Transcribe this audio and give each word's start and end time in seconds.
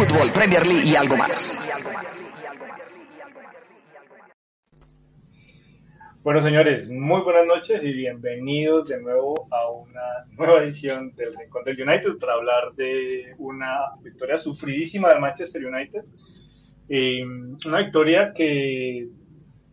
Fútbol, 0.00 0.32
Premier 0.32 0.66
League 0.66 0.88
y 0.88 0.96
algo 0.96 1.14
más. 1.14 1.54
Bueno, 6.22 6.42
señores, 6.42 6.88
muy 6.88 7.20
buenas 7.20 7.44
noches 7.44 7.84
y 7.84 7.92
bienvenidos 7.92 8.88
de 8.88 8.98
nuevo 9.02 9.46
a 9.50 9.70
una 9.70 10.24
nueva 10.38 10.62
edición 10.62 11.14
del 11.16 11.36
Rincón 11.36 11.64
del 11.64 11.82
United 11.82 12.16
para 12.18 12.32
hablar 12.32 12.74
de 12.76 13.34
una 13.36 13.78
victoria 14.02 14.38
sufridísima 14.38 15.10
del 15.10 15.20
Manchester 15.20 15.66
United. 15.66 16.04
Eh, 16.88 17.22
una 17.66 17.78
victoria 17.80 18.32
que 18.34 19.06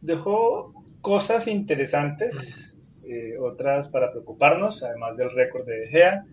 dejó 0.02 0.74
cosas 1.00 1.48
interesantes, 1.48 2.76
eh, 3.06 3.38
otras 3.40 3.88
para 3.88 4.12
preocuparnos, 4.12 4.84
además 4.84 5.16
del 5.16 5.32
récord 5.32 5.66
de 5.66 5.80
De 5.80 5.88
Gea. 5.88 6.26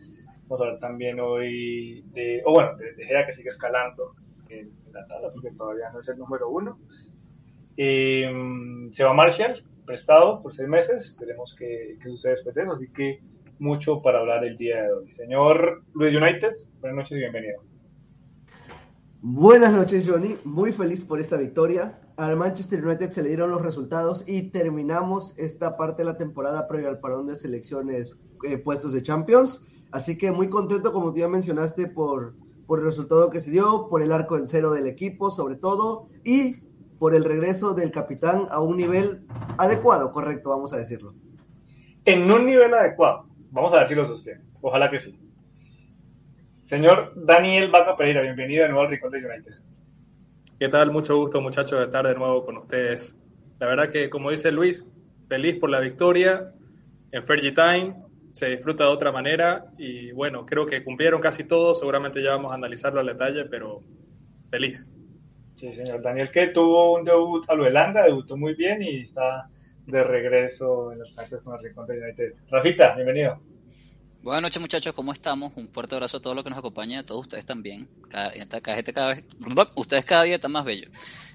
Hablar 0.62 0.78
también 0.78 1.20
hoy 1.20 2.02
de, 2.12 2.42
o 2.44 2.52
bueno, 2.52 2.76
de, 2.76 2.94
de 2.94 3.04
Gea 3.04 3.26
que 3.26 3.34
sigue 3.34 3.48
escalando 3.48 4.14
en, 4.48 4.70
la 4.92 5.06
tabla 5.06 5.30
porque 5.32 5.50
todavía 5.50 5.90
no 5.92 6.00
es 6.00 6.08
el 6.08 6.18
número 6.18 6.48
uno. 6.48 6.78
Eh, 7.76 8.30
se 8.92 9.04
va 9.04 9.12
Marshall, 9.12 9.64
prestado 9.84 10.40
por 10.42 10.54
seis 10.54 10.68
meses, 10.68 11.16
veremos 11.18 11.54
qué, 11.58 11.98
qué 12.00 12.08
sucede 12.08 12.32
después 12.32 12.54
de 12.54 12.62
eso, 12.62 12.72
así 12.72 12.88
que 12.92 13.20
mucho 13.58 14.02
para 14.02 14.20
hablar 14.20 14.44
el 14.44 14.56
día 14.56 14.82
de 14.82 14.92
hoy. 14.92 15.10
Señor 15.12 15.82
Luis 15.94 16.14
United, 16.14 16.54
buenas 16.80 16.96
noches 16.96 17.12
y 17.12 17.20
bienvenido. 17.20 17.62
Buenas 19.26 19.72
noches, 19.72 20.06
Johnny. 20.06 20.36
Muy 20.44 20.70
feliz 20.70 21.02
por 21.02 21.18
esta 21.18 21.38
victoria. 21.38 21.98
Al 22.16 22.36
Manchester 22.36 22.84
United 22.84 23.10
se 23.10 23.22
le 23.22 23.30
dieron 23.30 23.50
los 23.50 23.62
resultados 23.62 24.22
y 24.28 24.50
terminamos 24.50 25.34
esta 25.38 25.78
parte 25.78 26.02
de 26.02 26.10
la 26.10 26.18
temporada 26.18 26.68
previa 26.68 26.90
al 26.90 27.00
parón 27.00 27.26
de 27.26 27.34
selecciones 27.34 28.20
eh, 28.46 28.58
puestos 28.58 28.92
de 28.92 29.02
Champions. 29.02 29.66
Así 29.94 30.18
que 30.18 30.32
muy 30.32 30.48
contento, 30.48 30.92
como 30.92 31.12
tú 31.12 31.20
ya 31.20 31.28
mencionaste, 31.28 31.86
por, 31.86 32.34
por 32.66 32.80
el 32.80 32.84
resultado 32.84 33.30
que 33.30 33.38
se 33.38 33.52
dio, 33.52 33.86
por 33.88 34.02
el 34.02 34.10
arco 34.10 34.36
en 34.36 34.48
cero 34.48 34.72
del 34.72 34.88
equipo, 34.88 35.30
sobre 35.30 35.54
todo, 35.54 36.08
y 36.24 36.56
por 36.98 37.14
el 37.14 37.22
regreso 37.22 37.74
del 37.74 37.92
capitán 37.92 38.48
a 38.50 38.60
un 38.60 38.76
nivel 38.76 39.24
adecuado, 39.56 40.10
correcto, 40.10 40.50
vamos 40.50 40.72
a 40.72 40.78
decirlo. 40.78 41.14
En 42.06 42.28
un 42.28 42.44
nivel 42.44 42.74
adecuado, 42.74 43.28
vamos 43.52 43.72
a 43.72 43.82
decirlo 43.82 44.12
usted. 44.12 44.40
Ojalá 44.60 44.90
que 44.90 44.98
sí. 44.98 45.16
Señor 46.64 47.12
Daniel 47.14 47.70
Vaca 47.70 47.96
Pereira, 47.96 48.22
bienvenido 48.22 48.64
de 48.64 48.70
nuevo 48.70 48.86
al 48.86 48.90
Rincón 48.90 49.12
de 49.12 49.18
United. 49.18 49.54
¿Qué 50.58 50.68
tal? 50.70 50.90
Mucho 50.90 51.16
gusto, 51.18 51.40
muchachos, 51.40 51.78
de 51.78 51.84
estar 51.84 52.04
de 52.04 52.16
nuevo 52.16 52.44
con 52.44 52.56
ustedes. 52.56 53.16
La 53.60 53.68
verdad 53.68 53.90
que, 53.90 54.10
como 54.10 54.32
dice 54.32 54.50
Luis, 54.50 54.84
feliz 55.28 55.54
por 55.60 55.70
la 55.70 55.78
victoria 55.78 56.52
en 57.12 57.22
Fergie 57.22 57.52
Time, 57.52 58.03
se 58.34 58.48
disfruta 58.48 58.82
de 58.82 58.90
otra 58.90 59.12
manera 59.12 59.66
y 59.78 60.10
bueno, 60.10 60.44
creo 60.44 60.66
que 60.66 60.82
cumplieron 60.82 61.20
casi 61.20 61.44
todo, 61.44 61.72
seguramente 61.72 62.20
ya 62.20 62.30
vamos 62.30 62.50
a 62.50 62.56
analizarlo 62.56 62.98
al 62.98 63.06
detalle, 63.06 63.44
pero 63.44 63.80
feliz. 64.50 64.90
Sí, 65.54 65.72
señor 65.72 66.02
Daniel, 66.02 66.32
que 66.32 66.48
tuvo 66.48 66.94
un 66.94 67.04
debut 67.04 67.48
a 67.48 67.54
lo 67.54 67.64
Elanga, 67.64 68.02
debutó 68.02 68.36
muy 68.36 68.54
bien 68.54 68.82
y 68.82 69.02
está 69.02 69.48
de 69.86 70.02
regreso 70.02 70.90
en 70.90 70.98
los 70.98 71.14
canchas 71.14 71.42
con 71.42 71.54
el 71.54 71.64
Rincón 71.64 71.86
de 71.86 72.00
United. 72.00 72.34
Rafita, 72.50 72.96
bienvenido. 72.96 73.40
Buenas 74.24 74.40
noches 74.40 74.62
muchachos, 74.62 74.94
¿cómo 74.94 75.12
estamos? 75.12 75.52
Un 75.54 75.68
fuerte 75.68 75.96
abrazo 75.96 76.16
a 76.16 76.20
todos 76.20 76.34
los 76.34 76.42
que 76.42 76.48
nos 76.48 76.58
acompañan, 76.58 77.00
a 77.00 77.04
todos 77.04 77.20
ustedes 77.20 77.44
también. 77.44 77.86
Cada, 78.08 78.32
cada, 78.62 78.82
cada 78.82 79.08
vez, 79.08 79.24
ustedes 79.74 80.06
cada 80.06 80.22
día 80.22 80.36
están 80.36 80.50
más 80.50 80.64
bellos. 80.64 80.90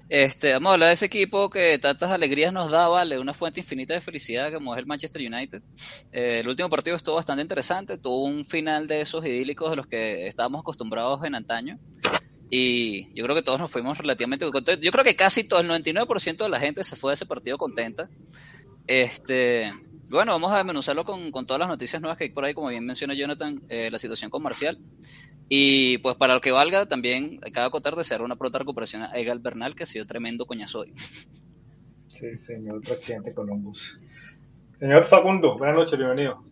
Este, 0.08 0.54
vamos 0.54 0.70
a 0.70 0.72
hablar 0.72 0.88
de 0.88 0.94
ese 0.94 1.06
equipo 1.06 1.48
que 1.50 1.78
tantas 1.78 2.10
alegrías 2.10 2.52
nos 2.52 2.68
da, 2.68 2.88
vale, 2.88 3.20
una 3.20 3.32
fuente 3.32 3.60
infinita 3.60 3.94
de 3.94 4.00
felicidad 4.00 4.52
como 4.52 4.74
es 4.74 4.80
el 4.80 4.86
Manchester 4.86 5.22
United. 5.22 5.62
Eh, 6.10 6.40
el 6.40 6.48
último 6.48 6.68
partido 6.68 6.96
estuvo 6.96 7.14
bastante 7.14 7.42
interesante, 7.42 7.96
tuvo 7.96 8.24
un 8.24 8.44
final 8.44 8.88
de 8.88 9.02
esos 9.02 9.24
idílicos 9.24 9.70
de 9.70 9.76
los 9.76 9.86
que 9.86 10.26
estábamos 10.26 10.62
acostumbrados 10.62 11.22
en 11.22 11.36
antaño. 11.36 11.78
Y 12.50 13.14
yo 13.14 13.22
creo 13.22 13.36
que 13.36 13.42
todos 13.42 13.60
nos 13.60 13.70
fuimos 13.70 13.98
relativamente 13.98 14.50
contentos. 14.50 14.84
Yo 14.84 14.90
creo 14.90 15.04
que 15.04 15.14
casi 15.14 15.44
todo 15.44 15.60
el 15.60 15.68
99% 15.68 16.38
de 16.38 16.48
la 16.48 16.58
gente 16.58 16.82
se 16.82 16.96
fue 16.96 17.12
de 17.12 17.14
ese 17.14 17.26
partido 17.26 17.56
contenta. 17.56 18.10
Este, 18.88 19.72
bueno, 20.10 20.32
vamos 20.32 20.52
a 20.52 20.56
desmenuzarlo 20.56 21.04
con, 21.04 21.30
con, 21.30 21.46
todas 21.46 21.60
las 21.60 21.68
noticias 21.68 22.02
nuevas 22.02 22.18
que 22.18 22.24
hay 22.24 22.30
por 22.30 22.44
ahí, 22.44 22.52
como 22.52 22.68
bien 22.68 22.84
menciona 22.84 23.14
Jonathan, 23.14 23.62
eh, 23.68 23.90
la 23.90 23.98
situación 23.98 24.30
con 24.30 24.42
Marcial. 24.42 24.78
Y 25.48 25.98
pues 25.98 26.16
para 26.16 26.34
lo 26.34 26.40
que 26.40 26.50
valga, 26.50 26.86
también 26.86 27.38
cabe 27.52 27.66
acotar 27.66 27.96
de 27.96 28.04
ser 28.04 28.22
una 28.22 28.36
pronta 28.36 28.58
recuperación 28.58 29.02
a 29.02 29.16
Egal 29.16 29.38
Bernal, 29.38 29.74
que 29.74 29.84
ha 29.84 29.86
sido 29.86 30.04
tremendo 30.04 30.46
coñazo 30.46 30.80
hoy. 30.80 30.92
Sí, 32.20 32.36
señor 32.36 32.82
presidente 32.82 33.34
Columbus. 33.34 33.98
Señor 34.78 35.06
Facundo, 35.06 35.56
buenas 35.56 35.74
noches, 35.74 35.98
bienvenido. 35.98 36.44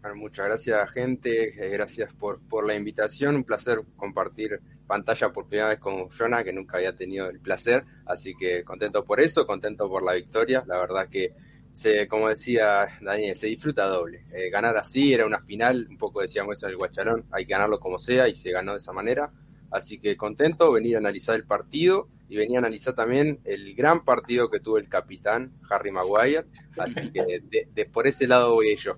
Bueno, 0.00 0.14
muchas 0.14 0.46
gracias, 0.46 0.90
gente. 0.92 1.50
Gracias 1.72 2.12
por, 2.12 2.40
por 2.48 2.64
la 2.64 2.76
invitación. 2.76 3.34
Un 3.34 3.42
placer 3.42 3.80
compartir 3.96 4.60
pantalla 4.86 5.30
por 5.30 5.48
primera 5.48 5.70
vez 5.70 5.80
con 5.80 6.08
Jonah, 6.08 6.44
que 6.44 6.52
nunca 6.52 6.76
había 6.76 6.94
tenido 6.94 7.28
el 7.28 7.40
placer. 7.40 7.84
Así 8.06 8.32
que 8.36 8.62
contento 8.62 9.04
por 9.04 9.18
eso, 9.18 9.44
contento 9.44 9.88
por 9.88 10.04
la 10.04 10.14
victoria. 10.14 10.62
La 10.68 10.78
verdad 10.78 11.08
que 11.08 11.32
se, 11.78 12.08
como 12.08 12.28
decía 12.28 12.88
Daniel, 13.00 13.36
se 13.36 13.46
disfruta 13.46 13.86
doble. 13.86 14.24
Eh, 14.32 14.50
ganar 14.50 14.76
así 14.76 15.14
era 15.14 15.24
una 15.24 15.38
final, 15.38 15.86
un 15.88 15.96
poco 15.96 16.20
decíamos 16.20 16.56
eso 16.56 16.66
en 16.66 16.72
el 16.72 16.76
Guachalón, 16.76 17.26
hay 17.30 17.46
que 17.46 17.52
ganarlo 17.52 17.78
como 17.78 18.00
sea 18.00 18.26
y 18.26 18.34
se 18.34 18.50
ganó 18.50 18.72
de 18.72 18.78
esa 18.78 18.92
manera. 18.92 19.30
Así 19.70 20.00
que 20.00 20.16
contento, 20.16 20.72
venir 20.72 20.96
a 20.96 20.98
analizar 20.98 21.36
el 21.36 21.44
partido 21.44 22.08
y 22.28 22.36
venía 22.36 22.58
a 22.58 22.62
analizar 22.62 22.94
también 22.94 23.38
el 23.44 23.76
gran 23.76 24.04
partido 24.04 24.50
que 24.50 24.58
tuvo 24.58 24.78
el 24.78 24.88
capitán 24.88 25.52
Harry 25.70 25.92
Maguire. 25.92 26.46
Así 26.78 27.12
que 27.12 27.22
de, 27.22 27.68
de 27.72 27.86
por 27.86 28.08
ese 28.08 28.26
lado 28.26 28.54
voy 28.54 28.74
yo. 28.74 28.96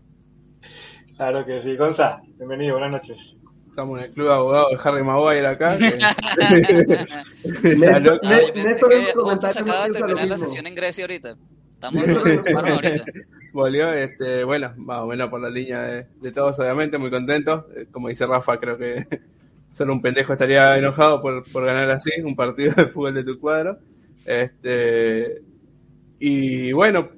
Claro 1.17 1.45
que 1.45 1.63
sí, 1.63 1.77
Gonza, 1.77 2.23
bienvenido, 2.39 2.79
buenas 2.79 2.93
noches. 2.93 3.37
Estamos 3.69 3.99
en 3.99 4.07
el 4.07 4.13
club 4.13 4.29
de 4.29 4.33
abogados 4.33 4.71
de 4.71 4.89
Harry 4.89 5.05
Maguire 5.05 5.47
acá. 5.47 5.77
Que... 5.77 5.99
Néstor, 7.77 8.21
Néstor, 8.25 8.91
Néstor, 8.95 9.51
se 9.51 9.59
acaba 9.59 9.87
de 9.87 10.01
Estamos 11.81 12.07
ahorita. 12.07 13.05
Volvió, 13.55 13.93
este, 13.95 14.45
bueno, 14.45 14.73
más 14.77 15.01
o 15.01 15.07
menos 15.07 15.31
por 15.31 15.41
la 15.41 15.49
línea 15.49 16.07
de, 16.21 16.33
todos, 16.33 16.59
obviamente, 16.59 16.99
muy 16.99 17.11
contentos. 17.11 17.65
Como 17.91 18.09
dice 18.09 18.27
Rafa, 18.27 18.61
creo 18.61 18.77
que 18.77 19.07
solo 19.73 19.95
un 19.95 20.03
pendejo 20.03 20.35
estaría 20.35 20.77
enojado 20.77 21.23
por, 21.23 21.43
por 21.51 21.65
ganar 21.65 21.91
así 21.91 22.11
un 22.23 22.37
partido 22.37 22.75
de 22.77 22.89
fútbol 22.89 23.15
de 23.15 23.25
tu 23.25 23.41
cuadro. 23.41 23.79
Este, 24.27 25.43
y 26.19 26.71
bueno, 26.73 27.09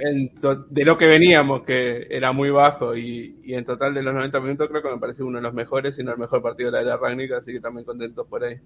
en 0.00 0.32
de 0.70 0.84
lo 0.84 0.98
que 0.98 1.06
veníamos, 1.06 1.62
que 1.62 2.08
era 2.10 2.32
muy 2.32 2.50
bajo, 2.50 2.96
y, 2.96 3.36
y, 3.44 3.54
en 3.54 3.64
total 3.64 3.94
de 3.94 4.02
los 4.02 4.12
90 4.12 4.40
minutos 4.40 4.68
creo 4.68 4.82
que 4.82 4.90
me 4.90 4.98
parece 4.98 5.22
uno 5.22 5.38
de 5.38 5.42
los 5.42 5.54
mejores, 5.54 5.94
si 5.94 6.02
no 6.02 6.10
el 6.10 6.18
mejor 6.18 6.42
partido 6.42 6.72
de 6.72 6.82
la 6.84 6.98
era 6.98 7.38
así 7.38 7.52
que 7.52 7.60
también 7.60 7.86
contentos 7.86 8.26
por 8.26 8.42
ahí. 8.42 8.56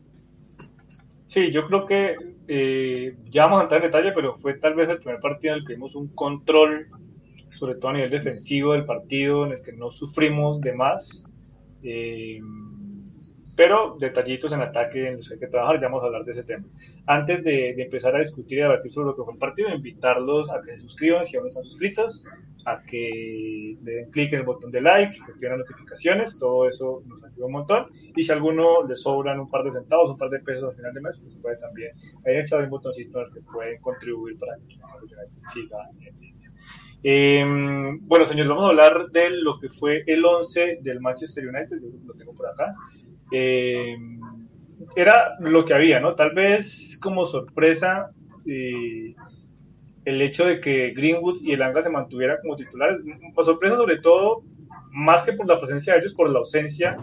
Sí, 1.35 1.51
yo 1.51 1.67
creo 1.67 1.85
que 1.85 2.17
eh, 2.47 3.17
ya 3.29 3.47
vamos 3.47 3.59
a 3.59 3.63
entrar 3.65 3.81
en 3.83 3.91
detalle, 3.91 4.13
pero 4.13 4.37
fue 4.39 4.55
tal 4.55 4.75
vez 4.75 4.89
el 4.89 4.99
primer 4.99 5.19
partido 5.21 5.55
en 5.55 5.61
el 5.61 5.67
que 5.67 5.75
vimos 5.75 5.97
un 5.97 6.07
control, 6.15 6.87
sobre 7.59 7.75
todo 7.75 7.89
a 7.89 7.95
nivel 7.95 8.11
defensivo 8.11 8.73
del 8.73 8.85
partido, 8.85 9.45
en 9.45 9.55
el 9.55 9.63
que 9.63 9.73
no 9.73 9.91
sufrimos 9.91 10.61
de 10.61 10.73
más. 10.75 11.25
Eh, 11.83 12.39
pero 13.57 13.97
detallitos 14.01 14.53
en 14.53 14.61
ataque 14.61 15.09
en 15.09 15.19
los 15.19 15.29
que 15.29 15.35
hay 15.35 15.41
que 15.41 15.47
trabajar, 15.47 15.81
ya 15.81 15.87
vamos 15.87 16.03
a 16.03 16.07
hablar 16.07 16.25
de 16.25 16.33
ese 16.33 16.43
tema. 16.43 16.65
Antes 17.07 17.45
de, 17.45 17.71
empezar 17.71 18.17
a 18.17 18.21
discutir 18.21 18.59
y 18.59 18.63
debatir 18.63 18.93
sobre 18.93 19.09
lo 19.09 19.17
que 19.17 19.23
fue 19.23 19.35
el 19.35 19.39
partido, 19.39 19.69
invitarlos 19.69 20.51
a 20.51 20.61
que 20.63 20.73
se 20.73 20.79
suscriban 20.79 21.25
si 21.25 21.37
aún 21.37 21.45
no 21.45 21.49
están 21.51 21.65
suscritos, 21.65 22.25
a 22.67 22.83
que 22.83 23.77
den 23.81 24.11
clic 24.11 24.33
en 24.33 24.41
el 24.41 24.45
botón 24.45 24.71
de 24.71 24.81
like, 24.81 25.15
que 25.15 25.33
activen 25.33 25.59
las 25.59 25.69
notificaciones, 25.69 26.39
todo 26.39 26.69
eso 26.69 27.03
nos 27.07 27.23
ayuda 27.23 27.47
un 27.47 27.53
montón. 27.53 27.87
Y 28.17 28.25
si 28.25 28.31
a 28.33 28.35
alguno 28.35 28.87
le 28.89 28.97
sobran 28.97 29.39
un 29.39 29.51
par 29.51 29.65
de 29.65 29.73
centavos, 29.73 30.11
un 30.11 30.19
par 30.19 30.31
de 30.31 30.41
pesos 30.41 30.71
al 30.71 30.77
final 30.77 30.95
de 30.95 31.01
mes, 31.01 31.21
pues 31.23 31.37
puede 31.41 31.57
también. 31.59 31.93
Ahí 32.27 32.37
está 32.37 32.57
un 32.57 32.71
botoncito 32.71 33.21
en 33.21 33.27
el 33.27 33.35
que 33.35 33.41
pueden 33.43 33.81
contribuir 33.81 34.39
para 34.39 34.57
que 34.57 34.77
siga. 35.53 35.79
Eh, 37.07 37.45
bueno, 38.01 38.27
señores, 38.27 38.49
vamos 38.49 38.65
a 38.65 38.69
hablar 38.69 39.11
de 39.11 39.29
lo 39.29 39.61
que 39.61 39.69
fue 39.69 40.03
el 40.07 40.25
11 40.25 40.79
del 40.81 41.01
Manchester 41.01 41.47
United, 41.47 41.79
yo 41.83 41.89
lo 42.07 42.15
tengo 42.15 42.33
por 42.33 42.47
acá. 42.47 42.75
Eh, 43.37 43.97
era 44.95 45.37
lo 45.41 45.65
que 45.65 45.75
había, 45.75 45.99
¿no? 45.99 46.15
Tal 46.15 46.35
vez 46.35 46.97
como 47.03 47.27
sorpresa 47.27 48.11
eh, 48.47 49.13
el 50.05 50.23
hecho 50.23 50.45
de 50.45 50.61
que 50.61 50.93
Greenwood 50.95 51.43
y 51.43 51.51
el 51.51 51.63
Anga 51.63 51.83
se 51.83 51.91
mantuvieran 51.91 52.37
como 52.43 52.55
titulares, 52.55 53.01
pues 53.35 53.47
sorpresa 53.47 53.77
sobre 53.77 53.99
todo, 53.99 54.45
más 54.93 55.25
que 55.25 55.33
por 55.33 55.49
la 55.49 55.61
presencia 55.61 55.95
de 55.95 56.01
ellos, 56.01 56.15
por 56.15 56.31
la 56.31 56.39
ausencia 56.39 56.97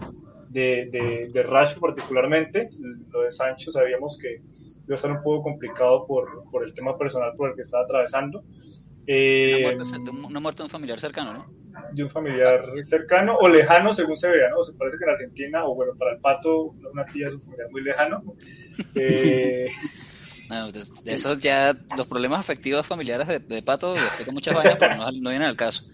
de, 0.48 0.88
de, 0.90 1.30
de 1.34 1.42
Rashford 1.42 1.80
particularmente, 1.82 2.70
lo 3.10 3.20
de 3.20 3.32
Sancho 3.32 3.70
sabíamos 3.70 4.16
que 4.16 4.36
iba 4.36 4.94
a 4.94 4.96
estar 4.96 5.10
un 5.10 5.22
poco 5.22 5.42
complicado 5.42 6.06
por, 6.06 6.44
por 6.50 6.64
el 6.64 6.72
tema 6.72 6.96
personal 6.96 7.32
por 7.36 7.50
el 7.50 7.56
que 7.56 7.62
estaba 7.62 7.84
atravesando. 7.84 8.42
Eh, 9.06 9.74
una, 10.10 10.40
muerte, 10.40 10.58
de 10.58 10.64
un 10.64 10.70
familiar 10.70 10.98
cercano, 10.98 11.34
¿no? 11.34 11.61
De 11.92 12.04
un 12.04 12.10
familiar 12.10 12.64
cercano 12.84 13.36
o 13.36 13.48
lejano, 13.48 13.94
según 13.94 14.16
se 14.16 14.28
vea, 14.28 14.50
¿no? 14.50 14.64
Se 14.64 14.72
parece 14.72 14.98
que 14.98 15.04
en 15.04 15.10
Argentina, 15.10 15.64
o 15.64 15.74
bueno, 15.74 15.92
para 15.98 16.12
el 16.12 16.18
pato, 16.20 16.74
una 16.92 17.04
tía 17.04 17.28
es 17.28 17.34
un 17.34 17.40
familiar 17.42 17.70
muy 17.70 17.82
lejano. 17.82 18.22
Eh, 18.94 19.68
de, 21.04 21.12
esos 21.12 21.38
ya, 21.38 21.74
los 21.96 22.06
problemas 22.06 22.40
afectivos 22.40 22.86
familiares 22.86 23.26
de, 23.48 23.62
pato, 23.62 23.94
con 24.24 24.34
muchas 24.34 24.54
vainas, 24.54 24.76
pero 24.78 24.96
no, 24.96 25.10
no, 25.10 25.30
vienen 25.30 25.48
al 25.48 25.56
caso. 25.56 25.84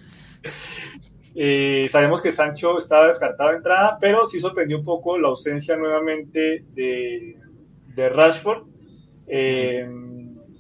Eh, 1.35 1.89
sabemos 1.93 2.21
que 2.21 2.33
Sancho 2.33 2.79
estaba 2.79 3.07
descartado 3.07 3.51
de 3.51 3.57
entrada, 3.57 3.99
pero 4.01 4.27
sí 4.27 4.41
sorprendió 4.41 4.79
un 4.79 4.85
poco 4.85 5.19
la 5.19 5.29
ausencia 5.29 5.77
nuevamente 5.77 6.65
de, 6.75 7.37
de 7.95 8.09
Rashford. 8.09 8.67
Eh, 9.29 9.87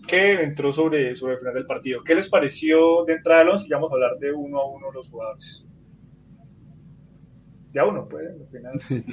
que 0.08 0.43
entró 0.43 0.72
sobre, 0.72 1.16
sobre 1.16 1.34
el 1.34 1.38
final 1.38 1.55
del 1.55 1.66
partido. 1.66 2.02
¿Qué 2.02 2.16
les 2.16 2.28
pareció 2.28 3.05
de 3.05 3.12
entrada 3.14 3.44
de 3.44 3.69
Ya 3.69 3.76
vamos 3.76 3.93
a 3.93 3.94
hablar 3.94 4.19
de 4.19 4.32
uno 4.32 4.58
a 4.58 4.69
uno 4.69 4.90
los 4.90 5.08
jugadores. 5.08 5.64
Ya 7.72 7.84
uno, 7.84 8.08
pues, 8.08 8.26
al 8.28 8.49
final. 8.49 9.05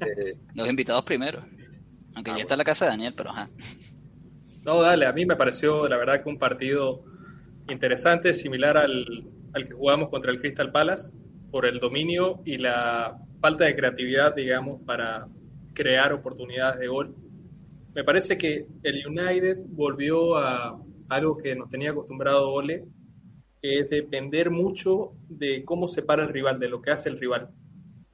Eh, 0.00 0.36
los 0.54 0.68
invitados 0.68 1.04
primero. 1.04 1.42
Aunque 2.14 2.32
ya 2.32 2.38
está 2.38 2.56
la 2.56 2.64
casa 2.64 2.84
de 2.84 2.90
Daniel, 2.90 3.14
pero 3.16 3.30
ajá. 3.30 3.48
No, 4.64 4.82
dale, 4.82 5.06
a 5.06 5.12
mí 5.12 5.24
me 5.24 5.36
pareció, 5.36 5.88
la 5.88 5.96
verdad, 5.96 6.22
que 6.22 6.28
un 6.28 6.38
partido 6.38 7.04
interesante, 7.68 8.34
similar 8.34 8.76
al, 8.76 9.30
al 9.54 9.66
que 9.66 9.74
jugamos 9.74 10.10
contra 10.10 10.30
el 10.30 10.40
Crystal 10.40 10.70
Palace, 10.72 11.12
por 11.50 11.64
el 11.64 11.78
dominio 11.78 12.42
y 12.44 12.58
la 12.58 13.18
falta 13.40 13.64
de 13.64 13.76
creatividad, 13.76 14.34
digamos, 14.34 14.82
para 14.82 15.28
crear 15.74 16.12
oportunidades 16.12 16.80
de 16.80 16.88
gol 16.88 17.14
me 17.94 18.04
parece 18.04 18.36
que 18.36 18.66
el 18.82 19.06
United 19.06 19.58
volvió 19.66 20.36
a 20.36 20.80
algo 21.08 21.36
que 21.38 21.54
nos 21.54 21.70
tenía 21.70 21.90
acostumbrado 21.90 22.50
Ole, 22.50 22.84
que 23.60 23.80
es 23.80 23.90
depender 23.90 24.50
mucho 24.50 25.12
de 25.28 25.64
cómo 25.64 25.88
se 25.88 26.02
para 26.02 26.22
el 26.22 26.28
rival, 26.28 26.60
de 26.60 26.68
lo 26.68 26.80
que 26.80 26.90
hace 26.90 27.08
el 27.08 27.18
rival. 27.18 27.48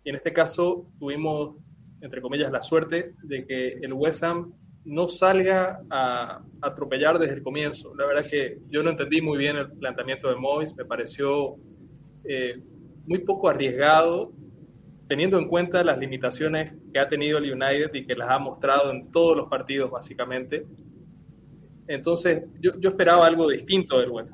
Y 0.04 0.10
en 0.10 0.16
este 0.16 0.32
caso 0.32 0.86
tuvimos, 0.98 1.56
entre 2.00 2.22
comillas, 2.22 2.50
la 2.50 2.62
suerte 2.62 3.14
de 3.22 3.44
que 3.46 3.68
el 3.82 3.92
West 3.92 4.22
Ham 4.22 4.52
no 4.84 5.08
salga 5.08 5.80
a 5.90 6.42
atropellar 6.60 7.18
desde 7.18 7.34
el 7.34 7.42
comienzo. 7.42 7.94
La 7.94 8.06
verdad 8.06 8.26
que 8.30 8.58
yo 8.68 8.82
no 8.82 8.90
entendí 8.90 9.20
muy 9.22 9.38
bien 9.38 9.56
el 9.56 9.72
planteamiento 9.72 10.28
de 10.28 10.36
Moyes, 10.36 10.76
me 10.76 10.84
pareció 10.84 11.56
eh, 12.24 12.60
muy 13.06 13.18
poco 13.20 13.48
arriesgado 13.48 14.32
teniendo 15.08 15.38
en 15.38 15.48
cuenta 15.48 15.84
las 15.84 15.98
limitaciones 15.98 16.74
que 16.92 16.98
ha 16.98 17.08
tenido 17.08 17.38
el 17.38 17.52
United 17.52 17.92
y 17.92 18.06
que 18.06 18.14
las 18.14 18.30
ha 18.30 18.38
mostrado 18.38 18.90
en 18.90 19.10
todos 19.10 19.36
los 19.36 19.48
partidos 19.48 19.90
básicamente. 19.90 20.66
Entonces 21.86 22.44
yo, 22.60 22.72
esperaba 22.82 23.26
algo 23.26 23.48
distinto 23.48 24.00
del 24.00 24.10
West 24.10 24.32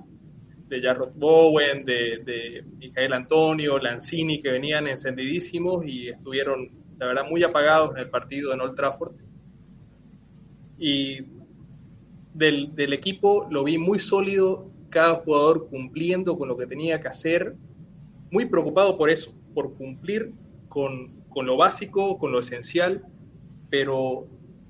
de 0.68 0.80
Jarrod 0.80 1.12
Bowen, 1.16 1.84
de, 1.84 2.18
de 2.24 2.64
Michael 2.78 3.12
Antonio, 3.12 3.78
Lanzini, 3.78 4.38
que 4.38 4.52
venían 4.52 4.86
encendidísimos 4.86 5.84
y 5.84 6.08
estuvieron, 6.08 6.70
la 6.96 7.06
verdad, 7.06 7.24
muy 7.28 7.42
apagados 7.42 7.90
en 7.96 8.02
el 8.02 8.08
partido 8.08 8.54
en 8.54 8.60
Old 8.60 8.76
Trafford. 8.76 9.16
Y 10.78 11.22
del, 12.32 12.72
del 12.76 12.92
equipo 12.92 13.48
lo 13.50 13.64
vi 13.64 13.78
muy 13.78 13.98
sólido, 13.98 14.70
cada 14.90 15.16
jugador 15.16 15.68
cumpliendo 15.68 16.38
con 16.38 16.46
lo 16.46 16.56
que 16.56 16.68
tenía 16.68 17.00
que 17.00 17.08
hacer, 17.08 17.56
muy 18.30 18.46
preocupado 18.46 18.96
por 18.96 19.10
eso, 19.10 19.34
por 19.52 19.74
cumplir 19.74 20.32
con, 20.70 21.24
con 21.28 21.44
lo 21.44 21.58
básico, 21.58 22.16
con 22.16 22.32
lo 22.32 22.38
esencial, 22.38 23.04
pero 23.68 24.26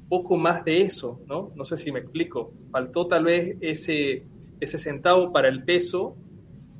poco 0.08 0.36
más 0.36 0.64
de 0.64 0.80
eso, 0.82 1.20
¿no? 1.28 1.52
No 1.54 1.64
sé 1.64 1.76
si 1.76 1.92
me 1.92 2.00
explico. 2.00 2.52
Faltó 2.72 3.06
tal 3.06 3.24
vez 3.24 3.56
ese, 3.60 4.24
ese 4.58 4.78
centavo 4.78 5.32
para 5.32 5.48
el 5.48 5.62
peso, 5.62 6.16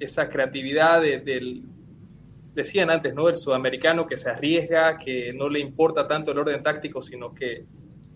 esa 0.01 0.29
creatividad 0.29 1.01
del, 1.01 1.63
decían 2.55 2.91
antes, 2.91 3.15
¿no? 3.15 3.29
El 3.29 3.37
sudamericano 3.37 4.07
que 4.07 4.17
se 4.17 4.31
arriesga, 4.31 4.99
que 4.99 5.33
no 5.33 5.49
le 5.49 5.61
importa 5.61 6.09
tanto 6.09 6.33
el 6.33 6.39
orden 6.39 6.63
táctico, 6.65 7.01
sino 7.01 7.33
que 7.33 7.67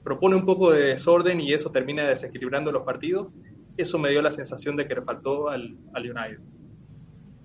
propone 0.03 0.35
un 0.35 0.45
poco 0.45 0.73
de 0.73 0.83
desorden 0.83 1.41
y 1.41 1.53
eso 1.53 1.71
termina 1.71 2.09
desequilibrando 2.09 2.73
los 2.73 2.83
partidos. 2.83 3.29
Eso 3.77 3.99
me 3.99 4.11
dio 4.11 4.21
la 4.21 4.33
sensación 4.33 4.75
de 4.77 4.89
que 4.89 4.97
le 4.97 5.03
faltó 5.03 5.49
al, 5.49 5.77
al 5.93 6.03
United. 6.03 6.41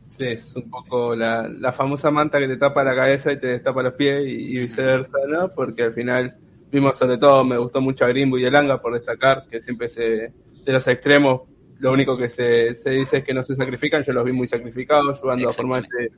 Sí, 0.10 0.26
es 0.26 0.56
un 0.56 0.70
poco 0.70 1.16
la, 1.16 1.48
la, 1.48 1.72
famosa 1.72 2.10
manta 2.10 2.40
que 2.40 2.48
te 2.48 2.58
tapa 2.58 2.84
la 2.84 2.96
cabeza 2.96 3.32
y 3.32 3.40
te 3.40 3.48
destapa 3.48 3.84
los 3.84 3.94
pies 3.94 4.24
y, 4.26 4.58
viceversa, 4.58 5.18
¿no? 5.28 5.50
Porque 5.54 5.84
al 5.84 5.94
final 5.94 6.36
vimos 6.72 6.98
sobre 6.98 7.18
todo, 7.18 7.44
me 7.44 7.58
gustó 7.58 7.80
mucho 7.80 8.06
a 8.06 8.08
Grimbo 8.10 8.38
y 8.38 8.46
Elanga 8.46 8.82
por 8.82 8.94
destacar, 8.94 9.46
que 9.50 9.62
siempre 9.62 9.88
se, 9.88 10.02
de 10.02 10.74
los 10.74 10.88
extremos, 10.88 11.42
lo 11.80 11.94
único 11.94 12.18
que 12.18 12.30
se, 12.30 12.76
se 12.76 12.90
dice 12.90 13.18
es 13.18 13.24
que 13.24 13.34
no 13.34 13.44
se 13.44 13.56
sacrifican, 13.56 14.04
yo 14.04 14.12
los 14.12 14.26
vi 14.26 14.32
muy 14.32 14.48
sacrificados, 14.48 15.20
jugando 15.20 15.48
a 15.48 15.52
formar 15.52 15.82
ese, 15.82 16.12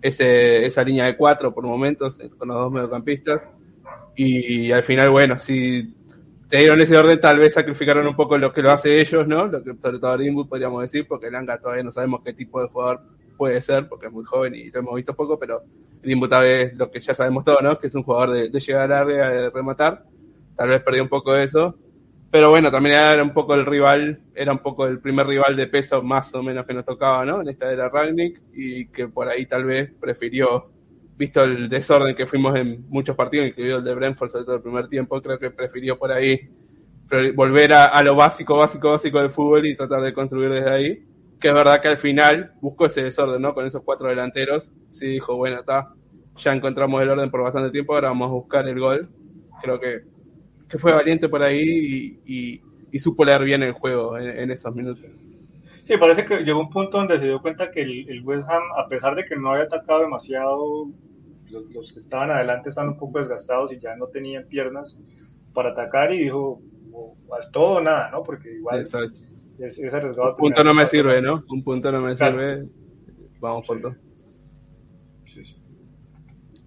ese, 0.00 0.64
esa 0.64 0.84
línea 0.84 1.06
de 1.06 1.16
cuatro 1.16 1.52
por 1.52 1.64
momentos, 1.64 2.20
eh, 2.20 2.30
con 2.36 2.48
los 2.48 2.56
dos 2.56 2.72
mediocampistas. 2.72 3.48
Y, 4.14 4.72
al 4.72 4.82
final, 4.82 5.10
bueno, 5.10 5.38
si 5.38 5.94
te 6.48 6.58
dieron 6.58 6.80
ese 6.80 6.96
orden, 6.96 7.20
tal 7.20 7.38
vez 7.38 7.54
sacrificaron 7.54 8.06
un 8.06 8.16
poco 8.16 8.36
lo 8.36 8.52
que 8.52 8.62
lo 8.62 8.70
hace 8.70 9.00
ellos, 9.00 9.26
¿no? 9.26 9.46
Lo 9.46 9.62
que 9.62 9.74
sobre 9.74 9.98
todo 9.98 10.10
a 10.10 10.16
Greenwood 10.16 10.48
podríamos 10.48 10.82
decir, 10.82 11.06
porque 11.06 11.28
Elanga 11.28 11.58
todavía 11.58 11.84
no 11.84 11.92
sabemos 11.92 12.22
qué 12.24 12.32
tipo 12.32 12.60
de 12.60 12.68
jugador 12.68 13.00
puede 13.38 13.62
ser, 13.62 13.88
porque 13.88 14.08
es 14.08 14.12
muy 14.12 14.24
joven 14.24 14.54
y 14.54 14.70
lo 14.70 14.80
hemos 14.80 14.96
visto 14.96 15.14
poco, 15.14 15.38
pero 15.38 15.62
Limbo 16.02 16.28
tal 16.28 16.42
vez 16.42 16.76
lo 16.76 16.90
que 16.90 17.00
ya 17.00 17.14
sabemos 17.14 17.44
todos, 17.44 17.62
¿no? 17.62 17.78
Que 17.78 17.86
es 17.86 17.94
un 17.94 18.02
jugador 18.02 18.50
de, 18.50 18.60
llegar 18.60 18.92
al 18.92 19.08
área, 19.08 19.30
de 19.30 19.50
rematar. 19.50 20.04
Tal 20.56 20.68
vez 20.68 20.82
perdió 20.82 21.02
un 21.02 21.08
poco 21.08 21.32
de 21.32 21.44
eso. 21.44 21.76
Pero 22.30 22.50
bueno, 22.50 22.70
también 22.70 22.96
era 22.96 23.22
un 23.22 23.32
poco 23.32 23.54
el 23.54 23.64
rival, 23.64 24.20
era 24.34 24.52
un 24.52 24.58
poco 24.58 24.86
el 24.86 25.00
primer 25.00 25.26
rival 25.26 25.56
de 25.56 25.66
peso 25.66 26.02
más 26.02 26.34
o 26.34 26.42
menos 26.42 26.66
que 26.66 26.74
nos 26.74 26.84
tocaba, 26.84 27.24
¿no? 27.24 27.40
En 27.40 27.48
esta 27.48 27.72
era 27.72 27.88
Ragnick 27.88 28.42
y 28.52 28.86
que 28.88 29.08
por 29.08 29.28
ahí 29.28 29.46
tal 29.46 29.64
vez 29.64 29.90
prefirió, 29.98 30.70
visto 31.16 31.42
el 31.42 31.70
desorden 31.70 32.14
que 32.14 32.26
fuimos 32.26 32.54
en 32.56 32.84
muchos 32.90 33.16
partidos, 33.16 33.48
incluido 33.48 33.78
el 33.78 33.84
de 33.84 33.94
Brentford, 33.94 34.30
sobre 34.30 34.44
todo 34.44 34.56
el 34.56 34.62
primer 34.62 34.88
tiempo, 34.88 35.22
creo 35.22 35.38
que 35.38 35.50
prefirió 35.50 35.98
por 35.98 36.12
ahí 36.12 36.50
volver 37.34 37.72
a 37.72 38.02
lo 38.02 38.14
básico, 38.14 38.56
básico, 38.56 38.90
básico 38.90 39.18
del 39.18 39.30
fútbol 39.30 39.66
y 39.66 39.74
tratar 39.74 40.02
de 40.02 40.12
construir 40.12 40.50
desde 40.50 40.70
ahí 40.70 41.07
que 41.40 41.48
es 41.48 41.54
verdad 41.54 41.80
que 41.80 41.88
al 41.88 41.98
final 41.98 42.52
buscó 42.60 42.86
ese 42.86 43.04
desorden, 43.04 43.40
¿no? 43.40 43.54
Con 43.54 43.66
esos 43.66 43.82
cuatro 43.82 44.08
delanteros. 44.08 44.72
Sí 44.88 45.06
dijo, 45.06 45.36
bueno, 45.36 45.60
está, 45.60 45.92
ya 46.36 46.52
encontramos 46.52 47.00
el 47.02 47.10
orden 47.10 47.30
por 47.30 47.42
bastante 47.42 47.70
tiempo, 47.70 47.94
ahora 47.94 48.08
vamos 48.08 48.28
a 48.28 48.34
buscar 48.34 48.66
el 48.68 48.78
gol. 48.78 49.08
Creo 49.62 49.78
que, 49.78 50.02
que 50.68 50.78
fue 50.78 50.92
valiente 50.92 51.28
por 51.28 51.42
ahí 51.42 52.20
y, 52.24 52.62
y, 52.92 52.98
supo 52.98 53.24
leer 53.24 53.44
bien 53.44 53.62
el 53.62 53.72
juego 53.72 54.18
en, 54.18 54.50
esos 54.50 54.74
minutos. 54.74 55.04
Sí, 55.84 55.96
parece 55.96 56.24
que 56.24 56.38
llegó 56.38 56.60
un 56.60 56.70
punto 56.70 56.98
donde 56.98 57.18
se 57.18 57.26
dio 57.26 57.40
cuenta 57.40 57.70
que 57.70 57.82
el, 57.82 58.22
West 58.24 58.48
Ham, 58.48 58.62
a 58.76 58.88
pesar 58.88 59.14
de 59.14 59.24
que 59.24 59.36
no 59.36 59.52
había 59.52 59.64
atacado 59.64 60.00
demasiado, 60.00 60.88
los, 61.50 61.92
que 61.92 62.00
estaban 62.00 62.30
adelante 62.30 62.70
estaban 62.70 62.90
un 62.90 62.98
poco 62.98 63.20
desgastados 63.20 63.72
y 63.72 63.78
ya 63.78 63.94
no 63.96 64.08
tenían 64.08 64.46
piernas 64.48 65.00
para 65.54 65.70
atacar 65.70 66.12
y 66.12 66.24
dijo, 66.24 66.60
al 67.32 67.50
todo 67.52 67.76
o 67.76 67.80
nada, 67.80 68.10
¿no? 68.10 68.22
Porque 68.24 68.52
igual... 68.56 68.78
Exacto 68.78 69.20
un 69.58 70.36
punto 70.36 70.62
no 70.62 70.74
me 70.74 70.86
sirve, 70.86 71.20
¿no? 71.20 71.44
Un 71.48 71.64
punto 71.64 71.90
no 71.90 72.00
me 72.00 72.16
sirve. 72.16 72.64
Vamos 73.40 73.66
por 73.66 73.80
todo. 73.80 73.96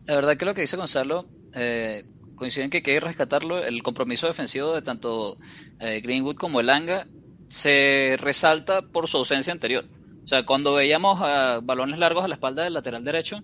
La 0.07 0.15
verdad 0.15 0.35
que 0.35 0.45
lo 0.45 0.53
que 0.53 0.61
dice 0.61 0.77
Gonzalo, 0.77 1.25
eh, 1.53 2.03
coinciden 2.35 2.69
que 2.69 2.77
hay 2.77 2.83
que 2.83 2.99
rescatarlo. 2.99 3.63
El 3.63 3.81
compromiso 3.81 4.27
defensivo 4.27 4.73
de 4.73 4.81
tanto 4.81 5.37
eh, 5.79 6.01
Greenwood 6.01 6.35
como 6.35 6.59
el 6.59 6.69
Anga 6.69 7.07
se 7.47 8.17
resalta 8.19 8.81
por 8.81 9.07
su 9.07 9.17
ausencia 9.17 9.53
anterior. 9.53 9.85
O 10.23 10.27
sea, 10.27 10.45
cuando 10.45 10.73
veíamos 10.73 11.19
balones 11.63 11.97
largos 11.97 12.23
a 12.23 12.27
la 12.27 12.35
espalda 12.35 12.63
del 12.63 12.73
lateral 12.73 13.03
derecho, 13.03 13.41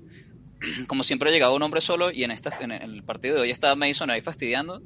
como 0.87 1.03
siempre 1.03 1.29
ha 1.29 1.33
llegado 1.33 1.55
un 1.55 1.61
hombre 1.61 1.81
solo 1.81 2.11
y 2.11 2.23
en, 2.23 2.31
esta, 2.31 2.57
en 2.59 2.71
el 2.71 3.03
partido 3.03 3.35
de 3.35 3.41
hoy 3.41 3.51
estaba 3.51 3.75
Mason 3.75 4.09
ahí 4.09 4.21
fastidiando. 4.21 4.81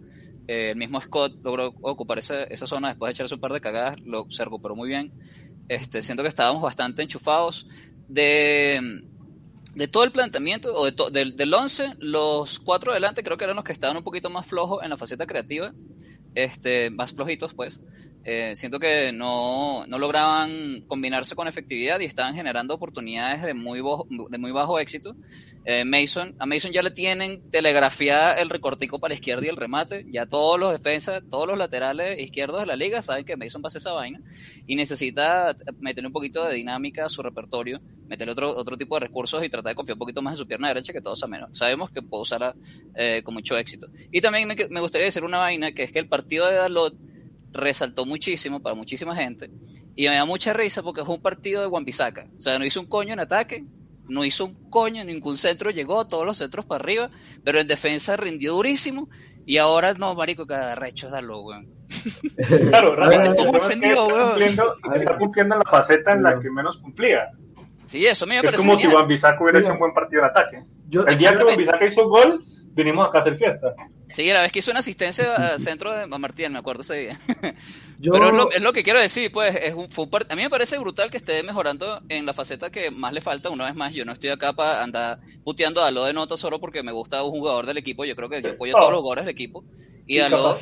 Eh, 0.48 0.72
el 0.72 0.78
mismo 0.78 1.00
Scott 1.00 1.34
logró 1.44 1.74
ocupar 1.82 2.20
esa, 2.20 2.44
esa 2.44 2.68
zona 2.68 2.90
después 2.90 3.10
de 3.10 3.14
echarse 3.14 3.36
un 3.36 3.42
par 3.42 3.54
de 3.54 3.62
cagadas, 3.62 4.00
lo, 4.02 4.30
se 4.30 4.44
recuperó 4.44 4.76
muy 4.76 4.90
bien. 4.90 5.12
Este, 5.68 6.02
siento 6.02 6.24
que 6.24 6.30
estábamos 6.30 6.62
bastante 6.62 7.02
enchufados. 7.02 7.68
De, 8.08 9.02
de 9.76 9.88
todo 9.88 10.04
el 10.04 10.12
planteamiento, 10.12 10.74
o 10.76 10.90
de 10.90 10.94
del, 11.12 11.38
del 11.38 11.54
11, 11.54 11.96
los 12.00 12.60
cuatro 12.60 12.92
adelante 12.92 13.24
creo 13.24 13.38
que 13.38 13.46
eran 13.46 13.56
los 13.56 13.64
que 13.64 13.72
estaban 13.72 13.96
un 13.96 14.04
poquito 14.04 14.30
más 14.30 14.46
flojos 14.46 14.84
en 14.84 14.90
la 14.90 14.98
faceta 14.98 15.26
creativa, 15.26 15.74
este, 16.36 16.90
más 16.90 17.14
flojitos 17.14 17.54
pues. 17.54 17.82
Eh, 18.24 18.52
siento 18.56 18.80
que 18.80 19.12
no, 19.12 19.86
no, 19.88 19.98
lograban 19.98 20.82
combinarse 20.82 21.36
con 21.36 21.48
efectividad 21.48 22.00
y 22.00 22.06
estaban 22.06 22.36
generando 22.36 22.76
oportunidades 22.76 23.42
de 23.42 23.56
muy, 23.56 23.82
bajo, 23.82 24.08
de 24.30 24.38
muy 24.38 24.52
bajo 24.52 24.80
éxito. 24.80 25.16
Eh, 25.66 25.86
Mason, 25.86 26.36
a 26.38 26.46
Mason 26.46 26.72
ya 26.72 26.84
le 26.84 26.92
tienen 26.92 27.50
telegrafiada 27.50 28.34
el 28.34 28.50
recortico 28.50 29.00
para 29.00 29.16
izquierda 29.16 29.46
y 29.46 29.50
el 29.50 29.56
remate. 29.56 30.06
Ya 30.10 30.28
todos 30.28 30.60
los 30.60 30.72
defensas, 30.72 31.24
todos 31.30 31.48
los 31.48 31.58
laterales 31.58 32.20
izquierdos 32.20 32.60
de 32.60 32.68
la 32.68 32.76
liga 32.76 33.02
saben 33.02 33.26
que 33.26 33.38
Mason 33.38 33.62
va 33.64 33.68
a 33.68 33.70
hacer 33.70 33.80
esa 33.80 33.94
vaina 33.94 34.22
y 34.68 34.76
necesita 34.76 35.56
meterle 35.80 36.08
un 36.08 36.14
poquito 36.14 36.46
de 36.46 36.56
dinámica 36.56 37.06
a 37.06 37.10
su 37.10 37.24
repertorio, 37.24 37.82
meterle 38.08 38.34
otro, 38.34 38.56
otro 38.56 38.78
tipo 38.78 38.96
de 38.96 39.08
recursos 39.08 39.44
y 39.44 39.50
tratar 39.50 39.72
de 39.72 39.76
confiar 39.76 39.96
un 39.96 40.00
poquito 40.00 40.22
más 40.22 40.34
en 40.34 40.38
su 40.38 40.48
pierna 40.48 40.68
derecha 40.68 40.94
que 40.94 41.02
todos. 41.02 41.24
Sabemos 41.52 41.90
que 41.90 42.04
puede 42.04 42.22
usarla 42.22 42.56
eh, 42.96 43.22
con 43.24 43.34
mucho 43.34 43.58
éxito. 43.58 43.88
Y 44.12 44.22
también 44.22 44.48
me, 44.48 44.56
me 44.70 44.80
gustaría 44.80 45.06
decir 45.06 45.24
una 45.24 45.40
vaina 45.40 45.72
que 45.72 45.84
es 45.84 45.92
que 45.92 46.00
el 46.00 46.08
partido 46.08 46.48
de 46.48 46.56
Dalot 46.56 46.96
resaltó 47.52 48.06
muchísimo 48.06 48.62
para 48.62 48.76
muchísima 48.76 49.16
gente 49.16 49.50
y 49.96 50.08
me 50.08 50.16
da 50.16 50.26
mucha 50.26 50.54
risa 50.54 50.82
porque 50.82 51.04
fue 51.04 51.16
un 51.16 51.22
partido 51.22 51.62
de 51.62 51.68
Wambisaka. 51.68 52.28
O 52.36 52.40
sea, 52.40 52.58
no 52.58 52.66
hizo 52.66 52.80
un 52.80 52.88
coño 52.88 53.14
en 53.14 53.20
ataque, 53.20 53.66
no 54.08 54.26
hizo 54.26 54.46
un 54.46 54.70
coño, 54.70 55.04
ningún 55.04 55.38
centro 55.38 55.72
llegó, 55.72 56.08
todos 56.08 56.26
los 56.26 56.38
centros 56.38 56.66
para 56.66 56.84
arriba, 56.84 57.10
pero 57.44 57.60
en 57.60 57.68
defensa 57.68 58.18
rindió 58.18 58.54
durísimo 58.54 59.10
y 59.46 59.58
ahora 59.58 59.94
no, 59.94 60.14
marico, 60.16 60.46
cada 60.46 60.76
recho 60.76 61.08
es 61.08 61.12
darlo, 61.12 61.42
weón. 61.42 61.68
Claro, 62.70 62.96
realmente 62.96 63.36
¿cómo 63.36 63.52
ofendió, 63.52 64.08
está, 64.08 64.24
cumpliendo, 64.24 64.64
está 64.96 65.18
cumpliendo 65.18 65.56
la 65.58 65.64
faceta 65.70 66.14
en 66.14 66.24
la 66.24 66.40
que 66.40 66.50
menos 66.50 66.78
cumplía. 66.78 67.32
Sí, 67.86 68.06
eso 68.06 68.26
me 68.26 68.42
parece 68.42 68.56
Es 68.56 68.62
como 68.62 68.80
si 68.80 68.88
Wambisaka 68.88 69.44
hubiera 69.44 69.60
hecho 69.60 69.74
un 69.74 69.80
buen 69.80 69.94
partido 69.94 70.22
de 70.22 70.28
ataque. 70.30 70.64
Yo, 70.88 71.06
el 71.06 71.18
día 71.18 71.36
que 71.36 71.44
Wambisaka 71.44 71.86
hizo 71.86 72.08
gol, 72.08 72.46
vinimos 72.74 73.10
acá 73.10 73.18
a 73.18 73.22
hacer 73.22 73.38
fiesta. 73.38 73.74
Sí, 74.12 74.28
la 74.28 74.42
vez 74.42 74.52
que 74.52 74.60
hizo 74.60 74.72
una 74.72 74.80
asistencia 74.80 75.36
al 75.54 75.60
centro 75.60 75.96
de 75.96 76.08
Martín, 76.08 76.54
me 76.54 76.60
acuerdo 76.60 76.82
ese 76.82 76.96
día. 76.96 77.20
Yo... 78.00 78.14
Pero 78.14 78.28
es 78.28 78.34
lo, 78.34 78.52
es 78.52 78.62
lo, 78.62 78.74
que 78.74 78.84
quiero 78.84 79.00
decir, 79.00 79.32
pues, 79.32 79.56
es 79.56 79.74
un, 79.74 79.90
fue 79.90 80.06
un 80.06 80.12
a 80.30 80.36
mí 80.36 80.42
me 80.42 80.50
parece 80.50 80.78
brutal 80.78 81.12
que 81.12 81.18
esté 81.18 81.44
mejorando 81.44 82.02
en 82.10 82.26
la 82.26 82.34
faceta 82.34 82.70
que 82.70 82.92
más 82.92 83.14
le 83.14 83.22
falta. 83.22 83.50
Una 83.50 83.66
vez 83.66 83.76
más, 83.76 83.94
yo 83.94 84.06
no 84.06 84.14
estoy 84.14 84.30
acá 84.30 84.54
para 84.54 84.84
andar 84.84 85.20
puteando 85.44 85.84
a 85.84 85.92
lo 85.92 86.06
de 86.06 86.14
nota 86.14 86.38
solo 86.38 86.60
porque 86.60 86.84
me 86.84 86.92
gusta 86.92 87.24
un 87.24 87.32
jugador 87.32 87.66
del 87.66 87.78
equipo. 87.78 88.06
Yo 88.06 88.16
creo 88.16 88.30
que 88.30 88.42
yo 88.42 88.52
apoyo 88.52 88.76
a 88.76 88.80
todos 88.80 88.92
los 88.92 89.02
jugadores 89.02 89.26
del 89.26 89.34
equipo. 89.34 89.64
Y 90.08 90.20
a 90.20 90.30
lo... 90.30 90.58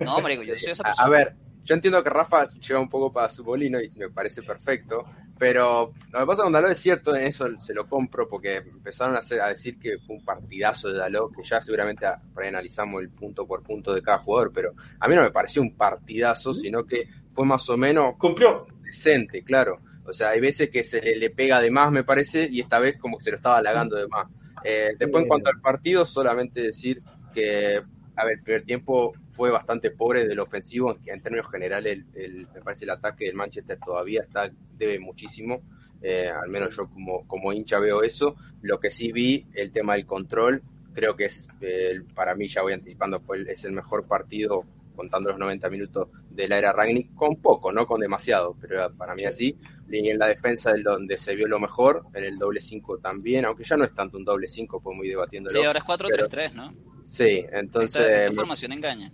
No, 0.00 0.20
marico, 0.20 0.42
yo 0.42 0.54
soy 0.58 0.72
esa 0.72 0.82
persona. 0.84 1.06
A 1.06 1.10
ver, 1.10 1.36
yo 1.64 1.74
entiendo 1.74 2.02
que 2.02 2.10
Rafa 2.10 2.48
lleva 2.48 2.80
un 2.80 2.88
poco 2.88 3.12
para 3.12 3.28
su 3.28 3.44
bolino 3.44 3.80
y 3.80 3.88
me 3.90 4.10
parece 4.10 4.42
perfecto, 4.42 5.04
pero 5.42 5.92
lo 6.12 6.20
que 6.20 6.26
pasa 6.26 6.44
con 6.44 6.52
Dalot 6.52 6.70
es 6.70 6.78
cierto, 6.78 7.16
en 7.16 7.24
eso 7.24 7.48
se 7.58 7.74
lo 7.74 7.88
compro 7.88 8.28
porque 8.28 8.58
empezaron 8.58 9.16
a, 9.16 9.18
hacer, 9.18 9.40
a 9.40 9.48
decir 9.48 9.76
que 9.76 9.98
fue 9.98 10.14
un 10.14 10.24
partidazo 10.24 10.92
de 10.92 11.00
Dalot, 11.00 11.34
que 11.34 11.42
ya 11.42 11.60
seguramente 11.60 12.06
por 12.32 12.44
ahí 12.44 12.50
analizamos 12.50 13.02
el 13.02 13.10
punto 13.10 13.44
por 13.44 13.60
punto 13.60 13.92
de 13.92 14.02
cada 14.02 14.18
jugador, 14.18 14.52
pero 14.54 14.72
a 15.00 15.08
mí 15.08 15.16
no 15.16 15.22
me 15.22 15.32
pareció 15.32 15.60
un 15.60 15.74
partidazo, 15.74 16.54
sino 16.54 16.84
que 16.84 17.08
fue 17.32 17.44
más 17.44 17.68
o 17.70 17.76
menos 17.76 18.14
cumplió 18.18 18.68
decente, 18.84 19.42
claro. 19.42 19.80
O 20.04 20.12
sea, 20.12 20.28
hay 20.28 20.38
veces 20.38 20.70
que 20.70 20.84
se 20.84 21.02
le, 21.02 21.16
le 21.16 21.30
pega 21.30 21.60
de 21.60 21.72
más, 21.72 21.90
me 21.90 22.04
parece, 22.04 22.48
y 22.48 22.60
esta 22.60 22.78
vez 22.78 22.96
como 23.00 23.18
que 23.18 23.24
se 23.24 23.32
lo 23.32 23.38
estaba 23.38 23.56
halagando 23.56 23.96
de 23.96 24.06
más. 24.06 24.28
Eh, 24.62 24.94
después, 24.96 25.24
en 25.24 25.28
cuanto 25.28 25.50
al 25.50 25.60
partido, 25.60 26.04
solamente 26.04 26.60
decir 26.60 27.02
que 27.34 27.82
a 28.14 28.24
ver, 28.24 28.38
el 28.38 28.42
primer 28.44 28.64
tiempo 28.64 29.12
fue 29.32 29.50
bastante 29.50 29.90
pobre 29.90 30.26
del 30.26 30.38
ofensivo, 30.38 30.92
en, 30.92 31.14
en 31.14 31.22
términos 31.22 31.50
generales, 31.50 32.04
el, 32.14 32.22
el, 32.22 32.46
me 32.54 32.60
parece 32.60 32.84
el 32.84 32.90
ataque 32.90 33.24
del 33.24 33.34
Manchester 33.34 33.78
todavía 33.84 34.22
está 34.22 34.50
debe 34.76 35.00
muchísimo, 35.00 35.62
eh, 36.02 36.28
al 36.28 36.50
menos 36.50 36.76
yo 36.76 36.88
como, 36.88 37.26
como 37.26 37.52
hincha 37.52 37.78
veo 37.78 38.02
eso. 38.02 38.34
Lo 38.60 38.78
que 38.78 38.90
sí 38.90 39.12
vi, 39.12 39.46
el 39.54 39.70
tema 39.72 39.94
del 39.94 40.04
control, 40.04 40.62
creo 40.92 41.16
que 41.16 41.26
es, 41.26 41.48
eh, 41.60 42.02
para 42.14 42.34
mí, 42.34 42.48
ya 42.48 42.62
voy 42.62 42.74
anticipando, 42.74 43.20
fue 43.20 43.38
el, 43.38 43.48
es 43.48 43.64
el 43.64 43.72
mejor 43.72 44.06
partido 44.06 44.64
contando 44.94 45.30
los 45.30 45.38
90 45.38 45.70
minutos 45.70 46.08
de 46.28 46.48
la 46.48 46.58
era 46.58 46.72
Ragnick, 46.72 47.14
con 47.14 47.36
poco, 47.36 47.72
no 47.72 47.86
con 47.86 48.00
demasiado, 48.00 48.54
pero 48.60 48.92
para 48.94 49.14
mí 49.14 49.24
así. 49.24 49.56
Y 49.90 50.10
en 50.10 50.18
la 50.18 50.26
defensa 50.26 50.72
es 50.72 50.84
donde 50.84 51.16
se 51.16 51.34
vio 51.34 51.48
lo 51.48 51.58
mejor, 51.58 52.04
en 52.14 52.24
el 52.24 52.38
doble 52.38 52.60
5 52.60 52.98
también, 52.98 53.46
aunque 53.46 53.64
ya 53.64 53.76
no 53.76 53.84
es 53.84 53.94
tanto 53.94 54.18
un 54.18 54.24
doble 54.24 54.46
5, 54.46 54.80
pues 54.80 54.96
muy 54.96 55.08
debatiéndolo. 55.08 55.58
Sí, 55.58 55.64
ahora 55.64 55.78
es 55.78 55.84
4-3-3, 55.84 56.52
¿no? 56.52 56.91
Sí, 57.12 57.44
entonces... 57.52 58.00
Esta, 58.00 58.16
esta 58.16 58.30
información 58.30 58.72
engaña. 58.72 59.12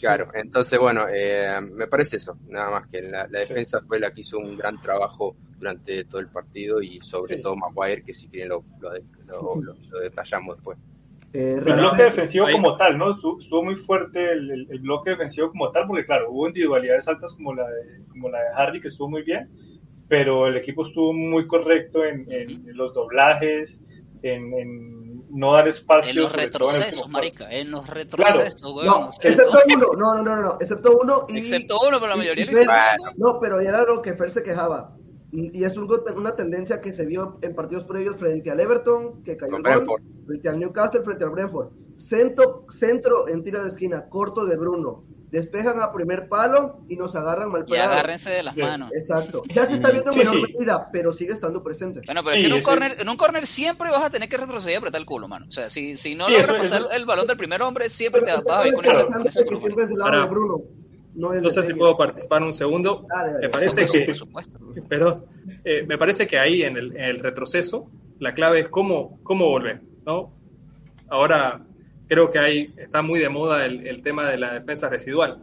Claro, 0.00 0.30
entonces 0.34 0.78
bueno, 0.80 1.06
eh, 1.08 1.60
me 1.60 1.86
parece 1.86 2.16
eso, 2.16 2.36
nada 2.48 2.70
más 2.70 2.88
que 2.88 3.02
la, 3.02 3.28
la, 3.28 3.38
defensa 3.38 3.80
fue 3.82 4.00
la 4.00 4.10
que 4.12 4.22
hizo 4.22 4.38
un 4.38 4.56
gran 4.56 4.80
trabajo 4.80 5.36
durante 5.56 6.04
todo 6.06 6.20
el 6.20 6.26
partido 6.26 6.82
y 6.82 6.98
sobre 7.00 7.36
sí. 7.36 7.42
todo 7.42 7.54
Maguire, 7.54 8.02
que 8.02 8.12
si 8.12 8.26
quieren 8.26 8.48
lo, 8.48 8.64
lo, 8.80 8.90
lo, 9.26 9.74
lo 9.90 10.00
detallamos 10.00 10.56
después. 10.56 10.76
Eh, 11.32 11.54
el 11.64 11.74
bloque 11.74 12.02
defensivo 12.02 12.46
ahí. 12.46 12.54
como 12.54 12.76
tal, 12.76 12.98
¿no? 12.98 13.12
Estuvo 13.12 13.62
muy 13.62 13.76
fuerte 13.76 14.32
el, 14.32 14.50
el, 14.50 14.66
el, 14.68 14.80
bloque 14.80 15.10
defensivo 15.10 15.50
como 15.50 15.70
tal, 15.70 15.86
porque 15.86 16.04
claro, 16.04 16.32
hubo 16.32 16.48
individualidades 16.48 17.06
altas 17.06 17.32
como 17.34 17.54
la 17.54 17.68
de, 17.68 18.04
como 18.08 18.28
la 18.28 18.38
de 18.38 18.54
Hardy, 18.56 18.80
que 18.80 18.88
estuvo 18.88 19.08
muy 19.08 19.22
bien, 19.22 19.48
pero 20.08 20.48
el 20.48 20.56
equipo 20.56 20.84
estuvo 20.84 21.12
muy 21.12 21.46
correcto 21.46 22.04
en, 22.04 22.26
en, 22.32 22.68
en 22.68 22.76
los 22.76 22.92
doblajes, 22.92 23.80
en, 24.22 24.52
en 24.54 24.99
no 25.30 25.52
dar 25.54 25.68
espacio. 25.68 26.10
En 26.10 26.16
los 26.16 26.32
retrocesos, 26.32 27.08
marica, 27.08 27.50
en 27.50 27.70
los 27.70 27.88
retrocesos, 27.88 28.60
claro. 28.60 29.00
No, 29.00 29.08
excepto 29.08 29.58
uno, 29.66 29.86
no, 29.96 30.14
no, 30.14 30.22
no, 30.22 30.42
no, 30.42 30.58
excepto 30.60 30.98
uno. 31.00 31.26
Y, 31.28 31.38
excepto 31.38 31.78
uno, 31.86 31.98
pero 32.00 32.08
la 32.08 32.16
mayoría 32.16 32.44
lo 32.44 32.52
hicieron. 32.52 32.76
No, 33.16 33.38
pero 33.40 33.60
era 33.60 33.84
lo 33.84 34.02
que 34.02 34.14
Fer 34.14 34.30
se 34.30 34.42
quejaba. 34.42 34.96
Y 35.32 35.62
es 35.62 35.76
un, 35.76 35.88
una 36.16 36.34
tendencia 36.34 36.80
que 36.80 36.92
se 36.92 37.06
vio 37.06 37.38
en 37.42 37.54
partidos 37.54 37.84
previos 37.84 38.16
frente 38.16 38.50
al 38.50 38.58
Everton, 38.58 39.22
que 39.22 39.36
cayó 39.36 39.56
el 39.56 39.86
gol, 39.86 40.02
frente 40.26 40.48
al 40.48 40.58
Newcastle, 40.58 41.02
frente 41.02 41.24
al 41.24 41.30
Brentford. 41.30 41.68
Centro, 41.96 42.66
centro 42.70 43.28
en 43.28 43.42
tiro 43.42 43.62
de 43.62 43.68
esquina, 43.68 44.08
corto 44.08 44.44
de 44.44 44.56
Bruno. 44.56 45.04
Despejan 45.30 45.80
a 45.80 45.92
primer 45.92 46.28
palo 46.28 46.80
y 46.88 46.96
nos 46.96 47.14
agarran 47.14 47.52
mal 47.52 47.64
Y 47.68 47.76
agárrense 47.76 48.30
de 48.30 48.42
las 48.42 48.54
sí. 48.54 48.62
manos. 48.62 48.90
Exacto. 48.92 49.42
Ya 49.54 49.64
se 49.64 49.74
está 49.74 49.90
viendo 49.90 50.10
en 50.10 50.14
sí, 50.14 50.18
menor 50.18 50.34
sí. 50.46 50.54
medida, 50.54 50.88
pero 50.92 51.12
sigue 51.12 51.32
estando 51.32 51.62
presente. 51.62 52.00
Bueno, 52.04 52.24
pero 52.24 52.36
es 52.36 52.40
que 52.40 52.46
en 52.46 52.52
un, 52.52 52.62
corner, 52.62 52.96
en 52.98 53.08
un 53.08 53.16
corner 53.16 53.46
siempre 53.46 53.90
vas 53.90 54.02
a 54.02 54.10
tener 54.10 54.28
que 54.28 54.36
retroceder 54.36 54.74
y 54.74 54.76
apretar 54.78 55.00
el 55.00 55.06
culo, 55.06 55.28
mano. 55.28 55.46
O 55.48 55.52
sea, 55.52 55.70
si, 55.70 55.96
si 55.96 56.16
no 56.16 56.28
logras 56.28 56.56
pasar 56.56 56.82
el 56.92 57.06
balón 57.06 57.28
del 57.28 57.36
primer 57.36 57.62
hombre, 57.62 57.88
siempre 57.88 58.22
pero 58.22 58.42
te 58.42 58.48
vas 58.48 58.64
a 58.64 58.68
ir 58.68 58.74
con 58.74 58.84
ese, 58.84 59.06
con 59.06 59.26
ese 59.26 59.46
que 59.46 59.56
siempre 59.56 59.84
es 59.84 59.90
del 59.90 59.98
lado 59.98 60.20
de 60.20 60.28
Bruno. 60.28 60.62
No, 61.14 61.32
no 61.32 61.50
sé 61.50 61.62
si 61.62 61.74
puedo 61.74 61.96
participar 61.96 62.42
un 62.42 62.52
segundo. 62.52 63.06
Dale, 63.08 63.32
dale. 63.34 63.46
Me 63.46 63.48
parece 63.50 63.86
que, 63.86 64.00
por 64.06 64.14
supuesto. 64.14 64.58
Pero, 64.88 65.26
eh, 65.64 65.84
me 65.86 65.98
parece 65.98 66.26
que 66.26 66.38
ahí 66.38 66.62
en 66.62 66.76
el, 66.76 66.96
en 66.96 67.04
el, 67.04 67.18
retroceso 67.18 67.90
la 68.18 68.34
clave 68.34 68.60
es 68.60 68.68
cómo, 68.68 69.18
cómo 69.22 69.46
volver, 69.46 69.82
¿no? 70.04 70.32
Ahora 71.08 71.64
creo 72.10 72.28
que 72.28 72.40
ahí 72.40 72.74
está 72.76 73.02
muy 73.02 73.20
de 73.20 73.28
moda 73.28 73.64
el, 73.64 73.86
el 73.86 74.02
tema 74.02 74.28
de 74.28 74.36
la 74.36 74.52
defensa 74.52 74.88
residual. 74.88 75.38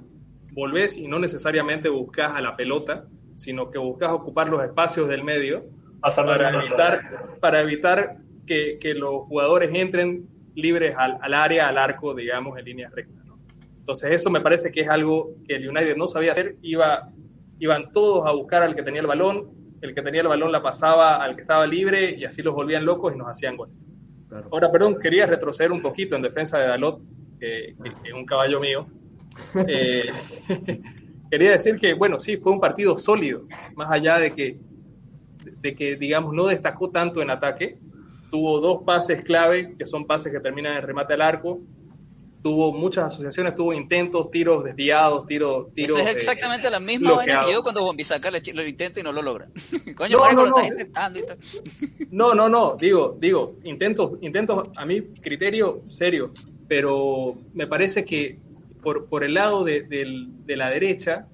Volvés 0.51 0.97
y 0.97 1.07
no 1.07 1.17
necesariamente 1.17 1.87
buscas 1.87 2.33
a 2.33 2.41
la 2.41 2.57
pelota, 2.57 3.05
sino 3.37 3.71
que 3.71 3.79
buscas 3.79 4.11
ocupar 4.11 4.49
los 4.49 4.61
espacios 4.61 5.07
del 5.07 5.23
medio 5.23 5.63
para 6.01 6.49
evitar, 6.61 7.01
para 7.39 7.61
evitar 7.61 8.17
que, 8.45 8.77
que, 8.81 8.93
los 8.93 9.27
jugadores 9.27 9.71
entren 9.73 10.27
libres 10.55 10.93
al, 10.97 11.17
al, 11.21 11.33
área, 11.33 11.69
al 11.69 11.77
arco, 11.77 12.13
digamos, 12.13 12.59
en 12.59 12.65
línea 12.65 12.89
recta. 12.93 13.23
¿no? 13.25 13.39
Entonces 13.79 14.11
eso 14.11 14.29
me 14.29 14.41
parece 14.41 14.69
que 14.69 14.81
es 14.81 14.89
algo 14.89 15.35
que 15.47 15.55
el 15.55 15.69
United 15.69 15.95
no 15.95 16.09
sabía 16.09 16.33
hacer. 16.33 16.57
Iba, 16.61 17.09
iban 17.59 17.93
todos 17.93 18.27
a 18.27 18.33
buscar 18.33 18.63
al 18.63 18.75
que 18.75 18.83
tenía 18.83 18.99
el 18.99 19.07
balón, 19.07 19.51
el 19.79 19.95
que 19.95 20.01
tenía 20.01 20.19
el 20.19 20.27
balón 20.27 20.51
la 20.51 20.61
pasaba 20.61 21.23
al 21.23 21.35
que 21.35 21.43
estaba 21.43 21.65
libre 21.65 22.11
y 22.11 22.25
así 22.25 22.41
los 22.41 22.53
volvían 22.53 22.83
locos 22.83 23.13
y 23.13 23.17
nos 23.17 23.29
hacían 23.29 23.55
gol. 23.55 23.69
Claro. 24.29 24.49
Ahora, 24.51 24.71
perdón, 24.71 24.99
quería 24.99 25.25
retroceder 25.25 25.71
un 25.71 25.81
poquito 25.81 26.15
en 26.15 26.21
defensa 26.21 26.57
de 26.59 26.67
Dalot, 26.67 26.99
que, 27.39 27.75
que, 27.81 27.89
que 27.89 28.09
es 28.09 28.13
un 28.13 28.25
caballo 28.25 28.59
mío. 28.59 28.87
Eh, 29.67 30.09
quería 31.29 31.51
decir 31.51 31.77
que, 31.77 31.93
bueno, 31.93 32.19
sí, 32.19 32.37
fue 32.37 32.51
un 32.51 32.59
partido 32.59 32.97
sólido, 32.97 33.43
más 33.75 33.91
allá 33.91 34.17
de 34.17 34.33
que, 34.33 34.57
de 35.61 35.75
que, 35.75 35.95
digamos, 35.95 36.33
no 36.33 36.47
destacó 36.47 36.89
tanto 36.89 37.21
en 37.21 37.29
ataque. 37.29 37.77
Tuvo 38.31 38.59
dos 38.59 38.83
pases 38.83 39.21
clave, 39.21 39.75
que 39.77 39.85
son 39.85 40.05
pases 40.05 40.31
que 40.33 40.39
terminan 40.39 40.75
en 40.77 40.81
remate 40.83 41.13
al 41.13 41.21
arco. 41.21 41.61
Tuvo 42.47 42.71
muchas 42.71 43.07
asociaciones, 43.07 43.55
tuvo 43.55 43.73
intentos, 43.73 44.31
tiros 44.31 44.63
desviados, 44.63 45.25
tiros. 45.25 45.73
tiros 45.73 45.99
Esa 45.99 46.11
es 46.11 46.15
exactamente 46.15 46.67
eh, 46.67 46.71
la 46.71 46.79
misma 46.79 47.11
vaina 47.11 47.43
que 47.45 47.51
yo 47.51 47.61
cuando 47.61 47.83
Bombisaca 47.83 48.31
lo 48.31 48.65
intenta 48.65 49.01
y 49.01 49.03
no 49.03 49.11
lo 49.11 49.21
logra. 49.21 49.49
Coño, 49.97 50.17
no, 50.17 50.31
no, 50.31 50.45
lo 50.45 50.49
no. 50.51 50.57
estás 50.57 50.69
intentando. 50.69 51.19
no, 52.11 52.33
no, 52.33 52.47
no, 52.47 52.77
digo, 52.79 53.17
digo, 53.19 53.57
intentos, 53.65 54.11
intentos 54.21 54.69
a 54.77 54.85
mi 54.85 55.01
criterio 55.01 55.81
serio, 55.89 56.31
pero 56.69 57.35
me 57.53 57.67
parece 57.67 58.05
que 58.05 58.39
por, 58.81 59.07
por 59.07 59.25
el 59.25 59.33
lado 59.33 59.65
de, 59.65 59.81
de, 59.81 60.05
de, 60.45 60.55
la 60.55 60.69
derecha, 60.69 61.27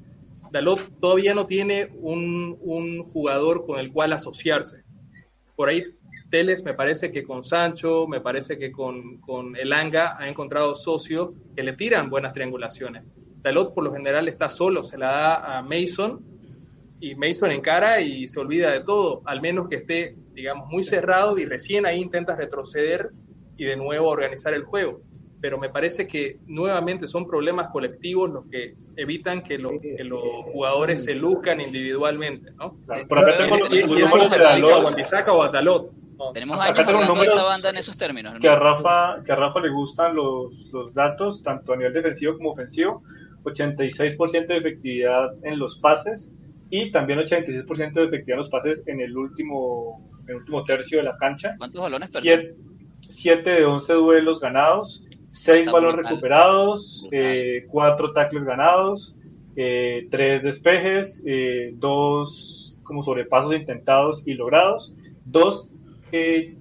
Dalot 0.52 1.00
todavía 1.00 1.36
no 1.36 1.46
tiene 1.46 1.90
un, 1.94 2.58
un, 2.62 3.04
jugador 3.04 3.68
con 3.68 3.80
el 3.80 3.92
cual 3.92 4.14
asociarse. 4.14 4.82
Por 5.56 5.70
ahí 5.70 5.84
Teles 6.34 6.64
me 6.66 6.74
parece 6.74 7.12
que 7.12 7.24
con 7.24 7.44
Sancho, 7.44 8.08
me 8.08 8.20
parece 8.20 8.58
que 8.58 8.72
con, 8.72 9.18
con 9.18 9.56
Elanga 9.56 10.16
ha 10.18 10.28
encontrado 10.28 10.74
socios 10.74 11.30
que 11.56 11.62
le 11.62 11.74
tiran 11.74 12.10
buenas 12.10 12.34
triangulaciones. 12.34 13.04
Dalot 13.44 13.72
por 13.76 13.84
lo 13.84 13.94
general 13.94 14.28
está 14.28 14.50
solo, 14.50 14.82
se 14.82 14.98
la 14.98 15.12
da 15.12 15.60
a 15.60 15.62
Mason 15.62 16.22
y 17.00 17.14
Mason 17.14 17.52
encara 17.52 18.02
y 18.02 18.28
se 18.28 18.40
olvida 18.40 18.72
de 18.72 18.80
todo, 18.80 19.22
al 19.26 19.42
menos 19.42 19.70
que 19.70 19.76
esté, 19.76 20.16
digamos, 20.34 20.68
muy 20.70 20.82
cerrado 20.82 21.38
y 21.38 21.46
recién 21.46 21.86
ahí 21.86 22.00
intenta 22.02 22.36
retroceder 22.36 23.12
y 23.56 23.66
de 23.66 23.76
nuevo 23.76 24.08
organizar 24.10 24.56
el 24.56 24.64
juego. 24.64 25.02
Pero 25.40 25.60
me 25.60 25.70
parece 25.70 26.08
que 26.08 26.40
nuevamente 26.48 27.06
son 27.06 27.28
problemas 27.28 27.68
colectivos 27.68 28.32
los 28.32 28.46
que 28.48 28.74
evitan 28.96 29.44
que, 29.44 29.60
los, 29.60 29.74
que 29.80 30.04
los 30.04 30.24
jugadores 30.52 31.04
se 31.04 31.14
luzcan 31.14 31.62
individualmente, 31.62 32.50
¿no? 32.58 32.76
Claro, 32.88 33.08
por 33.08 33.20
acá 33.20 33.38
tengo 33.38 33.58
Y- 33.70 34.00
y 34.00 34.02
eso 34.02 34.16
a 34.18 34.84
Wan-Bissaka 34.84 35.32
o 35.32 35.44
a 35.44 35.50
Dalot. 35.50 35.92
Tenemos 36.34 36.58
Acá 36.58 36.66
años 36.66 36.78
tengo 36.78 36.90
hablando 36.92 37.02
de 37.02 37.08
números 37.18 37.34
esa 37.34 37.44
banda 37.44 37.70
en 37.70 37.78
esos 37.78 37.98
términos. 37.98 38.34
que 38.40 38.48
a. 38.48 38.56
Rafa, 38.56 39.24
que 39.26 39.32
a 39.32 39.36
Rafa 39.36 39.60
le 39.60 39.70
gustan 39.70 40.16
los, 40.16 40.54
los 40.72 40.94
datos, 40.94 41.42
tanto 41.44 41.74
a 41.74 41.78
nivel 41.78 41.94
defensivo 41.94 42.38
como 42.38 42.52
ofensivo. 42.52 43.04
86% 43.44 44.48
de 44.48 44.58
efectividad 44.58 45.32
en 45.44 45.60
los 45.60 45.78
pases 45.80 46.34
y 46.70 46.92
también 46.92 47.20
86% 47.20 47.94
de 47.94 48.04
efectividad 48.06 48.36
en 48.36 48.38
los 48.38 48.50
pases 48.50 48.82
en 48.88 49.02
el 49.02 49.18
último, 49.18 50.10
en 50.24 50.30
el 50.30 50.36
último 50.38 50.64
tercio 50.64 51.00
de 51.00 51.04
la 51.04 51.18
cancha. 51.18 51.56
¿Cuántos 51.58 51.82
balones 51.82 52.12
perdió? 52.14 52.40
7 53.10 53.50
de 53.50 53.66
11 53.66 53.94
duelos 53.94 54.40
ganados, 54.40 55.04
6 55.32 55.60
Está 55.60 55.72
balones 55.74 55.96
brutal. 55.96 56.12
recuperados, 56.12 57.02
Brutal. 57.10 57.64
4 57.70 58.14
tackles 58.14 58.44
ganados, 58.46 59.16
3 59.56 60.42
despejes, 60.44 61.22
2 61.74 62.76
como 62.84 63.04
sobrepasos 63.04 63.54
intentados 63.54 64.24
y 64.26 64.34
logrados, 64.34 64.94
2 65.26 65.70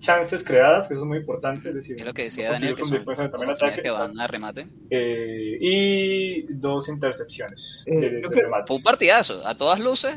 chances 0.00 0.42
creadas, 0.44 0.88
que 0.88 0.94
eso 0.94 1.02
es 1.02 1.08
muy 1.08 1.18
importante. 1.18 1.68
Es 1.68 1.74
decir, 1.74 1.96
Es 1.98 2.04
lo 2.04 2.12
que 2.14 2.24
decía 2.24 2.46
no 2.46 2.52
Daniel, 2.54 2.74
que 2.74 2.84
son 2.84 3.04
también 3.04 3.50
ataque, 3.50 3.90
van 3.90 4.18
a 4.18 4.26
remate. 4.26 4.66
eh, 4.90 5.58
y 5.60 6.42
dos 6.54 6.88
intercepciones. 6.88 7.84
Eh, 7.86 8.00
de- 8.00 8.10
de. 8.20 8.46
Fue 8.66 8.76
un 8.76 8.82
partidazo, 8.82 9.46
a 9.46 9.56
todas 9.56 9.80
luces. 9.80 10.14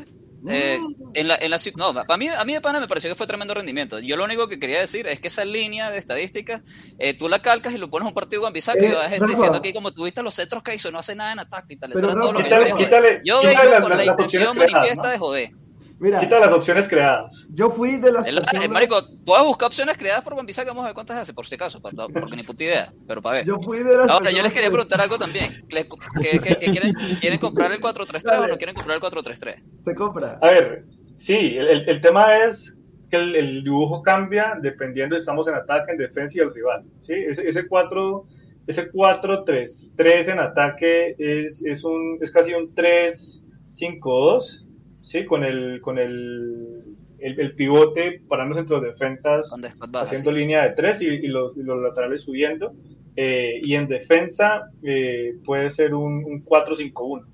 eh, 0.48 0.78
en 1.14 1.28
la, 1.28 1.34
en 1.40 1.50
la, 1.50 1.56
no, 1.76 1.92
para 1.94 2.16
mí, 2.18 2.28
a 2.28 2.44
mí 2.44 2.52
de 2.52 2.60
pana 2.60 2.78
me 2.78 2.86
pareció 2.86 3.10
que 3.10 3.16
fue 3.16 3.26
tremendo 3.26 3.52
rendimiento. 3.54 3.98
Yo 3.98 4.16
lo 4.16 4.22
único 4.24 4.46
que 4.48 4.60
quería 4.60 4.78
decir 4.78 5.06
es 5.08 5.18
que 5.18 5.28
esa 5.28 5.44
línea 5.44 5.90
de 5.90 5.98
estadísticas, 5.98 6.60
eh, 6.98 7.14
tú 7.14 7.28
la 7.28 7.40
calcas 7.40 7.74
y 7.74 7.78
lo 7.78 7.88
pones 7.90 8.04
a 8.04 8.08
un 8.10 8.14
partido 8.14 8.42
con 8.42 8.52
Bisaca 8.52 8.78
y 8.78 8.86
Eh, 8.86 8.94
va 8.94 9.02
gente 9.08 9.20
Rafa. 9.24 9.32
diciendo 9.32 9.62
que 9.62 9.72
como 9.72 9.90
tuviste 9.90 10.22
los 10.22 10.34
cetros 10.36 10.62
que 10.62 10.74
hizo, 10.74 10.90
no 10.92 10.98
hace 11.00 11.16
nada 11.16 11.32
en 11.32 11.40
ataque 11.40 11.74
y 11.74 11.78
tal. 11.78 11.90
Eso 11.92 12.00
Pero 12.00 12.12
era 12.12 12.20
todo 12.20 12.32
lo 12.34 12.38
que 12.44 12.50
yo 12.50 12.76
Quítale, 12.76 13.20
Yo 13.24 13.40
quítale 13.40 13.80
con 13.80 13.96
la 13.96 14.04
intención 14.04 14.56
manifiesta 14.56 15.02
¿no? 15.02 15.08
de 15.10 15.18
joder. 15.18 15.50
Mira, 15.98 16.20
Quita 16.20 16.38
las 16.38 16.48
opciones 16.52 16.88
creadas. 16.88 17.46
yo 17.54 17.70
fui 17.70 17.96
de 17.96 18.12
las 18.12 18.26
Es 18.26 18.34
la- 18.34 18.42
personas... 18.42 18.64
eh, 18.64 18.68
marico, 18.68 18.96
puedes 19.24 19.44
buscar 19.46 19.66
opciones 19.68 19.96
creadas 19.96 20.22
por 20.22 20.36
Bambisaca, 20.36 20.68
vamos 20.68 20.84
a 20.84 20.88
ver 20.88 20.94
cuántas 20.94 21.16
hace, 21.16 21.32
por 21.32 21.46
si 21.46 21.54
acaso, 21.54 21.80
para- 21.80 22.06
porque 22.08 22.36
ni 22.36 22.42
puta 22.42 22.64
idea, 22.64 22.92
pero 23.08 23.22
para 23.22 23.36
ver. 23.38 23.46
Yo 23.46 23.58
fui 23.60 23.78
de 23.78 23.96
las 23.96 24.08
Ahora, 24.08 24.30
yo 24.30 24.42
les 24.42 24.52
quería 24.52 24.68
que- 24.68 24.72
preguntar 24.74 25.00
algo 25.00 25.16
también. 25.16 25.64
¿Les- 25.70 25.86
que, 26.20 26.38
que- 26.38 26.56
que 26.56 26.70
quieren, 26.70 26.92
¿Quieren 27.20 27.38
comprar 27.38 27.72
el 27.72 27.80
4-3-3 27.80 28.38
o 28.40 28.46
no 28.46 28.56
quieren 28.58 28.74
comprar 28.74 28.96
el 28.96 29.02
4-3-3? 29.02 29.62
Se 29.86 29.94
compra. 29.94 30.38
A 30.42 30.50
ver, 30.50 30.84
sí, 31.18 31.32
el, 31.56 31.66
el- 31.68 31.88
el 31.88 32.00
tema 32.02 32.44
es 32.44 32.76
que 33.10 33.16
el, 33.16 33.34
el 33.34 33.64
dibujo 33.64 34.02
cambia 34.02 34.54
dependiendo 34.60 35.16
si 35.16 35.20
estamos 35.20 35.48
en 35.48 35.54
ataque, 35.54 35.92
en 35.92 35.98
defensa 35.98 36.36
y 36.36 36.40
el 36.42 36.52
rival. 36.52 36.84
¿sí? 37.00 37.14
Ese, 37.14 37.48
ese 37.48 37.66
4, 37.66 38.26
ese 38.66 38.90
4-3-3 38.92 40.28
en 40.28 40.40
ataque 40.40 41.14
es, 41.18 41.64
es, 41.64 41.84
un, 41.84 42.18
es 42.20 42.30
casi 42.32 42.52
un 42.52 42.74
3-5-2, 42.74 44.62
¿sí? 45.06 45.24
con, 45.24 45.42
el, 45.44 45.80
con 45.80 45.98
el, 45.98 46.82
el, 47.18 47.40
el 47.40 47.54
pivote 47.54 48.20
parándose 48.28 48.60
entre 48.60 48.76
los 48.76 48.84
defensas 48.84 49.48
baja, 49.90 50.04
haciendo 50.04 50.30
sí. 50.32 50.36
línea 50.36 50.64
de 50.64 50.70
tres 50.74 51.00
y, 51.00 51.06
y 51.06 51.28
los, 51.28 51.56
y 51.56 51.62
los 51.62 51.80
laterales 51.82 52.22
subiendo. 52.22 52.74
Eh, 53.18 53.60
y 53.62 53.74
en 53.74 53.88
defensa 53.88 54.70
eh, 54.82 55.36
puede 55.44 55.70
ser 55.70 55.94
un, 55.94 56.22
un 56.24 56.44
4-5-1. 56.44 57.24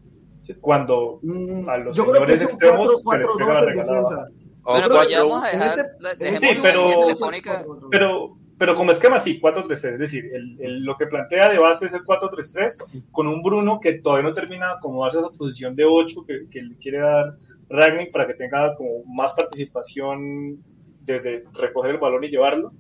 ¿sí? 0.47 0.55
Cuando 0.61 1.19
Mm, 1.23 1.69
a 1.69 1.77
los 1.79 1.97
yo 1.97 2.07
creo 2.07 2.25
que 2.25 2.35
es 2.35 2.41
un 2.43 2.49
extremos 2.51 2.87
se 2.87 3.19
les 3.19 3.27
4-4-2 3.27 3.37
pega 3.39 3.55
la 3.55 3.61
en 3.61 3.67
regalada. 3.67 4.01
defensa. 4.01 4.29
O 4.65 4.73
Bueno, 4.75 4.87
pero 4.89 5.09
ya 5.11 5.23
vamos 5.25 5.43
a 5.45 5.49
dejar, 5.49 5.79
este- 5.81 6.25
dejemos 6.25 6.51
Sí, 6.55 6.61
pero- 6.63 6.99
telefónica. 7.01 7.65
Pero, 7.91 8.37
pero 8.59 8.77
como 8.77 8.93
esquema 8.93 9.19
sí, 9.19 9.41
4-3-3, 9.41 9.95
es 9.95 9.99
decir, 9.99 10.25
el, 10.33 10.57
el- 10.61 10.85
lo 10.85 10.97
que 10.97 11.07
plantea 11.07 11.49
de 11.51 11.59
base 11.59 11.87
es 11.87 11.93
el 11.95 12.05
4-3-3 12.05 12.77
con 13.11 13.27
un 13.27 13.43
Bruno 13.43 13.81
que 13.83 13.95
todavía 13.95 14.29
no 14.29 14.35
termina 14.35 14.69
de 14.69 14.73
acomodarse 14.75 15.19
a 15.19 15.23
esa 15.23 15.31
posición 15.31 15.75
de 15.75 15.85
8 15.85 16.25
que, 16.25 16.43
que 16.49 16.63
le 16.63 16.77
quiere 16.77 16.99
dar 16.99 17.35
Ragnick 17.69 18.13
para 18.13 18.27
que 18.27 18.35
tenga 18.35 18.75
como 18.77 19.05
más 19.07 19.33
participación 19.35 20.59
desde 21.01 21.45
recoger 21.55 21.93
el 21.93 21.99
balón 21.99 22.25
y 22.25 22.29
llevarlo. 22.29 22.71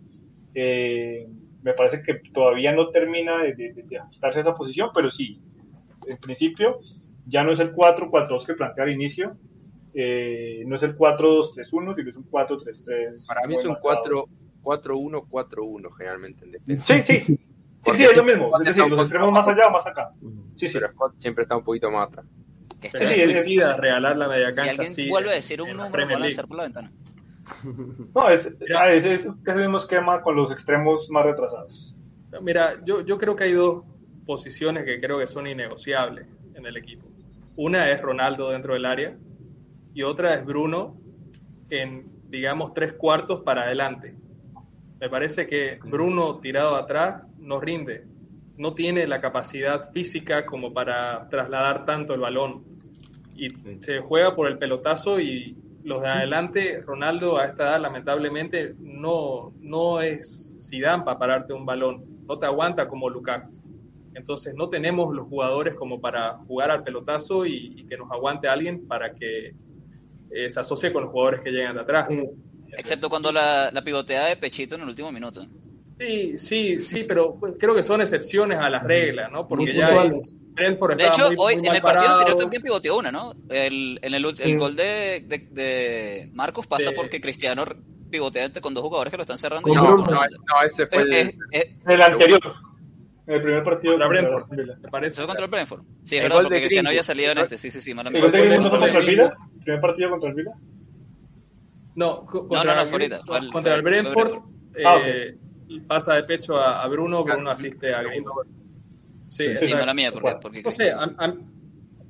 Eh, 0.54 1.26
me 1.62 1.72
parece 1.74 2.02
que 2.02 2.14
todavía 2.32 2.72
no 2.72 2.88
termina 2.90 3.42
de, 3.42 3.54
de- 3.54 3.82
de 3.84 3.98
ajustarse 3.98 4.38
a 4.40 4.42
esa 4.42 4.54
posición, 4.54 4.90
pero 4.94 5.10
sí, 5.10 5.40
en 6.06 6.16
principio 6.18 6.80
ya 7.26 7.44
no 7.44 7.52
es 7.52 7.60
el 7.60 7.72
4-4-2 7.74 8.44
que 8.46 8.54
plantea 8.54 8.84
al 8.84 8.90
inicio, 8.92 9.36
eh, 9.94 10.62
no 10.66 10.76
es 10.76 10.82
el 10.82 10.96
4-2-3-1, 10.96 11.94
sino 11.94 12.10
es 12.10 12.16
un 12.16 12.28
4-3-3. 12.30 13.26
Para 13.26 13.46
mí 13.46 13.54
es 13.54 13.64
un 13.64 13.72
marcado. 13.72 14.26
4 14.62 14.92
4-1-4-1 14.94 15.90
generalmente 15.96 16.44
en 16.44 16.52
defensa. 16.52 16.94
Sí, 17.02 17.02
sí. 17.02 17.20
Sí, 17.20 17.38
Porque 17.84 17.98
sí, 17.98 18.04
es 18.04 18.16
lo 18.16 18.22
mismo. 18.24 18.50
Es 18.60 18.64
decir, 18.68 18.86
los 18.88 19.00
extremos 19.00 19.32
más 19.32 19.48
allá 19.48 19.66
o 19.66 19.70
más 19.72 19.84
acá. 19.86 20.10
Sí, 20.56 20.68
sí. 20.68 20.74
Pero 20.74 20.92
Scott 20.92 21.14
siempre 21.16 21.42
está 21.42 21.56
un 21.56 21.64
poquito 21.64 21.90
más 21.90 22.06
atrás. 22.08 22.26
Que 22.82 22.90
Sí, 22.90 23.58
es 23.58 23.76
regalar 23.76 24.16
la 24.16 24.28
media 24.28 24.52
si 24.52 24.56
cancha 24.56 24.70
alguien 24.70 24.88
así 24.88 25.08
vuelve 25.08 25.30
a 25.30 25.34
decir 25.34 25.62
un 25.62 25.70
número, 25.70 25.90
van 25.90 26.12
a 26.12 26.18
lanzar 26.18 26.46
por 26.46 26.56
la 26.56 26.62
ventana. 26.64 26.92
No, 28.14 28.28
es, 28.28 28.48
ah, 28.76 28.90
es, 28.90 29.04
es 29.04 29.26
el 29.46 29.56
mismo 29.56 29.78
esquema 29.78 30.22
con 30.22 30.36
los 30.36 30.50
extremos 30.50 31.08
más 31.10 31.24
retrasados. 31.24 31.94
Mira, 32.40 32.76
yo, 32.84 33.02
yo 33.02 33.18
creo 33.18 33.36
que 33.36 33.44
hay 33.44 33.52
dos 33.52 33.84
posiciones 34.26 34.84
que 34.84 35.00
creo 35.00 35.18
que 35.18 35.26
son 35.26 35.46
innegociables 35.46 36.26
en 36.54 36.66
el 36.66 36.76
equipo. 36.76 37.06
Una 37.56 37.90
es 37.90 38.00
Ronaldo 38.00 38.50
dentro 38.50 38.74
del 38.74 38.86
área 38.86 39.16
y 39.94 40.02
otra 40.02 40.34
es 40.34 40.44
Bruno 40.44 40.96
en, 41.68 42.10
digamos, 42.28 42.72
tres 42.74 42.94
cuartos 42.94 43.42
para 43.42 43.62
adelante. 43.62 44.14
Me 45.00 45.10
parece 45.10 45.46
que 45.46 45.78
Bruno 45.84 46.38
tirado 46.38 46.76
atrás 46.76 47.24
no 47.38 47.60
rinde, 47.60 48.06
no 48.56 48.74
tiene 48.74 49.06
la 49.06 49.20
capacidad 49.20 49.90
física 49.92 50.46
como 50.46 50.72
para 50.72 51.28
trasladar 51.28 51.84
tanto 51.84 52.14
el 52.14 52.20
balón 52.20 52.71
y 53.36 53.50
se 53.80 54.00
juega 54.00 54.34
por 54.34 54.48
el 54.48 54.58
pelotazo 54.58 55.20
y 55.20 55.56
los 55.84 56.02
de 56.02 56.08
adelante, 56.08 56.80
Ronaldo 56.80 57.38
a 57.38 57.46
esta 57.46 57.64
edad 57.64 57.80
lamentablemente 57.80 58.74
no, 58.78 59.52
no 59.60 60.00
es 60.00 60.66
Zidane 60.68 61.04
para 61.04 61.18
pararte 61.18 61.52
un 61.52 61.66
balón, 61.66 62.04
no 62.26 62.38
te 62.38 62.46
aguanta 62.46 62.88
como 62.88 63.10
Lukaku. 63.10 63.52
Entonces 64.14 64.54
no 64.54 64.68
tenemos 64.68 65.14
los 65.14 65.26
jugadores 65.26 65.74
como 65.74 66.00
para 66.00 66.34
jugar 66.46 66.70
al 66.70 66.84
pelotazo 66.84 67.46
y, 67.46 67.72
y 67.76 67.86
que 67.86 67.96
nos 67.96 68.10
aguante 68.10 68.46
alguien 68.46 68.86
para 68.86 69.14
que 69.14 69.54
eh, 70.30 70.50
se 70.50 70.60
asocie 70.60 70.92
con 70.92 71.04
los 71.04 71.12
jugadores 71.12 71.40
que 71.40 71.50
llegan 71.50 71.74
de 71.76 71.82
atrás. 71.82 72.08
Excepto 72.76 73.08
cuando 73.08 73.32
la, 73.32 73.70
la 73.72 73.82
pivotea 73.82 74.26
de 74.26 74.36
pechito 74.36 74.74
en 74.74 74.82
el 74.82 74.88
último 74.88 75.10
minuto. 75.12 75.46
Sí, 76.02 76.38
sí, 76.38 76.78
sí, 76.78 77.04
pero 77.06 77.34
pues, 77.38 77.54
creo 77.58 77.74
que 77.74 77.82
son 77.82 78.00
excepciones 78.00 78.58
a 78.58 78.68
las 78.68 78.82
reglas, 78.82 79.30
¿no? 79.30 79.46
Porque 79.46 79.64
Muy 79.66 79.72
ya. 79.74 79.88
Brentford 80.54 80.96
De 80.96 81.06
hecho, 81.06 81.26
muy- 81.28 81.36
hoy 81.38 81.56
muy 81.58 81.68
en 81.68 81.74
el 81.76 81.82
partido 81.82 82.12
anterior 82.12 82.36
también 82.36 82.62
pivoteó 82.62 82.98
una, 82.98 83.10
¿no? 83.12 83.32
El, 83.48 83.98
en 84.02 84.14
el, 84.14 84.24
el 84.24 84.36
Sí. 84.36 84.56
gol 84.56 84.76
de, 84.76 85.24
de, 85.26 85.38
de 85.50 86.30
Marcos 86.32 86.66
pasa 86.66 86.90
De- 86.90 86.96
porque 86.96 87.20
Cristiano 87.20 87.64
pivotea 88.10 88.50
con 88.60 88.74
dos 88.74 88.82
jugadores 88.82 89.10
que 89.10 89.16
lo 89.16 89.22
están 89.22 89.38
cerrando. 89.38 89.72
No, 89.72 89.82
Bruno. 89.82 90.04
no, 90.04 90.12
no, 90.20 90.66
ese 90.66 90.86
fue 90.86 90.98
Es- 90.98 91.06
el, 91.06 91.12
es- 91.14 91.36
es- 91.52 91.66
El 91.86 92.02
anterior, 92.02 92.40
el 93.26 93.42
primer 93.42 93.64
partido 93.64 93.92
Contra 93.94 94.08
Brentford, 94.08 94.50
me 94.50 94.90
parece. 94.90 95.14
¿Eso 95.20 95.26
contra 95.26 95.44
el 95.44 95.50
Brentford? 95.50 95.82
Sí, 96.02 96.16
es 96.16 96.22
verdad, 96.24 96.42
porque 96.42 96.58
Cristiano 96.58 96.88
había 96.90 97.02
salido 97.02 97.32
en 97.32 97.38
este. 97.38 97.56
Sí, 97.58 97.70
sí, 97.70 97.80
sí, 97.80 97.90
¿El 97.92 97.96
gol 97.96 98.12
de 98.32 98.58
contra 98.58 98.98
el. 98.98 99.06
Villa? 99.06 99.32
¿El 99.56 99.60
primer 99.64 99.80
partido 99.80 100.10
contra 100.10 100.28
el 100.30 100.34
Villa? 100.34 100.52
No, 101.94 102.22
no, 102.22 102.26
contra, 102.26 102.74
no, 102.74 102.82
fue 102.86 102.92
ahorita, 102.92 103.20
contra 103.52 103.74
el 103.74 103.82
Brentford, 103.82 104.32
Ah, 104.84 104.98
eh, 105.04 105.36
pasa 105.80 106.14
de 106.14 106.24
pecho 106.24 106.56
a, 106.56 106.82
a 106.82 106.88
Bruno, 106.88 107.24
Bruno 107.24 107.50
asiste 107.50 107.94
a 107.94 108.02
Greenwood. 108.02 108.46
Sí, 109.28 109.44
mala 109.74 109.94
mía, 109.94 110.10
porque, 110.12 110.24
Bueno, 110.24 110.40
porque 110.40 110.62
No 110.62 110.70
sé, 110.70 110.90
a- 110.90 111.04
a- 111.18 111.34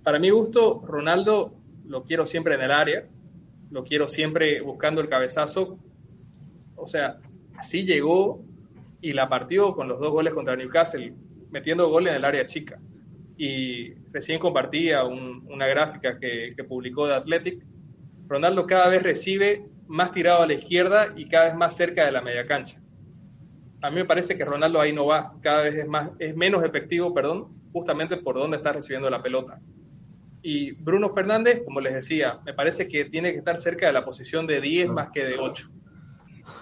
para 0.03 0.18
mi 0.18 0.31
gusto, 0.31 0.83
Ronaldo 0.87 1.55
lo 1.87 2.03
quiero 2.03 2.27
siempre 2.27 2.55
en 2.57 2.62
el 2.62 2.72
área, 2.72 3.07
lo 3.70 3.85
quiero 3.85 4.09
siempre 4.09 4.61
buscando 4.61 5.01
el 5.01 5.09
cabezazo. 5.09 5.79
O 6.77 6.87
sea, 6.87 7.18
así 7.57 7.85
llegó 7.85 8.42
y 9.01 9.12
la 9.12 9.29
partió 9.29 9.75
con 9.75 9.88
los 9.88 10.01
dos 10.01 10.11
goles 10.11 10.35
contra 10.35 10.57
Newcastle, 10.57 11.14
metiendo 11.51 11.88
goles 11.88 12.11
en 12.11 12.16
el 12.16 12.25
área 12.25 12.44
chica. 12.46 12.81
Y 13.37 13.94
recién 14.12 14.38
compartía 14.40 15.05
un- 15.05 15.46
una 15.48 15.66
gráfica 15.68 16.18
que, 16.18 16.55
que 16.57 16.64
publicó 16.64 17.07
de 17.07 17.14
Athletic. 17.14 17.64
Ronaldo 18.29 18.66
cada 18.66 18.88
vez 18.88 19.03
recibe 19.03 19.64
más 19.87 20.11
tirado 20.11 20.42
a 20.42 20.46
la 20.46 20.55
izquierda 20.55 21.12
y 21.16 21.29
cada 21.29 21.46
vez 21.46 21.55
más 21.55 21.77
cerca 21.77 22.05
de 22.05 22.12
la 22.12 22.20
media 22.22 22.46
cancha. 22.46 22.81
A 23.83 23.90
mí 23.90 23.97
me 23.97 24.05
parece 24.05 24.37
que 24.37 24.45
Ronaldo 24.45 24.81
ahí 24.81 24.92
no 24.92 25.07
va, 25.07 25.33
cada 25.42 25.64
vez 25.64 25.75
es 25.75 25.87
más, 25.88 26.11
es 26.18 26.37
menos 26.37 26.62
efectivo, 26.64 27.12
perdón, 27.12 27.49
justamente 27.73 28.16
por 28.16 28.37
dónde 28.37 28.57
está 28.57 28.73
recibiendo 28.73 29.11
la 29.11 29.23
pelota. 29.23 29.59
Y 30.40 30.73
Bruno 30.73 31.09
Fernández, 31.11 31.62
como 31.64 31.81
les 31.81 31.95
decía, 31.95 32.38
me 32.45 32.55
parece 32.55 32.87
que 32.87 33.05
tiene 33.07 33.33
que 33.33 33.38
estar 33.38 33.57
cerca 33.59 33.87
de 33.87 33.92
la 33.92 34.05
posición 34.05 34.47
de 34.47 34.61
10 34.61 34.88
más 34.88 35.11
que 35.11 35.25
de 35.25 35.37
8. 35.38 35.68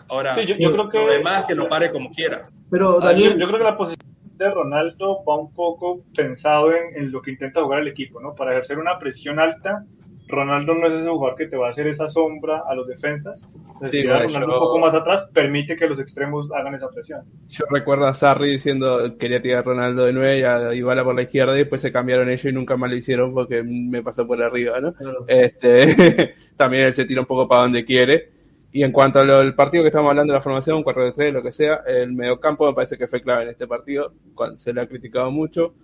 Ahora, 0.09 0.35
Sí, 0.35 0.47
yo- 0.47 0.57
yo 0.57 0.73
creo 0.73 0.89
que- 0.89 0.99
lo 0.99 1.07
demás 1.13 1.45
que 1.47 1.55
lo 1.55 1.69
pare 1.69 1.91
como 1.93 2.11
quiera. 2.11 2.49
Pero 2.71 2.99
Ah, 2.99 3.01
yo, 3.01 3.09
Daniel, 3.09 3.39
yo 3.39 3.47
creo 3.47 3.59
que 3.59 3.65
la 3.65 3.77
posición 3.77 4.11
de 4.37 4.51
Ronaldo 4.51 5.25
va 5.25 5.37
un 5.37 5.53
poco 5.53 6.03
pensado 6.15 6.73
en, 6.73 6.97
en 6.97 7.13
lo 7.13 7.21
que 7.23 7.31
intenta 7.33 7.63
jugar 7.63 7.81
el 7.81 7.89
equipo, 7.89 8.21
¿no? 8.21 8.35
Para 8.35 8.53
ejercer 8.53 8.79
una 8.79 8.99
presión 8.99 9.39
alta, 9.39 9.85
Ronaldo 10.31 10.75
no 10.75 10.87
es 10.87 10.95
ese 10.95 11.09
jugador 11.09 11.37
que 11.37 11.47
te 11.47 11.57
va 11.57 11.69
a 11.69 11.71
hacer 11.71 11.87
esa 11.89 12.09
sombra 12.09 12.63
a 12.69 12.75
los 12.75 12.87
defensas. 12.87 13.47
Sí, 13.91 14.03
bueno, 14.07 14.21
Ronaldo 14.27 14.47
yo- 14.49 14.53
un 14.55 14.59
poco 14.61 14.79
más 14.79 14.95
atrás 14.95 15.29
permite 15.33 15.77
que 15.77 15.87
los 15.89 15.99
extremos 15.99 16.51
hagan 16.53 16.75
esa 16.75 16.89
presión. 16.89 17.23
Yo 17.49 17.65
recuerdo 17.71 18.07
a 18.07 18.15
Sarri 18.15 18.51
diciendo 18.53 19.17
quería 19.19 19.41
tirar 19.43 19.59
a 19.59 19.63
Ronaldo 19.63 20.05
de 20.05 20.13
9 20.13 20.39
y 20.39 20.43
a 20.43 20.75
Ibala 20.75 21.05
por 21.05 21.15
la 21.15 21.23
izquierda 21.23 21.55
y 21.55 21.59
después 21.61 21.81
se 21.81 21.93
cambiaron 21.93 22.29
ellos 22.31 22.45
y 22.47 22.53
nunca 22.53 22.77
más 22.77 22.91
lo 22.91 22.97
hicieron 22.97 23.33
porque 23.35 23.63
me 23.63 24.03
pasó 24.03 24.27
por 24.27 24.43
arriba, 24.43 24.81
¿no? 24.81 24.93
Claro. 24.95 25.25
Este, 25.27 26.35
también 26.57 26.85
él 26.85 26.95
se 26.95 27.05
tira 27.05 27.21
un 27.21 27.27
poco 27.27 27.49
para 27.49 27.63
donde 27.63 27.85
quiere. 27.85 28.31
Y 28.73 28.85
en 28.85 28.93
cuanto 28.93 29.19
al 29.19 29.55
partido 29.57 29.83
que 29.83 29.89
estamos 29.89 30.11
hablando 30.11 30.33
de 30.33 30.39
la 30.39 30.43
formación, 30.43 30.85
4 30.85 31.05
de 31.07 31.13
3, 31.13 31.35
lo 31.35 31.43
que 31.43 31.51
sea, 31.51 31.81
el 31.87 32.13
mediocampo 32.13 32.67
me 32.69 32.73
parece 32.75 32.97
que 32.97 33.09
fue 33.09 33.21
clave 33.21 33.43
en 33.43 33.49
este 33.51 33.67
partido, 33.67 34.13
se 34.59 34.73
le 34.73 34.81
ha 34.81 34.87
criticado 34.87 35.31
mucho. 35.33 35.75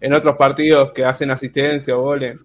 En 0.00 0.12
otros 0.12 0.36
partidos 0.36 0.92
que 0.92 1.04
hacen 1.04 1.32
asistencia 1.32 1.96
o 1.98 2.02
goles, 2.02 2.38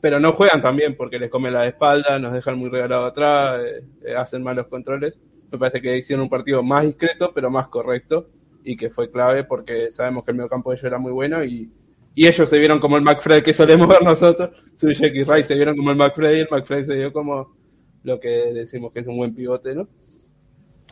pero 0.00 0.20
no 0.20 0.32
juegan 0.32 0.62
también 0.62 0.96
porque 0.96 1.18
les 1.18 1.30
comen 1.30 1.52
la 1.52 1.66
espalda, 1.66 2.18
nos 2.18 2.32
dejan 2.32 2.58
muy 2.58 2.68
regalados 2.70 3.10
atrás, 3.10 3.60
eh, 3.64 3.84
eh, 4.06 4.14
hacen 4.14 4.42
malos 4.42 4.68
controles. 4.68 5.14
Me 5.50 5.58
parece 5.58 5.80
que 5.80 5.96
hicieron 5.96 6.24
un 6.24 6.28
partido 6.28 6.62
más 6.62 6.84
discreto, 6.84 7.32
pero 7.34 7.50
más 7.50 7.68
correcto, 7.68 8.28
y 8.64 8.76
que 8.76 8.90
fue 8.90 9.10
clave 9.10 9.44
porque 9.44 9.90
sabemos 9.90 10.24
que 10.24 10.30
el 10.30 10.36
mediocampo 10.36 10.70
de 10.70 10.76
ellos 10.76 10.84
era 10.84 10.98
muy 10.98 11.12
bueno 11.12 11.42
y, 11.44 11.70
y 12.14 12.26
ellos 12.26 12.48
se 12.48 12.58
vieron 12.58 12.80
como 12.80 12.96
el 12.96 13.02
McFred 13.02 13.42
que 13.42 13.54
solemos 13.54 13.88
ver 13.88 14.02
nosotros, 14.02 14.50
Sujek 14.76 15.14
y 15.14 15.24
Rice 15.24 15.44
se 15.44 15.54
vieron 15.54 15.76
como 15.76 15.90
el 15.90 15.96
McFred 15.96 16.36
y 16.36 16.40
el 16.40 16.48
McFred 16.50 16.86
se 16.86 16.96
vio 16.96 17.12
como 17.12 17.56
lo 18.02 18.20
que 18.20 18.28
decimos 18.52 18.92
que 18.92 19.00
es 19.00 19.06
un 19.06 19.16
buen 19.16 19.34
pivote, 19.34 19.74
¿no? 19.74 19.88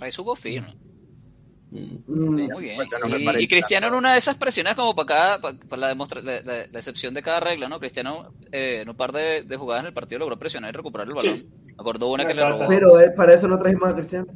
Rice. 0.01 0.23
Mm. 0.23 0.95
Mm, 1.70 1.96
Muy 2.07 2.64
bien. 2.64 2.76
Pues 2.76 2.88
no 3.00 3.09
me 3.33 3.42
y, 3.42 3.48
Cristiano 3.48 3.88
en 3.88 3.94
una 3.94 4.12
de 4.12 4.18
esas 4.18 4.37
presiones 4.37 4.74
como 4.74 4.94
para 4.94 5.07
cada, 5.07 5.40
para, 5.40 5.57
para 5.68 5.81
la, 5.81 5.94
demostra- 5.94 6.22
la, 6.22 6.40
la- 6.42 6.66
la 6.70 6.79
excepción 6.79 7.12
de 7.14 7.22
cada 7.22 7.40
regla, 7.40 7.68
¿no? 7.68 7.79
Cristiano 7.81 8.33
eh, 8.52 8.81
en 8.83 8.88
un 8.88 8.96
par 8.96 9.12
de, 9.12 9.42
de 9.42 9.57
jugadas 9.57 9.83
en 9.83 9.88
el 9.88 9.94
partido 9.94 10.20
logró 10.20 10.38
presionar 10.38 10.72
y 10.72 10.76
recuperar 10.76 11.09
el 11.09 11.14
balón. 11.14 11.37
Sí. 11.38 11.72
Acordó 11.79 12.09
una 12.09 12.26
que 12.26 12.35
le 12.35 12.44
robó. 12.44 12.64
pero 12.68 13.00
eh, 13.00 13.11
para 13.16 13.35
eso 13.35 13.46
no 13.48 13.59
trajimos 13.59 13.88
a 13.90 13.94
Cristiano. 13.94 14.26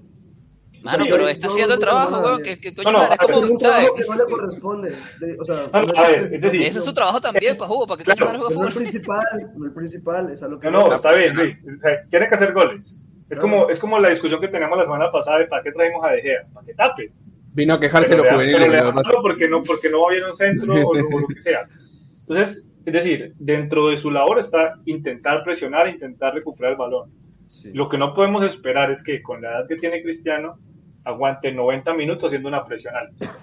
Mano, 0.82 1.04
pero 1.10 1.28
está 1.28 1.48
haciendo 1.48 1.74
el 1.74 1.80
trabajo. 1.80 2.38
Que, 2.38 2.58
que 2.58 2.74
coño 2.74 2.90
No, 2.90 2.92
no, 2.92 2.98
madre, 3.00 3.16
es 3.20 3.26
como, 3.26 3.38
un 3.40 3.56
que 3.58 4.04
no 4.08 4.14
le 4.16 4.24
corresponde. 4.24 4.96
de- 5.20 5.36
o 5.38 5.44
sea, 5.44 5.68
No, 5.70 5.78
a 5.94 6.08
ver, 6.08 6.20
es 6.22 6.30
decir- 6.30 6.56
Ese 6.62 6.78
es 6.78 6.84
su 6.86 6.94
trabajo 6.94 7.20
también, 7.20 7.54
pa' 7.58 7.66
jugo, 7.66 7.86
para 7.86 7.98
que 7.98 8.04
coño 8.04 8.16
Claro, 8.16 8.46
Pero 8.48 8.60
no 8.62 8.66
el 8.68 8.74
principal, 8.74 9.52
no 9.56 9.66
el 9.66 9.72
principal, 9.74 10.30
es 10.30 10.42
a 10.42 10.48
lo 10.48 10.58
que 10.58 10.70
No, 10.70 10.94
está 10.94 11.12
bien, 11.12 11.34
Luis. 11.36 11.58
O 11.58 11.80
sea, 11.82 11.90
tiene 12.08 12.28
que 12.30 12.34
hacer 12.34 12.54
goles. 12.54 12.96
Es 13.28 13.38
Claro. 13.38 13.42
como, 13.42 13.68
es 13.70 13.78
como 13.78 13.98
la 13.98 14.08
discusión 14.08 14.40
que 14.40 14.48
teníamos 14.48 14.78
la 14.78 14.84
semana 14.84 15.12
pasada 15.12 15.38
de 15.40 15.46
para 15.48 15.62
qué 15.62 15.70
trajimos 15.70 16.02
a 16.02 16.12
De 16.12 16.22
Gea, 16.22 16.46
para 16.54 16.66
que 16.66 16.72
tape. 16.74 17.12
Vino 17.52 17.74
a 17.74 17.80
quejarse 17.80 18.10
Pero 18.10 18.18
los 18.22 18.26
le- 18.28 18.32
juveniles. 18.34 18.68
pero 18.68 18.92
le 18.92 19.22
porque 19.22 19.48
no, 19.48 19.62
porque 19.62 19.90
no 19.90 20.02
va 20.02 20.10
bien 20.12 20.24
a 20.24 20.28
un 20.30 20.36
centro 20.36 20.72
o, 20.74 20.94
lo- 20.94 21.08
o 21.08 21.20
lo 21.20 21.26
que 21.34 21.40
sea. 21.40 21.66
Entonces, 22.20 22.64
es 22.86 22.92
decir, 22.92 23.34
dentro 23.38 23.88
de 23.90 23.96
su 23.96 24.10
labor 24.10 24.38
está 24.38 24.74
intentar 24.86 25.42
presionar, 25.44 25.88
intentar 25.88 26.34
recuperar 26.34 26.72
el 26.72 26.78
balón. 26.78 27.10
Sí. 27.48 27.70
Lo 27.74 27.88
que 27.88 27.98
no 27.98 28.14
podemos 28.14 28.44
esperar 28.44 28.90
es 28.92 29.02
que 29.02 29.20
con 29.22 29.42
la 29.42 29.50
edad 29.50 29.68
que 29.68 29.76
tiene 29.76 30.02
Cristiano 30.02 30.58
aguante 31.04 31.50
90 31.52 31.92
minutos 31.94 32.26
haciendo 32.26 32.48
una 32.48 32.64
presión 32.64 32.94
alta. 32.94 33.36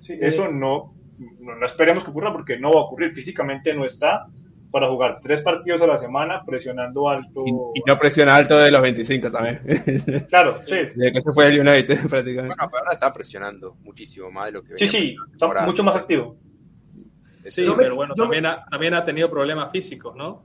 Sí, 0.00 0.14
Eh. 0.14 0.18
eso 0.22 0.48
no, 0.48 0.94
no, 1.40 1.54
no 1.54 1.66
esperemos 1.66 2.02
que 2.04 2.10
ocurra 2.10 2.32
porque 2.32 2.58
no 2.58 2.72
va 2.72 2.80
a 2.80 2.84
ocurrir. 2.84 3.12
Físicamente 3.12 3.72
no 3.74 3.84
está 3.84 4.26
para 4.70 4.88
jugar 4.88 5.20
tres 5.22 5.40
partidos 5.42 5.80
a 5.82 5.86
la 5.86 5.98
semana 5.98 6.42
presionando 6.44 7.08
alto. 7.08 7.42
Y, 7.46 7.50
y 7.50 7.82
no 7.86 7.98
presiona 7.98 8.36
alto 8.36 8.58
de 8.58 8.70
los 8.70 8.82
25 8.82 9.30
también. 9.30 9.60
Claro, 10.28 10.60
sí. 10.66 10.74
Desde 10.94 11.12
que 11.12 11.22
se 11.22 11.32
fue 11.32 11.46
el 11.46 11.60
United, 11.66 11.98
prácticamente. 12.08 12.54
Bueno, 12.56 12.70
pero 12.70 12.78
ahora 12.78 12.92
está 12.92 13.12
presionando 13.12 13.76
muchísimo 13.82 14.30
más 14.30 14.46
de 14.46 14.52
lo 14.52 14.62
que 14.62 14.76
Sí, 14.78 14.88
sí, 14.88 15.16
está 15.16 15.38
temporada. 15.38 15.66
mucho 15.66 15.82
más 15.84 15.96
activo. 15.96 16.36
Sí, 17.46 17.64
Yo 17.64 17.74
me- 17.76 17.82
pero 17.84 17.94
bueno, 17.96 18.12
me- 18.16 18.22
también, 18.22 18.46
ha, 18.46 18.64
también 18.66 18.94
ha 18.94 19.04
tenido 19.04 19.30
problemas 19.30 19.70
físicos, 19.72 20.14
¿no? 20.16 20.42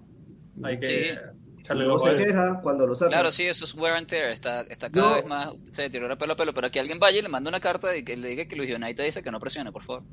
Hay 0.63 0.79
que 0.79 0.85
Sí. 0.85 1.19
echarle 1.59 1.85
No 1.85 1.97
se 1.97 2.13
queja 2.13 2.61
cuando 2.61 2.87
lo 2.87 2.95
saca. 2.95 3.09
Claro, 3.09 3.29
sí, 3.31 3.43
eso 3.43 3.65
es 3.65 3.73
wear 3.75 3.95
and 3.97 4.07
tear. 4.07 4.29
Está, 4.29 4.61
está 4.61 4.89
cada 4.89 5.15
vez 5.15 5.25
más, 5.25 5.53
se 5.69 5.81
deteriora 5.81 6.15
pelo 6.17 6.33
a 6.33 6.35
pelo. 6.37 6.53
Pero 6.53 6.71
que 6.71 6.79
alguien 6.79 6.99
vaya 6.99 7.19
y 7.19 7.21
le 7.21 7.29
mande 7.29 7.49
una 7.49 7.59
carta 7.59 7.93
y 7.97 8.03
que 8.03 8.15
le 8.15 8.29
diga 8.29 8.45
que 8.45 8.55
Luis 8.55 8.73
United 8.73 9.03
dice 9.03 9.21
que 9.21 9.31
no 9.31 9.39
presione, 9.39 9.71
por 9.73 9.83
favor. 9.83 10.03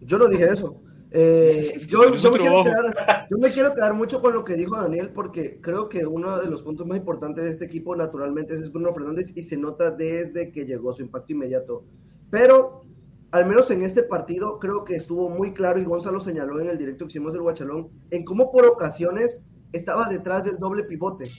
Yo 0.00 0.18
no 0.18 0.26
dije 0.28 0.44
eso. 0.44 0.82
Eh, 1.18 1.80
yo, 1.88 2.14
yo 2.14 2.30
me 2.30 2.38
quedar, 2.38 3.26
yo 3.30 3.38
me 3.38 3.50
quiero 3.50 3.74
quedar 3.74 3.94
mucho 3.94 4.20
con 4.20 4.34
lo 4.34 4.44
que 4.44 4.54
dijo 4.54 4.76
Daniel 4.76 5.12
porque 5.14 5.58
creo 5.62 5.88
que 5.88 6.04
uno 6.04 6.38
de 6.38 6.50
los 6.50 6.60
puntos 6.60 6.86
más 6.86 6.98
importantes 6.98 7.42
de 7.42 7.50
este 7.52 7.64
equipo 7.64 7.96
naturalmente 7.96 8.54
es 8.54 8.70
Bruno 8.70 8.92
Fernández 8.92 9.32
y 9.34 9.40
se 9.42 9.56
nota 9.56 9.90
desde 9.90 10.52
que 10.52 10.66
llegó 10.66 10.92
su 10.92 11.00
impacto 11.00 11.32
inmediato. 11.32 11.84
Pero 12.28 12.84
al 13.30 13.46
menos 13.46 13.70
en 13.70 13.82
este 13.82 14.02
partido 14.02 14.58
creo 14.58 14.84
que 14.84 14.96
estuvo 14.96 15.30
muy 15.30 15.54
claro 15.54 15.80
y 15.80 15.84
Gonzalo 15.84 16.20
señaló 16.20 16.60
en 16.60 16.68
el 16.68 16.76
directo 16.76 17.06
que 17.06 17.12
hicimos 17.12 17.32
del 17.32 17.40
Guachalón 17.40 17.88
en 18.10 18.22
cómo 18.22 18.52
por 18.52 18.66
ocasiones 18.66 19.42
estaba 19.72 20.10
detrás 20.10 20.44
del 20.44 20.58
doble 20.58 20.84
pivote. 20.84 21.30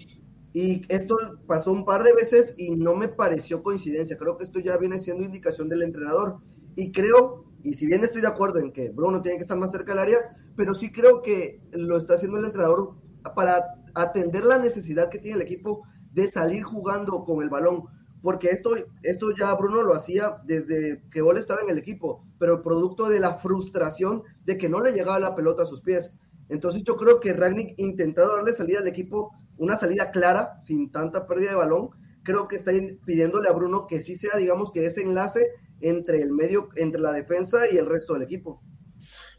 Y 0.54 0.86
esto 0.90 1.16
pasó 1.46 1.72
un 1.72 1.86
par 1.86 2.02
de 2.02 2.14
veces 2.14 2.56
y 2.58 2.72
no 2.72 2.96
me 2.96 3.10
pareció 3.10 3.62
coincidencia. 3.62 4.18
Creo 4.18 4.38
que 4.38 4.46
esto 4.46 4.60
ya 4.60 4.76
viene 4.78 4.98
siendo 4.98 5.24
indicación 5.24 5.70
del 5.70 5.84
entrenador. 5.84 6.38
Y 6.76 6.92
creo, 6.92 7.46
y 7.68 7.74
si 7.74 7.86
bien 7.86 8.02
estoy 8.02 8.22
de 8.22 8.30
acuerdo 8.30 8.60
en 8.60 8.72
que 8.72 8.92
Bruno 8.92 9.22
tiene 9.22 9.38
que 9.38 9.42
estar 9.42 9.58
más 9.58 9.72
cerca 9.72 9.92
del 9.92 10.00
área, 10.00 10.18
pero 10.56 10.74
sí 10.74 10.90
creo 10.90 11.22
que 11.22 11.62
lo 11.74 11.98
está 11.98 12.14
haciendo 12.14 12.38
el 12.38 12.46
entrenador 12.46 12.96
para 13.36 13.62
atender 13.94 14.46
la 14.46 14.58
necesidad 14.58 15.10
que 15.10 15.20
tiene 15.20 15.36
el 15.36 15.42
equipo 15.42 15.84
de 16.14 16.30
salir 16.30 16.64
jugando 16.64 17.26
con 17.26 17.44
el 17.44 17.50
balón. 17.50 17.84
Porque 18.22 18.52
esto, 18.52 18.74
esto 19.04 19.32
ya 19.36 19.54
Bruno 19.56 19.84
lo 19.84 19.96
hacía 19.96 20.38
desde 20.46 21.04
que 21.12 21.20
Gol 21.20 21.38
estaba 21.38 21.60
en 21.60 21.70
el 21.70 21.78
equipo, 21.78 22.26
pero 22.40 22.64
producto 22.64 23.10
de 23.10 23.20
la 23.20 23.34
frustración 23.34 24.24
de 24.46 24.58
que 24.58 24.70
no 24.70 24.80
le 24.80 24.94
llegaba 24.94 25.20
la 25.20 25.36
pelota 25.36 25.64
a 25.64 25.66
sus 25.66 25.82
pies. 25.82 26.14
Entonces 26.48 26.84
yo 26.84 26.96
creo 26.96 27.20
que 27.20 27.34
Ragnick 27.34 27.74
intentado 27.78 28.38
darle 28.38 28.54
salida 28.54 28.80
al 28.80 28.88
equipo, 28.88 29.34
una 29.58 29.76
salida 29.76 30.12
clara, 30.12 30.58
sin 30.64 30.90
tanta 30.90 31.28
pérdida 31.28 31.50
de 31.50 31.58
balón, 31.58 31.90
creo 32.24 32.48
que 32.48 32.56
está 32.56 32.72
pidiéndole 33.06 33.50
a 33.50 33.54
Bruno 33.54 33.88
que 33.88 34.00
sí 34.00 34.16
sea, 34.16 34.38
digamos, 34.38 34.72
que 34.72 34.86
ese 34.86 35.02
enlace 35.02 35.52
entre 35.82 36.22
el 36.22 36.32
medio, 36.32 36.70
entre 36.76 37.02
la 37.02 37.12
defensa 37.12 37.60
y 37.72 37.78
el 37.78 37.86
resto 37.86 38.14
del 38.14 38.24
equipo. 38.24 38.62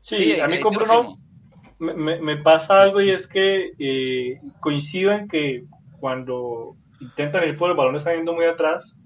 Sí, 0.01 0.17
Sí, 0.17 0.41
a 0.41 0.47
mí 0.47 0.55
ahí 0.55 0.61
con 0.61 0.75
Bruno 0.75 1.19
me- 1.79 2.21
me 2.21 2.37
pasa 2.39 2.83
algo 2.83 3.01
y 3.01 3.11
es 3.11 3.27
que 3.27 3.73
eh, 3.79 4.41
coincido 4.61 5.13
en 5.13 5.29
que 5.29 5.65
cuando 6.01 6.77
intentan 7.01 7.49
ir 7.49 7.57
por 7.57 7.71
el 7.71 7.77
balón 7.77 7.97
están 7.97 8.17
yendo 8.17 8.33
muy 8.33 8.45
atrás, 8.47 8.97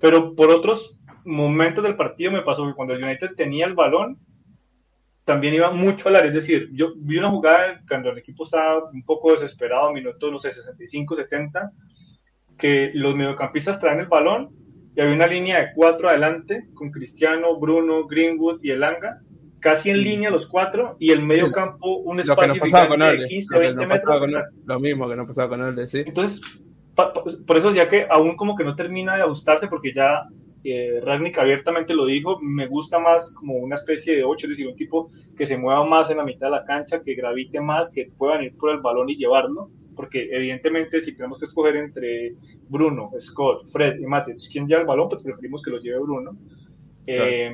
pero 0.00 0.34
por 0.34 0.50
otros 0.50 0.96
momentos 1.24 1.84
del 1.84 1.96
partido 1.96 2.32
me 2.32 2.42
pasó 2.42 2.66
que 2.66 2.74
cuando 2.74 2.94
el 2.94 3.02
United 3.04 3.30
tenía 3.36 3.66
el 3.66 3.74
balón 3.74 4.18
también 5.24 5.54
iba 5.54 5.70
mucho 5.70 6.08
al 6.08 6.16
área, 6.16 6.28
es 6.28 6.34
decir, 6.34 6.70
yo 6.72 6.92
vi 6.96 7.18
una 7.18 7.30
jugada 7.30 7.80
cuando 7.88 8.10
el 8.10 8.18
equipo 8.18 8.44
estaba 8.44 8.90
un 8.90 9.04
poco 9.04 9.32
desesperado, 9.32 9.92
minutos, 9.92 10.32
no 10.32 10.40
sé, 10.40 10.52
65, 10.52 11.14
70, 11.14 11.70
que 12.58 12.90
los 12.94 13.14
mediocampistas 13.14 13.78
traen 13.78 14.00
el 14.00 14.06
balón 14.06 14.50
y 14.96 15.00
había 15.00 15.14
una 15.14 15.26
línea 15.26 15.60
de 15.60 15.66
cuatro 15.74 16.08
adelante 16.08 16.64
con 16.74 16.90
Cristiano, 16.90 17.58
Bruno, 17.58 18.06
Greenwood 18.06 18.60
y 18.62 18.70
Elanga, 18.70 19.20
casi 19.60 19.90
en 19.90 20.02
línea 20.02 20.30
los 20.30 20.46
cuatro 20.46 20.96
y 20.98 21.10
el 21.12 21.22
medio 21.22 21.46
Sí. 21.46 21.52
campo 21.52 21.98
un 21.98 22.18
espacio 22.20 22.54
gigante 22.54 22.96
de 22.96 23.10
Ole. 23.10 23.26
15, 23.26 23.54
Lo, 23.54 23.60
que 23.60 23.66
20 23.66 23.86
nos 23.86 23.98
pasaba 24.00 24.26
metros. 24.26 24.42
con. 24.54 24.66
Lo 24.66 24.80
mismo 24.80 25.08
que 25.08 25.16
nos 25.16 25.26
pasaba 25.28 25.48
con 25.48 25.62
Ole, 25.62 25.86
sí. 25.86 26.02
Entonces, 26.06 26.40
pa- 26.94 27.12
pa- 27.12 27.22
por 27.46 27.56
eso 27.58 27.70
ya 27.70 27.88
que 27.88 28.06
aún 28.10 28.36
como 28.36 28.56
que 28.56 28.64
no 28.64 28.74
termina 28.74 29.16
de 29.16 29.22
ajustarse 29.22 29.68
porque 29.68 29.92
ya 29.94 30.24
eh, 30.62 31.00
Ragnick 31.02 31.38
abiertamente 31.38 31.94
lo 31.94 32.04
dijo, 32.04 32.38
me 32.42 32.66
gusta 32.66 32.98
más 32.98 33.30
como 33.32 33.54
una 33.54 33.76
especie 33.76 34.14
de 34.14 34.24
8, 34.24 34.46
es 34.46 34.50
decir, 34.50 34.66
un 34.68 34.76
tipo 34.76 35.08
que 35.36 35.46
se 35.46 35.56
mueva 35.56 35.86
más 35.86 36.10
en 36.10 36.18
la 36.18 36.24
mitad 36.24 36.48
de 36.48 36.50
la 36.50 36.64
cancha, 36.64 37.02
que 37.02 37.14
gravite 37.14 37.60
más, 37.62 37.90
que 37.90 38.10
puedan 38.18 38.42
ir 38.44 38.54
por 38.58 38.70
el 38.70 38.80
balón 38.80 39.08
y 39.08 39.16
llevarlo, 39.16 39.70
porque 39.94 40.28
evidentemente 40.30 41.00
si 41.00 41.14
tenemos 41.14 41.38
que 41.38 41.46
escoger 41.46 41.76
entre 41.76 42.34
Bruno, 42.68 43.10
Scott, 43.20 43.66
Fred 43.70 43.98
y 44.00 44.06
Matic, 44.06 44.38
¿quién 44.50 44.66
lleva 44.66 44.80
el 44.82 44.86
balón? 44.86 45.08
Pues 45.08 45.22
preferimos 45.22 45.62
que 45.62 45.70
lo 45.70 45.78
lleve 45.80 45.98
Bruno. 46.00 46.36
Eh, 47.06 47.50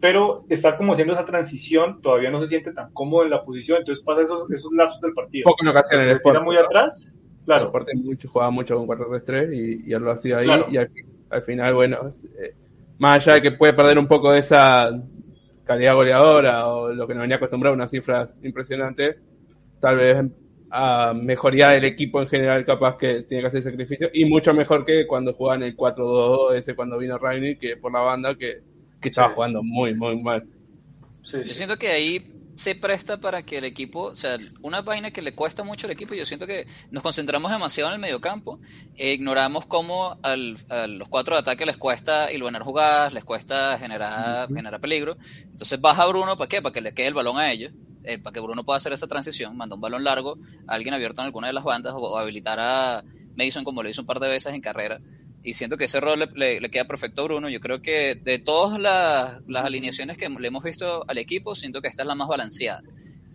pero 0.00 0.44
está 0.48 0.76
como 0.76 0.94
haciendo 0.94 1.12
esa 1.12 1.26
transición, 1.26 2.00
todavía 2.00 2.30
no 2.30 2.40
se 2.42 2.48
siente 2.48 2.72
tan 2.72 2.90
cómodo 2.92 3.24
en 3.24 3.30
la 3.30 3.44
posición, 3.44 3.78
entonces 3.78 4.02
pasa 4.04 4.22
esos, 4.22 4.50
esos 4.50 4.72
lapsos 4.72 5.00
del 5.02 5.12
partido. 5.12 5.44
Poco 5.44 5.62
en 5.62 5.68
ocasiones 5.68 6.06
el 6.06 6.12
Se 6.16 6.18
tira 6.22 6.32
Sport. 6.38 6.44
muy 6.44 6.56
atrás, 6.56 7.06
El 7.06 7.44
claro. 7.44 7.66
Sport 7.66 7.88
mucho, 7.96 8.28
jugaba 8.30 8.50
mucho 8.50 8.76
con 8.76 8.86
4-3-3 8.86 9.54
y, 9.54 9.90
y 9.90 9.92
él 9.92 10.02
lo 10.02 10.10
hacía 10.12 10.38
ahí. 10.38 10.46
Claro. 10.46 10.66
Y 10.70 10.76
al, 10.78 10.90
al 11.28 11.42
final, 11.42 11.74
bueno, 11.74 11.98
eh, 12.38 12.52
más 12.98 13.18
allá 13.26 13.34
de 13.34 13.42
que 13.42 13.52
puede 13.52 13.74
perder 13.74 13.98
un 13.98 14.06
poco 14.06 14.32
de 14.32 14.38
esa 14.38 14.90
calidad 15.64 15.94
goleadora 15.94 16.66
o 16.68 16.92
lo 16.92 17.06
que 17.06 17.14
nos 17.14 17.22
venía 17.22 17.36
acostumbrado, 17.36 17.74
unas 17.74 17.90
cifras 17.90 18.30
impresionantes, 18.42 19.16
tal 19.80 19.96
vez 19.96 20.24
a 20.70 21.12
mejoría 21.14 21.70
del 21.70 21.84
equipo 21.84 22.22
en 22.22 22.28
general 22.28 22.64
capaz 22.64 22.96
que 22.98 23.22
tiene 23.24 23.42
que 23.42 23.48
hacer 23.48 23.62
sacrificio 23.62 24.08
y 24.12 24.24
mucho 24.26 24.54
mejor 24.54 24.84
que 24.84 25.06
cuando 25.06 25.34
jugaban 25.34 25.62
el 25.64 25.76
4-2-2 25.76 26.54
ese 26.58 26.74
cuando 26.76 26.98
vino 26.98 27.18
Rainy 27.18 27.58
que 27.58 27.76
por 27.76 27.92
la 27.92 28.00
banda 28.00 28.36
que, 28.36 28.62
que 29.00 29.08
estaba 29.08 29.30
Sí. 29.30 29.34
jugando 29.34 29.62
muy 29.62 29.94
muy 29.94 30.20
mal 30.22 30.48
Sí, 31.22 31.38
Yo 31.42 31.54
sí. 31.54 31.54
siento 31.54 31.76
que 31.78 31.88
ahí 31.88 32.26
se 32.54 32.74
presta 32.74 33.18
para 33.18 33.42
que 33.44 33.56
el 33.58 33.64
equipo, 33.64 34.08
o 34.08 34.14
sea, 34.14 34.36
una 34.62 34.82
vaina 34.82 35.10
que 35.10 35.22
le 35.22 35.34
cuesta 35.34 35.62
mucho 35.64 35.86
al 35.86 35.92
equipo, 35.92 36.14
yo 36.14 36.26
siento 36.26 36.46
que 36.46 36.66
nos 36.90 37.02
concentramos 37.02 37.50
demasiado 37.50 37.88
en 37.90 37.94
el 37.94 38.00
mediocampo, 38.00 38.60
e 38.94 39.12
ignoramos 39.12 39.66
cómo 39.66 40.18
al, 40.22 40.58
a 40.68 40.86
los 40.86 41.08
cuatro 41.08 41.34
de 41.34 41.40
ataque 41.40 41.64
les 41.64 41.78
cuesta 41.78 42.30
iluminar 42.32 42.62
jugadas, 42.62 43.14
les 43.14 43.24
cuesta 43.24 43.78
generar, 43.78 44.50
generar 44.52 44.80
peligro. 44.80 45.16
Entonces 45.50 45.80
baja 45.80 46.06
Bruno, 46.06 46.36
¿para 46.36 46.48
qué? 46.48 46.60
Para 46.60 46.72
que 46.74 46.80
le 46.82 46.92
quede 46.92 47.08
el 47.08 47.14
balón 47.14 47.38
a 47.38 47.50
ellos, 47.52 47.72
eh, 48.04 48.18
para 48.18 48.32
que 48.32 48.40
Bruno 48.40 48.64
pueda 48.64 48.76
hacer 48.78 48.92
esa 48.92 49.06
transición, 49.06 49.56
manda 49.56 49.74
un 49.74 49.80
balón 49.80 50.04
largo 50.04 50.38
a 50.66 50.74
alguien 50.74 50.94
abierto 50.94 51.20
en 51.20 51.26
alguna 51.26 51.46
de 51.48 51.52
las 51.52 51.64
bandas 51.64 51.94
o, 51.94 51.98
o 51.98 52.18
habilitar 52.18 52.58
a 52.60 53.04
Mason 53.36 53.64
como 53.64 53.82
lo 53.82 53.88
hizo 53.88 54.00
un 54.02 54.06
par 54.06 54.20
de 54.20 54.28
veces 54.28 54.54
en 54.54 54.60
carrera 54.60 55.00
y 55.42 55.54
siento 55.54 55.76
que 55.78 55.84
ese 55.84 56.00
rol 56.00 56.18
le, 56.18 56.28
le- 56.34 56.60
le 56.60 56.70
queda 56.70 56.84
perfecto 56.84 57.22
a 57.22 57.24
Bruno. 57.24 57.48
Yo 57.48 57.60
creo 57.60 57.80
que 57.80 58.14
de 58.14 58.38
todas 58.38 58.78
las, 58.78 59.40
las 59.46 59.64
alineaciones 59.64 60.18
que 60.18 60.28
le 60.28 60.48
hemos 60.48 60.62
visto 60.62 61.02
al 61.08 61.16
equipo, 61.16 61.54
siento 61.54 61.80
que 61.80 61.88
esta 61.88 62.02
es 62.02 62.08
la 62.08 62.14
más 62.14 62.28
balanceada. 62.28 62.82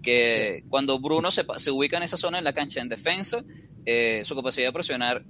Que 0.03 0.63
cuando 0.69 0.99
Bruno 0.99 1.31
se, 1.31 1.43
ubica 1.71 1.97
en 1.97 2.03
esa 2.03 2.15
zona 2.17 2.37
en 2.37 2.43
la 2.43 2.53
cancha 2.53 2.79
en 2.79 2.89
defensa, 2.89 3.43
eh, 3.87 4.21
su 4.23 4.35
capacidad 4.35 4.67
de 4.67 4.73
presionar 4.73 5.25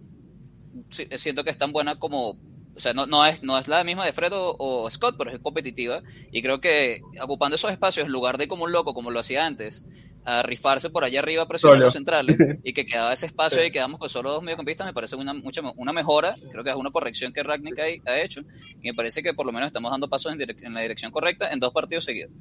siento 0.91 1.43
que 1.43 1.52
es 1.52 1.58
tan 1.58 1.71
buena 1.71 1.95
como. 1.98 2.38
O 2.76 2.80
sea, 2.80 2.94
no, 2.94 3.06
no, 3.06 3.26
es, 3.26 3.42
no 3.42 3.58
es 3.58 3.68
la 3.70 3.84
misma 3.86 4.06
de 4.06 4.12
Fred 4.12 4.32
o, 4.34 4.90
Scott, 4.90 5.16
pero 5.18 5.32
es 5.32 5.40
competitiva. 5.40 6.04
Y 6.32 6.42
creo 6.42 6.60
que 6.60 7.02
ocupando 7.22 7.56
esos 7.56 7.72
espacios, 7.72 8.06
en 8.08 8.12
lugar 8.12 8.38
de 8.38 8.48
como 8.50 8.66
un 8.66 8.72
loco, 8.74 8.94
como 8.94 9.12
lo 9.12 9.20
hacía 9.22 9.46
antes, 9.46 9.86
a 10.26 10.42
rifarse 10.44 10.90
por 10.90 11.04
allá 11.06 11.20
arriba, 11.20 11.48
presionar 11.48 11.76
Solo. 11.78 11.86
los 11.86 11.94
centrales, 11.94 12.36
y 12.64 12.74
que 12.74 12.86
quedaba 12.86 13.14
ese 13.14 13.28
espacio 13.28 13.64
y 13.66 13.72
quedamos 13.72 14.00
con 14.00 14.10
solo 14.10 14.32
dos 14.34 14.44
mediocampistas, 14.44 14.86
me 14.88 14.94
parece 14.94 15.16
una, 15.16 15.34
mucha, 15.34 15.62
una 15.78 15.94
mejora. 15.94 16.36
Creo 16.52 16.64
que 16.66 16.70
es 16.72 16.76
una 16.76 16.92
corrección 16.92 17.32
que 17.32 17.44
Ragnick 17.44 17.80
ha, 17.80 18.12
ha 18.12 18.22
hecho. 18.22 18.42
Y 18.82 18.88
me 18.90 18.94
parece 18.94 19.24
que 19.24 19.34
por 19.34 19.46
lo 19.46 19.54
menos 19.54 19.68
estamos 19.68 19.90
dando 19.92 20.10
pasos 20.10 20.34
en, 20.34 20.40
direc- 20.40 20.64
en 20.66 20.74
la 20.74 20.82
dirección 20.82 21.12
correcta 21.12 21.50
en 21.52 21.60
dos 21.62 21.72
partidos 21.72 22.04
seguidos. 22.04 22.32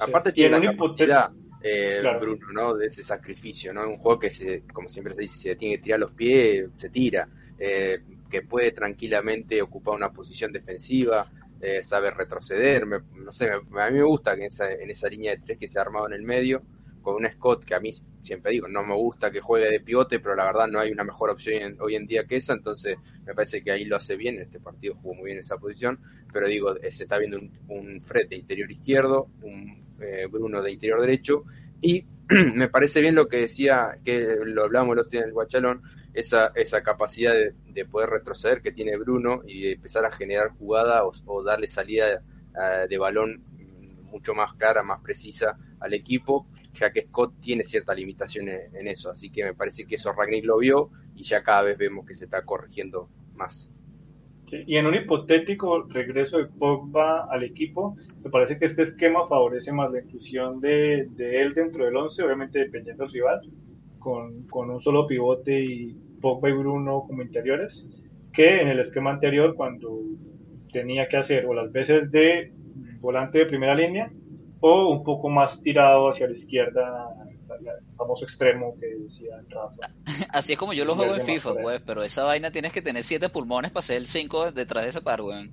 Aparte 0.00 0.32
tiene 0.32 0.56
en 0.56 0.64
la 0.64 0.72
capacidad, 0.72 1.30
eh, 1.62 1.98
Claro. 2.00 2.20
Bruno, 2.20 2.46
¿no? 2.52 2.74
De 2.74 2.86
ese 2.86 3.02
sacrificio, 3.02 3.72
¿no? 3.72 3.82
Un 3.88 3.98
juego 3.98 4.18
que, 4.18 4.30
se, 4.30 4.62
como 4.72 4.88
siempre 4.88 5.14
se 5.14 5.20
dice, 5.22 5.38
se 5.40 5.56
tiene 5.56 5.76
que 5.76 5.82
tirar 5.82 6.00
los 6.00 6.12
pies, 6.12 6.66
se 6.76 6.88
tira. 6.88 7.28
Eh, 7.58 7.98
que 8.28 8.42
puede 8.42 8.72
tranquilamente 8.72 9.60
ocupar 9.62 9.94
una 9.94 10.12
posición 10.12 10.52
defensiva, 10.52 11.30
eh, 11.60 11.82
sabe 11.82 12.10
retroceder. 12.10 12.86
no 12.86 13.32
sé, 13.32 13.50
me- 13.70 13.82
a 13.82 13.90
mí 13.90 13.98
me 13.98 14.04
gusta 14.04 14.36
que 14.36 14.42
en 14.46 14.90
esa, 14.90 15.08
línea 15.08 15.32
de 15.32 15.38
tres 15.42 15.58
que 15.58 15.68
se 15.68 15.78
ha 15.78 15.82
armado 15.82 16.06
en 16.06 16.12
el 16.14 16.22
medio, 16.22 16.62
con 17.02 17.14
un 17.16 17.30
Scott 17.30 17.64
que 17.64 17.74
a 17.74 17.80
mí 17.80 17.90
siempre 18.22 18.52
digo, 18.52 18.68
no 18.68 18.82
me 18.84 18.94
gusta 18.94 19.30
que 19.30 19.40
juegue 19.40 19.70
de 19.70 19.80
pivote, 19.80 20.20
pero 20.20 20.34
la 20.34 20.44
verdad 20.44 20.68
no 20.68 20.78
hay 20.80 20.90
una 20.92 21.04
mejor 21.04 21.30
opción 21.30 21.76
hoy 21.80 21.94
en 21.96 22.06
día 22.06 22.24
que 22.26 22.36
esa, 22.36 22.52
entonces 22.52 22.96
me 23.24 23.34
parece 23.34 23.62
que 23.62 23.70
ahí 23.72 23.84
lo 23.84 23.96
hace 23.96 24.16
bien, 24.16 24.36
en 24.36 24.42
este 24.42 24.60
partido 24.60 24.94
jugó 24.96 25.14
muy 25.14 25.26
bien 25.26 25.38
esa 25.38 25.56
posición, 25.56 25.98
pero 26.32 26.46
digo, 26.48 26.76
eh, 26.76 26.90
se 26.90 27.04
está 27.04 27.16
viendo 27.18 27.38
un, 27.38 27.50
un 27.68 28.02
Fred 28.02 28.28
de 28.28 28.36
interior 28.36 28.70
izquierdo, 28.70 29.28
un 29.42 29.84
eh, 30.00 30.26
Bruno 30.30 30.60
de 30.62 30.72
interior 30.72 31.00
derecho, 31.00 31.44
y 31.80 32.04
me 32.54 32.68
parece 32.68 33.00
bien 33.00 33.14
lo 33.14 33.26
que 33.28 33.38
decía, 33.38 33.98
que 34.04 34.36
lo 34.44 34.64
hablábamos 34.64 34.94
el 34.94 34.98
otro 35.00 35.10
día 35.12 35.20
en 35.20 35.26
el 35.28 35.32
Guachalón, 35.32 35.82
esa, 36.14 36.52
esa 36.54 36.82
capacidad 36.82 37.32
de, 37.34 37.54
de 37.78 37.84
poder 37.84 38.10
retroceder 38.10 38.60
que 38.60 38.72
tiene 38.72 38.96
Bruno 38.96 39.42
y 39.46 39.62
de 39.62 39.72
empezar 39.72 40.04
a 40.04 40.12
generar 40.12 40.50
jugada 40.50 41.02
o, 41.04 41.42
darle 41.42 41.66
salida 41.66 42.14
eh, 42.14 42.86
de 42.88 42.98
balón 42.98 43.44
mucho 44.10 44.34
más 44.34 44.54
clara, 44.54 44.82
más 44.82 45.00
precisa 45.00 45.56
al 45.80 45.94
equipo, 45.94 46.46
ya 46.72 46.90
que 46.90 47.02
Scott 47.02 47.34
tiene 47.40 47.62
ciertas 47.62 47.96
limitaciones 47.96 48.74
en 48.74 48.88
eso, 48.88 49.10
así 49.10 49.30
que 49.30 49.44
me 49.44 49.54
parece 49.54 49.84
que 49.86 49.94
eso 49.96 50.12
Ragnick 50.12 50.44
lo 50.44 50.58
vio 50.58 50.90
y 51.14 51.22
ya 51.22 51.42
cada 51.42 51.62
vez 51.62 51.78
vemos 51.78 52.06
que 52.06 52.14
se 52.14 52.24
está 52.24 52.42
corrigiendo 52.42 53.08
más. 53.34 53.70
Y 54.50 54.76
en 54.76 54.86
un 54.86 54.94
hipotético 54.94 55.82
regreso 55.82 56.38
de 56.38 56.46
Pogba 56.46 57.26
al 57.30 57.44
equipo, 57.44 57.96
me 58.24 58.30
parece 58.30 58.58
que 58.58 58.64
este 58.64 58.82
esquema 58.82 59.28
favorece 59.28 59.72
más 59.72 59.92
la 59.92 60.00
inclusión 60.00 60.58
de, 60.60 61.06
de 61.10 61.42
él 61.42 61.52
dentro 61.52 61.84
del 61.84 61.94
11, 61.94 62.22
obviamente 62.22 62.58
dependiendo 62.58 63.04
del 63.04 63.12
rival, 63.12 63.40
con, 63.98 64.46
con 64.48 64.70
un 64.70 64.80
solo 64.80 65.06
pivote 65.06 65.60
y 65.60 65.96
Pogba 66.20 66.50
y 66.50 66.52
Bruno 66.52 67.04
como 67.06 67.22
interiores, 67.22 67.86
que 68.32 68.60
en 68.60 68.68
el 68.68 68.80
esquema 68.80 69.10
anterior 69.10 69.54
cuando 69.54 70.00
tenía 70.72 71.08
que 71.08 71.16
hacer 71.16 71.46
o 71.46 71.54
las 71.54 71.72
veces 71.72 72.10
de 72.10 72.52
volante 73.00 73.38
de 73.38 73.46
primera 73.46 73.74
línea 73.74 74.10
o 74.60 74.88
un 74.88 75.04
poco 75.04 75.28
más 75.28 75.60
tirado 75.62 76.10
hacia 76.10 76.28
la 76.28 76.34
izquierda, 76.34 77.08
el 77.60 77.96
famoso 77.96 78.24
extremo 78.24 78.74
que 78.78 78.86
decía 78.86 79.40
Rafa. 79.48 79.92
Así 80.32 80.52
es 80.54 80.58
como 80.58 80.72
yo 80.72 80.84
lo 80.84 80.94
juego 80.94 81.14
en 81.14 81.22
FIFA, 81.22 81.54
pues, 81.54 81.82
pero 81.84 82.02
esa 82.02 82.24
vaina 82.24 82.50
tienes 82.50 82.72
que 82.72 82.82
tener 82.82 83.04
siete 83.04 83.28
pulmones 83.28 83.70
para 83.70 83.82
ser 83.82 83.96
el 83.96 84.06
5 84.06 84.52
detrás 84.52 84.84
de 84.84 84.90
ese 84.90 85.00
par, 85.00 85.22
weón. 85.22 85.50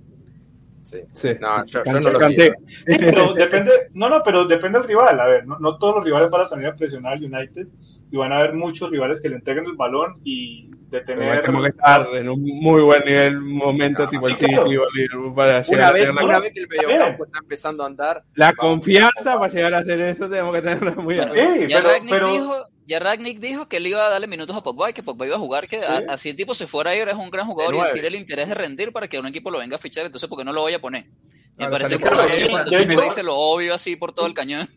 Sí. 0.84 1.00
Sí. 1.14 1.30
No, 1.40 1.66
yo, 1.66 1.84
no 1.84 2.00
lo. 2.00 2.28
Sí, 2.28 2.52
pero 2.86 3.34
depende, 3.34 3.72
no, 3.94 4.08
no, 4.08 4.22
pero 4.24 4.46
depende 4.46 4.78
del 4.78 4.88
rival. 4.88 5.20
A 5.20 5.26
ver, 5.26 5.48
no, 5.48 5.58
no 5.58 5.80
todos 5.80 5.96
los 5.96 6.06
rivales 6.06 6.30
van 6.30 6.42
a 6.42 6.48
salir 6.48 6.68
a 6.68 6.76
presionar 6.76 7.14
al 7.14 7.24
United 7.24 7.68
y 8.12 8.18
van 8.18 8.32
a 8.32 8.38
haber 8.38 8.54
muchos 8.54 8.90
rivales 8.92 9.20
que 9.22 9.30
le 9.30 9.36
entreguen 9.36 9.66
el 9.66 9.74
balón 9.74 10.20
y 10.24 10.70
detener. 10.90 11.42
Tenemos 11.42 11.64
que 11.64 11.70
estar 11.70 12.08
en 12.14 12.30
un 12.30 12.42
muy 12.42 12.82
buen 12.82 13.04
nivel, 13.04 13.40
momento 13.42 14.08
tipo 14.08 14.28
el 14.28 14.36
sí, 14.36 14.46
City 14.46 14.54
claro. 14.56 14.70
o 14.70 14.72
el 14.74 14.94
Liverpool 14.94 15.36
para 15.36 15.62
llegar 15.64 15.80
Una 15.80 15.88
a 15.88 15.92
vez, 15.92 16.02
tener 16.06 16.16
la, 16.16 16.24
una 16.24 16.40
vez 16.40 16.54
que 16.54 16.60
el 16.62 16.68
mediocampo 16.68 17.26
está 17.26 17.40
empezando 17.40 17.84
a 17.84 17.88
andar, 17.88 18.24
la 18.36 18.46
vamos. 18.48 18.58
confianza 18.60 19.40
para 19.40 19.52
llegar 19.54 19.74
a 19.74 19.78
hacer 19.80 20.00
eso, 20.02 20.30
tenemos 20.30 20.54
que 20.54 20.62
tenerla 20.62 20.92
muy 20.96 21.20
arriba. 21.20 21.54
Sí, 21.56 21.66
ya, 21.68 21.78
pero- 21.78 21.90
Ragnick 21.90 22.12
pero- 22.12 22.32
dijo, 22.32 22.66
ya 22.88 23.00
Ragnick 23.00 23.40
dijo 23.40 23.68
que 23.68 23.78
él 23.78 23.88
iba 23.88 24.06
a 24.06 24.10
darle 24.12 24.28
minutos 24.28 24.56
a 24.56 24.62
Pogba 24.62 24.92
y 24.92 24.94
que 24.94 25.02
Pogba 25.04 25.26
iba 25.26 25.36
a 25.36 25.40
jugar, 25.40 25.68
que 25.68 25.78
a- 25.78 26.00
Sí. 26.00 26.06
así 26.08 26.30
el 26.30 26.36
tipo 26.36 26.54
se 26.54 26.68
fuera 26.68 26.92
a 26.92 26.96
ir, 26.96 27.08
es 27.08 27.16
un 27.16 27.32
gran 27.32 27.48
jugador 27.48 27.76
y 27.90 27.94
tiene 27.94 28.08
el 28.10 28.16
interés 28.16 28.48
de 28.48 28.54
rendir 28.56 28.92
para 28.94 29.08
que 29.08 29.20
un 29.20 29.26
equipo 29.26 29.50
lo 29.52 29.58
venga 29.60 29.76
a 29.76 29.80
fichar, 29.80 30.06
entonces 30.06 30.30
¿por 30.30 30.38
qué 30.38 30.46
no 30.46 30.54
lo 30.54 30.62
voy 30.62 30.74
a 30.74 30.80
poner? 30.80 31.06
Me 31.58 31.68
Claro, 31.68 31.72
parece 31.72 31.98
que 31.98 32.04
tipo 32.04 32.22
hecho- 32.22 33.02
dice 33.06 33.24
lo 33.24 33.36
obvio 33.36 33.74
así 33.74 33.96
por 33.96 34.12
todo 34.14 34.28
el 34.28 34.34
cañón. 34.34 34.68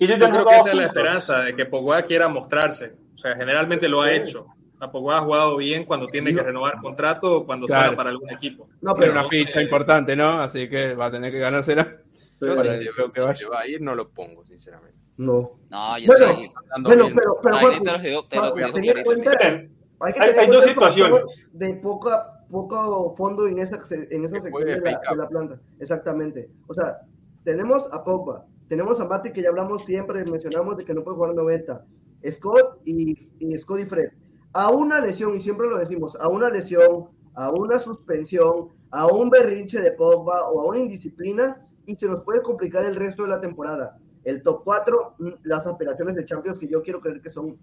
Y 0.00 0.06
Yo 0.08 0.18
creo 0.18 0.46
que 0.46 0.56
esa 0.56 0.70
es 0.70 0.74
la 0.76 0.86
esperanza, 0.86 1.38
de 1.40 1.54
que 1.54 1.66
Pogba 1.66 2.02
quiera 2.02 2.26
mostrarse. 2.28 2.94
O 3.14 3.18
sea, 3.18 3.36
generalmente 3.36 3.86
lo 3.88 4.00
ha 4.02 4.08
Sí. 4.08 4.16
hecho. 4.16 4.46
A 4.80 4.90
Pogba 4.90 5.18
ha 5.18 5.20
jugado 5.20 5.56
bien 5.58 5.84
cuando 5.84 6.06
tiene 6.08 6.34
que 6.34 6.42
renovar 6.42 6.80
contrato 6.80 7.36
o 7.36 7.46
cuando 7.46 7.66
Claro. 7.66 7.82
suena 7.82 7.96
para 7.98 8.10
algún 8.10 8.30
equipo. 8.30 8.66
No, 8.80 8.94
pero 8.94 9.12
una 9.12 9.24
ficha 9.26 9.60
importante, 9.62 10.16
¿no? 10.16 10.40
Así 10.40 10.68
que 10.70 10.94
va 10.94 11.06
a 11.06 11.10
tener 11.10 11.30
que 11.30 11.38
ganársela. 11.38 11.98
yo 12.40 12.56
Para 12.56 12.70
si, 12.70 12.86
juego 12.86 13.10
que 13.12 13.36
si 13.36 13.44
va 13.44 13.60
a 13.60 13.66
ir 13.68 13.82
no 13.82 13.94
lo 13.94 14.08
pongo, 14.08 14.42
sinceramente. 14.46 14.96
no. 15.18 15.50
No, 15.68 15.98
yo 15.98 16.06
Bueno, 16.06 16.26
sí. 16.34 16.50
Bueno, 16.80 17.04
bien. 17.04 17.16
pero, 17.16 17.38
pero 17.42 17.58
te 17.58 17.62
lo 18.10 18.24
te 18.24 18.36
lo 18.36 18.54
cuenta- 18.54 18.80
Miren, 18.80 19.76
hay 20.00 20.12
que 20.14 20.20
hay- 20.22 20.26
tener 20.30 20.38
hay 20.40 20.46
en 20.46 20.52
dos 20.52 20.64
situaciones. 20.64 21.48
de 21.52 21.74
poca, 21.74 22.26
poco 22.50 23.14
fondo 23.16 23.46
en 23.46 23.58
esa, 23.58 23.82
en 24.10 24.24
esa 24.24 24.40
sección 24.40 24.64
de 24.66 24.80
la, 24.80 24.98
de 25.10 25.16
la 25.16 25.28
planta. 25.28 25.60
Exactamente. 25.78 26.48
O 26.66 26.72
sea, 26.72 26.96
tenemos 27.44 27.86
a 27.92 28.02
Pogba, 28.02 28.46
tenemos 28.70 29.00
a 29.00 29.04
Mati 29.04 29.32
que 29.32 29.42
ya 29.42 29.48
hablamos 29.48 29.84
siempre, 29.84 30.24
mencionamos 30.24 30.76
de 30.76 30.84
que 30.84 30.94
no 30.94 31.02
puede 31.02 31.16
jugar 31.16 31.34
90, 31.34 31.84
Scott 32.30 32.80
y, 32.84 33.28
y 33.40 33.58
Scott 33.58 33.80
y 33.80 33.84
Fred. 33.84 34.10
A 34.52 34.70
una 34.70 35.00
lesión, 35.00 35.34
y 35.34 35.40
siempre 35.40 35.68
lo 35.68 35.76
decimos, 35.76 36.16
a 36.20 36.28
una 36.28 36.48
lesión, 36.48 37.08
a 37.34 37.50
una 37.50 37.80
suspensión, 37.80 38.68
a 38.92 39.08
un 39.08 39.28
berrinche 39.28 39.80
de 39.80 39.90
Pogba 39.90 40.48
o 40.48 40.60
a 40.60 40.66
una 40.66 40.78
indisciplina, 40.78 41.66
y 41.86 41.96
se 41.96 42.06
nos 42.06 42.22
puede 42.22 42.42
complicar 42.42 42.84
el 42.84 42.94
resto 42.94 43.24
de 43.24 43.30
la 43.30 43.40
temporada. 43.40 43.98
El 44.22 44.40
top 44.44 44.62
4, 44.62 45.16
las 45.42 45.66
aspiraciones 45.66 46.14
de 46.14 46.24
Champions, 46.24 46.60
que 46.60 46.68
yo 46.68 46.80
quiero 46.80 47.00
creer 47.00 47.20
que 47.20 47.30
son 47.30 47.58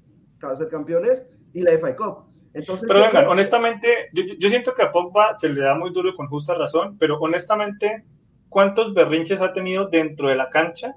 ser 0.58 0.68
campeones, 0.68 1.26
y 1.54 1.62
la 1.62 1.72
FA 1.80 1.96
Cup. 1.96 2.26
Entonces, 2.54 2.86
Pero 2.86 3.00
vengan, 3.00 3.28
honestamente, 3.28 3.88
yo, 4.12 4.24
yo 4.38 4.50
siento 4.50 4.74
que 4.74 4.84
a 4.84 4.92
Pogba 4.92 5.40
se 5.40 5.48
le 5.48 5.62
da 5.62 5.74
muy 5.74 5.94
duro 5.94 6.14
con 6.18 6.28
justa 6.28 6.54
razón, 6.54 6.98
pero 7.00 7.18
honestamente, 7.18 8.04
¿cuántos 8.58 8.92
berrinches 8.96 9.40
ha 9.40 9.54
tenido 9.54 9.86
dentro 9.88 10.30
de 10.30 10.36
la 10.36 10.50
cancha 10.50 10.96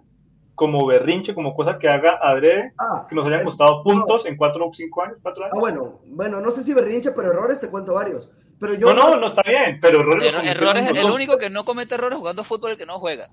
como 0.54 0.86
berrinche, 0.86 1.34
como 1.34 1.54
cosa 1.54 1.78
que 1.78 1.90
haga 1.90 2.18
adrede, 2.22 2.72
Ah, 2.78 3.04
que 3.06 3.14
nos 3.14 3.26
hayan 3.26 3.44
costado 3.44 3.82
puntos 3.82 4.24
en 4.24 4.38
cuatro 4.38 4.66
o 4.66 4.72
cinco 4.72 5.02
años, 5.02 5.18
cuatro 5.20 5.44
años? 5.44 5.52
Ah, 5.54 5.60
bueno, 5.60 6.00
bueno, 6.06 6.40
no 6.40 6.50
sé 6.52 6.64
si 6.64 6.72
berrinche, 6.72 7.10
pero 7.10 7.32
errores 7.32 7.60
te 7.60 7.68
cuento 7.68 7.92
varios. 7.92 8.30
Pero 8.58 8.72
yo 8.72 8.94
no, 8.94 9.10
no, 9.10 9.16
no 9.20 9.28
está 9.28 9.42
bien, 9.46 9.78
pero 9.78 10.00
errores. 10.00 10.22
Er- 10.26 10.32
cometieron 10.32 10.46
errores, 10.46 10.88
el 10.88 11.02
dos. 11.02 11.14
único 11.14 11.36
que 11.36 11.50
no 11.50 11.66
comete 11.66 11.96
errores 11.96 12.18
jugando 12.18 12.44
fútbol 12.44 12.70
es 12.70 12.74
el 12.76 12.78
que 12.78 12.86
no 12.86 12.98
juega. 12.98 13.28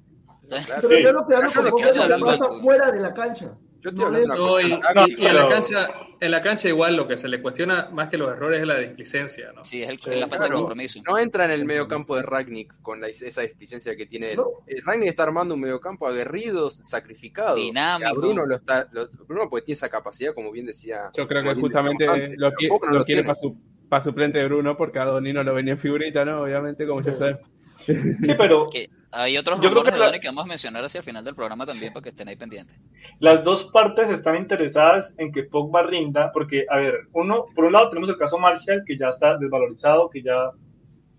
Claro. 0.50 0.66
pero 0.82 0.88
sí. 0.90 1.04
yo 1.04 1.12
lo 1.14 1.26
que 1.26 1.36
hablo 1.36 1.50
que 1.50 2.26
pasa 2.26 2.50
fuera 2.62 2.92
de 2.92 3.00
la 3.00 3.14
cancha. 3.14 3.52
Yo 3.82 3.90
estoy 3.90 3.96
No 3.96 4.06
hablando 4.08 4.34
de 4.34 4.38
No, 4.38 4.76
una 4.78 5.08
y, 5.08 5.12
y- 5.22 5.26
en 5.26 5.36
la 5.36 5.48
cancha, 5.48 5.88
en 6.20 6.32
la 6.32 6.42
cancha 6.42 6.68
igual 6.68 6.96
lo 6.96 7.08
que 7.08 7.16
se 7.16 7.28
le 7.28 7.42
cuestiona 7.42 7.90
más 7.92 8.10
que 8.10 8.18
los 8.18 8.32
errores 8.32 8.60
es 8.62 8.68
la 8.68 8.80
displicencia, 8.80 9.52
¿no? 9.54 9.64
Sí, 9.64 9.84
es 9.84 9.90
el, 9.90 10.00
Sí, 10.00 10.10
la 10.16 10.28
falta 10.28 10.46
de 10.48 10.52
compromiso. 10.54 11.00
No 11.06 11.18
entra 11.18 11.46
en 11.46 11.52
el 11.52 11.66
medio 11.66 11.88
campo 11.88 12.16
de 12.16 12.24
Ragnick 12.24 12.82
con 12.82 13.00
la- 13.02 13.08
esa 13.08 13.42
displicencia 13.42 13.96
que 13.96 14.06
tiene 14.06 14.32
él. 14.32 14.38
No. 14.38 14.48
Eh, 14.66 14.78
Ragnick 14.84 15.10
está 15.10 15.24
armando 15.24 15.56
un 15.56 15.62
mediocampo 15.62 16.08
aguerrido, 16.08 16.70
sacrificado. 16.72 17.56
Dinámico. 17.56 18.10
A 18.10 18.14
Bruno 18.14 18.46
lo 18.46 18.56
está, 18.56 18.88
lo- 18.92 19.10
Bruno 19.28 19.50
porque 19.50 19.66
tiene 19.66 19.76
esa 19.78 19.90
capacidad, 19.90 20.34
como 20.34 20.52
bien 20.52 20.66
decía. 20.66 21.10
Yo 21.16 21.28
creo 21.28 21.44
que 21.44 21.54
justamente 21.56 22.06
lo, 22.38 22.50
no 22.50 22.80
lo 22.82 22.92
lo 23.00 23.06
quiere 23.06 23.24
para 23.24 23.36
su, 23.36 23.56
pa' 23.88 24.02
suplente 24.02 24.40
de 24.40 24.46
Bruno, 24.46 24.76
porque 24.76 25.00
a 25.00 25.06
Donino 25.06 25.44
lo 25.44 25.54
venía 25.54 25.74
en 25.74 25.80
figurita, 25.80 26.26
¿no? 26.26 26.42
Obviamente, 26.42 26.86
como 26.88 27.02
ya 27.02 27.14
sabes. 27.14 27.38
Sí, 27.86 28.34
pero 28.38 28.68
Que 28.68 28.90
hay 29.18 29.38
otros 29.38 29.58
Yo 29.58 29.70
creo 29.70 29.76
rumores 29.84 29.94
que 29.94 30.00
la- 30.00 30.20
que 30.20 30.28
vamos 30.28 30.46
a 30.46 30.48
mencionar 30.48 30.84
hacia 30.84 31.00
el 31.00 31.04
final 31.06 31.24
del 31.24 31.36
programa 31.36 31.66
también 31.66 31.94
para 31.94 32.04
que 32.04 32.10
estén 32.10 32.28
ahí 32.28 32.36
pendientes. 32.36 32.76
las 33.20 33.44
dos 33.44 33.66
partes 33.74 34.10
están 34.10 34.36
interesadas 34.38 35.14
en 35.18 35.32
que 35.32 35.44
Pogba 35.44 35.84
rinda, 35.84 36.32
porque, 36.32 36.66
a 36.70 36.78
ver, 36.78 36.96
uno, 37.14 37.46
por 37.56 37.66
un 37.66 37.74
lado 37.74 37.90
tenemos 37.90 38.10
el 38.10 38.18
caso 38.18 38.38
Marshall, 38.38 38.84
que 38.86 38.98
ya 38.98 39.10
está 39.10 39.38
desvalorizado, 39.38 40.10
que 40.10 40.22
ya 40.22 40.52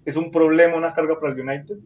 es 0.05 0.17
un 0.17 0.31
problema, 0.31 0.77
una 0.77 0.95
carga 0.95 1.19
para 1.21 1.33
el 1.35 1.41
United. 1.41 1.77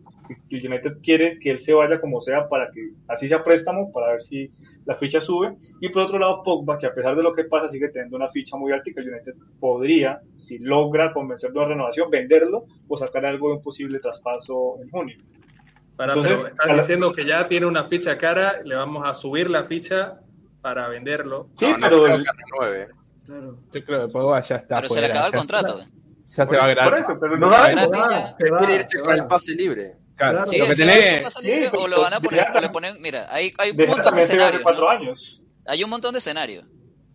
El 0.50 0.66
United 0.66 0.98
quiere 1.02 1.38
que 1.40 1.50
él 1.50 1.58
se 1.58 1.72
vaya 1.74 2.00
como 2.00 2.20
sea 2.20 2.48
para 2.48 2.70
que 2.70 2.90
así 3.08 3.28
sea 3.28 3.42
préstamo, 3.42 3.90
para 3.92 4.12
ver 4.12 4.22
si 4.22 4.48
la 4.84 4.94
ficha 4.96 5.20
sube. 5.20 5.54
Y 5.80 5.88
por 5.88 6.02
otro 6.02 6.18
lado, 6.18 6.42
Pogba, 6.44 6.78
que 6.78 6.86
a 6.86 6.94
pesar 6.94 7.16
de 7.16 7.22
lo 7.22 7.34
que 7.34 7.44
pasa, 7.44 7.68
sigue 7.68 7.88
teniendo 7.88 8.16
una 8.16 8.28
ficha 8.30 8.56
muy 8.56 8.70
alta 8.72 8.88
y 8.90 8.94
que 8.94 9.00
el 9.00 9.08
United 9.12 9.34
podría, 9.58 10.20
si 10.34 10.58
logra 10.58 11.12
convencerlo 11.12 11.60
de 11.60 11.66
una 11.66 11.74
renovación, 11.74 12.10
venderlo 12.10 12.64
o 12.88 12.96
sacar 12.96 13.26
algo 13.26 13.48
de 13.48 13.54
un 13.56 13.62
posible 13.62 13.98
traspaso 13.98 14.76
en 14.82 14.88
junio. 14.90 15.16
Para, 15.96 16.14
Entonces, 16.14 16.40
pero 16.40 16.54
están 16.54 16.76
diciendo 16.76 17.12
que 17.12 17.26
ya 17.26 17.48
tiene 17.48 17.66
una 17.66 17.84
ficha 17.84 18.16
cara, 18.16 18.62
le 18.64 18.74
vamos 18.74 19.06
a 19.06 19.14
subir 19.14 19.50
la 19.50 19.64
ficha 19.64 20.20
para 20.60 20.88
venderlo. 20.88 21.48
Sí, 21.58 21.66
no, 21.66 21.76
pero... 21.80 22.06
El... 22.06 22.24
Claro. 23.24 23.58
Yo 23.72 23.84
creo 23.84 24.06
que 24.06 24.12
Pogba 24.12 24.42
ya 24.42 24.56
está 24.56 24.76
Pero 24.76 24.88
se 24.88 25.00
le 25.00 25.06
acaba 25.06 25.26
el 25.26 25.32
contrato. 25.32 25.84
Ya 26.24 26.46
se 26.46 26.56
va 26.56 26.64
a 26.64 26.68
grabar. 26.68 26.90
Por 26.90 26.98
eso, 26.98 27.20
pero 27.20 27.36
no, 27.36 27.48
va, 27.48 28.36
quiere 28.36 28.74
irse 28.76 29.00
con 29.00 29.14
el 29.14 29.26
pase 29.26 29.52
libre. 29.52 29.96
Claro, 30.16 30.46
sí, 30.46 30.58
lo 30.58 30.66
que 30.66 30.74
tenés... 30.74 31.34
sí, 31.34 31.64
o 31.72 31.88
lo 31.88 32.02
van 32.02 32.14
a 32.14 32.20
poner, 32.20 32.46
o 32.54 32.60
le 32.60 32.68
ponen, 32.68 33.00
mira, 33.00 33.26
hay, 33.30 33.52
hay 33.58 33.70
un 33.70 33.88
montón 33.88 34.14
de 34.14 34.20
escenarios. 34.20 34.62
Años. 34.90 35.42
Hay 35.66 35.84
un 35.84 35.90
montón 35.90 36.12
de 36.12 36.18
escenarios. 36.18 36.64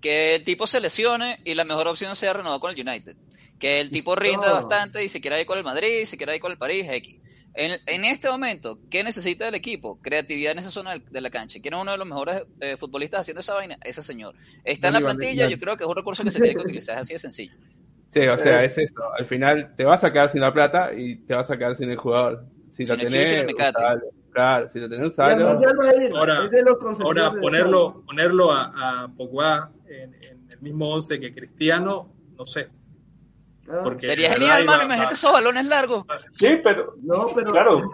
Que 0.02 0.36
el 0.36 0.44
tipo 0.44 0.68
se 0.68 0.80
lesione 0.80 1.40
y 1.44 1.54
la 1.54 1.64
mejor 1.64 1.88
opción 1.88 2.16
sea 2.16 2.34
renovar 2.34 2.60
con 2.60 2.72
el 2.72 2.88
United. 2.88 3.16
Que 3.60 3.80
el 3.82 3.90
tipo 3.90 4.16
rinda 4.16 4.48
No. 4.48 4.54
bastante 4.54 5.04
y 5.04 5.10
se 5.10 5.20
quiera 5.20 5.40
ir 5.40 5.48
con 5.48 5.58
el 5.58 5.64
Madrid, 5.64 6.06
se 6.06 6.18
quiera 6.18 6.36
ir 6.36 6.42
con 6.42 6.52
el 6.52 6.58
París, 6.58 6.86
X. 6.88 7.20
En, 7.58 7.80
en 7.88 8.06
este 8.06 8.30
momento, 8.30 8.78
¿qué 8.92 9.04
necesita 9.04 9.48
el 9.48 9.56
equipo? 9.56 10.00
Creatividad 10.02 10.52
en 10.52 10.60
esa 10.60 10.70
zona 10.70 10.96
de 10.98 11.22
la 11.22 11.30
cancha. 11.32 11.60
¿Quién 11.62 11.74
es 11.74 11.82
uno 11.82 11.92
de 11.92 11.98
los 11.98 12.08
mejores 12.08 12.44
eh, 12.62 12.78
futbolistas 12.78 13.22
haciendo 13.22 13.42
esa 13.42 13.56
vaina? 13.56 13.78
Ese 13.84 14.04
señor. 14.04 14.36
Está 14.64 14.88
en 14.90 14.94
la 14.94 15.00
plantilla, 15.18 15.44
yo 15.50 15.60
creo 15.60 15.76
que 15.76 15.84
es 15.84 15.90
un 15.90 15.96
recurso 15.96 16.24
que 16.24 16.30
se 16.32 16.40
tiene 16.40 16.56
que 16.56 16.62
utilizar, 16.62 16.96
es 16.96 17.02
así 17.02 17.14
de 17.14 17.20
sencillo. 17.20 17.54
Sí, 18.10 18.22
o 18.22 18.38
sea, 18.38 18.64
es 18.64 18.78
eso. 18.78 18.94
Al 19.20 19.26
final 19.26 19.74
te 19.76 19.84
vas 19.84 20.02
a 20.06 20.14
quedar 20.14 20.32
sin 20.32 20.40
la 20.40 20.54
plata 20.54 20.94
y 20.94 21.18
te 21.18 21.36
vas 21.36 21.52
a 21.52 21.58
quedar 21.58 21.76
sin 21.76 21.90
el 21.90 21.98
jugador. 21.98 22.46
Si 22.72 22.86
Sin 22.86 22.96
lo 22.98 23.04
el 23.04 23.10
tenés, 23.12 23.30
usalo. 23.76 24.02
Claro, 24.32 24.70
si 24.70 24.80
lo 24.80 24.90
tenés, 24.90 25.08
usalo. 25.12 25.50
Ahora- 26.16 26.40
Ahora, 27.04 27.24
ponerlo, 27.42 28.04
ponerlo 28.06 28.52
a, 28.54 29.04
a 29.04 29.08
Pogba 29.10 29.72
en, 29.90 30.14
en 30.24 30.50
el 30.52 30.60
mismo 30.62 30.90
11 30.94 31.20
que 31.20 31.32
Cristiano, 31.34 32.14
no 32.38 32.46
sé. 32.46 32.70
Porque 33.84 34.06
Sería 34.06 34.32
genial, 34.32 34.50
verdad 34.60 34.66
mano. 34.66 34.76
iba- 34.78 34.86
Imagínate 34.86 35.14
esos 35.16 35.32
balones 35.32 35.66
largos. 35.66 36.06
Sí, 36.34 36.48
pero 36.64 36.94
No, 37.04 37.28
pero. 37.36 37.52
Claro. 37.52 37.92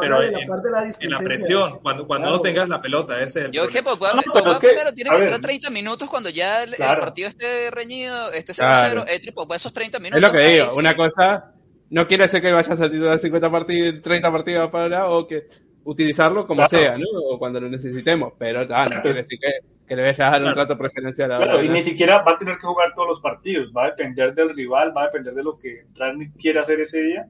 Pero 0.00 0.20
de 0.20 0.30
la 0.32 0.38
en, 0.40 0.48
parte 0.48 0.66
de 0.68 0.72
la 0.72 0.84
en 1.00 1.10
la 1.10 1.18
presión, 1.20 1.78
cuando, 1.78 2.06
cuando 2.06 2.26
Claro. 2.26 2.36
no 2.36 2.42
tengas 2.42 2.68
la 2.68 2.82
pelota, 2.82 3.16
ese 3.22 3.38
es 3.40 3.44
el 3.46 3.52
Yo 3.52 3.64
es 3.64 3.70
que. 3.70 3.82
Pogba, 3.82 4.12
No, 4.12 4.20
pero 4.20 4.32
Pogba 4.44 4.52
es 4.52 4.58
que, 4.58 4.68
primero 4.68 4.92
tiene 4.92 5.08
a 5.08 5.12
que 5.14 5.18
ver. 5.20 5.28
entrar 5.28 5.40
30 5.40 5.70
minutos 5.70 6.10
cuando 6.10 6.28
ya 6.28 6.62
el, 6.64 6.70
el 6.70 6.76
Claro. 6.76 7.00
partido 7.00 7.28
esté 7.30 7.70
reñido, 7.70 8.30
esté 8.32 8.52
0-0, 8.52 8.92
Claro. 8.92 9.04
entre 9.08 9.32
Pogba 9.32 9.56
esos 9.56 9.72
30 9.72 9.98
minutos. 9.98 10.20
Es 10.20 10.26
lo 10.28 10.32
que 10.32 10.44
ahí 10.46 10.52
digo, 10.56 10.68
sí. 10.70 10.78
una 10.78 10.94
cosa, 10.94 11.52
no 11.88 12.06
quiere 12.06 12.24
decir 12.24 12.42
que 12.42 12.52
vayas 12.52 12.78
a 12.78 12.90
titular 12.90 13.18
50 13.18 13.50
partidos, 13.50 14.02
30 14.02 14.30
partidos 14.30 14.70
para 14.70 15.08
o 15.08 15.26
que 15.26 15.46
utilizarlo 15.84 16.46
como 16.46 16.66
Claro. 16.68 16.84
sea, 16.84 16.98
¿no? 16.98 17.06
O 17.30 17.38
cuando 17.38 17.58
lo 17.58 17.70
necesitemos, 17.70 18.34
pero 18.38 18.66
ah, 18.70 18.88
no 18.94 19.00
quiere 19.00 19.22
decir 19.22 19.38
que, 19.40 19.52
que 19.88 19.96
le 19.96 20.02
vayas 20.02 20.20
a 20.20 20.30
dar 20.30 20.44
un 20.44 20.52
trato 20.52 20.76
preferencial 20.76 21.32
a 21.32 21.38
Claro, 21.38 21.62
y 21.62 21.68
ni 21.68 21.82
siquiera 21.82 22.22
va 22.22 22.32
a 22.32 22.38
tener 22.38 22.58
que 22.58 22.66
jugar 22.66 22.94
todos 22.94 23.08
los 23.08 23.20
partidos, 23.20 23.72
va 23.76 23.84
a 23.84 23.90
depender 23.90 24.34
del 24.34 24.54
rival, 24.54 24.94
va 24.96 25.02
a 25.02 25.06
depender 25.06 25.34
de 25.34 25.42
lo 25.42 25.58
que 25.58 25.86
Rangnick 25.96 26.36
quiera 26.36 26.60
hacer 26.62 26.80
ese 26.80 27.00
día. 27.00 27.26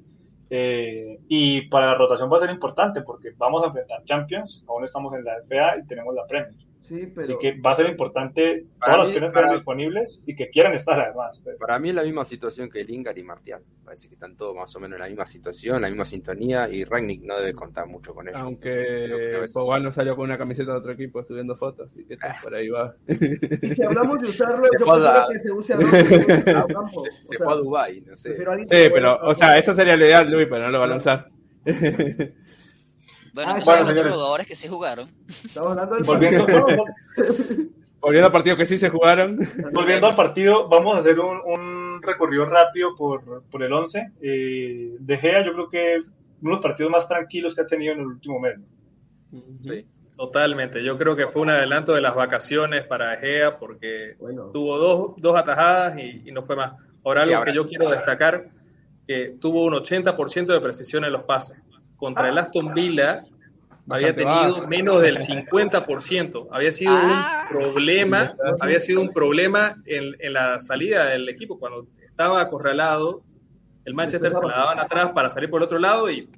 eh, 0.51 1.19
y 1.29 1.69
para 1.69 1.89
la 1.89 1.95
rotación 1.95 2.33
va 2.33 2.39
a 2.39 2.41
ser 2.41 2.51
importante 2.51 3.03
porque 3.03 3.33
vamos 3.37 3.63
a 3.63 3.67
enfrentar 3.67 4.03
Champions, 4.05 4.65
aún 4.67 4.85
estamos 4.85 5.15
en 5.15 5.25
la 5.25 5.35
FA 5.47 5.79
y 5.79 5.87
tenemos 5.87 6.15
la 6.15 6.27
Premier. 6.27 6.68
Sí, 6.81 6.95
Así 6.95 7.13
pero. 7.15 7.39
que 7.39 7.61
va 7.61 7.73
a 7.73 7.77
ser 7.77 7.87
importante 7.91 8.65
Para 8.79 8.93
todas 8.95 8.99
las 8.99 9.07
mí, 9.09 9.13
opciones 9.13 9.33
que 9.33 9.41
estén 9.41 9.55
disponibles 9.57 10.21
y 10.27 10.37
que 10.37 10.49
quieran 10.49 10.75
estar 10.75 10.99
además. 10.99 11.41
Pero- 11.45 11.59
Para 11.59 11.79
mí 11.79 11.89
es 11.91 11.95
la 11.95 12.03
misma 12.05 12.25
situación 12.25 12.71
que 12.71 12.85
Lingard 12.85 13.17
y 13.19 13.23
Martial. 13.25 13.63
Parece 13.85 14.09
que 14.09 14.15
están 14.15 14.37
todos 14.37 14.55
más 14.55 14.75
o 14.77 14.81
menos 14.81 14.97
en 14.97 15.01
la 15.03 15.09
misma 15.09 15.27
situación, 15.27 15.83
la 15.83 15.89
misma 15.89 16.05
sintonía 16.05 16.69
y 16.69 16.85
Rangnick 16.85 17.23
no 17.25 17.37
debe 17.39 17.53
contar 17.55 17.87
mucho 17.87 18.15
con 18.15 18.29
ellos. 18.29 18.41
Aunque. 18.41 19.47
Pogba 19.53 19.81
no 19.81 19.93
salió 19.93 20.15
con 20.15 20.27
una 20.27 20.39
camiseta 20.39 20.73
de 20.73 20.79
otro 20.79 20.93
equipo 20.93 21.23
subiendo 21.25 21.57
fotos, 21.57 21.91
así 21.91 22.05
que 22.05 22.17
Ah. 22.23 22.37
por 22.43 22.55
ahí 22.55 22.69
va. 22.69 22.95
Y 23.07 23.67
si 23.69 23.83
hablamos 23.83 24.21
de 24.21 24.29
usarlo, 24.29 24.67
Se 24.67 24.79
yo 24.79 24.85
fue 24.85 25.09
a 25.09 25.27
prefiero 25.27 25.29
que 25.31 25.39
se 25.39 25.53
use 25.53 25.75
a 25.75 25.79
que 25.79 25.85
se 25.85 26.17
use 26.17 26.51
a 26.53 26.65
campo. 26.67 27.05
Se, 27.05 27.11
O 27.11 27.13
se 27.25 27.37
sea, 27.37 27.45
fue 27.45 27.53
a 27.53 27.57
Dubai, 27.57 28.01
no 28.03 28.17
sé. 28.17 28.35
pero, 28.69 29.19
o 29.23 29.35
sea, 29.35 29.59
eso 29.59 29.75
sería 29.75 29.97
la 29.97 30.05
idea, 30.07 30.23
Luis, 30.25 30.47
pero 30.49 30.65
no 30.67 30.71
lo 30.71 30.81
van 30.81 30.93
a 30.93 30.97
usar. 30.97 31.29
Bueno, 33.39 33.53
Ah, 33.55 33.61
bueno, 33.65 33.87
señores. 33.89 34.13
jugadores 34.15 34.47
que 34.49 34.57
sí 34.57 34.67
jugaron. 34.67 35.09
Estamos 35.29 35.71
hablando 35.71 35.95
del 35.95 36.03
Volviendo, 36.05 36.45
no, 36.45 36.67
no, 36.67 36.85
Volviendo 38.01 38.27
a 38.29 38.33
partidos 38.33 38.59
que 38.59 38.67
sí 38.67 38.79
se 38.79 38.89
jugaron. 38.91 39.39
volviendo 39.73 40.09
al 40.09 40.17
partido, 40.17 40.69
vamos 40.69 40.97
a 40.97 40.99
hacer 40.99 41.21
un, 41.21 41.39
un 41.47 42.03
recorrido 42.03 42.47
rápido 42.47 42.97
por, 42.97 43.45
por 43.45 43.63
el 43.63 43.73
11. 43.73 44.11
Eh, 44.21 44.97
de 44.99 45.19
Gea, 45.19 45.45
yo 45.47 45.53
creo 45.53 45.69
que 45.71 45.97
uno 46.43 46.51
de 46.51 46.57
los 46.57 46.61
partidos 46.63 46.91
más 46.91 47.07
tranquilos 47.07 47.55
que 47.55 47.61
ha 47.61 47.67
tenido 47.69 47.93
en 47.93 48.01
el 48.01 48.07
último 48.07 48.41
mes. 48.41 48.59
Sí. 49.63 49.87
Totalmente. 50.17 50.83
Yo 50.83 50.99
creo 50.99 51.15
que 51.15 51.29
fue 51.29 51.43
un 51.43 51.51
adelanto 51.51 51.93
de 51.95 52.01
las 52.01 52.17
vacaciones 52.17 52.85
para 52.89 53.15
Egea 53.15 53.57
porque 53.57 54.17
Bueno. 54.19 54.47
tuvo 54.53 54.79
dos, 54.79 55.13
dos 55.19 55.37
atajadas 55.39 55.97
y, 55.97 56.23
y 56.29 56.33
no 56.33 56.43
fue 56.43 56.57
más. 56.57 56.73
Ahora, 57.05 57.23
algo 57.23 57.37
ahora- 57.37 57.53
que 57.53 57.57
yo 57.57 57.69
quiero 57.69 57.89
destacar, 57.89 58.49
que 59.07 59.37
tuvo 59.41 59.65
un 59.65 59.75
80% 59.75 60.47
de 60.47 60.61
precisión 60.61 61.05
en 61.05 61.13
los 61.13 61.23
pases. 61.23 61.57
Contra 61.99 62.29
el 62.31 62.39
Aston 62.39 62.73
Villa 62.73 63.25
había 63.91 64.15
tenido 64.15 64.67
menos 64.67 65.03
del 65.03 65.19
50%. 65.19 66.49
Había 66.51 66.73
sido 66.73 66.93
Ah. 66.95 67.47
un 67.51 67.59
problema, 67.59 68.33
había 68.61 68.81
sido 68.81 69.01
un 69.03 69.13
problema 69.13 69.77
en, 69.85 70.15
en 70.19 70.33
la 70.33 70.61
salida 70.61 71.07
del 71.07 71.29
equipo. 71.29 71.59
Cuando 71.59 71.87
estaba 72.05 72.41
acorralado, 72.41 73.23
el 73.85 73.95
Manchester 73.95 74.33
se 74.35 74.47
la 74.47 74.57
daban 74.57 74.79
atrás 74.79 75.11
para 75.13 75.29
salir 75.31 75.51
por 75.51 75.61
el 75.61 75.65
otro 75.65 75.79
lado 75.79 76.11
y 76.11 76.29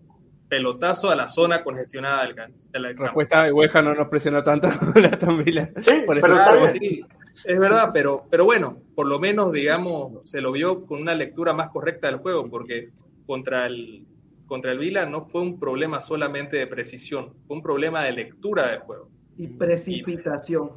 pelotazo 0.49 1.11
a 1.11 1.15
la 1.17 1.29
zona 1.29 1.63
congestionada 1.63 2.23
del, 2.27 2.35
del 2.35 2.83
campo. 2.97 3.03
Respuesta, 3.05 3.53
Hueja 3.53 3.83
no 3.83 3.95
nos 3.95 4.09
presionó 4.09 4.43
tanto 4.43 4.69
la 4.97 5.09
Aston 5.09 5.45
Villa. 5.45 5.71
Sí, 5.79 6.03
Por 6.07 6.19
eso 6.19 6.27
pero 6.27 6.37
está 6.39 6.51
Claro, 6.53 6.61
bien. 6.61 6.73
sí, 6.81 7.01
es 7.45 7.59
verdad, 7.61 7.91
pero, 7.93 8.25
pero 8.31 8.45
bueno, 8.45 8.79
por 8.97 9.07
lo 9.07 9.19
menos, 9.21 9.53
digamos, 9.53 10.29
se 10.29 10.41
lo 10.41 10.51
vio 10.53 10.85
con 10.87 11.01
una 11.03 11.15
lectura 11.15 11.53
más 11.53 11.69
correcta 11.69 12.09
del 12.09 12.17
juego, 12.17 12.49
porque 12.51 12.91
contra 13.27 13.67
el, 13.67 14.05
contra 14.51 14.73
el 14.73 14.79
Vila 14.79 15.07
no 15.07 15.23
fue 15.23 15.43
un 15.43 15.61
problema 15.61 16.01
solamente 16.01 16.57
de 16.57 16.67
precisión, 16.67 17.33
fue 17.47 17.57
un 17.57 17.63
problema 17.63 18.03
de 18.03 18.11
lectura 18.11 18.69
del 18.69 18.81
juego. 18.81 19.09
Y 19.39 19.47
precipitación. 19.47 20.73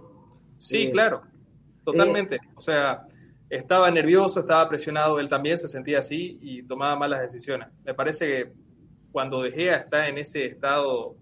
Sí, 0.60 0.84
Eh, 0.84 0.92
claro, 0.92 1.24
totalmente. 1.84 2.40
O 2.54 2.62
sea, 2.62 3.08
estaba 3.50 3.90
nervioso, 3.90 4.42
estaba 4.42 4.70
presionado, 4.70 5.20
él 5.20 5.28
también 5.28 5.58
se 5.58 5.68
sentía 5.68 6.00
así 6.00 6.38
y 6.40 6.62
tomaba 6.68 6.96
malas 6.96 7.22
decisiones. 7.22 7.68
Me 7.84 7.96
parece 7.96 8.28
que 8.28 8.54
cuando 9.12 9.42
De 9.42 9.50
Gea 9.52 9.78
está 9.78 10.08
en 10.08 10.20
ese 10.20 10.46
estado 10.46 11.16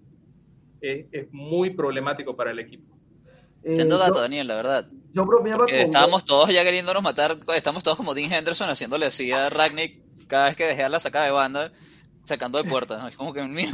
es, 0.81 1.05
es 1.13 1.31
muy 1.31 1.69
problemático 1.69 2.35
para 2.35 2.51
el 2.51 2.59
equipo. 2.59 2.93
Eh, 3.63 3.73
Siendo 3.73 3.97
dato, 3.97 4.15
yo, 4.15 4.21
Daniel, 4.23 4.47
la 4.47 4.55
verdad. 4.55 4.87
yo 5.13 5.25
bromeaba 5.25 5.67
con 5.67 5.73
estábamos 5.73 6.25
todos 6.25 6.49
ya 6.49 6.65
queriéndonos 6.65 7.01
matar, 7.01 7.37
estamos 7.55 7.81
todos 7.81 7.95
como 7.95 8.13
Dean 8.13 8.29
Henderson 8.29 8.69
haciéndole 8.69 9.05
así 9.05 9.31
a 9.31 9.49
Ragnick 9.49 10.01
cada 10.27 10.47
vez 10.47 10.57
que 10.57 10.65
dejé 10.65 10.89
la 10.89 10.99
sacada 10.99 11.25
de 11.25 11.31
banda, 11.31 11.71
sacando 12.23 12.61
de 12.61 12.69
puerta. 12.69 13.07
Es 13.09 13.15
como 13.17 13.33
que, 13.33 13.43
mira, 13.43 13.71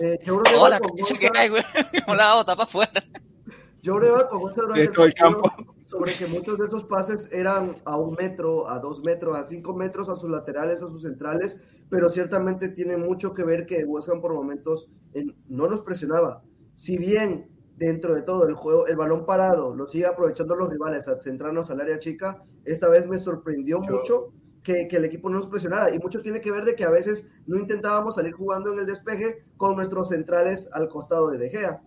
eh, 0.00 0.18
yo 0.24 0.36
bromeaba 0.36 0.56
toda 0.56 0.70
la 0.70 0.80
con 0.80 0.90
Gonza- 0.96 1.18
que 1.18 1.30
hay, 1.36 1.48
güey, 1.48 1.62
un 2.08 2.16
lado 2.16 2.44
tapa 2.44 2.64
afuera. 2.64 3.04
Yo 3.82 3.94
hablaba 3.94 4.28
con 4.28 4.40
Gonza 4.40 4.62
durante 4.62 4.82
el 4.82 4.92
partido 4.92 5.14
campo. 5.32 5.52
sobre 5.86 6.12
que 6.14 6.26
muchos 6.26 6.58
de 6.58 6.66
esos 6.66 6.84
pases 6.84 7.28
eran 7.32 7.76
a 7.84 7.96
un 7.96 8.14
metro, 8.14 8.68
a 8.68 8.78
dos 8.78 9.00
metros, 9.02 9.36
a 9.36 9.44
cinco 9.44 9.74
metros 9.74 10.08
a 10.08 10.14
sus 10.14 10.30
laterales, 10.30 10.82
a 10.82 10.88
sus 10.88 11.02
centrales, 11.02 11.58
pero 11.88 12.08
ciertamente 12.08 12.68
tiene 12.68 12.96
mucho 12.96 13.34
que 13.34 13.42
ver 13.42 13.66
que 13.66 13.84
West 13.84 14.08
Ham 14.08 14.20
por 14.20 14.32
momentos 14.34 14.88
eh, 15.14 15.24
no 15.48 15.66
nos 15.66 15.80
presionaba. 15.80 16.42
Si 16.76 16.96
bien 16.98 17.48
dentro 17.76 18.14
de 18.14 18.22
todo 18.22 18.46
el 18.46 18.54
juego, 18.54 18.86
el 18.86 18.96
balón 18.96 19.24
parado 19.26 19.74
lo 19.74 19.88
sigue 19.88 20.06
aprovechando 20.06 20.54
los 20.54 20.68
rivales 20.68 21.08
a 21.08 21.18
centrarnos 21.20 21.70
al 21.70 21.80
área 21.80 21.98
chica, 21.98 22.44
esta 22.64 22.88
vez 22.88 23.06
me 23.08 23.18
sorprendió 23.18 23.80
Yo- 23.82 23.90
mucho 23.96 24.32
que, 24.62 24.88
que 24.88 24.96
el 24.96 25.04
equipo 25.04 25.28
no 25.30 25.38
nos 25.38 25.46
presionara 25.48 25.94
y 25.94 25.98
mucho 25.98 26.20
tiene 26.22 26.40
que 26.40 26.50
ver 26.52 26.64
de 26.64 26.74
que 26.74 26.84
a 26.84 26.90
veces 26.90 27.28
no 27.46 27.58
intentábamos 27.58 28.14
salir 28.16 28.32
jugando 28.32 28.72
en 28.72 28.78
el 28.80 28.86
despeje 28.86 29.44
con 29.56 29.76
nuestros 29.76 30.08
centrales 30.08 30.68
al 30.72 30.88
costado 30.88 31.30
de 31.30 31.38
De 31.38 31.50
Gea. 31.50 31.80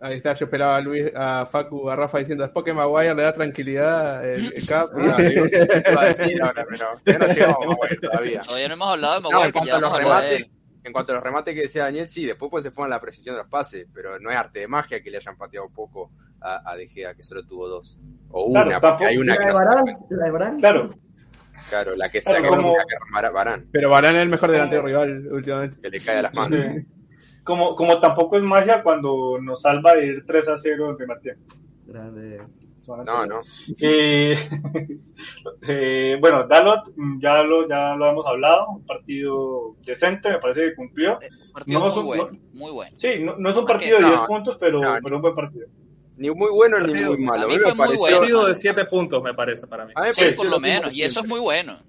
Ahí 0.00 0.16
está, 0.16 0.34
yo 0.34 0.46
esperaba 0.46 0.76
a 0.78 0.80
Luis, 0.80 1.12
a 1.14 1.46
Facu, 1.46 1.88
a 1.88 1.94
Rafa 1.94 2.18
diciendo, 2.18 2.44
es 2.44 2.50
porque 2.50 2.72
Maguire 2.72 3.14
le 3.14 3.22
da 3.22 3.32
tranquilidad 3.32 4.28
el, 4.28 4.52
el 4.52 4.66
cap. 4.66 4.88
No, 4.96 5.16
digo, 5.16 5.44
iba 5.46 6.02
a 6.02 6.06
decir 6.06 6.42
ahora, 6.42 6.66
pero 6.68 6.86
ya 7.06 7.18
no 7.18 7.26
llegamos 7.28 7.56
a 7.64 7.68
Maguire 7.68 7.96
todavía. 8.00 8.40
Todavía 8.40 8.68
no 8.68 8.74
hemos 8.74 8.88
hablado 8.88 9.14
de 9.14 9.20
No, 9.22 9.30
Maguire, 9.30 9.46
en 9.46 9.52
que 9.52 9.70
cuanto 9.70 9.88
de 9.92 9.98
remates, 10.02 10.50
en 10.82 10.92
cuanto 10.92 11.12
a 11.12 11.14
los 11.14 11.24
remates 11.24 11.54
que 11.54 11.60
decía 11.62 11.84
Daniel, 11.84 12.08
sí, 12.08 12.26
después 12.26 12.50
pues 12.50 12.64
se 12.64 12.72
fue 12.72 12.82
en 12.86 12.90
la 12.90 13.00
precisión 13.00 13.36
de 13.36 13.42
los 13.42 13.48
pases, 13.48 13.86
pero 13.94 14.18
no 14.18 14.28
es 14.32 14.36
arte 14.36 14.58
de 14.58 14.66
magia 14.66 15.00
que 15.00 15.08
le 15.08 15.18
hayan 15.18 15.36
pateado 15.36 15.70
poco 15.70 16.10
a, 16.40 16.68
a 16.68 16.76
De 16.76 16.88
Gea, 16.88 17.14
que 17.14 17.22
solo 17.22 17.46
tuvo 17.46 17.68
dos. 17.68 17.96
O 18.30 18.50
Claro, 18.50 18.66
una, 18.70 18.80
tampoco- 18.80 18.98
porque 18.98 19.06
hay 19.06 19.18
una 19.18 19.34
La 19.34 19.38
que 19.38 19.44
de 19.46 19.52
no 19.52 19.58
se 19.58 19.64
Varane, 19.64 19.96
puede. 20.00 20.16
la 20.20 20.24
de 20.24 20.30
Varane. 20.32 20.58
Claro, 20.58 20.88
Claro, 21.72 21.96
la 21.96 22.10
que 22.10 22.20
se 22.20 22.28
Claro, 22.28 22.42
la 22.44 22.50
que 22.50 22.56
como- 22.56 22.74
que 22.76 23.30
Varane, 23.32 23.64
Pero 23.72 23.88
Varane 23.88 24.18
es 24.18 24.22
el 24.24 24.28
mejor 24.28 24.50
delantero 24.50 24.82
rival 24.82 25.26
últimamente. 25.32 25.80
que 25.80 25.88
le 25.88 26.00
cae 26.00 26.18
a 26.18 26.22
las 26.22 26.34
manos. 26.34 26.60
Sí. 26.60 26.86
Como, 27.44 27.74
como 27.74 27.98
tampoco 27.98 28.36
es 28.36 28.42
magia 28.42 28.82
cuando 28.82 29.38
nos 29.40 29.62
salva 29.62 29.94
de 29.94 30.06
ir 30.06 30.24
3 30.26 30.46
a 30.48 30.58
0 30.58 30.90
en 30.90 30.96
primer 30.98 31.18
tiempo. 31.20 31.42
Grande. 31.86 32.42
No, 33.06 33.24
no. 33.26 33.40
Eh, 33.80 34.34
eh, 35.68 36.16
bueno, 36.20 36.46
Dalot, 36.46 36.92
mm, 36.96 37.20
ya 37.20 37.42
lo, 37.42 37.66
ya 37.68 37.94
lo 37.94 38.10
hemos 38.10 38.26
hablado, 38.26 38.66
un 38.70 38.84
partido 38.86 39.76
decente, 39.84 40.28
me 40.30 40.38
parece 40.40 40.60
que 40.70 40.74
cumplió. 40.74 41.12
Eh, 41.22 41.28
partido 41.52 41.78
No, 41.80 42.02
muy 42.02 42.18
no- 42.18 42.28
muy 42.52 42.70
bueno. 42.72 42.92
Sí, 42.98 43.08
no, 43.20 43.36
no 43.38 43.50
es 43.50 43.56
un 43.56 43.64
¿Para 43.66 43.78
partido 43.78 43.98
de 43.98 44.02
qué? 44.04 44.08
10 44.10 44.20
No, 44.20 44.26
puntos, 44.26 44.56
pero, 44.60 44.80
no, 44.80 44.94
pero 45.02 45.16
un 45.16 45.22
buen 45.22 45.34
partido. 45.34 45.66
Ni 46.22 46.30
muy 46.30 46.50
bueno 46.52 46.78
ni 46.78 46.94
muy 46.94 47.18
malo. 47.18 47.46
a 47.46 47.48
mí 47.48 47.58
fue 47.58 47.72
me 47.72 47.74
muy 47.74 47.76
pareció. 47.86 47.98
bueno. 47.98 48.18
Partido 48.20 48.46
de 48.46 48.54
7 48.54 48.84
puntos, 48.84 49.22
me 49.24 49.34
parece, 49.34 49.66
para 49.66 49.84
mí. 49.86 49.92
a 49.96 50.02
mí 50.02 50.06
me 50.06 50.12
Sí, 50.12 50.36
por 50.36 50.46
lo 50.46 50.60
menos, 50.60 50.94
y 50.94 51.02
eso 51.02 51.20
es 51.20 51.26
muy 51.26 51.40
bueno. 51.40 51.82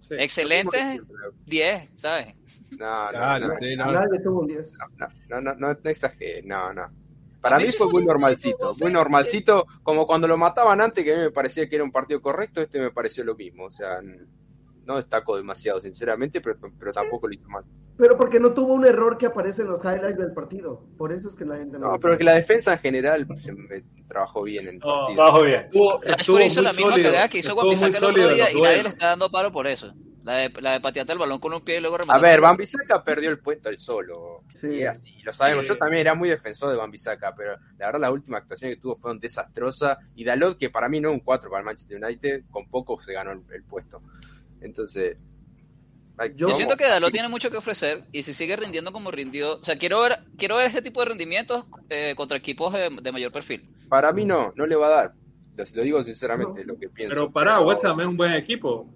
Sí. 0.00 0.14
Excelente, 0.18 1.00
10, 1.46 1.90
¿sabes? 1.94 2.34
No, 2.78 3.04
no, 3.06 3.10
Claro, 3.10 3.48
no, 3.48 3.54
sí, 3.58 3.76
no. 3.76 3.92
Nadie 3.92 4.20
tuvo 4.22 4.40
un 4.40 4.46
10. 4.48 4.72
no, 4.98 5.08
no, 5.28 5.40
no, 5.40 5.54
no, 5.54 5.78
no 5.82 5.90
exagere, 5.90 6.42
no, 6.42 6.72
no. 6.74 6.90
Para 7.40 7.56
A 7.56 7.58
mí 7.58 7.66
fue 7.68 7.86
fue 7.88 7.92
muy 8.00 8.04
normalcito, 8.06 8.74
muy 8.82 8.92
normalcito, 8.92 9.66
como 9.82 10.06
cuando 10.06 10.28
lo 10.28 10.36
mataban 10.36 10.80
antes, 10.82 11.02
que 11.02 11.14
a 11.14 11.16
mí 11.16 11.22
me 11.22 11.30
parecía 11.30 11.66
que 11.70 11.76
era 11.76 11.84
un 11.84 11.90
partido 11.90 12.20
correcto, 12.20 12.60
este 12.60 12.78
me 12.78 12.90
pareció 12.90 13.24
lo 13.24 13.34
mismo, 13.34 13.64
o 13.64 13.70
sea, 13.70 14.00
no 14.84 14.96
destaco 14.96 15.38
demasiado, 15.38 15.80
sinceramente, 15.80 16.42
pero, 16.42 16.58
pero 16.78 16.92
tampoco 16.92 17.28
lo 17.28 17.34
hizo 17.34 17.48
mal. 17.48 17.64
Pero 18.00 18.16
porque 18.16 18.40
no 18.40 18.54
tuvo 18.54 18.72
un 18.72 18.86
error 18.86 19.18
que 19.18 19.26
aparece 19.26 19.60
en 19.60 19.68
los 19.68 19.84
highlights 19.84 20.16
del 20.16 20.32
partido. 20.32 20.82
Por 20.96 21.12
eso 21.12 21.28
es 21.28 21.34
que 21.34 21.44
la 21.44 21.58
gente 21.58 21.78
No, 21.78 22.00
pero 22.00 22.16
que 22.16 22.24
la 22.24 22.32
defensa 22.32 22.72
en 22.72 22.78
general 22.78 23.26
se 23.38 23.52
me 23.52 23.84
trabajó 24.08 24.42
bien 24.42 24.66
en 24.68 24.74
el 24.76 24.78
No, 24.80 24.86
partido. 24.86 25.14
Trabajo 25.16 25.44
bien. 25.44 25.60
Estuvo, 25.66 26.02
estuvo 26.02 26.40
hizo 26.40 26.60
muy 26.62 26.64
la 26.64 26.72
misma 26.72 26.90
sólido, 26.92 27.10
cagada 27.10 27.28
que 27.28 27.38
hizo 27.38 27.52
el 27.52 28.04
otro 28.04 28.28
día 28.34 28.50
y 28.52 28.60
nadie 28.60 28.82
le 28.82 28.88
está 28.88 29.08
dando 29.08 29.30
paro 29.30 29.52
por 29.52 29.66
eso. 29.66 29.92
La 30.24 30.34
de, 30.36 30.52
la 30.62 30.72
de 30.72 30.80
patearte 30.80 31.12
el 31.12 31.18
balón 31.18 31.40
con 31.40 31.52
un 31.52 31.60
pie 31.60 31.76
y 31.76 31.80
luego 31.80 31.96
A 31.96 31.98
rematar. 31.98 32.22
ver, 32.22 32.40
Bambisaka 32.40 33.04
perdió 33.04 33.28
el 33.28 33.38
puesto 33.38 33.68
él 33.68 33.78
solo. 33.78 34.44
Sí. 34.54 34.68
Y 34.76 34.82
así, 34.84 35.18
lo 35.22 35.32
sabemos. 35.34 35.66
Sí. 35.66 35.68
Yo 35.72 35.78
también 35.78 36.00
era 36.00 36.14
muy 36.14 36.30
defensor 36.30 36.70
de 36.70 36.76
Bambisaka, 36.76 37.34
pero 37.34 37.52
la 37.76 37.86
verdad 37.86 38.00
la 38.00 38.10
última 38.12 38.38
actuación 38.38 38.70
que 38.70 38.76
tuvo 38.78 38.96
fueron 38.96 39.20
desastrosas. 39.20 39.98
Y 40.14 40.24
Dalot, 40.24 40.56
que 40.58 40.70
para 40.70 40.88
mí 40.88 41.00
no 41.00 41.10
es 41.10 41.14
un 41.16 41.20
4 41.20 41.50
para 41.50 41.60
el 41.60 41.66
Manchester 41.66 42.02
United, 42.02 42.44
con 42.50 42.66
poco 42.70 42.98
se 43.02 43.12
ganó 43.12 43.32
el, 43.32 43.42
el 43.52 43.62
puesto. 43.64 44.02
Entonces, 44.62 45.16
Yo 46.36 46.54
siento 46.54 46.76
que 46.76 46.84
Dalot 46.84 47.12
tiene 47.12 47.28
mucho 47.28 47.50
que 47.50 47.56
ofrecer 47.56 48.04
y 48.12 48.22
si 48.22 48.32
sigue 48.32 48.56
rindiendo 48.56 48.92
como 48.92 49.10
rindió, 49.10 49.56
o 49.56 49.62
sea, 49.62 49.76
quiero 49.76 50.00
ver, 50.02 50.20
quiero 50.36 50.56
ver 50.56 50.66
este 50.66 50.82
tipo 50.82 51.00
de 51.00 51.06
rendimientos 51.06 51.64
eh, 51.88 52.14
contra 52.16 52.36
equipos 52.36 52.72
de, 52.72 52.90
de 52.90 53.12
mayor 53.12 53.32
perfil. 53.32 53.68
para 53.88 54.12
mí 54.12 54.24
no, 54.24 54.52
no 54.56 54.66
le 54.66 54.76
va 54.76 54.86
a 54.86 54.90
dar. 54.90 55.12
Lo, 55.56 55.64
lo 55.74 55.82
digo 55.82 56.02
sinceramente, 56.02 56.64
lo 56.64 56.78
que 56.78 56.88
pienso. 56.88 57.14
Pero 57.14 57.32
pará, 57.32 57.60
West 57.60 57.84
Ham 57.84 58.00
es 58.00 58.06
un 58.06 58.16
buen 58.16 58.32
equipo. 58.32 58.86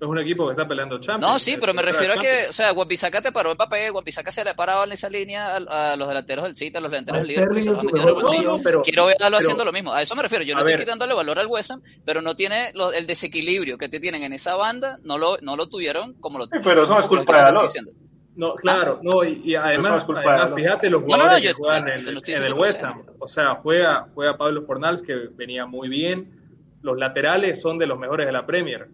Es 0.00 0.06
un 0.06 0.18
equipo 0.18 0.46
que 0.46 0.52
está 0.52 0.66
peleando 0.66 0.98
Champions. 0.98 1.32
No, 1.32 1.38
sí, 1.38 1.58
pero 1.60 1.74
me 1.74 1.82
refiero 1.82 2.14
a 2.14 2.16
que, 2.16 2.46
o 2.48 2.52
sea, 2.52 2.72
Wan-Bissaka 2.72 3.20
te 3.20 3.32
paró 3.32 3.54
Mbappé, 3.54 3.90
Wan-Bissaka 3.90 4.30
se 4.30 4.42
le 4.42 4.50
ha 4.50 4.54
parado 4.56 4.84
en 4.84 4.92
esa 4.92 5.10
línea 5.10 5.56
a, 5.58 5.92
a 5.92 5.96
los 5.96 6.08
delanteros 6.08 6.44
del 6.46 6.56
City, 6.56 6.74
a 6.78 6.80
los 6.80 6.90
delanteros 6.90 7.20
del 7.20 7.28
Liverpool, 7.28 7.56
los 7.74 7.82
el. 7.84 8.44
No, 8.46 8.56
no, 8.56 8.82
Quiero 8.82 9.06
verlo 9.06 9.16
pero- 9.20 9.36
haciendo 9.36 9.64
lo 9.64 9.72
mismo. 9.72 9.92
A 9.92 10.00
eso 10.00 10.16
me 10.16 10.22
refiero. 10.22 10.42
Yo 10.42 10.54
no 10.54 10.60
estoy 10.60 10.72
ver. 10.72 10.80
quitándole 10.80 11.12
valor 11.12 11.38
al 11.38 11.46
West 11.48 11.70
Ham, 11.72 11.82
pero 12.06 12.22
no 12.22 12.34
tiene 12.34 12.70
lo- 12.72 12.92
el 12.94 13.06
desequilibrio 13.06 13.76
que 13.76 13.90
te 13.90 14.00
tienen 14.00 14.22
en 14.22 14.32
esa 14.32 14.56
banda, 14.56 14.98
no 15.04 15.18
lo, 15.18 15.36
no 15.42 15.54
lo 15.56 15.68
tuvieron 15.68 16.14
como 16.14 16.38
lo 16.38 16.44
Sí, 16.46 16.52
pero 16.64 16.86
no 16.86 16.98
es 16.98 17.06
culpa 17.06 17.52
de 17.52 17.62
diciendo. 17.62 17.92
No, 18.36 18.54
claro, 18.54 19.00
no, 19.02 19.22
y, 19.22 19.52
no 19.52 19.60
además, 19.60 20.06
Dalot. 20.06 20.54
fíjate 20.56 20.88
los 20.88 21.02
No, 21.02 21.08
no, 21.08 21.16
no, 21.16 21.22
jugadores 21.24 21.44
yo- 21.44 21.50
que 21.50 21.54
juegan 21.62 21.82
yo 21.86 21.92
en, 21.92 22.14
no 22.14 22.20
en 22.24 22.42
el 22.44 22.54
West 22.54 22.82
Ham. 22.82 23.02
O 23.18 23.28
sea, 23.28 23.56
juega, 23.56 24.06
juega 24.14 24.38
Pablo 24.38 24.62
Fornals, 24.62 25.02
que 25.02 25.14
venía 25.34 25.66
muy 25.66 25.88
bien. 25.90 26.40
Los 26.80 26.96
laterales 26.96 27.60
son 27.60 27.76
de 27.76 27.86
los 27.86 27.98
mejores 27.98 28.24
de 28.24 28.32
la 28.32 28.46
Premier. 28.46 28.88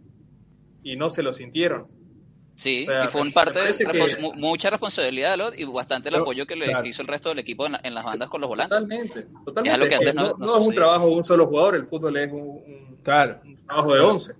Y 0.86 0.94
no 0.96 1.10
se 1.10 1.22
lo 1.22 1.32
sintieron. 1.32 1.88
Sí, 2.54 2.82
O 2.82 2.86
sea, 2.86 3.04
y 3.04 3.08
fue 3.08 3.20
un 3.22 3.32
parte 3.32 3.60
de 3.60 3.72
que- 3.76 4.16
mucha 4.36 4.70
responsabilidad 4.70 5.32
de 5.32 5.36
Dalot 5.36 5.58
y 5.58 5.64
bastante 5.64 6.08
el 6.08 6.14
Pero, 6.14 6.22
apoyo 6.22 6.46
que 6.46 6.56
le 6.56 6.66
claro. 6.66 6.86
hizo 6.86 7.02
el 7.02 7.08
resto 7.08 7.28
del 7.28 7.40
equipo 7.40 7.66
en, 7.66 7.72
la- 7.72 7.80
en 7.82 7.92
las 7.92 8.04
bandas 8.04 8.28
con 8.30 8.40
los 8.40 8.48
volantes. 8.48 8.78
Totalmente. 8.78 9.22
totalmente. 9.44 9.68
Es 9.68 9.74
algo 9.74 9.88
que 9.88 9.94
antes 9.96 10.14
no, 10.14 10.22
no- 10.22 10.36
no 10.38 10.46
no 10.46 10.58
es 10.60 10.66
un 10.68 10.74
trabajo 10.74 11.06
de 11.08 11.14
un 11.16 11.24
solo 11.24 11.46
jugador, 11.48 11.74
el 11.74 11.84
fútbol 11.84 12.16
es 12.16 12.32
un, 12.32 12.38
un- 12.40 12.98
Claro. 13.02 13.40
un 13.44 13.54
trabajo 13.56 13.92
de 13.94 14.00
11. 14.00 14.32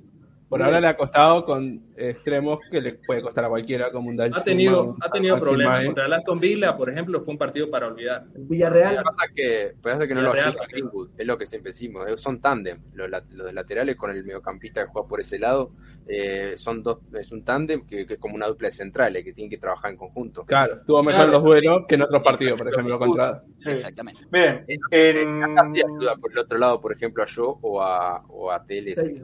Por 0.48 0.62
ahora 0.62 0.80
le 0.80 0.86
ha 0.86 0.96
costado 0.96 1.44
con 1.44 1.82
extremos 1.96 2.60
que 2.70 2.80
le 2.80 2.92
puede 2.94 3.20
costar 3.20 3.44
a 3.46 3.48
cualquiera, 3.48 3.90
como 3.90 4.10
un 4.10 4.16
Dani 4.16 4.32
Ha 4.36 4.44
tenido, 4.44 4.96
ha 5.00 5.10
tenido 5.10 5.40
problemas. 5.40 5.84
Contra 5.86 6.06
el 6.06 6.12
Aston 6.12 6.38
Villa, 6.38 6.76
por 6.76 6.88
ejemplo, 6.88 7.20
fue 7.20 7.32
un 7.32 7.38
partido 7.38 7.68
para 7.68 7.88
olvidar. 7.88 8.26
Villarreal. 8.32 8.94
Lo 8.94 8.98
que 9.00 9.04
pasa 9.04 9.24
es 9.26 9.32
que, 9.34 9.72
pasa 9.82 10.06
que 10.06 10.14
no 10.14 10.22
lo 10.22 10.32
ayuda. 10.32 10.52
Greenwood, 10.70 11.10
es 11.18 11.26
lo 11.26 11.36
que 11.36 11.46
siempre 11.46 11.70
decimos, 11.72 12.06
eh, 12.08 12.16
son 12.16 12.40
tándem, 12.40 12.78
los, 12.94 13.08
los 13.32 13.52
laterales 13.52 13.96
con 13.96 14.10
el 14.12 14.22
mediocampista 14.22 14.84
que 14.84 14.90
juega 14.92 15.08
por 15.08 15.18
ese 15.18 15.38
lado, 15.40 15.72
eh, 16.06 16.54
son 16.56 16.80
dos, 16.80 16.98
es 17.14 17.32
un 17.32 17.42
tándem 17.44 17.84
que, 17.84 18.06
que 18.06 18.14
es 18.14 18.20
como 18.20 18.36
una 18.36 18.46
dupla 18.46 18.68
de 18.68 18.72
centrales, 18.72 19.24
que 19.24 19.32
tienen 19.32 19.50
que 19.50 19.58
trabajar 19.58 19.90
en 19.90 19.96
conjunto. 19.96 20.44
Claro, 20.44 20.80
tuvo 20.86 21.02
mejor 21.02 21.22
Claro. 21.22 21.32
los 21.32 21.42
duelos 21.44 21.82
que 21.88 21.96
en 21.96 22.02
otros 22.02 22.22
Sí, 22.22 22.24
partidos, 22.28 22.58
por 22.60 22.68
ejemplo, 22.72 22.98
contra. 23.00 23.42
Sí. 23.58 23.70
Exactamente. 23.70 24.20
Bien, 24.30 24.64
en- 24.92 25.42
acá 25.42 25.64
sí 25.74 25.80
ayuda 25.84 26.14
por 26.16 26.30
el 26.30 26.38
otro 26.38 26.56
lado, 26.56 26.80
por 26.80 26.92
ejemplo, 26.92 27.24
a 27.24 27.26
yo 27.26 27.58
o 27.62 27.82
a, 27.82 28.22
o 28.28 28.52
a 28.52 28.64
TLS. 28.64 29.02
Sí. 29.02 29.22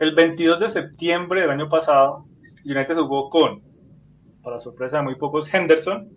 El 0.00 0.14
22 0.14 0.60
de 0.60 0.70
septiembre 0.70 1.42
del 1.42 1.50
año 1.50 1.68
pasado, 1.68 2.24
United 2.64 2.96
jugó 2.96 3.30
con, 3.30 3.62
para 4.42 4.58
sorpresa 4.58 4.96
de 4.96 5.04
muy 5.04 5.14
pocos, 5.14 5.52
Henderson, 5.52 6.08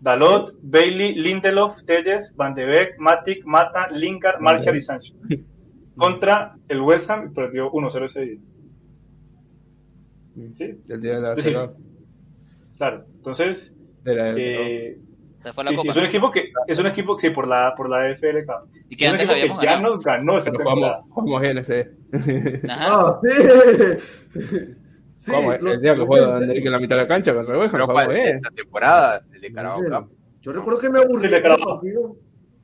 Dalot, 0.00 0.54
Bailey, 0.62 1.16
Lindelof, 1.16 1.82
Telles, 1.84 2.34
Van 2.36 2.54
de 2.54 2.64
Beek, 2.64 2.98
Matic, 2.98 3.44
Mata, 3.44 3.90
Lingard, 3.90 4.40
Marshall 4.40 4.76
y 4.76 4.82
Sancho. 4.82 5.14
Contra 5.96 6.56
el 6.68 6.80
West 6.80 7.10
Ham 7.10 7.30
y 7.30 7.34
perdió 7.34 7.72
1-0 7.72 8.04
ese 8.06 8.20
día. 8.20 8.40
¿Sí? 10.54 10.80
El 10.88 11.00
día 11.00 11.14
de 11.14 11.20
la 11.20 11.42
Sí. 11.42 11.52
Claro. 12.76 13.04
Entonces, 13.16 13.74
eh, 14.04 15.00
Se 15.38 15.52
fue 15.52 15.62
la 15.64 15.70
sí, 15.70 15.76
sí, 15.76 15.80
copa. 15.82 15.90
es 15.92 15.96
un 15.98 16.04
equipo 16.04 16.30
que 16.32 16.50
es 16.66 16.78
un 16.78 16.86
equipo 16.86 17.16
que 17.16 17.30
por 17.30 17.46
la 17.46 17.72
por 17.76 17.88
la 17.88 18.12
FLK. 18.16 18.50
Y 18.90 18.96
que 18.96 19.06
es 19.06 19.12
antes 19.12 19.28
que 19.28 19.48
ya 19.48 19.54
ganado. 19.74 19.94
nos 19.94 20.04
ganó 20.04 20.38
esta 20.38 20.50
Pero 20.50 20.64
temporada. 20.64 21.02
jugamos, 21.10 21.42
ese. 21.60 21.90
Ajá. 22.68 22.86
Ah, 22.90 23.20
sí. 23.22 24.38
Sí, 25.20 25.32
¿Cómo? 25.32 25.52
lo- 25.52 25.72
el 25.72 25.80
día 25.80 25.96
que 25.96 26.06
juega 26.06 26.38
que- 26.40 26.70
la 26.70 26.78
mitad 26.78 26.94
de 26.94 27.02
la 27.02 27.08
cancha 27.08 27.34
con 27.34 27.44
Rebeja, 27.44 27.72
Pero 27.72 27.86
lo 27.88 27.92
¿cuál? 27.92 28.16
esta 28.16 28.50
temporada, 28.52 29.20
el 29.34 29.40
de 29.40 29.52
Carabao 29.52 29.80
Sí. 29.80 29.90
Cup. 29.90 30.12
Yo 30.42 30.52
recuerdo 30.52 30.78
que 30.80 30.90
me 30.90 30.98
aburrí 31.00 31.28
Sí, 31.28 31.34
de 31.34 31.42
Carabao. 31.42 31.74
partido. 31.80 32.16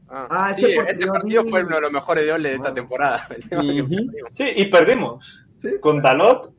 Ah, 0.08 0.26
Ah, 0.30 0.54
sí, 0.54 0.64
ese 0.64 0.76
partido 0.76 0.92
ese 1.02 1.06
partido 1.10 1.44
fue 1.46 1.64
uno 1.64 1.74
de 1.74 1.80
los 1.82 1.90
mejores 1.92 2.24
de 2.26 2.32
Ole 2.32 2.48
de 2.50 2.54
esta 2.54 2.68
Wow. 2.68 2.74
temporada. 2.74 3.26
El 3.30 3.48
que 3.48 3.56
Ujú. 3.82 3.88
perdimos. 3.90 4.30
Sí, 4.34 4.44
y 4.56 4.66
perdimos 4.66 5.44
Sí. 5.58 5.68
con 5.80 6.00
Dalot 6.00 6.54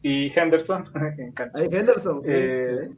y 0.00 0.32
Henderson 0.38 0.84
en 1.18 1.32
cancha. 1.32 1.58
Ahí 1.60 1.68
Henderson. 1.70 2.22
sí. 2.22 2.28
Eh, 2.30 2.88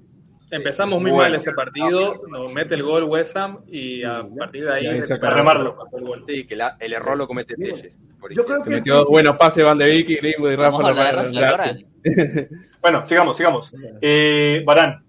Empezamos 0.51 1.01
muy 1.01 1.11
Bueno. 1.11 1.24
mal 1.30 1.34
ese 1.34 1.53
partido, 1.53 2.22
nos 2.28 2.53
mete 2.53 2.76
el 2.76 2.82
gol 2.84 3.05
West 3.05 3.36
Ham 3.36 3.62
y 3.66 4.05
a 4.05 4.24
partir 4.38 4.64
de 4.64 4.72
ahí 4.72 4.84
se 4.84 4.92
recuperamos 5.14 5.34
remarlo. 5.36 5.78
el 5.99 6.05
gol. 6.05 6.24
Sí, 6.26 6.47
que 6.47 6.55
la- 6.57 6.76
el 6.78 6.92
error 6.92 7.16
lo 7.18 7.26
comete. 7.26 7.57
Telles. 7.57 7.99
por 8.20 8.32
Yo 8.32 8.44
creo 8.47 8.62
Se 8.64 8.70
que 8.70 8.76
metió 8.76 8.94
dos 8.97 9.09
buenos 9.09 9.36
pases 9.36 9.64
Van 9.64 9.76
de 9.78 9.86
Vick 9.86 10.09
y 10.11 10.16
Greenwood 10.16 10.53
y 10.53 10.57
Rafa 10.57 10.70
Vamos 10.78 10.84
a 10.84 10.88
hablar 10.88 11.16
de 11.26 11.32
Lombardi. 11.32 11.40
Rafa 11.40 11.64
ahora. 11.64 12.49
bueno, 12.80 13.07
sigamos, 13.07 13.36
sigamos. 13.36 13.72
Eh, 14.01 14.62
Barán. 14.64 15.05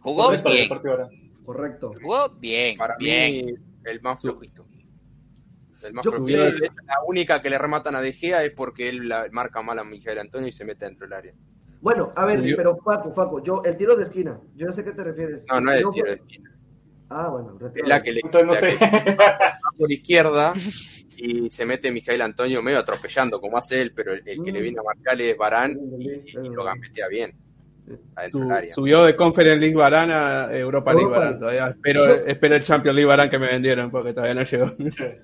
Jugó 0.00 0.22
¿Cómo 0.24 0.32
les 0.32 0.42
pareció 0.42 0.92
el 1.02 1.08
bien. 1.08 1.34
Correcto. 1.44 1.92
Jugó 2.02 2.28
bien. 2.38 2.76
Para 2.76 2.96
bien. 2.98 3.46
mí, 3.46 3.54
el 3.84 4.00
más 4.02 4.20
flojito. 4.20 4.66
El 5.84 5.94
más 5.94 6.04
Yo 6.04 6.12
flojito. 6.12 6.38
creo- 6.38 6.44
De 6.52 6.66
hecho, 6.66 6.74
la 6.86 6.96
única 7.06 7.40
que 7.40 7.50
le 7.50 7.58
rematan 7.58 7.94
a 7.96 8.00
De 8.02 8.12
Gea 8.12 8.44
es 8.44 8.52
porque 8.52 8.88
él 8.90 9.08
la 9.08 9.26
marca 9.32 9.62
mal 9.62 9.78
a 9.78 9.84
Miguel 9.84 10.18
Antonio 10.18 10.48
y 10.48 10.52
se 10.52 10.64
mete 10.64 10.84
dentro 10.84 11.06
del 11.06 11.14
área. 11.14 11.32
Bueno, 11.80 12.12
a 12.16 12.24
ver, 12.24 12.38
Subió. 12.40 12.56
pero 12.56 12.76
Paco, 12.78 13.12
Paco, 13.14 13.42
yo, 13.42 13.62
el 13.64 13.76
tiro 13.76 13.94
de 13.96 14.04
esquina, 14.04 14.38
yo 14.56 14.66
no 14.66 14.72
sé 14.72 14.80
a 14.80 14.84
qué 14.84 14.92
te 14.92 15.04
refieres. 15.04 15.44
No, 15.48 15.60
no 15.60 15.70
es 15.72 15.78
el 15.78 15.82
Yo- 15.84 15.90
tiro 15.92 16.06
de 16.06 16.14
esquina. 16.14 16.50
Ah, 17.10 17.28
bueno, 17.30 17.56
retiro 17.58 17.86
la 17.86 18.02
que 18.02 18.12
le 18.12 18.20
Entonces 18.22 18.46
no 18.46 18.52
la 18.52 18.60
sé. 18.60 18.76
que 18.78 19.14
va 19.14 19.58
por 19.78 19.90
izquierda 19.90 20.52
y 21.16 21.50
se 21.50 21.64
mete 21.64 21.90
Mijael 21.90 22.20
Antonio 22.20 22.62
medio 22.62 22.78
atropellando 22.80 23.40
como 23.40 23.56
hace 23.56 23.80
él, 23.80 23.92
pero 23.94 24.12
el, 24.12 24.22
el 24.26 24.42
que 24.44 24.50
Mm. 24.50 24.54
le 24.54 24.60
viene 24.60 24.78
a 24.78 24.82
marcarle 24.82 25.30
es 25.30 25.38
Barán 25.38 25.78
y, 25.98 26.10
y 26.10 26.48
lo 26.50 26.64
gambetea 26.64 27.08
bien 27.08 27.32
adentro 28.14 28.40
Su- 28.40 28.44
del 28.48 28.52
área. 28.56 28.74
subió 28.74 29.04
de 29.04 29.16
Conference 29.16 29.58
League 29.58 29.74
Barán 29.74 30.10
a 30.10 30.54
Europa 30.54 30.92
League 30.92 31.08
Barán. 31.10 31.38
Todavía 31.38 31.68
espero, 31.68 32.04
espero 32.26 32.56
el 32.56 32.62
Champions 32.64 32.94
League 32.96 33.08
Barán 33.08 33.30
que 33.30 33.38
me 33.38 33.46
vendieron 33.46 33.90
porque 33.90 34.12
todavía 34.12 34.34
no 34.34 34.42
llegó. 34.42 34.72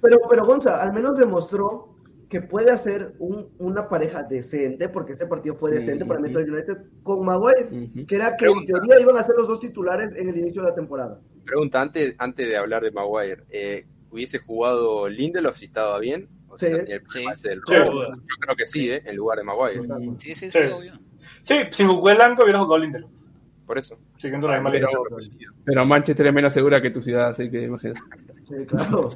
Pero, 0.01 0.19
pero 0.31 0.45
Gonza, 0.47 0.81
al 0.83 0.93
menos 0.95 1.19
demostró 1.19 1.94
que 2.35 2.41
puede 2.43 2.73
hacer 2.73 3.15
un- 3.21 3.49
una 3.59 3.89
pareja 3.89 4.25
decente, 4.25 4.89
porque 4.89 5.13
este 5.13 5.27
partido 5.27 5.55
fue 5.55 5.71
decente 5.71 6.05
para 6.05 6.19
el. 6.19 6.25
Manchester 6.25 6.53
United, 6.53 6.85
con 7.05 7.25
Maguire, 7.25 7.69
que 8.09 8.17
era 8.17 8.37
que 8.37 8.47
en 8.47 8.67
teoría 8.67 8.99
iban 9.01 9.17
a 9.17 9.23
ser 9.23 9.37
los 9.39 9.47
dos 9.47 9.61
titulares 9.61 10.11
en 10.17 10.29
el 10.31 10.37
inicio 10.37 10.63
de 10.63 10.69
la 10.71 10.75
temporada. 10.75 11.21
Pregunta, 11.45 11.81
antes, 11.81 12.17
antes 12.19 12.49
de 12.49 12.57
hablar 12.57 12.83
de 12.83 12.91
Maguire, 12.91 13.45
eh, 13.51 13.87
¿hubiese 14.11 14.39
jugado 14.41 15.09
Lindelof 15.09 15.57
si 15.57 15.67
estaba 15.67 15.97
bien? 16.01 16.29
O 16.49 16.59
sea, 16.59 16.77
Sí. 17.09 17.25
ese 17.33 17.49
del 17.51 17.61
Sí. 17.69 17.73
robo. 17.75 18.03
Yo 18.03 18.37
creo 18.41 18.57
que 18.57 18.67
sí, 18.67 18.91
¿eh? 18.91 19.01
en 19.07 19.15
lugar 19.15 19.39
de 19.39 19.45
Maguire. 19.45 19.83
Sí, 20.19 20.35
sí, 20.35 20.51
sí, 20.51 20.59
Sí. 20.59 20.59
obvio. 20.73 20.95
Sí, 21.45 21.55
si 21.71 21.85
jugó 21.85 22.11
el 22.11 22.21
Anco 22.21 22.43
hubiera 22.43 22.59
jugado 22.59 22.79
Lindelof. 22.83 23.11
Por 23.65 23.79
eso. 23.79 23.97
Siguiendo 24.21 24.49
la 24.49 24.55
misma 24.55 24.73
Pero-. 24.73 24.89
Pero 25.65 25.85
Manchester 25.87 26.27
es 26.27 26.35
menos 26.35 26.53
segura 26.53 26.83
que 26.83 26.91
tu 26.91 27.01
ciudad, 27.01 27.29
así 27.29 27.49
que 27.49 27.63
imagínate. 27.63 28.01
Sí, 28.49 28.55
claro. 28.67 29.11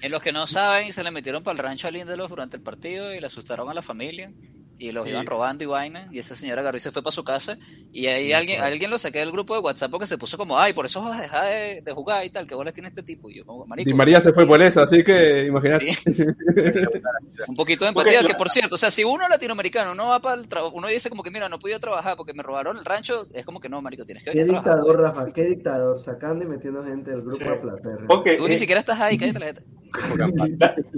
En 0.00 0.10
los 0.12 0.20
que 0.22 0.32
no 0.32 0.46
saben, 0.46 0.92
se 0.92 1.04
le 1.04 1.10
metieron 1.10 1.42
para 1.42 1.52
el 1.52 1.58
rancho 1.62 1.88
a 1.88 1.90
Lindelof 1.90 2.30
durante 2.30 2.56
el 2.56 2.62
partido 2.62 3.14
y 3.14 3.20
le 3.20 3.26
asustaron 3.26 3.68
a 3.70 3.74
la 3.74 3.82
familia 3.82 4.32
y 4.78 4.90
los 4.90 5.04
Sí. 5.04 5.10
iban 5.10 5.26
robando 5.26 5.62
y 5.62 5.66
vaina. 5.68 6.08
Y 6.10 6.18
esa 6.18 6.34
señora 6.34 6.60
agarró 6.62 6.76
y 6.76 6.80
se 6.80 6.90
fue 6.90 7.02
para 7.04 7.12
su 7.12 7.22
casa. 7.22 7.56
Y 7.92 8.06
ahí 8.08 8.32
alguien, 8.32 8.60
alguien 8.62 8.90
lo 8.90 8.98
saqué 8.98 9.20
del 9.20 9.30
grupo 9.30 9.54
de 9.54 9.60
WhatsApp 9.60 9.92
porque 9.92 10.06
se 10.06 10.18
puso 10.18 10.36
como, 10.36 10.58
ay, 10.58 10.72
por 10.72 10.86
eso 10.86 11.00
vas 11.02 11.18
a 11.18 11.22
dejar 11.22 11.44
de, 11.44 11.82
de 11.82 11.92
jugar 11.92 12.24
y 12.24 12.30
tal, 12.30 12.48
que 12.48 12.56
bolas 12.56 12.74
tiene 12.74 12.88
este 12.88 13.04
tipo. 13.04 13.30
Y 13.30 13.36
yo, 13.36 13.46
como, 13.46 13.64
marico. 13.66 13.86
Di 13.88 13.94
María 13.94 14.20
se 14.20 14.32
fue 14.32 14.44
por 14.44 14.60
eso, 14.60 14.82
así 14.82 15.04
que 15.04 15.46
imagínate. 15.46 15.92
Sí. 15.92 16.24
Un 17.48 17.54
poquito 17.56 17.84
de 17.84 17.90
empatía, 17.90 18.24
que 18.24 18.34
por 18.34 18.48
cierto, 18.48 18.74
o 18.74 18.78
sea, 18.78 18.90
si 18.90 19.04
uno 19.04 19.28
latinoamericano 19.28 19.94
no 19.94 20.08
va 20.08 20.20
para 20.20 20.40
el 20.40 20.48
trabajo, 20.48 20.74
uno 20.76 20.88
dice 20.88 21.08
como 21.10 21.22
que, 21.22 21.30
mira, 21.30 21.48
no 21.48 21.58
puedo 21.58 21.78
trabajar 21.78 22.16
porque 22.16 22.32
me 22.34 22.42
robaron 22.42 22.76
el 22.78 22.84
rancho, 22.84 23.26
es 23.32 23.44
como 23.44 23.60
que 23.60 23.68
no, 23.68 23.80
marico, 23.82 24.04
tienes 24.04 24.24
que 24.24 24.32
Qué 24.32 24.42
a 24.42 24.46
trabajar. 24.46 24.74
dictador, 24.74 25.00
Rafa, 25.00 25.26
qué 25.32 25.44
dictador, 25.44 26.00
sacando 26.00 26.44
y 26.44 26.48
metiendo 26.48 26.84
gente 26.84 27.10
del 27.10 27.22
grupo 27.22 27.44
Sí. 27.44 27.50
a 27.50 27.60
placer. 27.60 27.98
Ok, 28.08 28.28
Tú 28.36 28.48
ni 28.48 28.54
eh, 28.54 28.58
siquiera 28.72 28.80
estás 28.80 29.00
ahí, 29.00 29.18
cállate 29.18 29.64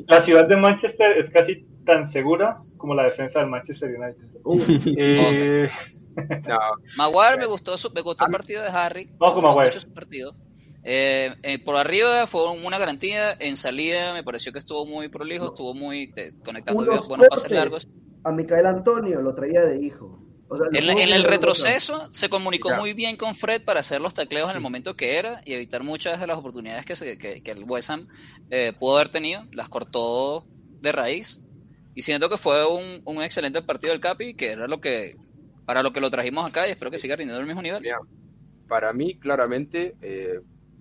la 0.06 0.22
ciudad 0.22 0.46
de 0.48 0.56
Manchester 0.56 1.18
es 1.18 1.30
casi 1.32 1.66
tan 1.84 2.10
segura 2.10 2.58
como 2.76 2.94
la 2.94 3.04
defensa 3.06 3.40
del 3.40 3.48
Manchester 3.48 3.90
United. 3.90 4.28
Uf, 4.44 4.68
Eh, 4.98 5.68
No, 6.46 6.58
Maguire 6.96 7.36
me 7.38 7.46
gustó, 7.46 7.76
su- 7.76 7.90
me 7.92 8.02
gustó 8.02 8.26
el 8.26 8.32
partido 8.32 8.62
de 8.62 8.68
Harry. 8.68 9.10
Vamos 9.18 9.34
con 9.34 9.42
me 9.42 9.48
gustó 9.48 9.56
Maguire. 9.56 9.66
mucho 9.74 9.80
su 9.80 9.92
partido. 9.92 10.36
Eh, 10.84 11.34
eh, 11.42 11.58
por 11.64 11.76
arriba 11.76 12.26
fue 12.26 12.50
una 12.52 12.78
garantía. 12.78 13.32
En 13.40 13.56
salida 13.56 14.12
me 14.12 14.22
pareció 14.22 14.52
que 14.52 14.58
estuvo 14.60 14.86
muy 14.86 15.08
prolijo, 15.08 15.46
estuvo 15.46 15.74
muy 15.74 16.12
eh, 16.16 16.32
unos 16.72 17.08
buenos 17.08 17.26
pases 17.28 17.50
largos. 17.50 17.88
a 18.22 18.30
Micael 18.32 18.66
Antonio 18.66 19.20
lo 19.22 19.34
traía 19.34 19.62
de 19.62 19.84
hijo. 19.84 20.20
O 20.55 20.57
sea, 20.57 20.68
En, 20.72 21.12
el 21.12 21.24
retroceso 21.24 22.09
se 22.12 22.28
comunicó 22.28 22.74
muy 22.76 22.92
bien 22.92 23.16
con 23.16 23.34
Fred 23.34 23.62
para 23.62 23.80
hacer 23.80 24.00
los 24.00 24.14
tacleos 24.14 24.50
en 24.50 24.57
el 24.57 24.62
momento 24.62 24.94
que 24.94 25.18
era 25.18 25.40
y 25.44 25.52
evitar 25.55 25.82
muchas 25.82 26.20
de 26.20 26.26
las 26.26 26.38
oportunidades 26.38 26.86
que, 26.86 26.94
se, 26.94 27.18
que, 27.18 27.42
que 27.42 27.50
el 27.50 27.64
West 27.64 27.90
Ham 27.90 28.07
eh, 28.50 28.72
pudo 28.78 28.96
haber 28.96 29.09
tenido. 29.09 29.44
Las 29.52 29.68
cortó 29.68 30.46
de 30.80 30.92
raíz. 30.92 31.44
Y 31.96 32.02
siento 32.02 32.28
que 32.28 32.36
fue 32.36 32.66
un, 32.66 33.02
un 33.05 33.22
excelente 33.22 33.62
partido 33.62 33.92
del 33.92 34.00
Capi, 34.00 34.34
que 34.34 34.50
era 34.50 34.68
lo 34.68 34.80
que 34.80 35.16
para 35.64 35.82
lo 35.82 35.92
que 35.92 36.00
lo 36.00 36.11
trajimos 36.11 36.48
acá 36.48 36.68
y 36.68 36.70
espero 36.70 36.90
que 36.90 36.98
siga 36.98 37.16
rindiendo 37.16 37.40
al 37.40 37.46
mismo 37.46 37.62
nivel. 37.62 37.80
Mira, 37.80 37.98
para 38.68 38.92
mí, 38.92 39.18
claramente, 39.18 39.96
eh, 40.02 40.40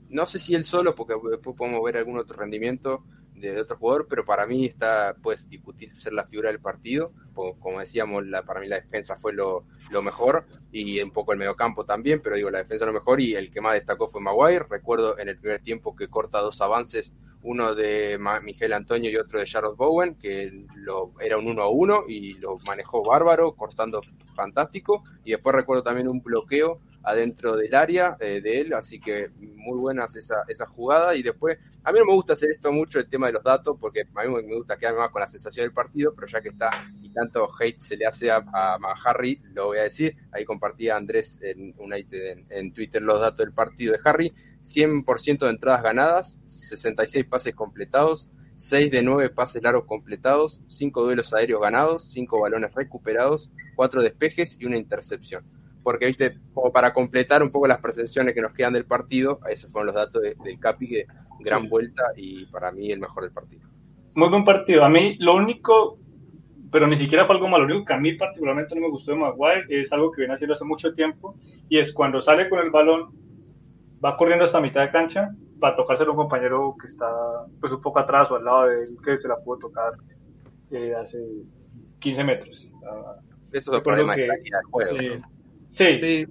no 0.09 0.25
sé 0.25 0.39
si 0.39 0.55
él 0.55 0.65
solo, 0.65 0.93
porque 0.93 1.15
después 1.31 1.55
podemos 1.57 1.83
ver 1.83 1.97
algún 1.97 2.17
otro 2.19 2.37
rendimiento 2.37 3.03
de 3.51 3.61
otro 3.61 3.77
jugador, 3.77 4.07
pero 4.09 4.25
para 4.25 4.45
mí 4.45 4.65
está, 4.65 5.15
puedes 5.21 5.49
discutir 5.49 5.99
ser 5.99 6.13
la 6.13 6.25
figura 6.25 6.49
del 6.49 6.59
partido. 6.59 7.11
Como 7.33 7.79
decíamos, 7.79 8.25
la, 8.25 8.43
para 8.43 8.59
mí 8.59 8.67
la 8.67 8.79
defensa 8.79 9.15
fue 9.15 9.33
lo, 9.33 9.65
lo 9.91 10.01
mejor 10.01 10.45
y 10.71 11.01
un 11.01 11.11
poco 11.11 11.33
el 11.33 11.39
mediocampo 11.39 11.85
también, 11.85 12.21
pero 12.21 12.35
digo, 12.35 12.51
la 12.51 12.59
defensa 12.59 12.85
lo 12.85 12.93
mejor 12.93 13.19
y 13.19 13.35
el 13.35 13.51
que 13.51 13.61
más 13.61 13.73
destacó 13.73 14.07
fue 14.07 14.21
Maguire. 14.21 14.65
Recuerdo 14.69 15.17
en 15.17 15.29
el 15.29 15.37
primer 15.37 15.61
tiempo 15.61 15.95
que 15.95 16.07
corta 16.07 16.39
dos 16.39 16.61
avances, 16.61 17.13
uno 17.43 17.75
de 17.75 18.17
Miguel 18.43 18.73
Antonio 18.73 19.09
y 19.11 19.15
otro 19.17 19.39
de 19.39 19.47
Jarrod 19.47 19.75
Bowen, 19.75 20.15
que 20.15 20.65
lo, 20.75 21.11
era 21.19 21.37
un 21.37 21.47
1 21.47 21.61
a 21.61 21.69
1 21.69 22.03
y 22.07 22.33
lo 22.35 22.57
manejó 22.59 23.03
bárbaro, 23.03 23.53
cortando 23.55 24.01
fantástico. 24.35 25.03
Y 25.23 25.31
después 25.31 25.55
recuerdo 25.55 25.83
también 25.83 26.07
un 26.07 26.21
bloqueo 26.21 26.79
adentro 27.05 27.57
del 27.57 27.75
área 27.75 28.15
eh, 28.21 28.39
de 28.41 28.61
él, 28.61 28.73
así 28.73 28.97
que 28.97 29.29
muy 29.37 29.77
buenas 29.77 30.15
esa, 30.15 30.43
esa 30.47 30.65
jugada. 30.65 31.15
Y 31.15 31.21
después, 31.21 31.57
a 31.83 31.91
mí 31.91 31.99
no 31.99 32.05
me 32.05 32.13
gusta 32.13 32.33
hacer 32.33 32.51
esto 32.51 32.71
mucho 32.71 32.99
el 32.99 33.09
tema 33.09 33.27
de 33.27 33.33
los 33.33 33.43
datos, 33.43 33.75
porque 33.79 34.03
a 34.15 34.23
mí 34.23 34.33
me 34.47 34.55
gusta 34.55 34.77
quedarme 34.77 34.99
más 34.99 35.09
con 35.09 35.19
la 35.19 35.27
sensación 35.27 35.65
del 35.65 35.73
partido, 35.73 36.13
pero 36.15 36.27
ya 36.27 36.41
que 36.41 36.49
está 36.49 36.71
y 37.01 37.09
tanto 37.11 37.47
hate 37.59 37.77
se 37.79 37.97
le 37.97 38.05
hace 38.05 38.31
a, 38.31 38.37
a- 38.37 38.75
a 38.75 38.93
Harry, 39.09 39.41
lo 39.53 39.67
voy 39.67 39.79
a 39.79 39.83
decir. 39.83 40.15
Ahí 40.31 40.45
compartía 40.45 40.95
Andrés 40.95 41.37
en, 41.41 41.73
United 41.77 42.25
en, 42.31 42.45
en 42.49 42.73
Twitter 42.73 43.01
los 43.01 43.19
datos 43.19 43.39
del 43.39 43.53
partido 43.53 43.93
de 43.93 43.99
Harry. 44.05 44.33
100% 44.63 45.45
de 45.45 45.49
entradas 45.51 45.83
ganadas, 45.83 46.39
66 46.45 47.25
pases 47.25 47.53
completados, 47.55 48.29
6 48.55 48.91
de 48.91 49.01
9 49.01 49.29
pases 49.29 49.61
largos 49.63 49.85
completados, 49.85 50.61
5 50.67 51.03
duelos 51.03 51.33
aéreos 51.33 51.61
ganados, 51.61 52.09
5 52.11 52.39
balones 52.39 52.73
recuperados, 52.73 53.51
4 53.75 54.01
despejes 54.01 54.57
y 54.59 54.65
una 54.65 54.77
intercepción. 54.77 55.43
Porque, 55.83 56.05
viste, 56.05 56.37
como 56.53 56.71
para 56.71 56.93
completar 56.93 57.43
un 57.43 57.49
poco 57.51 57.67
las 57.67 57.81
percepciones 57.81 58.33
que 58.33 58.41
nos 58.41 58.53
quedan 58.53 58.71
del 58.73 58.85
partido, 58.85 59.39
esos 59.49 59.69
fueron 59.71 59.87
los 59.87 59.95
datos 59.95 60.21
de- 60.21 60.35
del 60.43 60.57
Capi, 60.59 60.87
que 60.87 61.05
gran 61.41 61.67
vuelta 61.67 62.03
y 62.15 62.45
para 62.45 62.71
mí 62.71 62.89
el 62.91 62.99
mejor 62.99 63.23
del 63.23 63.33
partido. 63.33 63.63
muy 64.15 64.29
buen 64.29 64.45
partido. 64.45 64.85
A 64.85 64.89
mí 64.89 65.17
lo 65.19 65.35
único, 65.35 65.97
pero 66.71 66.85
ni 66.87 66.95
siquiera 66.97 67.25
fue 67.25 67.35
algo 67.35 67.47
malo, 67.49 67.65
lo 67.65 67.73
único 67.73 67.87
que 67.87 67.93
a 67.93 67.99
mí 67.99 68.13
particularmente 68.13 68.75
no 68.75 68.81
me 68.81 68.89
gustó 68.89 69.11
de 69.11 69.17
Maguire 69.17 69.65
es 69.69 69.91
algo 69.91 70.11
que 70.11 70.21
viene 70.21 70.35
haciendo 70.35 70.53
hace 70.53 70.63
mucho 70.65 70.93
tiempo 70.93 71.35
y 71.67 71.79
es 71.79 71.91
cuando 71.91 72.21
sale 72.21 72.47
con 72.47 72.59
el 72.59 72.69
balón, 72.69 73.09
va 74.03 74.17
corriendo 74.17 74.45
hasta 74.45 74.59
mitad 74.59 74.81
de 74.81 74.91
cancha 74.91 75.29
para 75.59 75.75
tocárselo 75.75 76.11
a 76.11 76.13
un 76.13 76.17
compañero 76.21 76.75
que 76.79 76.87
está 76.87 77.07
pues 77.59 77.71
un 77.71 77.81
poco 77.81 77.99
atrás 77.99 78.29
o 78.31 78.35
al 78.35 78.43
lado 78.45 78.67
de 78.67 78.83
él 78.83 78.97
que 79.03 79.17
se 79.17 79.27
la 79.27 79.37
pudo 79.37 79.59
tocar 79.59 79.93
eh, 80.71 80.93
hace 80.95 81.19
15 81.99 82.23
metros. 82.23 82.67
Eso 83.51 83.71
es 83.71 83.77
el 83.77 83.83
problema 83.83 84.15
de 84.15 84.21
que- 84.21 84.27
salida 84.27 84.57
del 84.57 84.65
juego. 84.71 84.97
Sí, 84.97 85.09
¿no? 85.19 85.95
Sí, 85.95 86.25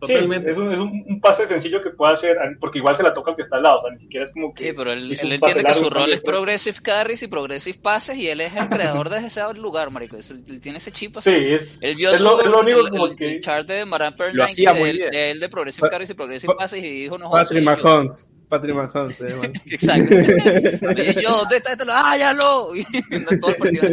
sí, 0.00 0.06
Sí, 0.06 0.12
totalmente. 0.14 0.50
es, 0.52 0.56
un, 0.56 0.72
es 0.72 0.78
un- 0.78 1.04
un 1.08 1.20
pase 1.20 1.46
sencillo 1.48 1.82
que 1.82 1.90
puede 1.90 2.14
hacer, 2.14 2.36
porque 2.60 2.78
igual 2.78 2.96
se 2.96 3.02
la 3.02 3.12
toca 3.12 3.30
al 3.32 3.36
que 3.36 3.42
está 3.42 3.56
al 3.56 3.64
lado, 3.64 3.80
o 3.80 3.82
sea, 3.82 3.92
ni 3.92 4.00
siquiera 4.00 4.26
es 4.26 4.32
como 4.32 4.54
que... 4.54 4.62
Sí, 4.64 4.72
pero 4.76 4.92
él, 4.92 5.18
él 5.20 5.32
entiende 5.32 5.64
que 5.64 5.74
su 5.74 5.90
rol 5.90 6.12
es 6.12 6.20
progressive 6.22 6.76
carries 6.82 7.22
y 7.22 7.26
progressive 7.26 7.78
passes 7.82 8.16
y 8.16 8.28
él 8.28 8.40
es 8.40 8.54
el 8.54 8.68
creador 8.68 9.08
de 9.08 9.18
ese 9.26 9.40
lugar, 9.54 9.90
marico. 9.90 10.16
Es- 10.16 10.30
Él 10.30 10.60
tiene 10.60 10.78
ese 10.78 10.92
chip 10.92 11.16
Sí, 11.18 11.30
así. 11.30 11.44
es, 11.54 11.78
Él 11.80 11.96
vio 11.96 12.10
es 12.12 12.20
lo, 12.20 12.36
su- 12.38 12.40
es 12.44 12.46
lo 12.50 12.60
único 12.60 12.80
el, 12.80 12.90
como 12.90 13.06
el- 13.06 13.16
que... 13.16 13.30
el 13.32 13.40
chart 13.40 13.66
de 13.66 13.84
Maran 13.84 14.14
Per 14.16 14.34
Lo 14.34 14.44
hacía 14.44 14.72
muy 14.72 14.84
de, 14.84 15.04
él- 15.06 15.10
de 15.10 15.30
él 15.32 15.40
de 15.40 15.48
progressive 15.48 15.88
carries 15.90 16.10
y 16.10 16.14
progressive 16.14 16.52
pa- 16.54 16.58
passes 16.58 16.82
y 16.84 16.88
dijo, 17.02 17.18
no 17.18 17.30
Patrick. 17.30 17.64
Mahomes. 17.64 18.24
Patrick 18.48 18.74
Mahomes. 18.74 19.18
llama. 19.18 19.44
Exacto. 19.70 20.14
Yo, 21.20 21.30
¿dónde 21.38 21.56
está 21.56 21.72
esto? 21.72 21.84
¡Ah, 21.88 22.16
ya 22.18 22.32
lo! 22.32 22.74
Y 22.76 23.38
todo 23.40 23.50
el 23.50 23.56
partido. 23.56 23.88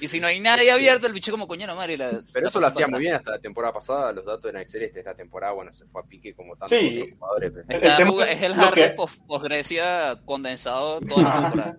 Y 0.00 0.08
si 0.08 0.20
no 0.20 0.26
hay 0.26 0.40
nadie 0.40 0.70
abierto, 0.70 1.06
el 1.06 1.12
bicho 1.12 1.30
como 1.30 1.46
coño, 1.46 1.66
no, 1.66 1.76
madre. 1.76 1.96
la- 1.96 2.10
Pero 2.32 2.44
la 2.44 2.48
eso 2.48 2.60
lo 2.60 2.66
hacía 2.66 2.86
muy 2.88 3.00
bien 3.00 3.14
hasta 3.14 3.32
la 3.32 3.38
temporada 3.38 3.72
pasada, 3.72 4.12
los 4.12 4.24
datos 4.24 4.46
eran 4.50 4.62
excelentes. 4.62 4.98
Esta 4.98 5.14
temporada, 5.14 5.52
bueno, 5.52 5.72
se 5.72 5.84
fue 5.86 6.00
a 6.02 6.04
pique 6.04 6.34
como 6.34 6.56
tantos 6.56 6.78
Sí. 6.78 7.04
jugadores. 7.18 7.52
pero- 7.54 7.66
El 7.68 7.80
es 8.28 8.42
el 8.42 8.52
Harry 8.54 8.82
que- 8.82 8.90
post, 8.90 9.20
Grecia 9.42 10.16
condensado 10.24 11.00
toda 11.00 11.22
la 11.22 11.40
temporada. 11.40 11.76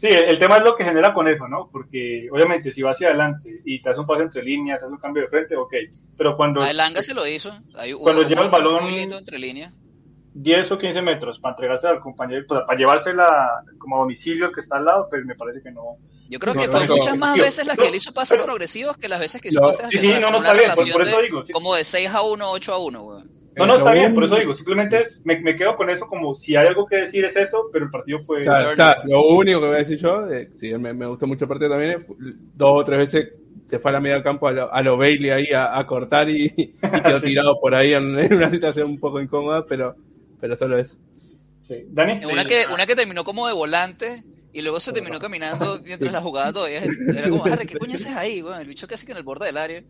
Sí, 0.00 0.06
el, 0.06 0.38
tema 0.38 0.58
es 0.58 0.62
lo 0.64 0.76
que 0.76 0.84
genera 0.84 1.12
con 1.12 1.26
eso, 1.26 1.48
¿no? 1.48 1.68
Porque 1.72 2.28
obviamente 2.30 2.70
si 2.70 2.82
vas 2.82 2.94
hacia 2.94 3.08
adelante 3.08 3.60
y 3.64 3.82
te 3.82 3.88
haces 3.88 3.98
un 3.98 4.06
pase 4.06 4.22
entre 4.22 4.44
líneas, 4.44 4.78
haces 4.78 4.92
un 4.92 4.98
cambio 4.98 5.24
de 5.24 5.28
frente, 5.28 5.56
ok. 5.56 5.72
Pero 6.16 6.36
cuando 6.36 6.62
A 6.62 6.70
Elanga 6.70 7.02
se 7.02 7.14
lo 7.14 7.26
hizo. 7.26 7.50
Hay, 7.74 7.94
Cuando 7.94 8.22
lleva 8.22 8.44
el 8.44 8.50
balón- 8.50 9.18
entre 9.18 9.38
líneas. 9.40 9.74
10 10.40 10.70
o 10.72 10.78
15 10.78 11.02
metros 11.02 11.38
para 11.40 11.54
entregarse 11.54 11.86
al 11.88 12.00
compañero, 12.00 12.44
pues, 12.48 12.60
para 12.66 12.78
llevársela 12.78 13.62
como 13.78 13.96
a 13.96 13.98
domicilio 14.00 14.52
que 14.52 14.60
está 14.60 14.76
al 14.76 14.84
lado, 14.84 15.06
pues 15.10 15.24
me 15.24 15.34
parece 15.34 15.62
que 15.62 15.70
no. 15.72 15.96
Yo 16.30 16.38
creo 16.38 16.54
No, 16.54 16.60
que 16.60 16.68
fue 16.68 16.86
no, 16.86 16.94
muchas 16.96 17.16
más 17.18 17.36
veces 17.36 17.66
las 17.66 17.76
que 17.76 17.88
él 17.88 17.94
hizo 17.94 18.12
pases 18.12 18.36
pero- 18.36 18.44
progresivos 18.44 18.96
que 18.98 19.08
las 19.08 19.18
veces 19.18 19.40
que 19.40 19.48
hizo 19.48 19.60
pases 19.60 19.86
Sí, 19.90 19.98
sí, 19.98 20.08
no, 20.20 20.30
no, 20.30 20.36
está 20.38 20.52
bien, 20.52 20.70
por- 20.74 21.02
eso 21.02 21.16
de 21.16 21.22
digo, 21.22 21.44
sí. 21.44 21.52
como 21.52 21.74
de 21.74 21.84
6 21.84 22.08
a 22.14 22.22
1, 22.22 22.50
8 22.50 22.72
a 22.74 22.78
1, 22.78 23.02
weón. 23.02 23.30
No, 23.56 23.66
no, 23.66 23.76
está 23.78 23.92
bien, 23.92 24.14
por 24.14 24.22
eso 24.22 24.36
digo, 24.36 24.54
simplemente 24.54 25.00
es, 25.00 25.20
me, 25.24 25.40
me 25.40 25.56
quedo 25.56 25.74
con 25.74 25.90
eso 25.90 26.06
como 26.06 26.36
si 26.36 26.54
hay 26.54 26.68
algo 26.68 26.86
que 26.86 26.98
decir 26.98 27.24
es 27.24 27.34
eso, 27.34 27.68
pero 27.72 27.86
el 27.86 27.90
partido 27.90 28.20
fue... 28.20 28.42
O 28.42 28.44
sea, 28.44 28.70
está, 28.70 29.02
lo 29.04 29.22
único 29.26 29.60
que 29.60 29.66
voy 29.66 29.74
a 29.74 29.78
decir 29.80 29.98
yo, 29.98 30.30
eh, 30.30 30.50
si 30.60 30.72
me, 30.74 30.92
me 30.94 31.06
gustó 31.06 31.26
mucho 31.26 31.44
el 31.46 31.48
partido 31.48 31.70
también, 31.70 31.92
es 31.92 32.06
dos 32.54 32.70
o 32.82 32.84
tres 32.84 32.98
veces 33.00 33.32
se 33.68 33.78
fue 33.80 33.90
a 33.90 33.94
la 33.94 34.00
media 34.00 34.14
del 34.14 34.22
campo 34.22 34.46
a 34.48 34.52
lo, 34.52 34.72
a 34.72 34.80
lo 34.82 34.96
Bailey 34.96 35.30
ahí 35.30 35.46
a, 35.52 35.76
a 35.76 35.84
cortar 35.86 36.30
y, 36.30 36.44
y 36.56 36.68
quedó 36.74 37.18
Sí. 37.20 37.26
tirado 37.26 37.58
por 37.60 37.74
ahí 37.74 37.94
en, 37.94 38.16
en 38.18 38.32
una 38.34 38.48
situación 38.50 38.90
un 38.90 39.00
poco 39.00 39.20
incómoda, 39.20 39.64
pero, 39.68 39.96
pero 40.40 40.56
solo 40.56 40.78
eso. 40.78 40.96
Sí. 41.66 41.84
Dani, 41.88 42.24
Una, 42.24 42.44
que, 42.44 42.64
una 42.72 42.86
que 42.86 42.96
terminó 42.96 43.24
como 43.24 43.46
de 43.46 43.52
volante 43.52 44.24
y 44.52 44.62
luego 44.62 44.80
se 44.80 44.92
terminó 44.92 45.18
caminando 45.18 45.80
mientras 45.84 46.12
la 46.12 46.20
jugada 46.20 46.52
todavía 46.52 46.82
era 46.82 47.28
como, 47.28 47.44
Harry, 47.44 47.66
¿qué 47.66 47.78
coño 47.78 47.94
haces 47.94 48.16
ahí? 48.16 48.42
weón? 48.42 48.60
el 48.60 48.66
bicho 48.66 48.88
casi 48.88 49.04
que 49.04 49.12
en 49.12 49.18
el 49.18 49.24
borde 49.24 49.46
del 49.46 49.56
área. 49.56 49.82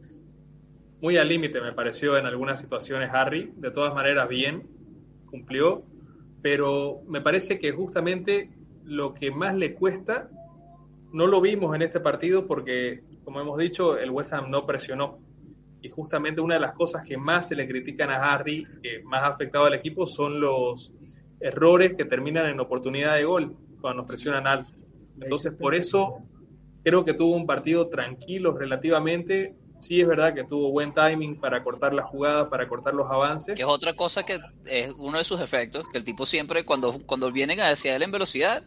Muy 1.00 1.16
al 1.16 1.28
límite 1.28 1.60
me 1.60 1.72
pareció 1.72 2.16
en 2.16 2.26
algunas 2.26 2.60
situaciones 2.60 3.10
Harry. 3.12 3.52
De 3.56 3.70
todas 3.70 3.94
maneras, 3.94 4.28
bien, 4.28 4.68
cumplió. 5.26 5.84
Pero 6.42 7.02
me 7.06 7.20
parece 7.20 7.58
que 7.58 7.70
justamente 7.72 8.50
lo 8.84 9.14
que 9.14 9.30
más 9.30 9.54
le 9.54 9.74
cuesta, 9.74 10.28
no 11.12 11.26
lo 11.26 11.40
vimos 11.40 11.74
en 11.74 11.82
este 11.82 12.00
partido 12.00 12.46
porque, 12.46 13.02
como 13.24 13.40
hemos 13.40 13.58
dicho, 13.58 13.96
el 13.96 14.10
West 14.10 14.32
Ham 14.32 14.50
no 14.50 14.66
presionó. 14.66 15.20
Y 15.80 15.88
justamente 15.88 16.40
una 16.40 16.54
de 16.54 16.60
las 16.60 16.72
cosas 16.72 17.04
que 17.04 17.16
más 17.16 17.48
se 17.48 17.54
le 17.54 17.66
critican 17.66 18.10
a 18.10 18.32
Harry, 18.32 18.66
que 18.82 19.02
más 19.04 19.22
ha 19.22 19.28
afectado 19.28 19.64
al 19.64 19.74
equipo, 19.74 20.06
son 20.06 20.40
los 20.40 20.92
errores 21.40 21.94
que 21.96 22.04
terminan 22.04 22.46
en 22.46 22.58
oportunidad 22.60 23.14
de 23.14 23.24
gol 23.24 23.56
cuando 23.80 24.02
nos 24.02 24.08
presionan 24.08 24.46
alto. 24.46 24.74
Entonces, 25.20 25.54
por 25.54 25.74
eso 25.74 26.18
creo 26.82 27.04
que 27.04 27.14
tuvo 27.14 27.36
un 27.36 27.46
partido 27.46 27.88
tranquilo 27.88 28.52
relativamente. 28.52 29.54
Sí, 29.80 30.00
es 30.00 30.08
verdad 30.08 30.34
que 30.34 30.42
tuvo 30.42 30.72
buen 30.72 30.92
timing 30.92 31.38
para 31.38 31.62
cortar 31.62 31.94
la 31.94 32.02
jugada, 32.02 32.50
para 32.50 32.68
cortar 32.68 32.94
los 32.94 33.08
avances. 33.08 33.54
Que 33.54 33.62
es 33.62 33.68
otra 33.68 33.92
cosa 33.94 34.26
que 34.26 34.40
es 34.66 34.92
uno 34.98 35.18
de 35.18 35.24
sus 35.24 35.40
efectos, 35.40 35.86
que 35.92 35.98
el 35.98 36.04
tipo 36.04 36.26
siempre 36.26 36.64
cuando, 36.64 36.98
cuando 37.06 37.30
vienen 37.30 37.60
hacia 37.60 37.94
él 37.94 38.02
en 38.02 38.10
velocidad, 38.10 38.64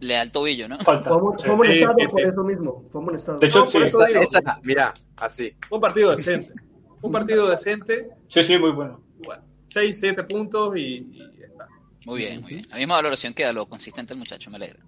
le 0.00 0.14
da 0.14 0.22
el 0.22 0.30
tobillo, 0.30 0.68
¿no? 0.68 0.78
falta. 0.80 1.08
Fue, 1.10 1.18
amo- 1.18 1.36
Sí. 1.38 1.48
amonestado 1.50 1.94
sí, 1.98 2.06
por 2.12 2.22
sí. 2.22 2.28
eso 2.28 2.44
mismo. 2.44 2.84
Fue 2.90 3.00
amonestado. 3.02 3.38
De 3.38 3.46
hecho, 3.46 3.58
No, 3.60 3.64
por 3.70 3.72
sí. 3.72 3.88
eso 3.88 3.98
Esa, 4.00 4.06
digo, 4.08 4.20
esa- 4.22 4.60
mirá, 4.62 4.92
así. 5.16 5.54
un 5.70 5.80
partido 5.80 6.10
decente. 6.16 6.52
Un 7.02 7.12
partido 7.12 7.48
decente, 7.50 8.08
Sí, 8.28 8.42
sí, 8.42 8.58
muy 8.58 8.70
bueno. 8.72 9.00
bueno, 9.24 9.44
6, 9.66 9.96
7 10.00 10.24
puntos 10.24 10.74
y, 10.76 10.80
y 11.12 11.18
ya 11.38 11.46
está. 11.46 11.68
Muy 12.06 12.18
bien, 12.20 12.40
muy 12.40 12.52
bien. 12.54 12.66
La 12.70 12.76
misma 12.76 12.94
valoración 12.96 13.32
que 13.34 13.44
a 13.44 13.52
lo 13.52 13.66
consistente 13.66 14.14
el 14.14 14.18
muchacho, 14.18 14.50
me 14.50 14.56
alegra. 14.56 14.80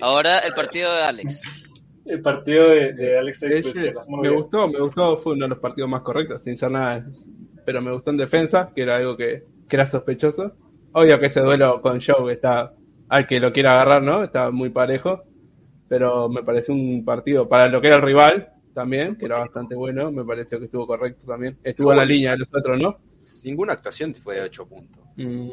Ahora 0.00 0.38
el 0.40 0.54
partido 0.54 0.92
de 0.92 1.02
Alex. 1.02 1.42
El 2.06 2.20
partido 2.22 2.70
de, 2.70 2.92
de 2.94 3.18
Alex 3.18 3.42
me 4.08 4.30
gustó, 4.30 4.68
me 4.68 4.80
gustó, 4.80 5.16
fue 5.18 5.34
uno 5.34 5.44
de 5.44 5.48
los 5.50 5.58
partidos 5.58 5.88
más 5.90 6.02
correctos, 6.02 6.42
sin 6.42 6.56
ser 6.56 6.70
nada, 6.70 7.06
pero 7.64 7.80
me 7.82 7.92
gustó 7.92 8.10
en 8.10 8.16
defensa, 8.16 8.70
que 8.74 8.82
era 8.82 8.96
algo 8.96 9.16
que, 9.16 9.44
que 9.68 9.76
era 9.76 9.86
sospechoso. 9.86 10.52
Obvio 10.92 11.20
que 11.20 11.26
ese 11.26 11.40
duelo 11.40 11.80
con 11.82 12.00
Joe 12.00 12.32
está, 12.32 12.72
al 13.14 13.26
que 13.26 13.38
lo 13.38 13.52
quiera 13.52 13.72
agarrar, 13.72 14.02
¿no? 14.02 14.24
Está 14.24 14.50
muy 14.50 14.70
parejo, 14.70 15.22
pero 15.88 16.28
me 16.28 16.42
parece 16.42 16.72
un 16.72 17.04
partido 17.04 17.48
para 17.48 17.68
lo 17.68 17.80
que 17.80 17.86
era 17.86 17.96
el 17.96 18.02
rival 18.02 18.50
también, 18.74 19.16
que 19.16 19.26
era 19.26 19.38
bastante 19.38 19.76
bueno, 19.76 20.10
me 20.10 20.24
pareció 20.24 20.58
que 20.58 20.64
estuvo 20.64 20.86
correcto 20.86 21.24
también. 21.26 21.56
Estuvo 21.62 21.92
en 21.92 21.98
la 21.98 22.04
línea 22.04 22.32
de 22.32 22.38
los 22.38 22.48
otros, 22.52 22.80
¿no? 22.80 22.98
Ninguna 23.44 23.74
actuación 23.74 24.14
fue 24.14 24.36
de 24.36 24.40
8 24.42 24.66
puntos. 24.66 25.02
Mm. 25.16 25.50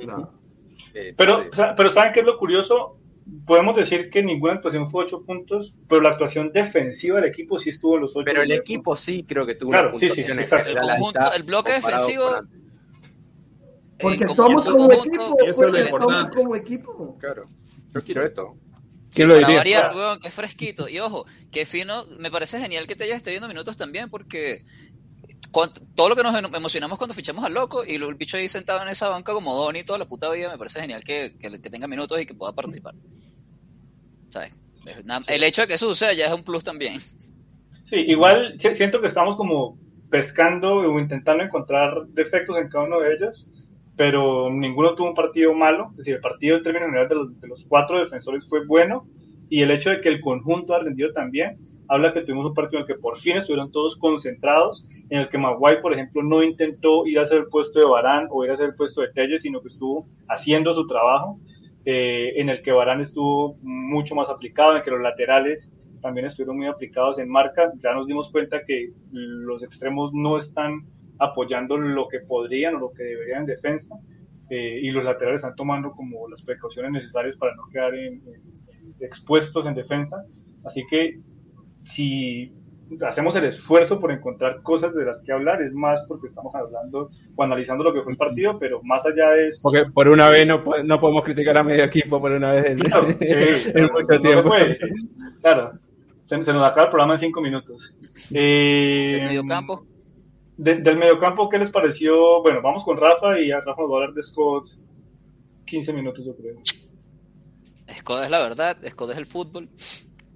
Eh, 0.93 1.14
pero, 1.16 1.43
pero 1.78 1.91
¿saben 1.91 2.14
qué 2.14 2.22
es 2.22 2.26
lo 2.26 2.38
curioso? 2.38 2.97
podemos 3.45 3.76
decir 3.76 4.09
que 4.09 4.24
ninguna 4.24 4.53
actuación 4.53 4.89
fue 4.89 5.05
8 5.05 5.24
puntos, 5.24 5.76
pero 5.88 6.01
la 6.01 6.09
actuación 6.09 6.51
defensiva 6.51 7.20
del 7.20 7.30
equipo 7.30 7.59
sí 7.59 7.70
estuvo 7.70 7.95
en 7.95 8.01
los 8.01 8.16
8 8.16 8.26
Pero 8.26 8.41
el 8.41 8.51
equipo 8.51 8.95
sí 8.95 9.24
creo 9.24 9.45
que 9.45 9.55
tuvo 9.55 9.72
claro, 9.72 9.97
sí, 9.99 10.09
sí, 10.09 10.24
sí, 10.24 10.32
el, 10.32 10.78
conjunto, 10.78 11.34
el 11.36 11.43
bloque 11.43 11.74
defensivo. 11.74 12.26
Porque 14.02 14.26
somos 14.36 14.66
como 14.66 14.91
equipo, 14.91 15.38
eso 15.45 15.76
es 15.76 15.89
somos 15.89 16.32
como 16.32 16.56
equipo. 16.56 17.18
Claro, 17.20 17.49
yo 17.93 18.02
quiero 18.02 18.26
esto. 18.26 18.56
¿Quién 19.12 19.28
lo 19.28 19.38
diría? 19.38 19.58
Variar, 19.58 19.95
weón, 19.95 20.20
que 20.20 20.32
fresquito. 20.32 20.88
Y 20.88 20.99
ojo, 20.99 21.26
que 21.52 21.66
fino, 21.66 22.06
me 22.20 22.32
parece 22.32 22.60
genial 22.60 22.88
que 22.88 22.95
te 22.95 23.04
hayas 23.04 23.22
viendo 23.24 23.47
minutos 23.47 23.76
también, 23.76 24.10
porque 24.10 24.64
todo 25.52 26.10
lo 26.10 26.16
que 26.16 26.24
nos 26.24 26.36
em-, 26.36 26.56
emocionamos 26.56 26.97
cuando 26.97 27.14
fichamos 27.14 27.43
al 27.43 27.54
loco 27.54 27.84
y 27.86 27.95
el 27.95 28.16
bicho 28.16 28.38
ahí 28.38 28.47
sentado 28.47 28.82
en 28.82 28.89
esa 28.89 29.10
banca 29.10 29.34
como 29.34 29.54
Donny 29.56 29.84
toda 29.84 29.99
la 29.99 30.06
puta 30.06 30.32
vida, 30.32 30.49
me 30.49 30.58
parece 30.58 30.80
genial 30.80 31.04
que, 31.04 31.36
que, 31.39 31.49
tenga 31.60 31.88
minutos 31.88 32.20
y 32.22 32.26
que 32.26 32.34
pueda 32.34 32.54
participar. 32.54 32.95
¿Sabes? 34.30 34.54
El 35.28 35.43
hecho 35.43 35.62
de 35.62 35.68
que 35.68 35.74
eso 35.74 35.88
suceda 35.88 36.14
ya 36.14 36.28
es 36.28 36.34
un 36.34 36.43
plus 36.43 36.64
también. 36.64 36.99
Sí, 36.99 37.97
igual 38.08 38.58
siento 38.60 39.02
que 39.02 39.08
estamos 39.08 39.36
como 39.36 39.78
pescando 40.10 40.76
o 40.76 40.99
intentando 40.99 41.43
encontrar 41.43 42.06
defectos 42.08 42.58
en 42.58 42.70
cada 42.70 42.86
uno 42.86 42.99
de 43.02 43.14
ellos, 43.14 43.45
pero 43.96 44.50
ninguno 44.50 44.96
tuvo 44.96 45.10
un 45.10 45.16
partido 45.16 45.54
malo. 45.54 45.89
Es 45.92 45.98
decir, 45.98 46.16
el 46.16 46.22
partido 46.22 46.58
en 46.58 46.64
términos 46.64 46.88
generales 46.88 47.10
de 47.10 47.16
los, 47.16 47.39
de 47.39 47.48
los 47.48 47.66
cuatro 47.68 48.00
defensores 48.00 48.48
fue 48.48 48.66
bueno 48.66 49.06
y 49.50 49.62
el 49.62 49.72
hecho 49.72 49.89
de 49.89 50.02
que 50.02 50.10
el 50.10 50.22
conjunto 50.22 50.74
ha 50.74 50.80
rendido 50.80 51.12
también 51.12 51.58
habla 51.92 52.14
que 52.14 52.22
tuvimos 52.22 52.46
un 52.46 52.54
partido 52.54 52.80
en 52.80 52.89
el 52.89 52.96
que 52.96 53.02
por 53.02 53.20
fin 53.20 53.36
estuvieron 53.36 53.70
todos 53.70 53.98
concentrados, 53.98 54.86
en 55.10 55.20
el 55.20 55.28
que 55.28 55.38
Maguire, 55.38 55.82
por 55.82 55.92
ejemplo, 55.92 56.24
no 56.24 56.42
intentó 56.42 57.06
ir 57.06 57.20
a 57.20 57.24
hacer 57.24 57.39
el 57.39 57.48
puesto 57.48 57.80
de 57.80 57.86
Barán 57.86 58.28
o 58.32 58.46
ir 58.46 58.52
a 58.52 58.54
hacer 58.54 58.68
el 58.68 58.76
puesto 58.76 59.02
de 59.02 59.12
Telles, 59.12 59.42
sino 59.42 59.62
que 59.62 59.68
estuvo 59.68 60.08
haciendo 60.30 60.74
su 60.74 60.88
trabajo, 60.88 61.38
eh, 61.84 62.32
en 62.38 62.48
el 62.48 62.62
que 62.62 62.72
Barán 62.72 63.02
estuvo 63.02 63.58
mucho 63.62 64.16
más 64.16 64.30
aplicado, 64.30 64.72
en 64.72 64.78
el 64.78 64.84
que 64.84 64.92
los 64.92 65.02
laterales 65.02 65.70
también 66.02 66.28
estuvieron 66.28 66.56
muy 66.56 66.68
aplicados 66.68 67.20
en 67.20 67.30
marca. 67.30 67.74
Ya 67.84 67.94
nos 67.94 68.08
dimos 68.08 68.32
cuenta 68.32 68.64
que 68.66 68.92
los 69.12 69.62
extremos 69.62 70.14
no 70.14 70.38
están 70.38 70.86
apoyando 71.22 71.78
lo 71.78 72.08
que 72.08 72.20
podrían 72.20 72.76
o 72.76 72.80
lo 72.80 72.92
que 72.92 73.04
deberían 73.04 73.42
en 73.42 73.46
defensa, 73.46 73.96
eh, 74.50 74.80
y 74.82 74.92
los 74.92 75.06
laterales 75.06 75.42
están 75.42 75.56
tomando 75.56 75.92
como 75.92 76.28
las 76.28 76.42
precauciones 76.42 76.92
necesarias 76.92 77.38
para 77.38 77.56
no 77.56 77.64
quedar 77.72 77.94
expuestos 79.00 79.66
en 79.66 79.76
defensa. 79.76 80.26
Así 80.66 80.84
que 80.90 81.20
si 81.86 82.52
hacemos 83.08 83.36
el 83.36 83.46
esfuerzo 83.46 84.00
por 84.00 84.12
encontrar 84.12 84.62
cosas 84.62 84.94
de 84.94 85.06
las 85.06 85.22
que 85.22 85.32
hablar, 85.32 85.62
es 85.62 85.74
más 85.74 86.02
porque 86.08 86.28
estamos 86.28 86.54
hablando 86.54 87.10
o 87.36 87.44
analizando 87.44 87.84
lo 87.84 87.94
que 87.94 88.02
fue 88.02 88.12
el 88.12 88.18
partido, 88.18 88.60
pero 88.60 88.82
más 88.84 89.06
allá 89.06 89.30
de 89.30 89.48
eso. 89.48 89.60
Porque 89.62 89.86
por 89.94 90.10
una 90.10 90.30
vez 90.30 90.46
no, 90.46 90.64
no 90.84 91.00
podemos 91.00 91.24
criticar 91.24 91.58
a 91.58 91.64
medio 91.64 91.86
equipo 91.86 92.20
por 92.20 92.32
una 92.32 92.52
vez 92.52 92.72
en, 92.72 92.78
mucho 93.94 94.20
tiempo. 94.20 94.52
claro, 95.42 95.72
se, 96.26 96.38
nos 96.38 96.64
acaba 96.64 96.84
el 96.84 96.90
programa 96.90 97.14
en 97.14 97.20
cinco 97.20 97.42
minutos. 97.42 97.96
Eh, 98.34 99.14
¿El 99.16 99.28
mediocampo? 99.28 99.86
Del 100.62 100.97
mediocampo, 100.97 101.49
¿qué 101.49 101.57
les 101.57 101.72
pareció? 101.72 102.41
Bueno, 102.43 102.62
vamos 102.62 102.84
con 102.84 102.95
Rafa 102.95 103.39
y 103.39 103.51
a 103.51 103.62
Rafa 103.62 103.82
va 103.82 103.97
a 103.97 104.01
hablar 104.01 104.14
de 104.14 104.22
Scott 104.22 104.68
15 105.66 105.93
minutos, 105.93 106.24
yo 106.24 106.36
creo. 106.36 106.57
Scott 107.95 108.26
es 108.26 108.30
la 108.30 108.39
verdad, 108.39 108.78
Scott 108.89 109.12
es 109.12 109.18
el 109.18 109.26
fútbol. 109.26 109.70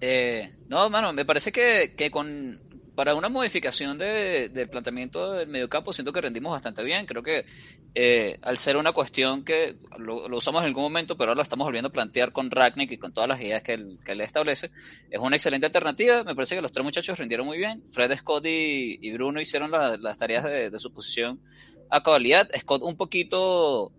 Eh, 0.01 0.55
no, 0.67 0.89
mano, 0.89 1.13
me 1.13 1.25
parece 1.25 1.51
que, 1.51 1.93
que 1.95 2.09
con 2.09 2.59
para 2.95 3.13
una 3.13 3.29
modificación 3.29 3.97
de, 3.97 4.49
del 4.49 4.69
planteamiento 4.69 5.33
del 5.33 5.47
mediocampo 5.47 5.93
siento 5.93 6.13
que 6.13 6.21
rendimos 6.21 6.51
bastante 6.51 6.83
bien. 6.83 7.05
Creo 7.05 7.21
que 7.21 7.45
eh, 7.93 8.39
al 8.41 8.57
ser 8.57 8.77
una 8.77 8.93
cuestión 8.93 9.43
que 9.43 9.75
lo, 9.97 10.25
usamos 10.35 10.61
en 10.61 10.67
algún 10.67 10.83
momento, 10.83 11.17
pero 11.17 11.31
ahora 11.31 11.39
lo 11.39 11.43
estamos 11.43 11.65
volviendo 11.65 11.89
a 11.89 11.91
plantear 11.91 12.31
con 12.31 12.49
Ragnick 12.49 12.91
y 12.91 12.97
con 12.97 13.13
todas 13.13 13.29
las 13.29 13.41
ideas 13.41 13.61
que 13.63 13.73
él, 13.73 13.99
que 14.03 14.13
él 14.13 14.21
establece, 14.21 14.71
es 15.09 15.19
una 15.19 15.35
excelente 15.35 15.65
alternativa. 15.65 16.23
Me 16.23 16.35
parece 16.35 16.55
que 16.55 16.61
los 16.61 16.71
tres 16.71 16.83
muchachos 16.83 17.19
rindieron 17.19 17.45
muy 17.45 17.57
bien. 17.57 17.83
Fred, 17.87 18.15
Scott 18.17 18.45
y, 18.45 19.11
Bruno 19.11 19.41
hicieron 19.41 19.71
las 19.71 20.17
tareas 20.17 20.43
de, 20.43 20.69
de, 20.69 20.79
su 20.79 20.93
posición 20.93 21.41
a 21.89 22.01
cabalidad. 22.01 22.49
Scott 22.57 22.81
un 22.81 22.95
poquito 22.95 23.91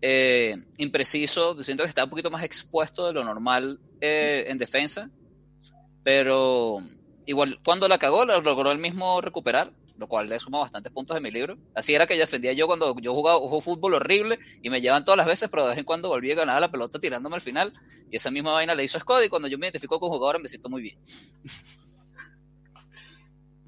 eh, 0.00 0.56
impreciso, 0.78 1.62
siento 1.62 1.82
que 1.82 1.88
está 1.88 2.04
un 2.04 2.10
poquito 2.10 2.30
más 2.30 2.44
expuesto 2.44 3.06
de 3.06 3.12
lo 3.12 3.24
normal 3.24 3.78
eh, 4.00 4.44
en 4.48 4.58
defensa 4.58 5.10
pero 6.08 6.78
igual, 7.28 7.60
cuando 7.62 7.88
la 7.88 7.98
cagó, 7.98 8.24
lo 8.24 8.40
logró 8.40 8.72
él 8.72 8.78
mismo 8.78 9.20
recuperar, 9.20 9.70
lo 9.98 10.06
cual 10.06 10.30
le 10.30 10.40
suma 10.40 10.60
bastantes 10.60 10.90
puntos 10.90 11.14
en 11.14 11.22
mi 11.22 11.30
libro. 11.30 11.58
Así 11.74 11.94
era 11.94 12.06
que 12.06 12.16
ya 12.16 12.22
defendía 12.22 12.54
yo 12.54 12.66
cuando 12.66 12.98
yo 13.00 13.12
jugaba 13.12 13.38
jugó 13.38 13.60
fútbol 13.60 13.94
horrible 13.94 14.38
y 14.62 14.70
me 14.70 14.80
llevan 14.80 15.04
todas 15.04 15.18
las 15.18 15.26
veces, 15.26 15.50
pero 15.50 15.64
de 15.64 15.70
vez 15.70 15.78
en 15.78 15.84
cuando 15.84 16.08
volví 16.08 16.32
a 16.32 16.36
ganar 16.36 16.58
la 16.60 16.70
pelota 16.70 16.98
tirándome 16.98 17.36
al 17.36 17.42
final. 17.42 17.74
Y 18.10 18.16
esa 18.16 18.30
misma 18.30 18.52
vaina 18.52 18.74
le 18.74 18.84
hizo 18.84 18.98
Scott 18.98 19.24
y 19.26 19.28
cuando 19.28 19.46
yo 19.46 19.58
me 19.58 19.66
identifico 19.66 20.00
con 20.00 20.08
jugador 20.08 20.40
me 20.40 20.48
siento 20.48 20.70
muy 20.70 20.80
bien. 20.80 20.98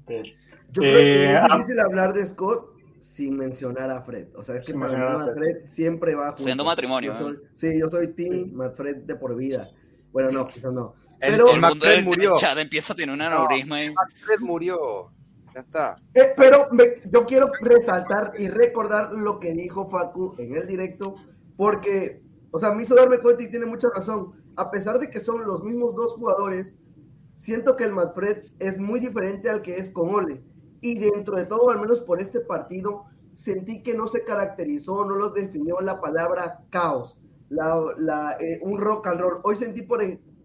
Yo 0.07 0.81
creo 0.81 0.95
que 0.95 1.19
es 1.19 1.33
eh, 1.33 1.37
ah, 1.37 1.55
difícil 1.55 1.79
hablar 1.79 2.13
de 2.13 2.25
Scott 2.25 2.71
sin 2.99 3.37
mencionar 3.37 3.91
a 3.91 4.01
Fred. 4.01 4.27
O 4.35 4.43
sea, 4.43 4.55
es 4.55 4.63
que 4.63 4.73
para 4.73 5.23
mí 5.23 5.31
Fred 5.35 5.65
siempre 5.65 6.15
va 6.15 6.29
junto. 6.29 6.43
Siendo 6.43 6.65
matrimonio. 6.65 7.29
¿eh? 7.29 7.35
sí, 7.53 7.79
yo 7.79 7.89
soy 7.91 8.13
Team 8.13 8.53
Fred 8.75 9.03
de 9.03 9.15
por 9.15 9.35
vida. 9.35 9.69
Bueno, 10.11 10.29
no, 10.31 10.47
quizás 10.47 10.73
no. 10.73 10.95
Pero 11.21 11.51
el, 11.51 11.83
el 11.83 12.03
murió. 12.03 12.35
Chad 12.35 12.57
empieza 12.59 12.93
a 12.93 12.95
tener 12.95 13.13
un 13.13 13.21
aneurisma. 13.21 13.77
No, 13.85 13.93
murió. 14.39 15.11
Ya 15.53 15.61
está. 15.61 15.95
Eh, 16.13 16.33
pero 16.35 16.69
yo 17.11 17.25
quiero 17.25 17.51
resaltar 17.61 18.33
y 18.37 18.47
recordar 18.47 19.13
lo 19.13 19.39
que 19.39 19.53
dijo 19.53 19.89
Facu 19.89 20.35
en 20.37 20.55
el 20.55 20.65
directo, 20.65 21.15
porque, 21.57 22.21
o 22.51 22.59
sea, 22.59 22.71
me 22.71 22.83
hizo 22.83 22.95
darme 22.95 23.19
cuenta 23.19 23.43
y 23.43 23.51
tiene 23.51 23.65
mucha 23.65 23.89
razón. 23.93 24.33
A 24.55 24.71
pesar 24.71 24.99
de 24.99 25.09
que 25.09 25.19
son 25.19 25.45
los 25.45 25.63
mismos 25.63 25.95
dos 25.95 26.13
jugadores, 26.13 26.73
siento 27.35 27.75
que 27.75 27.83
el 27.83 27.91
Manfred 27.91 28.45
es 28.59 28.79
muy 28.79 28.99
diferente 28.99 29.49
al 29.49 29.61
que 29.61 29.77
es 29.77 29.91
con 29.91 30.13
Ole. 30.13 30.43
Y 30.79 30.97
dentro 30.99 31.37
de 31.37 31.45
todo, 31.45 31.69
al 31.69 31.79
menos 31.79 31.99
por 31.99 32.21
este 32.21 32.39
partido, 32.39 33.05
sentí 33.33 33.83
que 33.83 33.93
no 33.93 34.07
se 34.07 34.23
caracterizó, 34.23 35.05
no 35.05 35.15
los 35.15 35.33
definió 35.33 35.79
la 35.81 36.01
palabra 36.01 36.61
caos, 36.69 37.17
la, 37.49 37.79
la, 37.97 38.37
eh, 38.39 38.59
un 38.61 38.79
rock 38.79 39.07
and 39.07 39.19
roll. 39.19 39.41
Hoy 39.43 39.55
sentí, 39.55 39.83
por, 39.83 40.01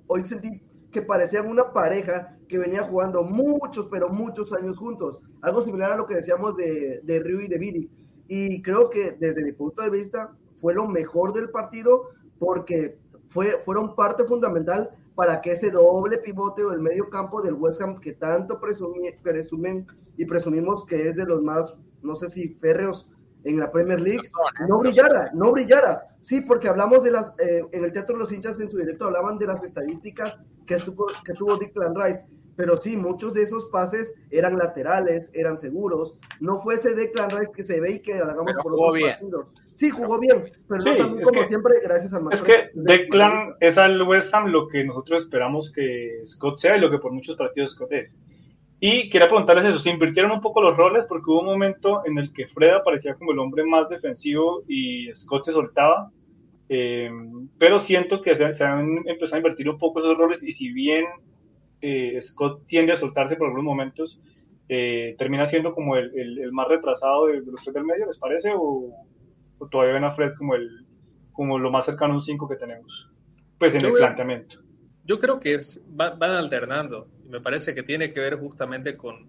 hoy 0.06 0.26
sentí 0.26 0.62
que 0.90 1.02
parecían 1.02 1.48
una 1.48 1.72
pareja 1.72 2.36
que 2.48 2.58
venía 2.58 2.82
jugando 2.82 3.22
muchos, 3.22 3.88
pero 3.90 4.08
muchos 4.08 4.52
años 4.52 4.76
juntos. 4.78 5.20
Algo 5.42 5.62
similar 5.62 5.92
a 5.92 5.96
lo 5.96 6.06
que 6.06 6.14
decíamos 6.14 6.56
de, 6.56 7.00
de 7.02 7.20
Ryu 7.20 7.40
y 7.40 7.48
de 7.48 7.58
Billy. 7.58 7.90
Y 8.28 8.62
creo 8.62 8.90
que 8.90 9.12
desde 9.12 9.44
mi 9.44 9.52
punto 9.52 9.82
de 9.82 9.90
vista 9.90 10.34
fue 10.56 10.74
lo 10.74 10.86
mejor 10.86 11.32
del 11.32 11.50
partido 11.50 12.10
porque 12.38 12.98
fue, 13.28 13.60
fueron 13.64 13.94
parte 13.94 14.24
fundamental 14.24 14.90
para 15.14 15.40
que 15.40 15.52
ese 15.52 15.70
doble 15.70 16.18
pivote 16.18 16.62
o 16.62 16.72
el 16.72 16.80
medio 16.80 17.04
campo 17.06 17.40
del 17.40 17.54
West 17.54 17.80
Ham 17.82 17.98
que 17.98 18.12
tanto 18.12 18.60
presumen 18.60 19.86
y 20.16 20.24
presumimos 20.24 20.84
que 20.84 21.08
es 21.08 21.16
de 21.16 21.24
los 21.24 21.42
más, 21.42 21.74
no 22.02 22.16
sé 22.16 22.28
si 22.30 22.54
férreos 22.54 23.08
en 23.46 23.60
la 23.60 23.70
Premier 23.70 24.00
League, 24.00 24.28
no 24.68 24.78
brillara, 24.80 25.30
no 25.32 25.52
brillara. 25.52 26.02
Sí, 26.20 26.40
porque 26.40 26.68
hablamos 26.68 27.04
de 27.04 27.12
las, 27.12 27.32
eh, 27.38 27.62
en 27.70 27.84
el 27.84 27.92
Teatro 27.92 28.16
de 28.16 28.24
los 28.24 28.32
Hinchas 28.32 28.60
en 28.60 28.68
su 28.68 28.76
directo 28.76 29.06
hablaban 29.06 29.38
de 29.38 29.46
las 29.46 29.62
estadísticas 29.62 30.40
que 30.66 30.76
tuvo, 30.78 31.06
que 31.24 31.32
tuvo 31.32 31.56
Declan 31.56 31.94
Rice, 31.94 32.24
pero 32.56 32.76
sí, 32.76 32.96
muchos 32.96 33.34
de 33.34 33.42
esos 33.42 33.66
pases 33.66 34.14
eran 34.30 34.56
laterales, 34.56 35.30
eran 35.32 35.58
seguros. 35.58 36.16
No 36.40 36.58
fue 36.58 36.74
ese 36.74 36.94
Declan 36.94 37.30
Rice 37.30 37.52
que 37.54 37.62
se 37.62 37.80
ve 37.80 37.92
y 37.92 37.98
que 38.00 38.14
hagamos 38.14 38.52
por 38.62 38.72
jugó 38.72 38.92
bien. 38.92 39.14
Sí, 39.76 39.90
jugó 39.90 40.18
bien, 40.18 40.50
pero 40.68 40.82
no 40.82 40.96
también 40.96 41.22
como 41.22 41.46
siempre, 41.46 41.74
gracias 41.84 42.12
al 42.14 42.26
Es 42.32 42.42
que 42.42 42.70
Declan 42.74 43.54
es 43.60 43.78
al 43.78 44.02
West 44.02 44.34
Ham 44.34 44.46
lo 44.46 44.66
que 44.68 44.82
nosotros 44.82 45.22
esperamos 45.22 45.70
que 45.70 46.22
Scott 46.24 46.58
sea 46.58 46.76
y 46.76 46.80
lo 46.80 46.90
que 46.90 46.98
por 46.98 47.12
muchos 47.12 47.36
partidos 47.36 47.72
Scott 47.72 47.92
es. 47.92 48.16
Y 48.78 49.08
quería 49.08 49.28
preguntarles 49.28 49.64
eso, 49.64 49.78
se 49.78 49.90
invirtieron 49.90 50.32
un 50.32 50.40
poco 50.40 50.60
los 50.60 50.76
roles 50.76 51.06
porque 51.08 51.30
hubo 51.30 51.40
un 51.40 51.46
momento 51.46 52.02
en 52.04 52.18
el 52.18 52.32
que 52.32 52.46
Fred 52.46 52.74
aparecía 52.74 53.14
como 53.14 53.32
el 53.32 53.38
hombre 53.38 53.64
más 53.64 53.88
defensivo 53.88 54.62
y 54.68 55.12
Scott 55.14 55.46
se 55.46 55.52
soltaba, 55.52 56.10
eh, 56.68 57.10
pero 57.58 57.80
siento 57.80 58.20
que 58.20 58.36
se, 58.36 58.64
han 58.64 58.98
empezado 59.06 59.36
a 59.36 59.38
invertir 59.38 59.70
un 59.70 59.78
poco 59.78 60.00
esos 60.00 60.18
roles 60.18 60.42
y 60.42 60.52
si 60.52 60.72
bien 60.72 61.06
eh, 61.80 62.20
Scott 62.20 62.66
tiende 62.66 62.92
a 62.92 62.96
soltarse 62.96 63.36
por 63.36 63.46
algunos 63.46 63.64
momentos, 63.64 64.20
eh, 64.68 65.14
termina 65.16 65.46
siendo 65.46 65.74
como 65.74 65.96
el, 65.96 66.10
el, 66.18 66.52
más 66.52 66.68
retrasado 66.68 67.26
de, 67.26 67.40
los 67.46 67.62
tres 67.62 67.74
del 67.74 67.84
medio, 67.84 68.06
¿les 68.06 68.18
parece? 68.18 68.52
¿O, 68.54 68.90
todavía 69.70 69.94
ven 69.94 70.04
a 70.04 70.12
Fred 70.12 70.34
como 70.36 70.54
el, 70.54 70.84
como 71.32 71.58
lo 71.58 71.70
más 71.70 71.86
cercano 71.86 72.12
a 72.12 72.16
un 72.16 72.22
5 72.22 72.46
que 72.46 72.56
tenemos, 72.56 73.10
pues 73.58 73.74
en 73.74 73.80
Yo 73.80 73.88
el 73.88 73.94
planteamiento. 73.94 74.65
Yo 75.06 75.18
creo 75.18 75.38
que 75.40 75.54
es- 75.54 75.80
va- 75.98 76.10
van 76.14 76.32
alternando. 76.32 77.08
Y 77.24 77.28
me 77.28 77.40
parece 77.40 77.74
que 77.74 77.82
tiene 77.82 78.12
que 78.12 78.20
ver 78.20 78.36
justamente 78.38 78.96
con, 78.96 79.28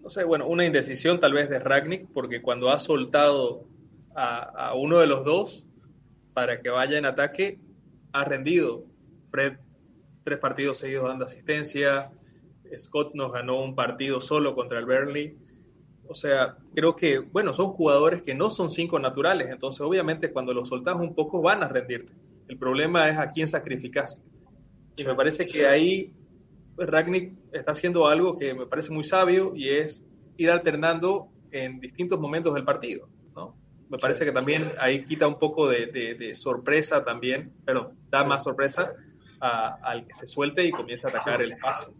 no 0.00 0.08
sé, 0.10 0.24
bueno, 0.24 0.46
una 0.46 0.64
indecisión 0.64 1.20
tal 1.20 1.32
vez 1.32 1.48
de 1.48 1.58
Ragnick, 1.58 2.08
porque 2.12 2.40
cuando 2.42 2.70
ha 2.70 2.78
soltado 2.78 3.66
a, 4.14 4.74
uno 4.74 4.98
de 4.98 5.06
los 5.06 5.24
dos 5.24 5.66
para 6.34 6.60
que 6.60 6.70
vaya 6.70 6.98
en 6.98 7.06
ataque, 7.06 7.58
ha 8.12 8.24
rendido. 8.24 8.84
Fred, 9.30 9.58
tres 10.24 10.38
partidos 10.38 10.78
seguidos 10.78 11.06
dando 11.08 11.24
asistencia. 11.24 12.10
Scott 12.76 13.14
nos 13.14 13.32
ganó 13.32 13.62
un 13.62 13.74
partido 13.74 14.20
solo 14.20 14.54
contra 14.54 14.78
el 14.78 14.86
Burnley. 14.86 15.36
O 16.06 16.14
sea, 16.14 16.56
creo 16.74 16.96
que, 16.96 17.18
bueno, 17.18 17.52
son 17.52 17.68
jugadores 17.72 18.22
que 18.22 18.34
no 18.34 18.48
son 18.50 18.70
cinco 18.70 18.98
naturales, 18.98 19.48
entonces 19.50 19.82
obviamente 19.82 20.32
cuando 20.32 20.54
los 20.54 20.68
soltas 20.68 20.96
un 20.96 21.14
poco 21.14 21.42
van 21.42 21.62
a 21.62 21.68
rendirte. 21.68 22.12
El 22.48 22.56
problema 22.58 23.08
es 23.10 23.18
a 23.18 23.28
quién 23.28 23.46
sacrificas. 23.46 24.22
Y 24.98 25.04
me 25.04 25.14
parece 25.14 25.46
que 25.46 25.66
ahí 25.66 26.12
pues, 26.76 26.88
Ragnick 26.88 27.32
está 27.52 27.72
haciendo 27.72 28.06
algo 28.06 28.36
que 28.36 28.52
me 28.54 28.66
parece 28.66 28.92
muy 28.92 29.04
sabio 29.04 29.52
y 29.54 29.68
es 29.68 30.04
ir 30.36 30.50
alternando 30.50 31.28
en 31.50 31.80
distintos 31.80 32.18
momentos 32.20 32.52
del 32.54 32.64
partido. 32.64 33.08
¿no? 33.34 33.56
Me 33.88 33.98
parece 33.98 34.24
que 34.24 34.32
también 34.32 34.72
ahí 34.78 35.04
quita 35.04 35.26
un 35.26 35.38
poco 35.38 35.68
de, 35.68 35.86
de- 35.86 36.14
de 36.14 36.34
sorpresa 36.34 37.04
también, 37.04 37.52
pero 37.64 37.92
da 38.10 38.24
más 38.24 38.42
sorpresa 38.44 38.92
al 39.40 40.04
que 40.06 40.14
se 40.14 40.26
suelte 40.26 40.64
y 40.64 40.70
comience 40.72 41.06
a 41.06 41.10
atacar 41.10 41.40
el 41.42 41.52
espacio. 41.52 41.94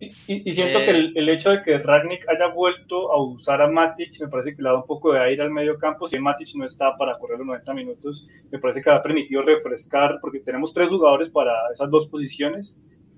Y, 0.00 0.06
y- 0.06 0.50
y 0.50 0.54
siento 0.54 0.78
Eh. 0.80 0.84
que 0.84 0.90
el, 0.90 1.12
el 1.16 1.28
hecho 1.28 1.50
de 1.50 1.62
que 1.62 1.78
Ragnick 1.78 2.28
haya 2.28 2.48
vuelto 2.48 3.12
a 3.12 3.22
usar 3.22 3.62
a 3.62 3.68
Matic 3.68 4.20
me 4.20 4.28
parece 4.28 4.54
que 4.56 4.62
le 4.62 4.68
da 4.68 4.76
un 4.76 4.86
poco 4.86 5.12
de 5.12 5.20
aire 5.20 5.42
al 5.42 5.50
medio 5.50 5.78
campo. 5.78 6.08
Si 6.08 6.18
Matic 6.18 6.48
no 6.56 6.64
está 6.64 6.96
para 6.96 7.16
correr 7.18 7.38
los 7.38 7.46
90 7.46 7.74
minutos, 7.74 8.26
me 8.50 8.58
parece 8.58 8.82
que 8.82 8.90
ha 8.90 9.02
permitido 9.02 9.42
refrescar, 9.42 10.18
porque 10.20 10.40
tenemos 10.40 10.74
tres 10.74 10.88
jugadores 10.88 11.30
para 11.30 11.52
esas 11.72 11.90
dos 11.90 12.08
posiciones. 12.08 12.76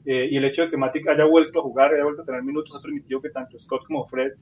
eh, 0.09 0.29
y 0.31 0.37
el 0.37 0.45
hecho 0.45 0.63
de 0.63 0.71
que 0.71 0.77
Matic 0.77 1.09
haya 1.09 1.25
vuelto 1.25 1.59
a 1.59 1.63
jugar, 1.63 1.93
haya 1.93 2.05
vuelto 2.05 2.23
a 2.23 2.25
tener 2.25 2.41
minutos, 2.45 2.73
ha 2.77 2.81
permitido 2.81 3.21
que 3.21 3.31
tanto 3.31 3.59
Scott 3.59 3.85
como 3.87 4.07
Fred 4.07 4.35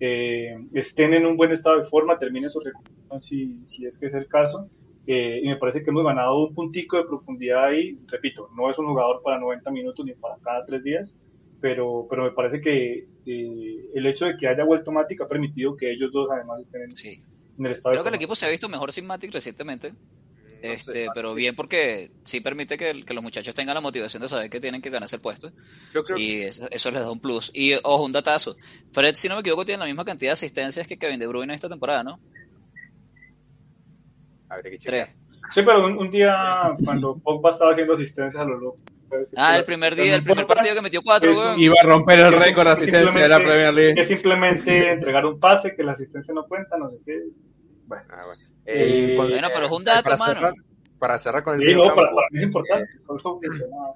eh, 0.00 0.56
estén 0.74 1.14
en 1.14 1.26
un 1.26 1.36
buen 1.36 1.52
estado 1.52 1.78
de 1.78 1.84
forma, 1.84 2.18
terminen 2.18 2.50
su 2.50 2.58
recuperación 2.58 3.22
si, 3.22 3.64
si 3.64 3.86
es 3.86 3.96
que 3.98 4.06
es 4.06 4.14
el 4.14 4.26
caso. 4.26 4.68
Eh, 5.06 5.40
y 5.44 5.48
me 5.48 5.56
parece 5.58 5.84
que 5.84 5.90
hemos 5.90 6.04
ganado 6.04 6.38
un 6.44 6.52
puntico 6.54 6.96
de 6.96 7.04
profundidad 7.04 7.66
ahí. 7.66 7.96
Repito, 8.08 8.48
no 8.56 8.68
es 8.70 8.76
un 8.78 8.86
jugador 8.86 9.20
para 9.22 9.38
90 9.38 9.70
minutos 9.70 10.04
ni 10.04 10.12
para 10.14 10.34
cada 10.42 10.64
tres 10.66 10.82
días, 10.82 11.14
pero, 11.62 12.06
pero 12.10 12.24
me 12.24 12.32
parece 12.32 12.60
que 12.60 13.06
eh, 13.24 13.90
el 13.94 14.06
hecho 14.06 14.26
de 14.26 14.36
que 14.36 14.48
haya 14.48 14.64
vuelto 14.64 14.92
Matic 14.92 15.20
ha 15.22 15.28
permitido 15.28 15.76
que 15.76 15.90
ellos 15.92 16.12
dos 16.12 16.28
además 16.30 16.60
estén 16.60 16.82
en, 16.82 16.90
Sí. 16.90 17.22
en 17.58 17.66
el 17.66 17.72
estado 17.72 17.92
Creo 17.92 18.02
que 18.02 18.08
el 18.10 18.16
equipo 18.16 18.34
se 18.34 18.44
ha 18.44 18.50
visto 18.50 18.68
mejor 18.68 18.92
sin 18.92 19.06
Matic 19.06 19.32
recientemente. 19.32 19.92
No 19.92 19.98
Este, 20.60 20.92
sé, 20.92 21.06
pero 21.14 21.30
sí. 21.30 21.36
bien 21.36 21.56
porque 21.56 22.10
sí 22.24 22.40
permite 22.40 22.76
que, 22.76 23.04
que 23.04 23.14
los 23.14 23.22
muchachos 23.22 23.54
tengan 23.54 23.74
la 23.74 23.80
motivación 23.80 24.20
de 24.22 24.28
saber 24.28 24.50
que 24.50 24.60
tienen 24.60 24.80
que 24.82 24.90
ganarse 24.90 25.16
el 25.16 25.22
puesto 25.22 25.50
Yo 25.92 26.04
creo 26.04 26.16
y 26.18 26.42
eso, 26.42 26.66
eso 26.70 26.90
les 26.90 27.00
da 27.02 27.10
un 27.10 27.18
plus. 27.20 27.50
Y 27.54 27.74
ojo, 27.82 28.04
un 28.04 28.12
datazo. 28.12 28.56
Fred, 28.92 29.14
si 29.14 29.28
no 29.28 29.34
me 29.36 29.40
equivoco, 29.40 29.64
tiene 29.64 29.80
la 29.80 29.86
misma 29.86 30.04
cantidad 30.04 30.30
de 30.30 30.34
asistencias 30.34 30.86
que 30.86 30.98
Kevin 30.98 31.18
De 31.20 31.26
Bruyne 31.26 31.54
esta 31.54 31.68
temporada, 31.68 32.04
¿no? 32.04 32.20
Habría 34.48 34.72
que. 34.72 34.78
Tres. 34.78 35.08
Sí, 35.54 35.62
pero 35.64 35.84
un, 35.86 35.98
un 35.98 36.10
día 36.10 36.70
cuando 36.84 37.16
Pogba 37.18 37.50
estaba 37.50 37.72
haciendo 37.72 37.94
asistencias 37.94 38.40
a 38.42 38.44
los 38.46 38.60
locos. 38.60 38.80
Ah, 39.36 39.56
el 39.58 39.64
primer 39.64 39.94
día, 39.94 40.14
el 40.16 40.22
primer 40.24 40.46
partido 40.46 40.74
que 40.74 40.82
metió 40.82 41.02
cuatro, 41.02 41.32
es- 41.32 41.36
weón. 41.38 41.60
Iba 41.60 41.74
a 41.82 41.86
romper 41.86 42.18
el 42.20 42.32
récord 42.32 42.66
de 42.66 42.72
asistencia 42.72 43.22
de 43.22 43.28
la 43.28 43.38
Premier 43.38 43.74
League. 43.74 44.00
Es 44.00 44.08
simplemente 44.08 44.90
entregar 44.92 45.24
un 45.26 45.38
pase, 45.40 45.74
que 45.74 45.82
la 45.82 45.92
asistencia 45.92 46.32
no 46.34 46.46
cuenta, 46.46 46.76
no 46.78 46.88
sé 46.90 46.96
qué. 47.04 47.20
Bueno, 47.86 48.04
Ah, 48.10 48.24
bueno. 48.26 48.42
Eh, 48.64 49.14
con- 49.16 49.28
bueno, 49.28 49.48
pero 49.52 49.66
es 49.66 49.72
un 49.72 49.82
eh, 49.82 49.84
dato, 49.86 50.02
para 50.04 50.16
mano. 50.16 50.34
cerrar, 50.34 50.52
para 50.98 51.18
cerrar 51.18 51.42
con 51.44 51.60
el 51.60 51.68
sí, 51.68 51.74
no, 51.74 51.82
campo, 51.84 51.96
para, 51.96 52.14
para 52.14 52.26
mí 52.30 52.38
es 52.38 52.44
importante. 52.44 52.88
mencionaba. 53.42 53.94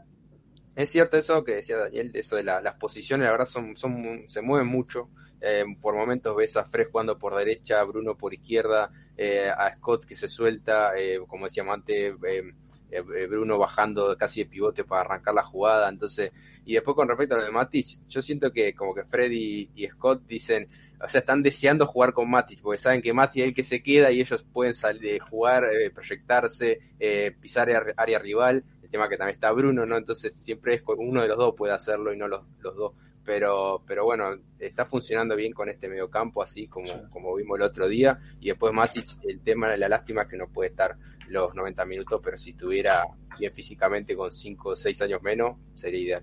Es 0.74 0.90
cierto 0.90 1.16
eso 1.16 1.42
que 1.44 1.54
decía 1.56 1.78
Daniel, 1.78 2.12
de 2.12 2.20
eso 2.20 2.36
de 2.36 2.42
la- 2.44 2.60
las 2.60 2.74
posiciones, 2.74 3.24
la 3.26 3.30
verdad 3.32 3.46
son, 3.46 3.76
son 3.76 4.24
se 4.26 4.42
mueven 4.42 4.66
mucho. 4.68 5.08
Eh, 5.40 5.64
por 5.80 5.94
momentos 5.94 6.34
ves 6.34 6.56
a 6.56 6.64
Fred 6.64 6.88
jugando 6.90 7.18
por 7.18 7.34
derecha, 7.36 7.82
Bruno 7.84 8.16
por 8.16 8.34
izquierda, 8.34 8.90
eh, 9.16 9.48
a 9.48 9.74
Scott 9.76 10.04
que 10.04 10.14
se 10.14 10.28
suelta, 10.28 10.92
eh, 10.98 11.18
como 11.28 11.44
decíamos 11.46 11.74
antes, 11.74 12.12
eh, 12.12 12.16
eh, 12.28 12.42
Bruno 13.28 13.59
bajando 13.59 14.16
casi 14.16 14.45
de 14.45 14.51
pivote 14.51 14.84
para 14.84 15.03
arrancar 15.03 15.34
la 15.34 15.43
jugada. 15.43 15.89
Entonces, 15.89 16.30
y 16.64 16.74
después 16.74 16.95
con 16.95 17.09
respecto 17.09 17.34
a 17.34 17.39
lo 17.39 17.45
de 17.45 17.51
Matic, 17.51 17.99
yo 18.09 18.22
siento 18.22 18.53
que 18.53 18.74
como 18.74 18.95
que 18.95 19.05
Fred 19.05 19.30
y, 19.30 19.89
Scott 19.93 20.22
dicen, 20.26 20.68
o 21.01 21.09
sea, 21.09 21.20
están 21.20 21.43
deseando 21.43 21.87
jugar 21.87 22.12
con 22.12 22.30
Matic, 22.30 22.61
porque 22.61 22.78
saben 22.78 23.03
que 23.03 23.12
Matic 23.12 23.43
es 23.43 23.49
el 23.49 23.55
que 23.55 23.64
se 23.64 23.82
queda 23.82 24.11
y 24.11 24.20
ellos 24.20 24.45
pueden 24.53 24.74
salir, 24.74 25.20
jugar, 25.20 25.64
eh, 25.72 25.91
proyectarse, 25.91 26.80
eh, 26.99 27.34
pisar 27.41 27.70
área, 27.70 27.95
área 27.97 28.18
rival. 28.18 28.64
El 28.82 28.91
tema 28.91 29.09
que 29.09 29.16
también 29.16 29.34
está 29.34 29.51
Bruno, 29.53 29.84
¿no? 29.84 29.97
Entonces 29.97 30.34
siempre 30.34 30.74
es 30.74 30.82
uno 30.87 31.22
de 31.22 31.28
los 31.28 31.37
dos 31.37 31.55
puede 31.57 31.72
hacerlo 31.72 32.12
y 32.12 32.16
no 32.16 32.28
los, 32.28 32.43
los 32.61 32.76
dos. 32.76 32.93
Pero, 33.24 33.82
pero 33.84 34.05
bueno, 34.05 34.37
está 34.59 34.84
funcionando 34.84 35.34
bien 35.34 35.53
con 35.53 35.68
este 35.68 35.89
mediocampo, 35.89 36.43
así 36.43 36.68
como, 36.68 37.11
como 37.11 37.34
vimos 37.34 37.59
el 37.59 37.62
otro 37.62 37.89
día. 37.89 38.20
Y 38.41 38.49
después 38.49 38.72
Matic, 38.72 39.07
el 39.24 39.41
tema 39.41 39.68
de 39.68 39.78
la 39.78 39.89
lástima 39.89 40.22
es 40.22 40.28
que 40.28 40.37
no 40.37 40.49
puede 40.49 40.70
estar 40.70 40.97
los 41.28 41.54
90 41.54 41.84
minutos, 41.86 42.20
pero 42.22 42.36
si 42.36 42.50
estuviera 42.50 43.04
bien 43.38 43.52
físicamente 43.52 44.16
con 44.16 44.32
5 44.32 44.68
o 44.70 44.76
6 44.76 45.02
años 45.02 45.22
menos, 45.22 45.56
sería 45.74 46.00
ideal. 46.00 46.22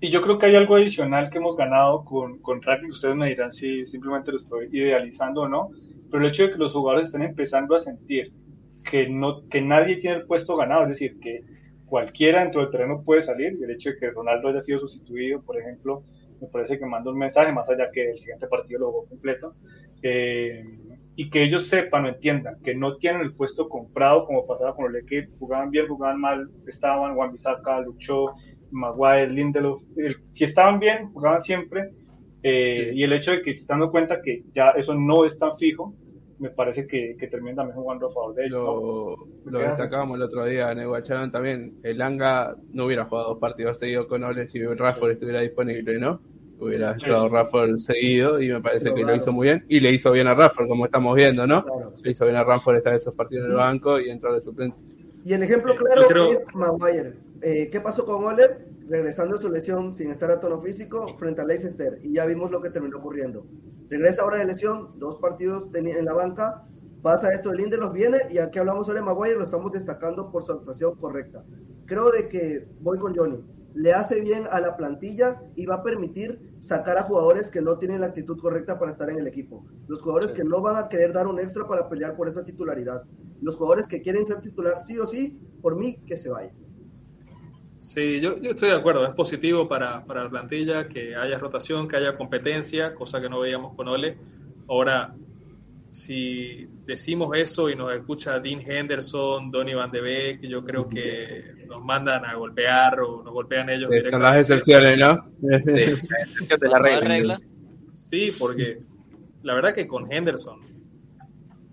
Y 0.00 0.10
yo 0.10 0.20
creo 0.20 0.38
que 0.38 0.46
hay 0.46 0.56
algo 0.56 0.76
adicional 0.76 1.30
que 1.30 1.38
hemos 1.38 1.56
ganado 1.56 2.04
con, 2.04 2.38
con 2.40 2.60
Ragnick. 2.60 2.92
Ustedes 2.92 3.16
me 3.16 3.28
dirán 3.28 3.52
si 3.52 3.86
simplemente 3.86 4.32
lo 4.32 4.38
estoy 4.38 4.68
idealizando 4.70 5.42
o 5.42 5.48
no. 5.48 5.70
Pero 6.10 6.24
el 6.24 6.30
hecho 6.30 6.42
de 6.44 6.50
que 6.50 6.58
los 6.58 6.72
jugadores 6.72 7.06
estén 7.06 7.22
empezando 7.22 7.74
a 7.74 7.80
sentir 7.80 8.32
que, 8.88 9.08
no, 9.08 9.48
que 9.48 9.62
nadie 9.62 9.96
tiene 9.96 10.16
el 10.16 10.26
puesto 10.26 10.56
ganado, 10.56 10.82
es 10.82 10.90
decir, 10.90 11.18
que 11.20 11.42
cualquiera 11.86 12.42
dentro 12.42 12.60
del 12.60 12.70
terreno 12.70 13.02
puede 13.02 13.22
salir. 13.22 13.56
El 13.62 13.70
hecho 13.70 13.90
de 13.90 13.96
que 13.96 14.10
Ronaldo 14.10 14.48
haya 14.48 14.60
sido 14.60 14.80
sustituido, 14.80 15.42
por 15.42 15.58
ejemplo, 15.58 16.02
me 16.40 16.48
parece 16.48 16.78
que 16.78 16.86
manda 16.86 17.10
un 17.10 17.18
mensaje, 17.18 17.52
más 17.52 17.68
allá 17.70 17.90
que 17.90 18.10
el 18.10 18.18
siguiente 18.18 18.46
partido 18.46 18.80
lo 18.80 18.90
jugó 18.90 19.06
completo. 19.06 19.54
Eh, 20.02 20.62
y 21.16 21.30
que 21.30 21.44
ellos 21.44 21.68
sepan 21.68 22.04
o 22.04 22.08
entiendan 22.08 22.56
que 22.62 22.74
no 22.74 22.96
tienen 22.96 23.22
el 23.22 23.34
puesto 23.34 23.68
comprado 23.68 24.26
como 24.26 24.46
pasaba 24.46 24.74
con 24.74 24.92
los 24.92 25.02
que 25.04 25.28
jugaban 25.38 25.70
bien, 25.70 25.86
jugaban 25.88 26.20
mal, 26.20 26.48
estaban, 26.66 27.14
Juan 27.14 27.32
Bisaca, 27.32 27.80
Lucho, 27.80 28.26
Maguire, 28.70 29.30
Lindelof, 29.30 29.82
el- 29.96 30.16
si 30.32 30.44
estaban 30.44 30.80
bien, 30.80 31.12
jugaban 31.12 31.40
siempre, 31.42 31.90
eh, 32.42 32.88
Sí. 32.90 32.98
y 32.98 33.02
el 33.04 33.12
hecho 33.12 33.30
de 33.30 33.42
que 33.42 33.56
se 33.56 33.62
están 33.62 33.78
dando 33.78 33.92
cuenta 33.92 34.20
que 34.22 34.42
ya 34.54 34.70
eso 34.70 34.94
no 34.94 35.24
es 35.24 35.38
tan 35.38 35.56
fijo, 35.56 35.94
me 36.40 36.50
parece 36.50 36.86
que, 36.88 37.14
que 37.18 37.28
terminan 37.28 37.56
también 37.56 37.76
jugando 37.76 38.08
a 38.08 38.12
favor 38.12 38.34
de 38.34 38.46
ellos. 38.46 38.58
¿no? 38.60 38.66
Lo, 39.44 39.50
lo 39.52 39.58
destacábamos 39.60 40.16
el 40.16 40.22
otro 40.24 40.44
día 40.46 40.72
en 40.72 40.80
el 40.80 40.88
Guachán 40.88 41.30
también. 41.30 41.74
El 41.84 42.02
Anga 42.02 42.56
no 42.72 42.86
hubiera 42.86 43.04
jugado 43.04 43.28
dos 43.30 43.38
partidos 43.38 43.78
seguidos 43.78 44.06
con 44.08 44.24
Ole 44.24 44.48
si 44.48 44.60
Rafford 44.62 45.12
estuviera 45.12 45.40
disponible, 45.40 45.98
¿no? 46.00 46.20
Hubiera 46.58 46.94
sí. 46.98 47.06
Rafford 47.06 47.76
seguido 47.78 48.40
y 48.40 48.48
me 48.48 48.60
parece 48.60 48.84
Pero 48.84 48.94
que 48.94 49.00
lo 49.02 49.06
claro. 49.08 49.22
hizo 49.22 49.32
muy 49.32 49.48
bien. 49.48 49.64
Y 49.68 49.80
le 49.80 49.92
hizo 49.92 50.12
bien 50.12 50.26
a 50.26 50.34
Rafford, 50.34 50.68
como 50.68 50.84
estamos 50.86 51.14
viendo, 51.14 51.46
¿no? 51.46 51.64
Claro. 51.64 51.92
Le 52.02 52.10
hizo 52.10 52.24
bien 52.24 52.36
a 52.36 52.44
Rafford 52.44 52.76
estar 52.76 52.94
esos 52.94 53.14
partidos 53.14 53.46
en 53.46 53.50
el 53.52 53.56
banco 53.56 53.98
y 54.00 54.08
entrar 54.10 54.34
de 54.34 54.40
suplente. 54.40 54.76
Y 55.24 55.32
el 55.32 55.42
ejemplo 55.42 55.74
claro 55.76 56.02
creo- 56.08 56.30
es 56.30 56.46
Maguire. 56.54 57.14
Eh, 57.42 57.68
¿Qué 57.70 57.80
pasó 57.80 58.04
con 58.06 58.24
Oler? 58.24 58.66
Regresando 58.88 59.36
de 59.36 59.42
su 59.42 59.50
lesión 59.50 59.94
sin 59.96 60.10
estar 60.10 60.30
a 60.30 60.38
tono 60.40 60.60
físico 60.60 61.06
frente 61.18 61.40
a 61.40 61.44
Leicester. 61.44 61.98
Y 62.02 62.14
ya 62.14 62.26
vimos 62.26 62.50
lo 62.50 62.60
que 62.60 62.70
terminó 62.70 62.98
ocurriendo. 62.98 63.46
Regresa 63.88 64.22
ahora 64.22 64.38
de 64.38 64.44
lesión, 64.44 64.90
dos 64.98 65.16
partidos 65.16 65.68
en 65.74 66.04
la 66.04 66.12
banca. 66.14 66.64
Pasa 67.02 67.32
esto 67.32 67.50
de 67.50 67.56
Lindelof, 67.58 67.92
viene 67.92 68.18
y 68.30 68.38
aquí 68.38 68.58
hablamos 68.58 68.88
ahora 68.88 69.00
de 69.00 69.06
Maguire, 69.06 69.36
lo 69.36 69.44
estamos 69.44 69.72
destacando 69.72 70.30
por 70.30 70.44
su 70.44 70.52
actuación 70.52 70.94
correcta. 70.96 71.44
Creo 71.84 72.10
de 72.10 72.28
que 72.28 72.66
voy 72.80 72.98
con 72.98 73.14
Johnny. 73.14 73.44
Le 73.74 73.92
hace 73.92 74.20
bien 74.20 74.44
a 74.50 74.60
la 74.60 74.76
plantilla 74.76 75.42
y 75.56 75.66
va 75.66 75.76
a 75.76 75.82
permitir 75.82 76.54
sacar 76.60 76.96
a 76.96 77.02
jugadores 77.02 77.50
que 77.50 77.60
no 77.60 77.76
tienen 77.76 78.00
la 78.00 78.06
actitud 78.06 78.38
correcta 78.40 78.78
para 78.78 78.92
estar 78.92 79.10
en 79.10 79.18
el 79.18 79.26
equipo. 79.26 79.66
Los 79.88 80.00
jugadores 80.00 80.32
que 80.32 80.44
no 80.44 80.62
van 80.62 80.76
a 80.76 80.88
querer 80.88 81.12
dar 81.12 81.26
un 81.26 81.40
extra 81.40 81.66
para 81.66 81.88
pelear 81.88 82.16
por 82.16 82.28
esa 82.28 82.44
titularidad. 82.44 83.02
Los 83.42 83.56
jugadores 83.56 83.86
que 83.86 84.00
quieren 84.00 84.26
ser 84.26 84.40
titular 84.40 84.80
sí 84.80 84.98
o 84.98 85.06
sí, 85.06 85.38
por 85.60 85.76
mí, 85.76 85.98
que 86.06 86.16
se 86.16 86.30
vayan. 86.30 86.54
Sí, 87.80 88.20
yo, 88.20 88.38
yo 88.38 88.52
estoy 88.52 88.70
de 88.70 88.76
acuerdo. 88.76 89.04
Es 89.04 89.14
positivo 89.14 89.68
para, 89.68 90.04
para 90.06 90.24
la 90.24 90.30
plantilla 90.30 90.88
que 90.88 91.14
haya 91.16 91.38
rotación, 91.38 91.86
que 91.86 91.96
haya 91.96 92.16
competencia, 92.16 92.94
cosa 92.94 93.20
que 93.20 93.28
no 93.28 93.40
veíamos 93.40 93.74
con 93.74 93.88
Ole. 93.88 94.16
Ahora, 94.68 95.14
si 95.94 96.66
decimos 96.84 97.36
eso 97.36 97.70
y 97.70 97.76
nos 97.76 97.94
escucha 97.94 98.40
Dean 98.40 98.60
Henderson, 98.60 99.48
Donny 99.52 99.74
Van 99.74 99.92
de 99.92 100.00
Beek, 100.00 100.40
yo 100.42 100.64
creo 100.64 100.88
que 100.88 101.64
nos 101.68 101.84
mandan 101.84 102.24
a 102.24 102.34
golpear 102.34 102.98
o 103.00 103.22
nos 103.22 103.32
golpean 103.32 103.70
ellos 103.70 103.92
Eh, 103.92 104.10
Son 104.10 104.20
las 104.20 104.34
directamente. 104.34 104.40
excepciones, 104.40 104.98
¿no? 104.98 105.30
Sí, 105.60 106.46
de 106.60 106.68
la 106.68 106.78
¿Cuál 106.80 107.00
regla. 107.02 107.40
Sí, 108.10 108.28
porque 108.40 108.80
la 109.44 109.54
verdad 109.54 109.72
que 109.72 109.86
con 109.86 110.10
Henderson 110.12 110.58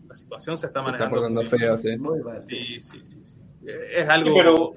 la 0.08 0.16
situación 0.16 0.56
se 0.56 0.68
está 0.68 0.82
Se 0.84 0.90
está 0.92 0.92
manejando. 1.10 1.16
portando 1.16 1.50
feo, 1.50 1.78
sí. 1.78 1.98
Muy. 1.98 2.20
Sí, 2.48 2.80
sí, 2.82 3.00
sí, 3.04 3.20
sí. 3.24 3.38
Es 3.92 4.08
algo. 4.08 4.30
Sí, 4.30 4.36
pero 4.38 4.76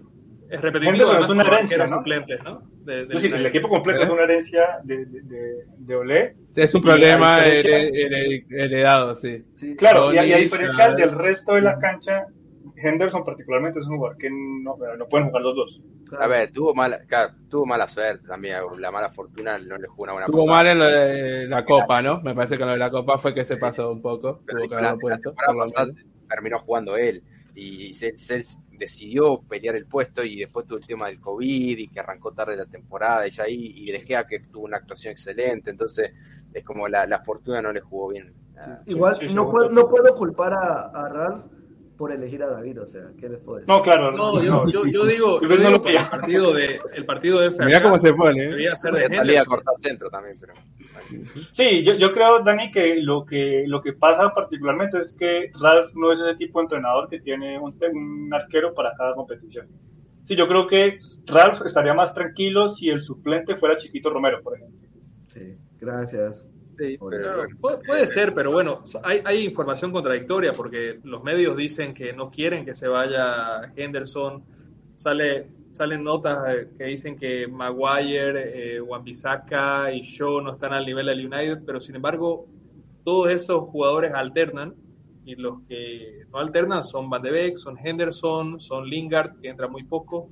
es 0.50 0.60
repetitivo. 0.60 0.92
Henderson 0.92 1.22
es 1.22 1.28
una 1.28 1.42
herencia, 1.44 1.78
¿no? 1.78 1.88
suplentes, 1.88 2.42
¿no? 2.44 2.62
De- 2.84 2.94
de 2.96 3.02
Es 3.02 3.08
decir, 3.08 3.34
el 3.34 3.46
equipo 3.46 3.68
completo 3.68 4.00
¿Eh? 4.00 4.04
es 4.04 4.10
una 4.10 4.22
herencia 4.24 4.62
de, 4.84 5.06
de, 5.06 5.22
de, 5.22 5.64
de 5.78 5.96
Olé. 5.96 6.36
Es 6.54 6.74
un 6.74 6.82
problema 6.82 7.38
heredado, 7.44 9.16
sí. 9.16 9.44
Sí. 9.56 9.76
Claro, 9.76 10.12
y 10.12 10.18
a, 10.18 10.26
y 10.26 10.32
a 10.32 10.36
diferencia 10.38 10.90
del 10.94 11.12
resto 11.12 11.54
de 11.54 11.62
la 11.62 11.78
cancha, 11.78 12.26
Henderson 12.76 13.24
particularmente 13.24 13.78
es 13.80 13.86
un 13.86 13.96
jugador 13.96 14.18
que 14.18 14.28
no, 14.30 14.76
no 14.98 15.06
pueden 15.08 15.28
jugar 15.28 15.42
los 15.42 15.56
dos. 15.56 15.80
A 16.20 16.26
ver, 16.28 16.52
tuvo 16.52 16.74
mala, 16.74 17.00
claro, 17.08 17.32
tuvo 17.48 17.66
mala 17.66 17.86
suerte 17.88 18.26
también, 18.28 18.58
la 18.78 18.90
mala 18.90 19.08
fortuna 19.08 19.58
no 19.58 19.78
le 19.78 19.88
jugó 19.88 20.04
una 20.04 20.12
buena 20.12 20.26
Tuvo 20.26 20.46
pasada. 20.46 20.56
mal 20.56 20.66
en 20.68 20.78
lo 20.78 20.84
de 20.86 21.46
la 21.48 21.64
Copa, 21.64 22.02
¿no? 22.02 22.20
Me 22.20 22.34
parece 22.34 22.56
que 22.56 22.62
en 22.62 22.68
lo 22.68 22.74
de 22.74 22.78
la 22.78 22.90
Copa 22.90 23.18
fue 23.18 23.34
que 23.34 23.44
se 23.44 23.56
pasó 23.56 23.90
un 23.90 24.02
poco. 24.02 24.40
Tuvo 24.46 24.68
que 24.68 24.74
la- 24.76 24.96
puesto, 24.96 25.34
pasada 25.34 25.90
terminó 26.28 26.58
jugando 26.58 26.96
él 26.96 27.22
y 27.54 27.94
se, 27.94 28.16
se 28.18 28.42
decidió 28.72 29.40
pelear 29.42 29.76
el 29.76 29.86
puesto 29.86 30.24
y 30.24 30.40
después 30.40 30.66
tuvo 30.66 30.78
el 30.78 30.86
tema 30.86 31.06
del 31.06 31.20
COVID 31.20 31.78
y 31.78 31.88
que 31.88 32.00
arrancó 32.00 32.32
tarde 32.32 32.56
la 32.56 32.66
temporada 32.66 33.26
y 33.26 33.30
ya 33.30 33.44
ahí 33.44 33.72
y 33.76 33.92
De 33.92 34.00
Gea 34.00 34.26
que 34.26 34.40
tuvo 34.40 34.64
una 34.64 34.78
actuación 34.78 35.12
excelente 35.12 35.70
entonces 35.70 36.12
es 36.52 36.64
como 36.64 36.88
la, 36.88 37.06
la 37.06 37.22
fortuna 37.22 37.60
no 37.60 37.72
le 37.72 37.80
jugó 37.80 38.08
bien. 38.10 38.32
Ah, 38.56 38.80
Igual 38.86 39.18
sí, 39.18 39.34
no, 39.34 39.50
puedo, 39.50 39.68
no 39.68 39.88
puedo 39.88 40.14
culpar 40.14 40.52
a, 40.52 40.90
a 40.90 41.08
Ralph 41.08 41.53
por 41.96 42.12
elegir 42.12 42.42
a 42.42 42.46
David, 42.48 42.82
o 42.82 42.86
sea, 42.86 43.10
¿qué 43.18 43.28
les 43.28 43.40
puedo 43.40 43.58
decir? 43.58 43.72
No, 43.72 43.82
claro. 43.82 44.10
No, 44.12 44.42
yo, 44.42 44.66
yo, 44.68 44.84
yo 44.86 45.04
digo, 45.06 45.40
Yo 45.42 45.48
yo 45.48 45.56
no 45.56 45.70
digo 45.70 45.82
que 45.82 45.90
el 45.96 46.08
partido 46.08 46.52
de, 46.54 46.80
el 46.94 47.04
partido 47.06 47.40
de 47.40 47.50
FA 47.52 47.64
Mirá 47.66 47.82
cómo 47.82 47.98
se 47.98 48.12
pone. 48.14 48.44
¿eh? 48.44 48.48
debía 48.48 48.74
ser 48.76 48.92
de 48.94 49.00
salía 49.02 49.18
a 49.18 49.20
Henderson. 49.20 49.46
cortar 49.46 49.74
centro 49.76 50.08
también 50.10 50.36
pero 50.40 50.54
Sí, 51.52 51.84
yo, 51.84 51.94
yo 51.94 52.12
creo, 52.12 52.42
Dani, 52.42 52.70
que 52.72 52.96
lo 52.96 53.24
que 53.24 53.64
lo 53.66 53.80
que 53.82 53.92
pasa 53.92 54.32
particularmente 54.34 54.98
es 55.00 55.12
que 55.12 55.50
Ralph 55.60 55.92
no 55.94 56.12
es 56.12 56.20
ese 56.20 56.34
tipo 56.36 56.58
de 56.58 56.64
entrenador 56.64 57.08
que 57.08 57.20
tiene 57.20 57.58
un, 57.58 57.72
un 57.92 58.34
arquero 58.34 58.74
para 58.74 58.94
cada 58.96 59.14
competición. 59.14 59.68
Sí, 60.24 60.34
yo 60.34 60.48
creo 60.48 60.66
que 60.66 60.98
Ralph 61.26 61.60
estaría 61.66 61.92
más 61.94 62.14
tranquilo 62.14 62.70
si 62.70 62.88
el 62.88 63.00
suplente 63.02 63.56
fuera 63.56 63.76
Chiquito 63.76 64.10
Romero, 64.10 64.40
por 64.42 64.56
ejemplo. 64.56 64.88
Sí, 65.28 65.56
gracias. 65.78 66.46
Sí 66.76 66.98
Por 66.98 67.10
pero 67.10 67.22
Claro, 67.22 67.38
bueno. 67.38 67.56
puede, 67.60 67.78
puede 67.78 68.06
ser, 68.06 68.34
pero 68.34 68.52
bueno, 68.52 68.82
hay, 69.02 69.20
hay 69.24 69.44
información 69.44 69.92
contradictoria 69.92 70.52
porque 70.52 71.00
los 71.04 71.22
medios 71.22 71.56
dicen 71.56 71.94
que 71.94 72.12
no 72.12 72.30
quieren 72.30 72.64
que 72.64 72.74
se 72.74 72.88
vaya 72.88 73.72
Henderson. 73.76 74.42
Sale, 74.96 75.48
salen 75.72 76.04
notas 76.04 76.54
eh, 76.54 76.68
que 76.78 76.84
dicen 76.84 77.16
que 77.16 77.48
Maguire, 77.48 78.76
eh, 78.76 78.80
Wan-Bissaka 78.80 79.92
y 79.92 80.02
Shaw 80.02 80.40
no 80.40 80.52
están 80.52 80.72
al 80.72 80.86
nivel 80.86 81.06
del 81.06 81.26
United, 81.26 81.62
pero 81.66 81.80
sin 81.80 81.96
embargo, 81.96 82.46
todos 83.04 83.30
esos 83.30 83.68
jugadores 83.70 84.12
alternan 84.14 84.74
y 85.24 85.34
los 85.36 85.62
que 85.62 86.26
no 86.30 86.38
alternan 86.38 86.84
son 86.84 87.08
Van 87.08 87.22
de 87.22 87.30
Beek, 87.30 87.56
son 87.56 87.76
Henderson, 87.78 88.60
son 88.60 88.88
Lingard, 88.88 89.40
que 89.40 89.48
entra 89.48 89.68
muy 89.68 89.84
poco, 89.84 90.28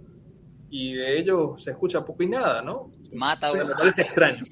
y 0.71 0.95
de 0.95 1.19
ellos 1.19 1.63
se 1.63 1.71
escucha 1.73 2.05
poco 2.05 2.23
y 2.23 2.29
nada, 2.29 2.63
¿no? 2.63 2.91
Mata, 3.15 3.53
Me 3.53 3.63
güey. 3.65 3.75
parece 3.77 4.03
extraño. 4.03 4.45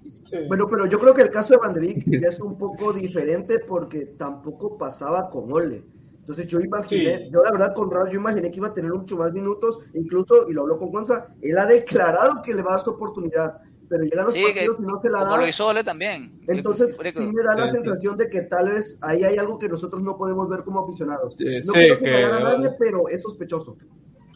Bueno, 0.48 0.66
pero 0.68 0.86
yo 0.86 0.98
creo 0.98 1.14
que 1.14 1.22
el 1.22 1.30
caso 1.30 1.54
de 1.54 1.58
Van 1.58 1.74
de 1.74 1.80
Beek 1.80 2.04
ya 2.06 2.28
es 2.28 2.40
un 2.40 2.56
poco 2.56 2.92
diferente 2.92 3.58
porque 3.60 4.06
tampoco 4.18 4.76
pasaba 4.78 5.28
con 5.30 5.52
Ole. 5.52 5.84
Entonces 6.20 6.46
yo 6.46 6.60
imaginé, 6.60 7.18
Sí. 7.24 7.30
yo 7.32 7.42
la 7.42 7.50
verdad 7.50 7.74
con 7.74 7.90
Ralph 7.90 8.10
yo 8.12 8.20
imaginé 8.20 8.50
que 8.50 8.58
iba 8.58 8.68
a 8.68 8.74
tener 8.74 8.92
mucho 8.92 9.16
más 9.16 9.32
minutos, 9.32 9.80
incluso, 9.94 10.48
y 10.48 10.52
lo 10.52 10.60
habló 10.62 10.78
con 10.78 10.90
Gonza, 10.92 11.26
él 11.42 11.58
ha 11.58 11.66
declarado 11.66 12.42
que 12.42 12.54
le 12.54 12.62
va 12.62 12.68
a 12.68 12.72
dar 12.74 12.80
su 12.82 12.90
oportunidad, 12.90 13.56
pero 13.88 14.04
llegan 14.04 14.26
los 14.26 14.34
Sí, 14.34 14.40
que 14.44 14.52
partidos 14.52 14.76
y 14.78 14.82
no 14.82 15.00
se 15.02 15.10
la 15.10 15.18
como 15.20 15.30
da. 15.32 15.40
lo 15.40 15.48
hizo 15.48 15.66
Ole 15.66 15.82
también. 15.82 16.38
Entonces 16.46 16.96
sí 16.96 17.26
me 17.34 17.42
da 17.42 17.56
la 17.56 17.66
sensación 17.66 18.16
de 18.16 18.30
que 18.30 18.42
tal 18.42 18.68
vez 18.68 18.96
ahí 19.00 19.24
hay 19.24 19.38
algo 19.38 19.58
que 19.58 19.68
nosotros 19.68 20.02
no 20.02 20.16
podemos 20.16 20.48
ver 20.48 20.62
como 20.62 20.84
aficionados. 20.84 21.34
Sí, 21.36 21.44
no 21.64 21.72
sí, 21.72 21.78
quiero 21.80 21.98
que- 21.98 22.04
señalar 22.04 22.32
a 22.34 22.40
nadie, 22.58 22.76
pero 22.78 23.08
es 23.08 23.22
sospechoso. 23.22 23.76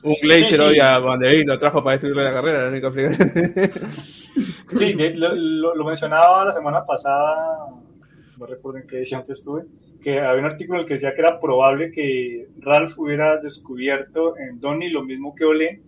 Un 0.05 0.15
sí. 0.17 0.57
hoy 0.61 0.79
a 0.81 0.99
Van 0.99 1.19
Beek 1.19 1.47
lo 1.47 1.59
trajo 1.59 1.83
para 1.83 1.93
destruirle 1.97 2.25
la 2.25 2.33
carrera, 2.35 2.63
la 2.65 2.69
única 2.71 2.89
explicación. 2.89 3.71
Sí, 4.79 4.95
lo, 5.15 5.35
lo- 5.35 5.75
lo 5.77 5.85
mencionaba 5.85 6.45
la 6.47 6.55
semana 6.55 6.85
pasada, 6.85 7.67
no 8.39 8.47
recuerdo 8.47 8.81
en 8.81 8.87
qué 8.89 8.99
edición 8.99 9.25
que 9.25 9.33
estuve, 9.33 9.63
que 10.03 10.19
había 10.21 10.41
un 10.41 10.51
artículo 10.51 10.79
en 10.79 10.83
el 10.83 10.89
que 10.89 10.95
decía 10.95 11.15
que 11.15 11.21
era 11.21 11.39
probable 11.39 11.93
que 11.93 12.49
Ralph 12.59 12.99
hubiera 12.99 13.37
descubierto 13.41 14.37
en 14.37 14.59
Donny 14.61 14.91
lo 14.91 15.05
mismo 15.05 15.35
que 15.35 15.45
Ole, 15.45 15.81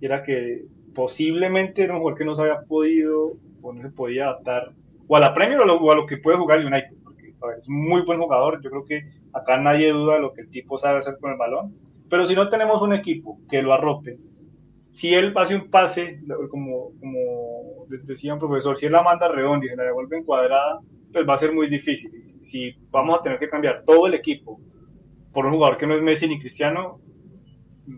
y 0.00 0.04
era 0.06 0.24
que 0.24 0.64
posiblemente 0.94 1.82
era 1.84 1.92
un 1.94 2.00
jugador 2.00 2.18
que 2.18 2.24
no 2.24 2.34
se 2.34 2.42
había 2.42 2.60
podido 2.62 3.34
o 3.62 3.72
no 3.72 3.80
se 3.82 3.90
podía 3.90 4.24
adaptar 4.24 4.72
o 5.06 5.16
a 5.16 5.20
la 5.20 5.32
Premier 5.34 5.60
o 5.60 5.62
a 5.62 5.66
lo, 5.66 5.76
o 5.76 5.92
a 5.92 5.96
lo 5.96 6.06
que 6.06 6.16
puede 6.16 6.36
jugar 6.38 6.58
el 6.58 6.66
United, 6.66 6.96
porque 7.04 7.32
a 7.40 7.46
ver, 7.46 7.58
es 7.58 7.68
muy 7.68 8.02
buen 8.02 8.18
jugador, 8.20 8.60
yo 8.62 8.70
creo 8.70 8.84
que 8.84 9.02
acá 9.32 9.56
nadie 9.58 9.92
duda 9.92 10.14
de 10.14 10.20
lo 10.20 10.32
que 10.32 10.40
el 10.42 10.50
tipo 10.50 10.78
sabe 10.78 10.98
hacer 10.98 11.16
con 11.20 11.30
el 11.30 11.38
balón, 11.38 11.74
pero 12.12 12.26
si 12.26 12.34
no 12.34 12.50
tenemos 12.50 12.82
un 12.82 12.92
equipo 12.92 13.40
que 13.50 13.62
lo 13.62 13.72
arrope, 13.72 14.18
si 14.90 15.14
él 15.14 15.32
hace 15.34 15.54
un 15.56 15.70
pase, 15.70 16.20
como, 16.50 16.90
como 17.00 17.86
decía 17.88 18.34
un 18.34 18.38
profesor, 18.38 18.76
si 18.78 18.84
él 18.84 18.92
la 18.92 19.02
manda 19.02 19.28
redonda 19.28 19.64
y 19.64 19.70
se 19.70 19.76
la 19.76 19.84
devuelve 19.84 20.18
encuadrada, 20.18 20.80
pues 21.10 21.26
va 21.26 21.34
a 21.34 21.38
ser 21.38 21.52
muy 21.54 21.70
difícil. 21.70 22.12
Si, 22.42 22.72
vamos 22.90 23.18
a 23.18 23.22
tener 23.22 23.38
que 23.38 23.48
cambiar 23.48 23.82
todo 23.86 24.06
el 24.06 24.12
equipo 24.12 24.60
por 25.32 25.46
un 25.46 25.52
jugador 25.54 25.78
que 25.78 25.86
no 25.86 25.94
es 25.96 26.02
Messi 26.02 26.28
ni 26.28 26.38
Cristiano, 26.38 27.00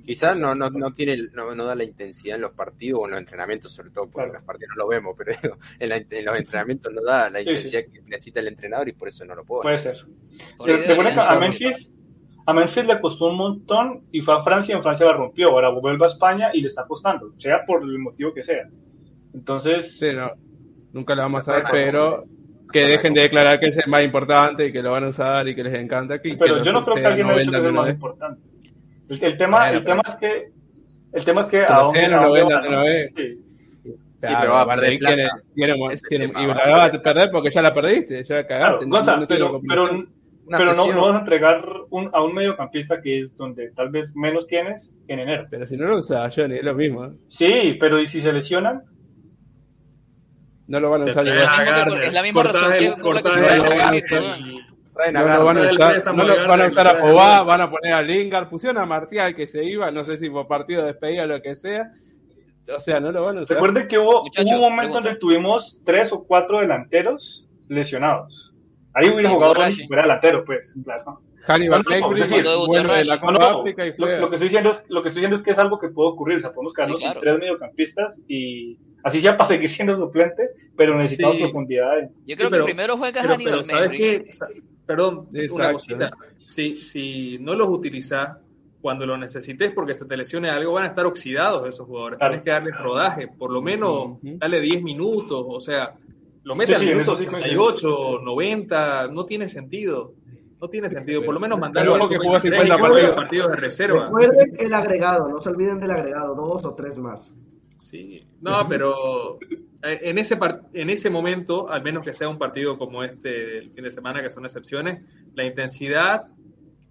Quizás 0.04 0.34
no, 0.38 0.54
no, 0.54 0.70
no 0.70 0.92
tiene, 0.94 1.28
no, 1.34 1.54
no 1.54 1.64
da 1.66 1.74
la 1.74 1.84
intensidad 1.84 2.36
en 2.36 2.42
los 2.42 2.52
partidos 2.52 3.00
o 3.02 3.04
en 3.04 3.10
los 3.10 3.20
entrenamientos, 3.20 3.72
sobre 3.72 3.90
todo 3.90 4.04
porque 4.04 4.14
Claro. 4.14 4.30
en 4.30 4.34
los 4.36 4.44
partidos 4.44 4.70
no 4.76 4.82
lo 4.84 4.88
vemos, 4.88 5.14
pero 5.18 5.32
digo, 5.42 5.56
en, 5.78 5.88
la- 5.90 5.96
en 5.96 6.24
los 6.24 6.38
entrenamientos 6.38 6.92
no 6.94 7.02
da 7.02 7.28
la 7.30 7.40
Sí, 7.42 7.50
intensidad 7.50 7.82
que 7.92 8.00
necesita 8.06 8.40
el 8.40 8.48
entrenador 8.48 8.88
y 8.88 8.92
por 8.92 9.08
eso 9.08 9.24
no 9.26 9.34
lo 9.34 9.44
pone. 9.44 9.62
puede 9.62 9.78
ser. 9.78 9.96
por 10.56 10.70
ahí 10.70 10.76
Te- 10.86 11.20
a 11.20 11.38
Memphis, 11.38 11.92
a 12.46 12.52
Memphis 12.52 12.84
le 12.84 13.00
costó 13.00 13.26
un 13.26 13.36
montón 13.38 14.02
y 14.12 14.20
fue 14.20 14.34
a 14.34 14.42
Francia 14.42 14.72
y 14.72 14.76
en 14.76 14.82
Francia 14.82 15.06
la 15.06 15.12
rompió. 15.14 15.48
Ahora 15.50 15.70
vuelve 15.70 16.04
a 16.04 16.08
España 16.08 16.50
y 16.52 16.60
le 16.60 16.68
está 16.68 16.84
costando, 16.86 17.32
sea 17.38 17.64
por 17.66 17.82
el 17.82 17.98
motivo 17.98 18.32
que 18.34 18.42
sea. 18.42 18.64
Entonces, 19.32 19.98
Sí, 19.98 20.12
no. 20.12 20.30
Nunca 20.92 21.14
lo 21.14 21.22
vamos 21.22 21.40
a 21.42 21.44
saber, 21.44 21.64
pero 21.72 22.24
que 22.72 22.84
dejen 22.86 23.14
de 23.14 23.22
declarar 23.22 23.58
que 23.58 23.66
es 23.68 23.76
el 23.78 23.90
más 23.90 24.04
importante 24.04 24.66
y 24.66 24.72
que 24.72 24.82
lo 24.82 24.92
van 24.92 25.04
a 25.04 25.08
usar 25.08 25.48
y 25.48 25.54
que 25.54 25.64
les 25.64 25.74
encanta. 25.74 26.20
Que, 26.20 26.36
pero 26.38 26.58
que 26.58 26.64
yo 26.64 26.72
no 26.72 26.84
creo 26.84 26.96
que 26.96 27.06
alguien 27.06 27.26
no 27.26 27.32
haya 27.32 27.40
dicho 27.42 27.50
que 27.50 27.56
es 27.56 27.62
de 27.62 27.68
el 27.68 27.74
más 27.74 27.90
importante. 27.90 28.40
El, 29.08 29.24
el 29.24 29.36
tema, 29.38 29.58
Bueno, 29.58 29.78
el 29.78 29.84
tema 29.84 30.02
es 30.08 30.14
que, 30.16 30.48
el 31.12 31.24
tema 31.24 31.40
es 31.42 31.46
que 31.48 31.64
a 31.64 31.74
lo 31.78 31.84
dónde, 31.84 32.00
sea, 32.00 32.08
no. 32.20 32.34
Sí. 33.16 33.40
Claro, 34.20 34.38
pero 34.40 34.52
va 34.54 34.60
a 34.62 34.66
perder 34.66 34.88
tiene- 34.98 34.98
plata. 34.98 35.42
tiene- 35.54 35.74
tiene- 36.08 36.24
y 36.24 36.46
va 36.46 36.54
la 36.54 36.62
a 36.62 36.70
vas 36.78 36.94
a 36.94 37.02
perder. 37.02 37.30
porque 37.30 37.50
ya 37.50 37.60
la 37.62 37.74
perdiste, 37.74 38.24
ya 38.24 38.46
Claro, 38.46 38.48
cagaste. 38.48 38.84
Gonza, 38.86 39.16
no 39.16 39.26
tiene 39.26 39.44
pero. 39.68 40.04
Una 40.46 40.58
pero 40.58 40.74
no, 40.74 40.92
no 40.92 41.02
vas 41.02 41.14
a 41.14 41.18
entregar 41.20 41.64
un, 41.90 42.10
a 42.12 42.22
un 42.22 42.34
mediocampista 42.34 43.00
que 43.00 43.20
es 43.20 43.34
donde 43.36 43.70
tal 43.72 43.88
vez 43.90 44.14
menos 44.14 44.46
tienes 44.46 44.92
en 45.08 45.20
enero. 45.20 45.46
Pero 45.50 45.66
si 45.66 45.76
no 45.76 45.86
lo 45.86 45.98
usa 45.98 46.30
Johnny, 46.34 46.56
es 46.56 46.64
lo 46.64 46.74
mismo. 46.74 47.06
¿eh? 47.06 47.10
Sí, 47.28 47.76
pero 47.80 47.98
¿y 48.00 48.06
si 48.06 48.20
se 48.20 48.32
lesionan? 48.32 48.82
No 50.66 50.80
lo 50.80 50.90
van 50.90 51.02
a 51.02 51.04
usar 51.06 51.26
es 51.26 52.12
la 52.12 52.22
misma 52.22 52.42
razón 52.42 52.72
que 52.78 52.88
No 55.12 55.22
lo 55.26 55.44
van 55.44 55.58
a 55.58 55.60
usar, 55.62 56.14
no 56.14 56.24
lo- 56.24 56.48
van 56.48 56.60
a 56.60 56.66
usar 56.68 56.86
a 56.86 56.92
Garner. 56.94 57.44
van 57.46 57.60
a 57.60 57.70
poner 57.70 57.92
a 57.92 58.02
Lingard, 58.02 58.48
pusieron 58.48 58.78
a 58.78 58.86
Martial 58.86 59.34
que 59.34 59.46
se 59.46 59.64
iba, 59.64 59.90
no 59.90 60.04
sé 60.04 60.18
si 60.18 60.30
por 60.30 60.46
partido 60.46 60.82
de 60.82 60.88
despedida 60.88 61.24
o 61.24 61.26
lo 61.26 61.42
que 61.42 61.56
sea. 61.56 61.90
O 62.74 62.80
sea, 62.80 62.98
no 63.00 63.12
lo 63.12 63.24
van 63.24 63.38
a 63.38 63.42
usar. 63.42 63.56
Recuerden 63.56 63.88
que 63.88 63.98
hubo, 63.98 64.22
Muchachos, 64.22 64.52
un 64.52 64.60
momento 64.60 64.78
pregunta. 64.82 65.04
donde 65.08 65.20
tuvimos 65.20 65.80
tres 65.84 66.12
o 66.12 66.24
cuatro 66.24 66.60
delanteros 66.60 67.46
lesionados. 67.68 68.53
Ahí 68.94 69.08
hubiera 69.10 69.30
jugado 69.30 69.54
si 69.72 69.86
fuera 69.86 70.02
delantero, 70.02 70.44
pues. 70.44 70.72
Claro. 70.84 71.20
Hannibal 71.46 71.82
No, 71.86 71.90
no, 72.00 72.12
Lecter, 72.12 72.24
es 72.24 72.30
decir, 72.30 72.66
vuelve 72.66 72.96
de 72.98 73.04
la 73.04 73.14
No, 73.16 73.20
Copa 73.20 73.32
no, 73.32 73.58
África 73.58 73.86
y 73.86 73.92
lo, 73.98 74.06
lo 74.20 74.30
que 74.30 74.36
estoy 74.36 74.48
diciendo 74.48 74.70
es, 74.70 74.82
lo 74.88 75.02
que 75.02 75.08
estoy 75.08 75.20
diciendo 75.20 75.36
es 75.36 75.42
que 75.42 75.50
es 75.50 75.58
algo 75.58 75.78
que 75.78 75.88
puede 75.88 76.08
ocurrir. 76.10 76.38
O 76.38 76.40
sea, 76.40 76.52
podemos 76.52 76.72
quedarnos 76.72 77.00
Sí, 77.00 77.04
claro. 77.04 77.20
tres 77.20 77.38
mediocampistas 77.38 78.20
y 78.28 78.78
así 79.02 79.20
sea 79.20 79.36
para 79.36 79.48
seguir 79.48 79.70
siendo 79.70 79.96
suplente, 79.98 80.48
pero 80.76 80.96
necesitamos 80.96 81.36
Sí. 81.36 81.42
profundidad. 81.42 81.98
en- 81.98 82.08
Yo 82.26 82.36
creo 82.36 82.48
Sí, 82.48 82.50
pero- 82.52 82.64
que 82.64 82.72
primero 82.72 82.96
juega 82.96 83.20
Pero, 83.20 83.34
Hannibal 83.34 83.52
pero 83.52 83.64
¿sabes 83.64 83.90
qué? 83.90 84.26
Perdón, 84.86 85.28
Exacto. 85.34 85.54
una 85.54 85.72
cosita. 85.72 86.10
Si, 86.46 86.82
si 86.84 87.38
no 87.40 87.54
los 87.54 87.68
utilizás 87.68 88.38
cuando 88.80 89.06
lo 89.06 89.16
necesites 89.18 89.72
porque 89.72 89.94
se 89.94 90.04
te 90.06 90.16
lesione 90.16 90.48
algo, 90.50 90.72
van 90.74 90.84
a 90.84 90.88
estar 90.88 91.04
oxidados 91.06 91.66
esos 91.68 91.86
jugadores. 91.86 92.18
Claro. 92.18 92.32
Tienes 92.32 92.44
que 92.44 92.50
darles 92.50 92.78
rodaje, 92.78 93.28
por 93.28 93.50
lo 93.50 93.60
menos 93.62 93.92
Ujú. 94.22 94.36
dale 94.38 94.60
10 94.60 94.82
minutos, 94.82 95.44
o 95.46 95.60
sea, 95.60 95.94
lo 96.44 96.54
metes 96.54 96.76
Sí, 96.78 96.84
sí, 96.84 96.90
al 96.90 96.96
minuto 96.96 97.12
eso 97.18 97.22
sí 97.22 97.28
88, 97.28 98.20
90, 98.22 99.08
no 99.08 99.24
tiene 99.26 99.48
sentido. 99.48 100.14
No 100.60 100.68
tiene 100.68 100.88
sentido, 100.88 101.22
por 101.22 101.34
lo 101.34 101.40
menos 101.40 101.58
mandarlo 101.58 101.94
a 101.96 101.98
que 101.98 102.04
Super 102.04 102.18
jugó 102.20 102.32
23 102.32 102.62
50 102.62 102.64
y 102.64 102.76
que 102.78 102.86
juegue 102.88 103.02
partidos. 103.02 103.16
partidos 103.16 103.50
de 103.50 103.56
reserva. 103.56 104.04
Recuerden 104.06 104.56
el 104.58 104.72
agregado, 104.74 105.28
no 105.28 105.38
se 105.40 105.48
olviden 105.50 105.80
del 105.80 105.90
agregado, 105.90 106.34
dos 106.34 106.64
o 106.64 106.74
tres 106.74 106.96
más. 106.96 107.34
Sí, 107.76 108.24
no, 108.40 108.64
pero 108.66 109.38
eh, 109.82 109.98
en 110.02 110.16
ese, 110.16 110.36
par- 110.38 110.62
en 110.72 110.88
ese 110.88 111.10
momento, 111.10 111.68
al 111.68 111.82
menos 111.82 112.02
que 112.06 112.14
sea 112.14 112.28
un 112.30 112.38
partido 112.38 112.78
como 112.78 113.02
este 113.02 113.58
el 113.58 113.72
fin 113.72 113.84
de 113.84 113.90
semana, 113.90 114.22
que 114.22 114.30
son 114.30 114.44
excepciones, 114.46 115.02
la 115.34 115.44
intensidad 115.44 116.28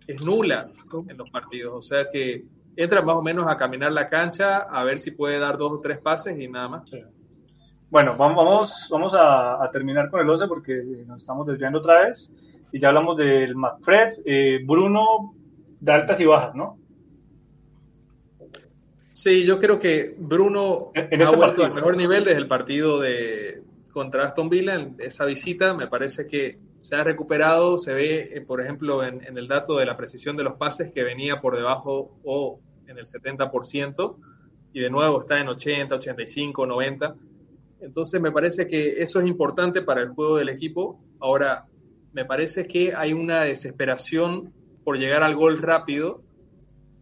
es 0.05 0.21
nula 0.21 0.69
en 1.09 1.17
los 1.17 1.29
partidos. 1.31 1.73
O 1.73 1.81
sea 1.81 2.09
que 2.11 2.43
entra 2.75 3.01
más 3.01 3.15
o 3.15 3.23
menos 3.23 3.47
a 3.47 3.57
caminar 3.57 3.91
la 3.91 4.07
cancha, 4.07 4.57
a 4.57 4.83
ver 4.83 4.99
si 4.99 5.11
puede 5.11 5.39
dar 5.39 5.57
dos 5.57 5.71
o 5.71 5.79
tres 5.79 5.97
pases 5.97 6.37
y 6.39 6.47
nada 6.47 6.67
más. 6.67 6.83
Bueno, 7.93 8.15
vamos, 8.17 8.87
vamos, 8.89 9.13
a, 9.13 9.63
a 9.63 9.69
terminar 9.69 10.09
con 10.09 10.19
el 10.19 10.27
11 10.27 10.47
porque 10.47 10.81
nos 11.05 11.21
estamos 11.21 11.45
desviando 11.45 11.77
otra 11.77 12.05
vez. 12.07 12.33
Y 12.71 12.79
ya 12.79 12.87
hablamos 12.87 13.15
del 13.17 13.55
McFred, 13.55 14.13
eh, 14.25 14.61
Bruno 14.65 15.35
de 15.79 15.91
altas 15.91 16.19
y 16.19 16.25
bajas, 16.25 16.55
¿no? 16.55 16.79
Sí, 19.11 19.45
yo 19.45 19.59
creo 19.59 19.77
que 19.77 20.15
Bruno 20.17 20.89
En- 20.95 21.13
en 21.13 21.21
ha 21.21 21.25
este 21.25 21.35
vuelto 21.35 21.39
partido. 21.61 21.65
al 21.67 21.73
mejor 21.75 21.95
nivel 21.95 22.23
desde 22.23 22.39
el 22.39 22.47
partido 22.47 22.99
de 22.99 23.61
contra 23.91 24.23
Aston 24.23 24.49
Villa, 24.49 24.73
en 24.73 24.95
esa 24.97 25.25
visita. 25.25 25.75
Me 25.75 25.85
parece 25.85 26.25
que 26.25 26.57
se 26.81 26.95
ha 26.95 27.03
recuperado, 27.03 27.77
se 27.77 27.93
ve, 27.93 28.21
eh, 28.33 28.41
por 28.41 28.59
ejemplo, 28.59 29.03
en, 29.03 29.23
en, 29.23 29.37
el 29.37 29.47
dato 29.47 29.77
de 29.77 29.85
la 29.85 29.95
precisión 29.95 30.35
de 30.35 30.43
los 30.43 30.55
pases 30.55 30.91
que 30.91 31.03
venía 31.03 31.39
por 31.39 31.55
debajo 31.55 32.17
o 32.23 32.59
en 32.87 32.97
el 32.97 33.05
70%, 33.05 34.15
y 34.73 34.79
de 34.79 34.89
nuevo 34.89 35.19
está 35.21 35.39
en 35.39 35.47
80, 35.49 35.93
85, 35.93 36.65
90. 36.65 37.13
Entonces 37.83 38.21
me 38.21 38.31
parece 38.31 38.65
que 38.65 39.01
eso 39.01 39.19
es 39.19 39.27
importante 39.27 39.81
para 39.81 40.01
el 40.01 40.09
juego 40.09 40.37
del 40.37 40.49
equipo. 40.49 41.03
Ahora, 41.19 41.67
me 42.13 42.23
parece 42.23 42.65
que 42.65 42.93
hay 42.95 43.11
una 43.11 43.41
desesperación 43.41 44.53
por 44.85 44.97
llegar 44.97 45.21
al 45.21 45.35
gol 45.35 45.57
rápido 45.57 46.23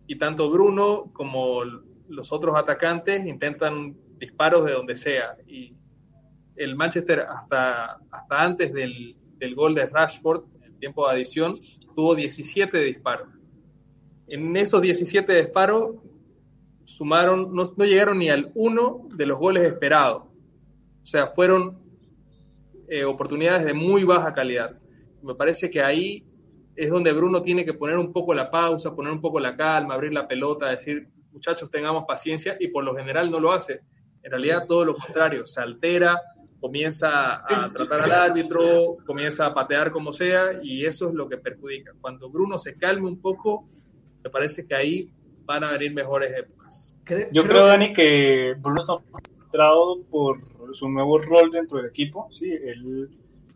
y 0.07 0.17
tanto 0.17 0.49
Bruno 0.49 1.11
como 1.13 1.63
los 2.07 2.31
otros 2.31 2.57
atacantes 2.57 3.25
intentan 3.25 3.95
disparos 4.17 4.65
de 4.65 4.73
donde 4.73 4.95
sea. 4.95 5.37
Y 5.47 5.75
el 6.55 6.75
Manchester 6.75 7.21
hasta, 7.21 7.99
hasta 8.09 8.43
antes 8.43 8.73
del, 8.73 9.15
del 9.37 9.53
gol 9.53 9.75
de 9.75 9.85
Rashford, 9.85 10.45
en 10.63 10.79
tiempo 10.79 11.07
de 11.07 11.13
adición, 11.13 11.59
tuvo 11.95 12.15
17 12.15 12.77
disparos. 12.79 13.29
En 14.27 14.55
esos 14.57 14.81
17 14.81 15.31
disparos 15.33 15.97
sumaron, 16.85 17.53
no, 17.53 17.71
no 17.75 17.85
llegaron 17.85 18.17
ni 18.17 18.29
al 18.29 18.51
uno 18.55 19.07
de 19.15 19.25
los 19.27 19.37
goles 19.37 19.63
esperados. 19.63 20.30
O 21.01 21.05
sea, 21.05 21.27
fueron 21.27 21.79
eh, 22.87 23.03
oportunidades 23.03 23.65
de 23.65 23.73
muy 23.73 24.03
baja 24.03 24.33
calidad. 24.33 24.77
Me 25.21 25.35
parece 25.35 25.69
que 25.69 25.81
ahí 25.81 26.25
es 26.75 26.89
donde 26.89 27.11
Bruno 27.13 27.41
tiene 27.41 27.65
que 27.65 27.73
poner 27.73 27.97
un 27.97 28.11
poco 28.11 28.33
la 28.33 28.49
pausa, 28.49 28.95
poner 28.95 29.11
un 29.11 29.21
poco 29.21 29.39
la 29.39 29.55
calma, 29.55 29.93
abrir 29.93 30.13
la 30.13 30.27
pelota, 30.27 30.69
decir, 30.69 31.07
muchachos, 31.31 31.69
tengamos 31.69 32.05
paciencia, 32.07 32.57
y 32.59 32.67
por 32.67 32.83
lo 32.83 32.95
general 32.95 33.31
no 33.31 33.39
lo 33.39 33.51
hace. 33.51 33.81
En 34.23 34.31
realidad 34.31 34.65
todo 34.67 34.85
lo 34.85 34.95
contrario, 34.95 35.45
se 35.45 35.61
altera, 35.61 36.19
comienza 36.59 37.43
a 37.45 37.71
tratar 37.71 38.01
al 38.01 38.11
árbitro, 38.11 38.97
comienza 39.05 39.47
a 39.47 39.53
patear 39.53 39.91
como 39.91 40.13
sea, 40.13 40.59
y 40.61 40.85
eso 40.85 41.09
es 41.09 41.15
lo 41.15 41.27
que 41.27 41.37
perjudica. 41.37 41.93
Cuando 41.99 42.29
Bruno 42.29 42.57
se 42.57 42.77
calme 42.77 43.07
un 43.07 43.19
poco, 43.19 43.67
me 44.23 44.29
parece 44.29 44.65
que 44.65 44.75
ahí 44.75 45.11
van 45.45 45.63
a 45.63 45.71
venir 45.71 45.93
mejores 45.93 46.31
épocas. 46.37 46.95
Yo 47.31 47.43
creo, 47.43 47.65
Dani, 47.65 47.93
que 47.93 48.55
Bruno 48.57 49.03
por 50.09 50.39
su 50.73 50.89
nuevo 50.89 51.19
rol 51.19 51.51
dentro 51.51 51.77
del 51.77 51.87
equipo, 51.87 52.29
¿sí? 52.31 52.51
Él 52.51 53.09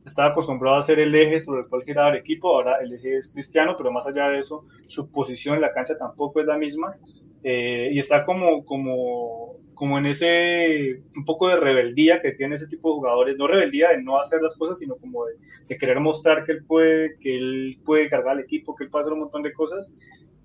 estaba 0.05 0.29
acostumbrado 0.29 0.77
a 0.77 0.83
ser 0.83 0.99
el 0.99 1.15
eje 1.15 1.41
sobre 1.41 1.61
el 1.61 1.67
cual 1.67 1.83
giraba 1.83 2.09
el 2.09 2.17
equipo, 2.17 2.49
ahora 2.49 2.77
el 2.81 2.93
eje 2.93 3.17
es 3.17 3.27
Cristiano, 3.29 3.75
pero 3.77 3.91
más 3.91 4.05
allá 4.05 4.29
de 4.29 4.39
eso, 4.39 4.65
su 4.85 5.09
posición 5.09 5.55
en 5.55 5.61
la 5.61 5.73
cancha 5.73 5.97
tampoco 5.97 6.39
es 6.39 6.45
la 6.45 6.57
misma, 6.57 6.95
eh, 7.43 7.89
y 7.91 7.99
está 7.99 8.25
como, 8.25 8.65
como, 8.65 9.55
como 9.73 9.97
en 9.97 10.07
ese, 10.07 11.01
un 11.15 11.25
poco 11.25 11.47
de 11.47 11.57
rebeldía 11.57 12.21
que 12.21 12.33
tiene 12.33 12.55
ese 12.55 12.67
tipo 12.67 12.89
de 12.89 12.95
jugadores, 12.95 13.37
no 13.37 13.47
rebeldía 13.47 13.89
de 13.89 14.03
no 14.03 14.19
hacer 14.19 14.41
las 14.41 14.55
cosas, 14.55 14.79
sino 14.79 14.95
como 14.95 15.25
de, 15.25 15.33
de 15.67 15.77
querer 15.77 15.99
mostrar 15.99 16.45
que 16.45 16.53
él 16.53 16.63
puede, 16.65 17.17
que 17.19 17.37
él 17.37 17.77
puede 17.83 18.09
cargar 18.09 18.33
al 18.33 18.39
equipo, 18.39 18.75
que 18.75 18.83
él 18.83 18.89
puede 18.89 19.03
hacer 19.03 19.13
un 19.13 19.21
montón 19.21 19.43
de 19.43 19.53
cosas, 19.53 19.91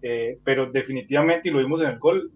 eh, 0.03 0.39
pero 0.45 0.67
definitivamente, 0.67 1.49
y 1.49 1.53
lo 1.53 1.59
vimos 1.59 1.83
en 1.83 1.89
el 1.89 1.99
gol, 1.99 2.31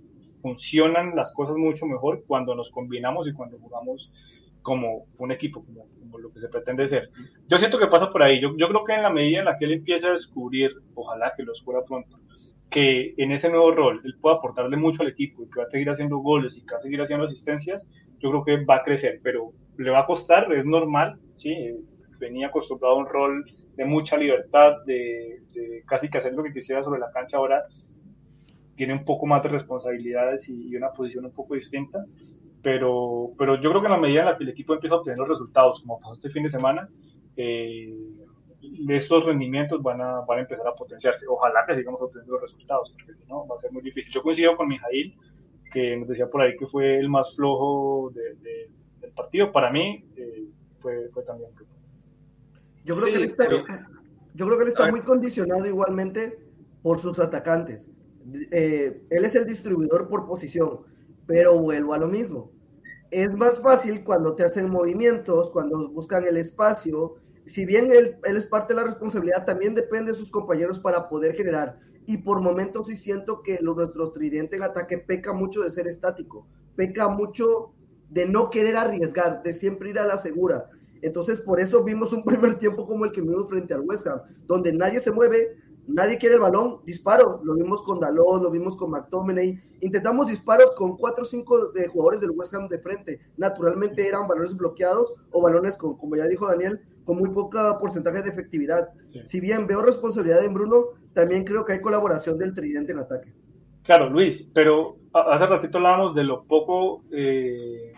funcionan 0.45 1.16
las 1.16 1.32
cosas 1.32 1.57
mucho 1.57 1.86
mejor 1.86 2.22
cuando 2.26 2.55
nos 2.55 2.70
combinamos 2.70 3.26
y 3.26 3.32
cuando 3.32 3.59
jugamos 3.59 4.12
como 4.61 5.07
un 5.16 5.32
equipo, 5.32 5.64
como, 5.64 5.86
como, 5.99 6.18
lo 6.18 6.30
que 6.30 6.40
se 6.40 6.49
pretende 6.49 6.86
ser. 6.86 7.09
Yo 7.49 7.57
siento 7.57 7.78
que 7.78 7.86
pasa 7.86 8.12
por 8.12 8.22
ahí. 8.22 8.42
Yo, 8.42 8.55
yo, 8.59 8.68
creo 8.68 8.84
que 8.84 8.92
en 8.92 9.03
la 9.03 9.09
medida 9.09 9.38
en 9.38 9.47
la 9.47 9.57
que 9.57 9.64
él 9.64 9.72
empieza 9.72 10.09
a 10.09 10.12
descubrir, 10.12 10.70
ojalá 10.95 11.32
que 11.34 11.45
lo 11.45 11.53
descubra 11.53 11.82
pronto, 11.86 12.18
que 12.70 13.14
en 13.16 13.32
ese 13.32 13.49
nuevo 13.49 13.72
rol 13.72 14.03
él 14.05 14.16
pueda 14.20 14.36
aportarle 14.36 14.76
mucho 14.76 15.01
al 15.01 15.09
equipo 15.09 15.45
y 15.45 15.51
que 15.51 15.61
va 15.61 15.66
a 15.66 15.70
seguir 15.70 15.88
haciendo 15.88 16.18
goles 16.18 16.59
y 16.59 16.66
que 16.66 16.74
va 16.74 16.78
a 16.78 16.82
seguir 16.82 17.01
haciendo 17.01 17.24
asistencias, 17.24 17.88
yo 18.18 18.28
creo 18.30 18.45
que 18.45 18.64
va 18.66 18.76
a 18.76 18.84
crecer, 18.84 19.20
pero 19.22 19.53
le 19.78 19.90
va 19.90 20.01
a 20.01 20.07
costar, 20.07 20.53
es 20.53 20.66
normal, 20.66 21.18
¿sí? 21.36 21.55
Venía 22.18 22.49
acostumbrado 22.49 22.97
a 22.97 22.99
un 22.99 23.07
rol 23.07 23.45
de 23.76 23.84
mucha 23.86 24.18
libertad, 24.18 24.76
de, 24.86 25.40
de 25.55 25.82
casi 25.86 26.11
que 26.11 26.18
hacer 26.18 26.34
lo 26.34 26.42
que 26.42 26.53
quisiera 26.53 26.84
sobre 26.84 27.01
la 27.01 27.11
cancha, 27.12 27.38
ahora 27.38 27.62
tiene 28.77 28.93
un 28.95 29.05
poco 29.05 29.27
más 29.27 29.43
de 29.43 29.51
responsabilidades 29.51 30.49
y, 30.49 30.68
y 30.68 30.77
una 30.77 30.91
posición 30.91 31.25
un 31.27 31.33
poco 31.33 31.55
distinta 31.55 32.05
pero, 32.64 33.33
pero 33.39 33.61
yo 33.61 33.68
creo 33.68 33.83
que 33.83 33.89
en 33.89 33.93
la 33.93 33.99
medida 33.99 34.20
en 34.20 34.27
la 34.27 34.39
que 34.39 34.45
el 34.45 34.49
equipo 34.49 34.72
empieza 34.72 34.95
a 34.95 34.99
obtener 34.99 35.18
los 35.18 35.29
resultados, 35.29 35.83
como 35.83 36.01
pasó 36.01 36.14
este 36.14 36.31
fin 36.31 36.45
de 36.45 36.51
semana, 36.51 36.89
eh, 37.37 37.95
estos 38.89 39.27
rendimientos 39.27 39.83
van 39.83 40.01
a, 40.01 40.22
van 40.22 40.39
a 40.39 40.41
empezar 40.41 40.66
a 40.66 40.75
potenciarse. 40.75 41.27
Ojalá 41.29 41.66
que 41.66 41.77
sigamos 41.77 42.01
obteniendo 42.01 42.33
los 42.33 42.43
resultados, 42.43 42.91
porque 42.97 43.14
si 43.14 43.29
no 43.29 43.47
va 43.47 43.57
a 43.59 43.61
ser 43.61 43.70
muy 43.70 43.83
difícil. 43.83 44.11
Yo 44.14 44.22
coincido 44.22 44.57
con 44.57 44.68
Mijail, 44.68 45.14
que 45.75 45.95
nos 45.99 46.09
decía 46.09 46.27
por 46.27 46.41
ahí 46.41 46.57
que 46.57 46.66
fue 46.66 46.99
el 46.99 47.11
más 47.11 47.37
flojo 47.37 48.11
de, 48.14 48.35
de, 48.37 48.70
del 49.03 49.11
partido. 49.11 49.53
Para 49.53 49.70
mí 49.70 50.03
eh, 50.16 50.45
fue, 50.81 51.11
fue, 51.12 51.22
también. 51.25 51.51
Yo 52.87 52.97
creo, 52.97 53.07
sí, 53.07 53.12
que 53.12 53.18
él 53.18 53.25
está, 53.25 53.45
pero, 53.47 53.64
yo 54.33 54.47
creo 54.47 54.57
que 54.57 54.62
él 54.62 54.68
está 54.70 54.91
muy 54.91 55.03
condicionado 55.03 55.66
igualmente 55.66 56.39
por 56.83 56.99
sus 56.99 57.18
atacantes. 57.18 57.93
Eh, 58.51 59.07
él 59.11 59.25
es 59.25 59.35
el 59.35 59.47
distribuidor 59.47 60.09
por 60.09 60.27
posición, 60.27 60.81
pero 61.27 61.59
vuelvo 61.59 61.95
a 61.95 61.99
lo 61.99 62.09
mismo 62.09 62.55
es 63.14 63.33
más 63.37 63.61
fácil 63.61 64.03
cuando 64.03 64.35
te 64.35 64.43
hacen 64.43 64.68
movimientos, 64.68 65.51
cuando 65.51 65.89
buscan 65.91 66.25
el 66.27 66.37
espacio. 66.37 67.14
Si 67.47 67.64
bien 67.64 67.93
él, 67.93 68.16
es 68.25 68.45
parte 68.47 68.75
de 68.75 68.81
la 68.81 68.87
responsabilidad, 68.89 69.45
también 69.45 69.72
depende 69.72 70.11
de 70.11 70.18
sus 70.18 70.33
compañeros 70.33 70.81
para 70.81 71.09
poder 71.09 71.37
generar. 71.37 71.79
Y 72.07 72.18
por 72.18 72.41
momentos 72.41 72.89
sí 72.89 72.97
siento 72.97 73.41
que 73.41 73.61
lo, 73.62 73.77
nuestro 73.77 74.11
tridente 74.11 74.57
en 74.57 74.64
ataque 74.64 74.99
peca 74.99 75.33
mucho 75.33 75.62
de 75.62 75.70
ser 75.70 75.87
estático, 75.87 76.49
peca 76.75 77.09
mucho 77.09 77.72
de 78.11 78.27
no 78.27 78.51
querer 78.51 78.77
arriesgar, 78.77 79.45
de 79.45 79.53
siempre 79.53 79.91
ir 79.91 80.01
a 80.01 80.07
la 80.07 80.18
segura. 80.18 80.68
Entonces, 81.01 81.39
por 81.39 81.61
eso 81.61 81.85
vimos 81.85 82.12
un 82.12 82.25
primer 82.25 82.59
tiempo 82.59 82.85
como 82.85 83.05
el 83.05 83.12
que 83.12 83.20
vimos 83.20 83.49
frente 83.49 83.75
al 83.75 83.83
West 83.83 84.09
Ham, 84.09 84.22
donde 84.49 84.72
nadie 84.72 84.99
se 84.99 85.12
mueve, 85.12 85.57
nadie 85.87 86.18
quiere 86.18 86.37
el 86.37 86.41
balón, 86.41 86.78
disparo. 86.85 87.41
Lo 87.45 87.55
vimos 87.55 87.82
con 87.82 88.01
Dalot, 88.01 88.43
lo 88.43 88.51
vimos 88.51 88.76
con 88.76 88.91
McTominay. 88.91 89.61
Intentamos 89.80 90.26
disparos 90.26 90.70
con 90.76 90.97
cuatro 90.97 91.22
o 91.22 91.26
cinco 91.26 91.68
de 91.72 91.89
jugadores 91.89 92.20
del 92.20 92.30
West 92.30 92.55
Ham 92.55 92.68
de 92.68 92.78
frente. 92.78 93.20
Naturalmente 93.37 94.07
eran 94.07 94.28
balones 94.28 94.57
bloqueados 94.57 95.14
o 95.30 95.43
balones 95.43 95.76
con, 95.76 95.97
como 95.97 96.16
ya 96.16 96.26
dijo 96.26 96.47
Daniel, 96.47 96.80
con 97.05 97.18
muy 97.18 97.30
poca 97.30 97.78
porcentaje 97.78 98.22
de 98.22 98.30
efectividad. 98.30 98.89
Sí. 99.12 99.20
Si 99.24 99.41
bien 99.41 99.66
veo 99.66 99.82
responsabilidad 99.82 100.45
en 100.45 100.55
Bruno, 100.55 100.85
también 101.12 101.45
creo 101.45 101.64
que 101.64 101.74
hay 101.74 101.80
colaboración 101.80 102.39
del 102.39 102.55
tridente 102.55 102.93
en 102.93 103.01
ataque. 103.01 103.32
Claro, 103.85 104.09
Luis, 104.09 104.51
pero 104.55 104.97
hace 105.12 105.47
ratito 105.47 105.78
hablábamos 105.78 106.14
de 106.14 106.24
lo 106.24 106.45
poco, 106.45 107.05
eh, 107.12 107.93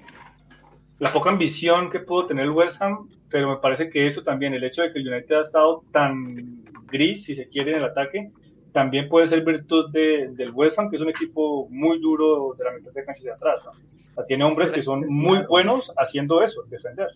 la 0.99 1.13
poca 1.13 1.31
ambición 1.31 1.91
que 1.91 2.01
pudo 2.01 2.27
tener 2.27 2.47
el 2.47 2.51
West 2.51 2.83
Ham, 2.83 3.09
pero 3.31 3.51
me 3.51 3.57
parece 3.59 3.89
que 3.89 4.09
eso 4.09 4.23
también, 4.23 4.53
el 4.53 4.65
hecho 4.65 4.83
de 4.83 4.93
que 4.93 4.99
el 4.99 5.09
United 5.09 5.37
ha 5.37 5.43
estado 5.43 5.85
tan 5.93 6.56
gris, 6.87 7.25
si 7.25 7.35
se 7.35 7.49
quiere, 7.49 7.73
en 7.73 7.79
el 7.79 7.85
ataque, 7.85 8.31
también 8.73 9.09
puede 9.09 9.29
ser 9.29 9.45
virtud 9.45 9.91
de, 9.91 10.29
del 10.33 10.51
West 10.51 10.79
Ham, 10.79 10.91
que 10.91 10.97
es 10.97 11.03
un 11.03 11.09
equipo 11.09 11.67
muy 11.71 11.99
duro 11.99 12.55
de 12.59 12.65
la 12.65 12.73
mitad 12.73 12.93
de 12.93 13.05
cancha 13.05 13.21
hacia 13.21 13.35
atrás. 13.35 13.57
¿no? 13.65 13.71
O 13.71 14.15
sea, 14.15 14.25
tiene 14.27 14.45
hombres 14.45 14.71
que 14.71 14.83
son 14.83 15.07
muy 15.09 15.45
buenos 15.47 15.93
haciendo 15.97 16.43
eso, 16.43 16.63
defender. 16.69 17.09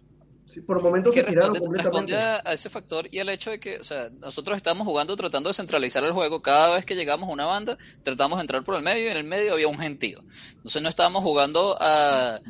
Sí, 0.46 0.60
por 0.62 0.82
momentos 0.82 1.14
que 1.14 1.22
responde, 1.22 1.60
responde 1.70 2.16
a, 2.16 2.42
a, 2.44 2.52
ese 2.52 2.68
factor 2.68 3.06
y 3.12 3.20
al 3.20 3.28
hecho 3.28 3.50
de 3.50 3.60
que, 3.60 3.76
o 3.76 3.84
sea, 3.84 4.10
nosotros 4.18 4.56
estamos 4.56 4.84
jugando 4.84 5.14
tratando 5.14 5.48
de 5.48 5.54
centralizar 5.54 6.02
el 6.02 6.10
juego. 6.10 6.42
Cada 6.42 6.74
vez 6.74 6.84
que 6.84 6.96
llegamos 6.96 7.28
a 7.28 7.32
una 7.32 7.46
banda, 7.46 7.78
tratamos 8.02 8.38
de 8.38 8.40
entrar 8.40 8.64
por 8.64 8.74
el 8.74 8.82
medio 8.82 9.04
y 9.04 9.10
en 9.10 9.16
el 9.16 9.24
medio 9.24 9.52
había 9.52 9.68
un 9.68 9.78
gentío. 9.78 10.18
Entonces 10.56 10.82
no 10.82 10.88
estábamos 10.88 11.22
jugando 11.22 11.76
a 11.80 12.40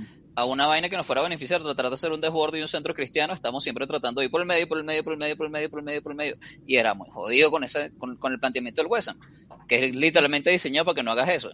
a 0.40 0.44
una 0.44 0.66
vaina 0.66 0.88
que 0.88 0.96
nos 0.96 1.06
fuera 1.06 1.20
a 1.20 1.24
beneficiar, 1.24 1.62
tratar 1.62 1.88
de 1.88 1.94
hacer 1.94 2.12
un 2.12 2.20
desborde 2.20 2.58
y 2.58 2.62
un 2.62 2.68
centro 2.68 2.94
cristiano, 2.94 3.34
estamos 3.34 3.62
siempre 3.62 3.86
tratando 3.86 4.20
de 4.20 4.26
ir 4.26 4.30
por 4.30 4.40
el 4.40 4.46
medio, 4.46 4.66
por 4.66 4.78
el 4.78 4.84
medio, 4.84 5.04
por 5.04 5.12
el 5.12 5.18
medio, 5.18 5.36
por 5.36 5.46
el 5.46 5.52
medio, 5.52 5.70
por 5.70 5.78
el 5.80 5.84
medio, 5.84 6.02
por 6.02 6.12
el 6.12 6.16
medio. 6.16 6.36
Y 6.66 6.76
era 6.76 6.94
muy 6.94 7.08
jodido 7.10 7.50
con 7.50 7.62
ese, 7.62 7.96
con, 7.98 8.16
con 8.16 8.32
el 8.32 8.40
planteamiento 8.40 8.82
del 8.82 8.90
West 8.90 9.08
Ham, 9.08 9.18
que 9.68 9.84
es 9.84 9.94
literalmente 9.94 10.50
diseñado 10.50 10.86
para 10.86 10.94
que 10.94 11.02
no 11.02 11.12
hagas 11.12 11.28
eso. 11.28 11.50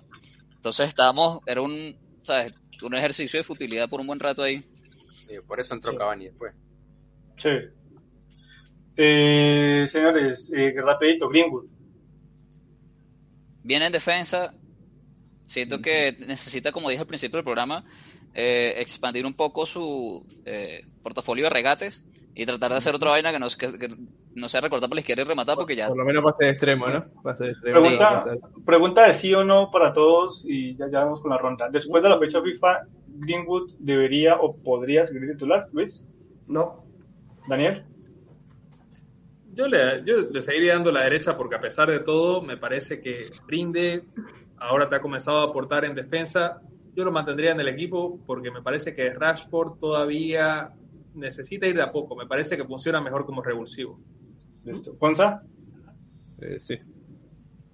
Entonces 0.55 0.89
estábamos, 0.89 1.41
era 1.47 1.62
un, 1.62 1.97
¿sabes? 2.22 2.55
un 2.82 2.95
ejercicio 2.95 3.39
de 3.39 3.45
futilidad 3.45 3.89
por 3.89 4.01
un 4.01 4.07
buen 4.07 4.20
rato 4.20 4.43
ahí. 4.43 4.62
Sí, 5.26 5.34
por 5.47 5.59
eso 5.59 5.74
entró 5.74 5.93
sí. 5.93 5.99
Cavani 5.99 6.24
después. 6.26 6.55
Sí. 7.43 7.51
Eh, 8.97 9.87
señores, 9.91 10.51
eh, 10.57 10.72
rapidito, 10.76 11.28
Greenwood. 11.28 11.66
Viene 13.62 13.87
en 13.87 13.93
defensa. 13.93 14.55
Siento 15.45 15.80
que 15.80 16.16
necesita, 16.26 16.72
como 16.72 16.91
dije 16.91 17.01
al 17.01 17.07
principio 17.07 17.37
del 17.37 17.45
programa, 17.45 17.84
eh, 18.39 18.74
expandir 18.82 19.24
un 19.24 19.32
poco 19.32 19.64
su 19.64 20.22
eh, 20.45 20.84
portafolio 21.03 21.45
de 21.45 21.51
regates 21.51 22.05
y 22.34 22.45
tratar 22.45 22.70
de 22.70 22.76
hacer 22.76 22.95
otra 22.95 23.09
vaina 23.09 23.32
que 23.32 23.39
no, 23.39 23.47
que, 23.49 23.78
que 23.78 23.97
no 24.34 24.49
sea 24.51 24.61
recortar 24.61 24.91
por 24.91 24.97
la 24.97 25.01
izquierda 25.01 25.22
y 25.22 25.24
rematar 25.24 25.57
porque 25.57 25.74
ya... 25.74 25.89
Por 25.89 25.97
lo 25.97 26.05
menos 26.05 26.22
pase 26.22 26.45
de 26.45 26.51
extremo, 26.51 26.87
¿no? 26.87 27.07
Pase 27.22 27.45
de 27.45 27.51
extremo. 27.53 27.80
Pregunta, 27.80 28.24
sí. 28.30 28.62
pregunta 28.66 29.07
de 29.07 29.14
sí 29.14 29.32
o 29.32 29.43
no 29.43 29.70
para 29.70 29.95
todos 29.95 30.45
y 30.47 30.76
ya, 30.76 30.87
ya 30.91 31.05
vamos 31.05 31.22
con 31.22 31.30
la 31.30 31.39
ronda. 31.39 31.70
Después 31.70 32.03
de 32.03 32.11
la 32.11 32.18
fecha 32.18 32.43
FIFA, 32.43 32.82
¿Greenwood 33.07 33.70
debería 33.78 34.37
o 34.37 34.55
podría 34.55 35.07
seguir 35.07 35.32
titular, 35.32 35.68
Luis? 35.72 36.05
No. 36.47 36.84
¿Daniel? 37.49 37.84
Yo 39.55 39.66
le, 39.66 40.05
yo 40.05 40.28
le 40.30 40.43
seguiría 40.43 40.74
dando 40.74 40.93
la 40.93 41.05
derecha 41.05 41.39
porque 41.39 41.55
a 41.55 41.61
pesar 41.62 41.91
de 41.91 42.01
todo 42.01 42.43
me 42.43 42.59
parece 42.59 43.01
que 43.01 43.30
rinde, 43.47 44.05
ahora 44.59 44.91
te 44.91 44.97
ha 44.97 45.01
comenzado 45.01 45.39
a 45.39 45.45
aportar 45.45 45.87
en 45.87 45.95
defensa, 45.95 46.61
yo 46.97 47.05
lo 47.05 47.13
mantendría 47.13 47.53
en 47.53 47.61
el 47.61 47.69
equipo 47.69 48.19
porque 48.27 48.51
me 48.51 48.63
parece 48.63 48.95
que 48.95 49.13
Rashford 49.13 49.79
todavía 49.79 50.71
necesita 51.15 51.67
ir 51.67 51.77
de 51.77 51.83
a 51.83 51.93
poco. 51.93 52.17
Me 52.17 52.27
parece 52.27 52.57
que 52.57 52.65
funciona 52.65 53.01
mejor 53.01 53.27
como 53.27 53.43
revulsivo. 53.43 54.01
Listo. 54.65 54.95
¿Ponza? 54.99 55.43
Eh, 56.41 56.59
sí. 56.59 56.77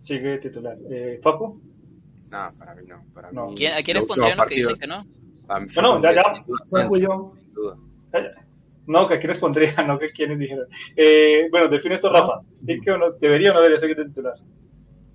Sigue 0.03 0.39
titular. 0.39 0.77
Eh, 0.91 1.21
¿Facu? 1.23 1.61
No, 2.31 2.53
para 2.59 2.75
mí 2.75 2.83
no. 2.87 3.05
Para 3.15 3.31
No. 3.33 3.49
mí, 3.49 3.55
¿Quién- 3.57 3.75
¿A 3.75 3.83
quiénes 3.83 4.05
pondrían 4.05 4.37
los 4.37 4.47
que 4.47 4.55
dicen 4.57 4.77
que 4.77 4.87
no? 4.87 5.05
a 5.49 5.61
mí- 5.61 5.67
No, 5.77 5.83
no, 5.83 6.03
ya, 6.03 6.15
ya. 6.15 6.35
sin 6.35 6.45
duda, 6.45 7.31
duda. 7.53 7.77
No, 8.87 9.07
que 9.07 9.15
aquí 9.15 9.27
les 9.29 9.39
pondría, 9.39 9.75
no 9.87 9.99
que 9.99 10.11
quienes 10.11 10.39
dijeron. 10.39 10.67
Eh, 10.97 11.47
bueno, 11.51 11.69
define 11.69 11.95
esto, 11.95 12.11
Rafa. 12.13 12.41
¿Sí 12.55 12.81
que 12.81 12.91
no, 12.99 13.13
¿Debería 13.13 13.51
o 13.53 13.55
no 13.55 13.61
debería 13.61 13.79
seguir 13.79 13.97
de 13.97 14.07
titular? 14.07 14.35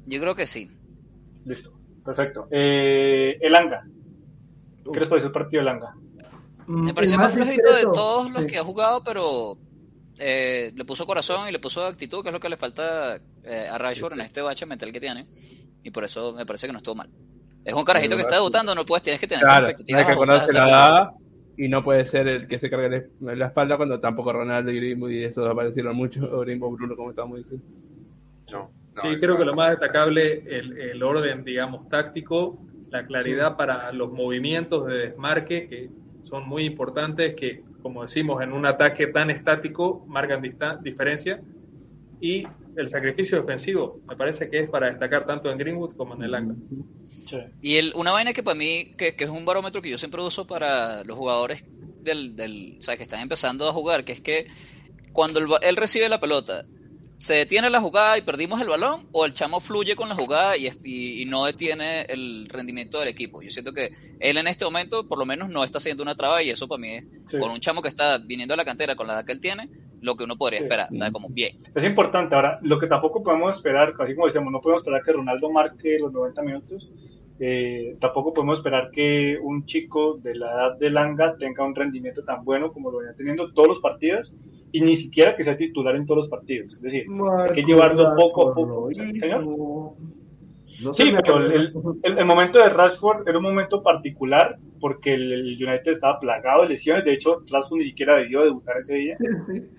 Yo 0.06 0.22
creo 0.22 0.36
que 0.36 0.48
sí. 0.48 0.70
Listo. 1.44 1.74
Perfecto. 2.06 2.48
Eh, 2.52 3.38
el 3.42 3.54
Anga. 3.56 3.86
¿Qué 4.92 5.00
les 5.00 5.10
pareció 5.10 5.28
el 5.28 5.34
partido 5.34 5.62
del 5.62 5.70
Anga? 5.70 5.94
Mm, 6.68 6.84
Me 6.86 6.94
pareció 6.94 7.16
el 7.16 7.22
más 7.22 7.34
flojito 7.34 7.74
de 7.74 7.84
todos 7.84 8.32
los 8.32 8.42
Sí. 8.44 8.48
que 8.48 8.58
ha 8.58 8.64
jugado, 8.64 9.04
pero 9.04 9.58
eh, 10.20 10.72
le 10.76 10.86
puso 10.86 11.06
corazón 11.06 11.48
y 11.48 11.52
le 11.52 11.60
puso 11.60 11.86
actitud, 11.86 12.22
que 12.24 12.30
es 12.30 12.34
lo 12.34 12.40
que 12.40 12.50
le 12.50 12.58
falta 12.58 13.20
eh, 13.44 13.68
a 13.72 13.78
Rashford 13.78 14.14
en 14.14 14.22
este 14.22 14.42
bache 14.42 14.66
mental 14.66 14.92
que 14.92 15.00
tiene. 15.00 15.28
Y 15.84 15.92
por 15.92 16.04
eso 16.04 16.34
me 16.34 16.46
parece 16.46 16.68
que 16.68 16.74
no 16.74 16.78
estuvo 16.78 16.96
mal. 16.96 17.10
Es 17.64 17.74
un 17.74 17.84
carajito 17.84 18.16
que 18.16 18.22
está 18.22 18.36
debutando, 18.36 18.74
no 18.74 18.86
puedes, 18.86 19.04
tienes 19.04 19.20
que 19.20 19.28
tener 19.28 19.44
Claro, 19.44 19.68
expectativas 19.68 20.08
hay 20.08 20.16
que 20.16 20.60
a 20.60 20.64
la 20.66 20.70
edad 20.70 21.10
y 21.58 21.68
no 21.68 21.84
puede 21.84 22.06
ser 22.06 22.28
el 22.28 22.48
que 22.48 22.60
se 22.60 22.70
cargue 22.70 23.10
la 23.20 23.48
espalda 23.48 23.78
cuando 23.78 24.00
tampoco 24.00 24.32
Ronaldo 24.32 24.72
y 24.72 24.78
Greenwood 24.78 25.10
y 25.12 25.24
eso 25.24 25.46
aparecieron 25.46 25.96
mucho, 25.96 26.22
o 26.32 26.40
Greenwood 26.42 26.78
Bruno 26.78 26.96
como 26.96 27.10
estábamos 27.10 27.40
diciendo. 27.40 27.66
No, 28.52 28.60
no, 28.96 29.02
Sí, 29.02 29.18
creo 29.20 29.38
que 29.38 29.46
lo 29.46 29.56
más 29.56 29.72
destacable, 29.72 30.44
el, 30.48 30.78
el 30.78 31.04
orden, 31.04 31.44
digamos, 31.44 31.88
táctico, 31.90 32.66
la 32.90 33.04
claridad 33.04 33.58
para 33.58 33.92
los 33.92 34.12
movimientos 34.12 34.88
de 34.88 34.98
desmarque, 35.10 35.68
que 35.68 35.90
son 36.24 36.48
muy 36.48 36.64
importantes, 36.64 37.36
que, 37.36 37.64
como 37.82 38.02
decimos, 38.02 38.42
en 38.42 38.54
un 38.54 38.66
ataque 38.66 39.08
tan 39.08 39.30
estático 39.30 40.04
marcan 40.08 40.42
diferencia, 40.82 41.42
y 42.20 42.48
el 42.76 42.88
sacrificio 42.88 43.40
defensivo, 43.40 44.00
me 44.08 44.16
parece 44.16 44.50
que 44.50 44.60
es 44.60 44.70
para 44.70 44.88
destacar 44.88 45.26
tanto 45.26 45.52
en 45.52 45.58
Greenwood 45.58 45.96
como 45.96 46.16
en 46.16 46.24
el 46.24 46.36
Anga. 46.36 46.56
Sí. 47.28 47.38
Y 47.62 47.76
el, 47.76 47.92
una 47.96 48.12
vaina 48.12 48.34
que 48.34 48.44
para 48.44 48.58
mí, 48.58 48.92
que, 48.98 49.16
que 49.16 49.24
es 49.26 49.30
un 49.30 49.46
barómetro 49.46 49.82
que 49.82 49.90
yo 49.90 49.98
siempre 49.98 50.22
uso 50.22 50.48
para 50.48 51.04
los 51.04 51.18
jugadores 51.18 51.66
del, 52.02 52.36
del, 52.36 52.78
o 52.80 52.82
sea, 52.82 52.96
que 52.96 53.04
están 53.04 53.20
empezando 53.20 53.68
a 53.68 53.74
jugar, 53.74 54.06
que 54.06 54.14
es 54.14 54.22
que 54.22 54.48
cuando 55.12 55.40
el 55.40 55.48
ba- 55.48 55.60
él 55.62 55.76
recibe 55.76 56.08
la 56.08 56.20
pelota, 56.20 56.66
se 57.18 57.34
detiene 57.34 57.70
la 57.70 57.82
jugada 57.82 58.18
y 58.18 58.22
perdimos 58.22 58.62
el 58.62 58.68
balón, 58.68 59.08
o 59.12 59.26
el 59.26 59.34
chamo 59.34 59.60
fluye 59.60 59.96
con 59.96 60.08
la 60.10 60.16
jugada 60.16 60.56
y, 60.56 60.68
es- 60.68 60.80
y, 60.84 61.22
y 61.22 61.26
no 61.26 61.46
detiene 61.46 62.02
el 62.04 62.48
rendimiento 62.48 63.00
del 63.00 63.08
equipo. 63.10 63.42
Yo 63.42 63.50
siento 63.50 63.74
que 63.74 63.92
él 64.20 64.38
en 64.38 64.48
este 64.48 64.66
momento, 64.66 65.08
por 65.08 65.18
lo 65.18 65.26
menos, 65.26 65.50
no 65.50 65.64
está 65.64 65.80
haciendo 65.80 66.04
una 66.04 66.16
traba 66.16 66.44
y 66.44 66.50
eso 66.52 66.68
para 66.68 66.80
mí 66.80 66.90
es, 66.94 67.06
Sí. 67.32 67.40
con 67.40 67.52
un 67.52 67.60
chamo 67.60 67.82
que 67.82 67.88
está 67.90 68.20
viniendo 68.20 68.54
a 68.54 68.58
la 68.58 68.66
cantera 68.66 68.96
con 68.96 69.08
la 69.08 69.14
edad 69.14 69.26
que 69.26 69.32
él 69.34 69.40
tiene, 69.40 69.70
lo 70.00 70.16
que 70.16 70.24
uno 70.26 70.38
podría 70.38 70.60
Sí. 70.60 70.66
esperar. 70.66 70.88
Sea, 70.90 71.12
como 71.12 71.28
bien. 71.30 71.58
Es 71.76 71.84
importante. 71.84 72.36
Ahora, 72.36 72.60
lo 72.62 72.80
que 72.80 72.86
tampoco 72.88 73.24
podemos 73.24 73.56
esperar, 73.58 73.94
así 74.00 74.14
como 74.14 74.28
decíamos, 74.28 74.52
no 74.54 74.62
podemos 74.62 74.82
esperar 74.84 75.02
que 75.04 75.12
Ronaldo 75.12 75.50
marque 75.52 75.98
los 76.00 76.12
90 76.14 76.42
minutos. 76.44 76.88
eh, 77.40 77.96
tampoco 78.02 78.34
podemos 78.34 78.58
esperar 78.58 78.90
que 78.92 79.38
un 79.40 79.66
chico 79.68 80.18
de 80.24 80.34
la 80.34 80.48
edad 80.52 80.78
de 80.80 80.90
Langa 80.90 81.36
tenga 81.38 81.64
un 81.64 81.76
rendimiento 81.76 82.24
tan 82.24 82.44
bueno 82.44 82.74
como 82.74 82.90
lo 82.90 82.98
venía 82.98 83.14
teniendo 83.16 83.54
todos 83.54 83.68
los 83.68 83.80
partidos 83.80 84.34
y 84.72 84.82
ni 84.82 84.96
siquiera 84.98 85.36
que 85.36 85.44
sea 85.44 85.58
titular 85.58 85.96
en 85.96 86.06
todos 86.06 86.20
los 86.22 86.30
partidos. 86.30 86.74
Es 86.74 86.82
decir, 86.82 87.08
Marco 87.08 87.54
que 87.54 87.64
llevarlo 87.64 88.16
poco 88.16 88.50
a 88.52 88.54
poco. 88.56 88.90
Sí, 90.94 91.12
pero 91.24 91.38
el, 91.38 91.74
el- 92.04 92.18
el 92.20 92.26
momento 92.26 92.60
de 92.60 92.70
Rashford 92.70 93.28
era 93.28 93.38
un 93.38 93.44
momento 93.46 93.82
particular 93.82 94.58
porque 94.80 95.16
el, 95.16 95.32
el 95.34 95.68
United 95.68 95.94
estaba 95.94 96.20
plagado 96.20 96.62
de 96.64 96.70
lesiones. 96.70 97.04
De 97.04 97.14
hecho, 97.14 97.42
Rashford 97.50 97.80
ni 97.80 97.86
siquiera 97.86 98.18
debió 98.18 98.44
debutar 98.44 98.78
ese 98.78 98.96
día. 98.96 99.18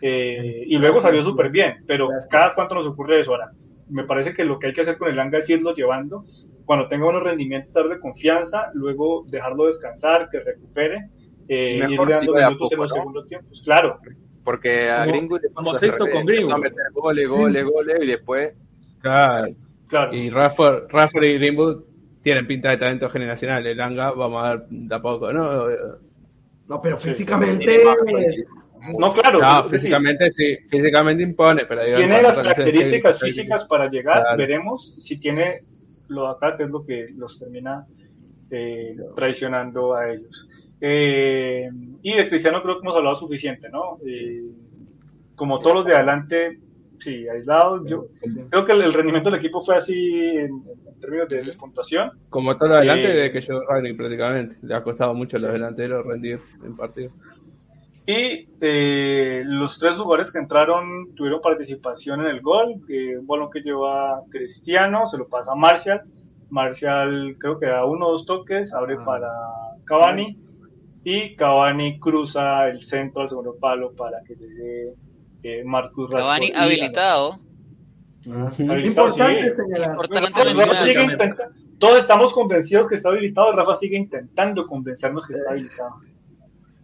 Eh, 0.03 0.65
y 0.67 0.77
luego 0.79 1.01
salió 1.01 1.23
súper 1.25 1.51
bien. 1.51 1.77
Pero 1.87 2.09
cada 2.31 2.53
cuánto 2.55 2.75
nos 2.77 2.87
ocurre 2.87 3.21
eso. 3.21 3.33
Ahora, 3.33 3.51
me 3.91 4.05
parece 4.05 4.35
que 4.35 4.45
lo 4.45 4.59
que 4.59 4.69
hay 4.69 4.73
que 4.73 4.81
hacer 4.83 4.99
con 4.99 5.09
el 5.09 5.19
Anga 5.19 5.39
es 5.39 5.49
irlo 5.51 5.73
llevando. 5.75 6.25
Cuando 6.65 6.89
tenga 6.89 7.09
unos 7.09 7.23
rendimientos, 7.23 7.73
darle 7.73 7.99
confianza, 8.01 8.71
luego 8.75 9.25
dejarlo 9.29 9.67
descansar, 9.67 10.29
que 10.31 10.41
recupere. 10.41 11.09
Eh, 11.49 11.75
Y 11.77 11.79
mejor 11.93 12.09
si 12.09 12.13
dando 12.27 12.33
minutos 12.35 12.73
en 12.73 12.79
los 12.79 12.91
¿no? 12.91 12.95
segundos 12.97 13.27
tiempos. 13.29 13.63
Claro, 13.65 13.99
Porque 14.49 14.89
a 14.89 15.01
Como- 15.01 15.11
Greenwood 15.13 15.43
le 15.43 15.49
como 15.53 15.67
pasó 15.73 15.79
se 15.79 15.85
al 15.85 15.91
hizo 15.91 16.05
revés, 16.07 16.17
con 16.17 16.27
Greenwood. 16.27 16.55
empezó 16.55 16.57
a 16.57 16.71
meter 16.71 16.93
goles, 16.95 17.29
goles, 17.29 17.65
goles, 17.67 17.97
y 18.03 18.07
después 18.07 18.55
Claro. 19.03 19.55
claro. 19.89 20.15
Y 20.15 20.31
Rafford, 20.31 20.85
Rafford 20.89 21.25
y 21.25 21.35
Greenwood 21.35 21.83
tienen 22.23 22.47
pinta 22.47 22.71
de 22.71 22.79
talento 22.79 23.11
generacional. 23.11 23.67
El 23.67 23.79
Anga 23.79 24.11
vamos 24.13 24.43
a 24.43 24.51
ver 24.55 24.67
de 24.71 24.95
a 24.95 25.03
poco, 25.03 25.31
¿no? 25.35 25.65
No, 26.67 26.81
pero 26.81 26.97
Sí. 26.99 27.11
físicamente. 27.11 27.77
No, 28.99 29.13
claro. 29.13 29.39
No, 29.39 29.65
físicamente 29.69 30.33
sí, 30.33 30.57
físicamente 30.71 31.23
impone, 31.25 31.67
pero 31.67 31.83
tiene 31.85 32.17
en 32.17 32.23
las 32.23 32.37
características 32.37 33.21
físicas 33.21 33.65
para 33.67 33.91
llegar, 33.91 34.23
Claro. 34.23 34.39
veremos 34.39 34.95
si 34.99 35.19
tiene 35.21 35.63
lo 36.09 36.23
de 36.25 36.31
acá, 36.31 36.57
que 36.57 36.63
es 36.63 36.71
lo 36.71 36.87
que 36.87 37.09
los 37.19 37.39
termina 37.39 37.85
eh, 38.51 38.97
traicionando 39.15 39.95
a 39.95 40.11
ellos. 40.11 40.49
Eh, 40.81 41.69
y 42.03 42.17
de 42.17 42.29
Cristiano 42.29 42.63
creo 42.63 42.77
que 42.77 42.87
hemos 42.87 42.97
hablado 42.97 43.17
suficiente, 43.17 43.69
¿no? 43.71 43.99
Eh, 44.07 44.45
como 45.35 45.59
todos 45.61 45.77
los 45.77 45.85
de 45.87 45.95
adelante, 45.95 46.59
sí, 47.01 47.29
aislados, 47.29 47.83
yo 47.87 48.07
creo 48.51 48.65
que 48.65 48.73
el, 48.73 48.83
el 48.83 48.93
rendimiento 48.93 49.31
del 49.31 49.39
equipo 49.41 49.63
fue 49.63 49.77
así 49.77 49.95
en, 50.37 50.63
en 50.87 51.01
términos 51.01 51.29
de, 51.29 51.43
de 51.45 51.53
puntuación. 51.57 52.11
Como 52.31 52.57
todo 52.57 52.69
lo 52.71 52.75
adelante 52.77 53.13
Eh, 53.13 53.23
de 53.23 53.33
que 53.33 53.41
yo 53.41 53.61
Ragnick 53.69 53.97
prácticamente. 53.97 54.57
Le 54.63 54.75
ha 54.75 54.83
costado 54.83 55.15
mucho 55.15 55.37
a 55.37 55.41
los 55.41 55.53
delanteros 55.53 56.05
rendir 56.07 56.39
en 56.65 56.77
partido. 56.77 57.11
Y 58.07 58.49
eh, 58.63 59.43
los 59.45 59.79
tres 59.79 59.97
jugadores 59.97 60.33
que 60.33 60.39
entraron 60.39 61.15
tuvieron 61.15 61.41
participación 61.43 62.21
en 62.21 62.29
el 62.29 62.41
gol. 62.41 62.77
eh, 62.89 63.19
un 63.19 63.27
balón 63.27 63.51
que 63.51 63.61
lleva 63.61 64.23
Cristiano, 64.31 65.09
se 65.09 65.19
lo 65.19 65.29
pasa 65.29 65.53
a 65.53 65.57
Marshall. 65.57 66.01
Marshall 66.51 67.37
creo 67.39 67.59
que 67.61 67.67
da 67.67 67.85
uno 67.85 68.07
o 68.07 68.13
dos 68.13 68.25
toques, 68.25 68.73
abre 68.73 68.97
Ah. 68.99 69.05
para 69.05 69.29
Cavani. 69.85 70.39
Y 71.11 71.37
Cavani 71.37 71.99
cruza 71.99 72.69
el 72.69 72.85
centro 72.85 73.23
al 73.23 73.29
segundo 73.31 73.57
palo 73.59 73.93
para 73.93 74.19
que 74.27 74.35
llegue 74.35 74.93
eh, 75.43 75.63
Marcus 75.65 76.11
Rashford. 76.11 76.21
Cavani 76.23 76.47
y- 76.49 76.53
habilitado. 76.55 77.39
Habilitado, 78.27 78.79
Importante 78.81 79.55
sí. 79.57 81.05
Rafa 81.07 81.49
Todos 81.79 82.01
estamos 82.01 82.33
convencidos 82.35 82.89
que 82.89 82.97
está 82.97 83.09
habilitado. 83.09 83.53
Rafa 83.53 83.77
sigue 83.77 83.97
intentando 83.97 84.67
convencernos 84.67 85.27
que 85.27 85.33
está 85.33 85.51
habilitado. 85.53 85.91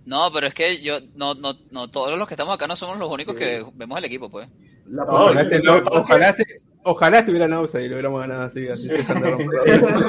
No, 0.06 0.30
pero 0.32 0.46
es 0.46 0.54
que 0.54 0.80
yo, 0.82 1.00
no, 1.16 1.34
no, 1.34 1.52
no, 1.70 1.88
todos 1.90 2.18
los 2.18 2.26
que 2.28 2.34
estamos 2.34 2.54
acá 2.54 2.66
no 2.66 2.76
somos 2.76 2.98
los 2.98 3.10
únicos 3.10 3.34
que 3.34 3.64
vemos 3.74 3.98
el 3.98 4.04
equipo, 4.06 4.30
pues. 4.30 4.48
La 4.86 5.04
No, 5.04 5.12
Ojalá, 5.12 5.40
este- 5.42 5.62
lo 5.62 5.82
ojalá, 5.84 6.28
este- 6.30 6.60
ojalá 6.84 7.18
estuviera 7.18 7.48
Nausa 7.48 7.80
y 7.80 7.88
lo 7.88 7.94
hubiéramos 7.96 8.20
ganado 8.20 8.42
así. 8.44 8.68
así 8.68 8.84
se 8.88 9.00
están 9.00 9.20
dando- 9.22 9.38
Lo 9.44 9.62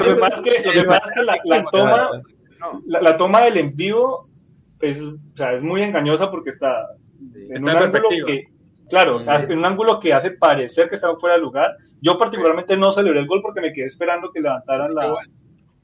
que 0.04 0.14
pasa 0.20 0.36
es 0.36 0.42
que, 0.42 0.62
lo 0.64 0.72
que, 0.72 0.84
pasa 0.84 1.06
es 1.06 1.12
que 1.14 1.22
la, 1.22 1.36
la 1.44 1.64
toma, 1.72 2.10
no, 2.60 2.82
la, 2.86 3.00
la 3.00 3.16
toma 3.16 3.42
del 3.42 3.58
en 3.58 3.76
vivo 3.76 4.28
es, 4.80 5.00
o 5.00 5.16
sea, 5.36 5.54
es 5.54 5.62
muy 5.62 5.82
engañosa 5.82 6.30
porque 6.30 6.50
está 6.50 6.86
en 7.20 7.52
Está 7.56 7.62
un 7.62 7.82
ángulo 7.82 8.08
que, 8.26 8.44
claro, 8.90 9.16
o 9.16 9.20
sea, 9.20 9.36
en 9.36 9.58
un 9.58 9.64
ángulo 9.64 10.00
que 10.00 10.12
hace 10.12 10.32
parecer 10.32 10.88
que 10.88 10.96
estaba 10.96 11.18
fuera 11.18 11.36
de 11.36 11.42
lugar. 11.42 11.76
Yo 12.00 12.18
particularmente 12.18 12.76
no 12.76 12.92
celebré 12.92 13.20
el 13.20 13.26
gol 13.26 13.40
porque 13.42 13.60
me 13.60 13.72
quedé 13.72 13.86
esperando 13.86 14.30
que 14.30 14.40
levantaran 14.40 14.94
la... 14.94 15.06
Igual. 15.06 15.30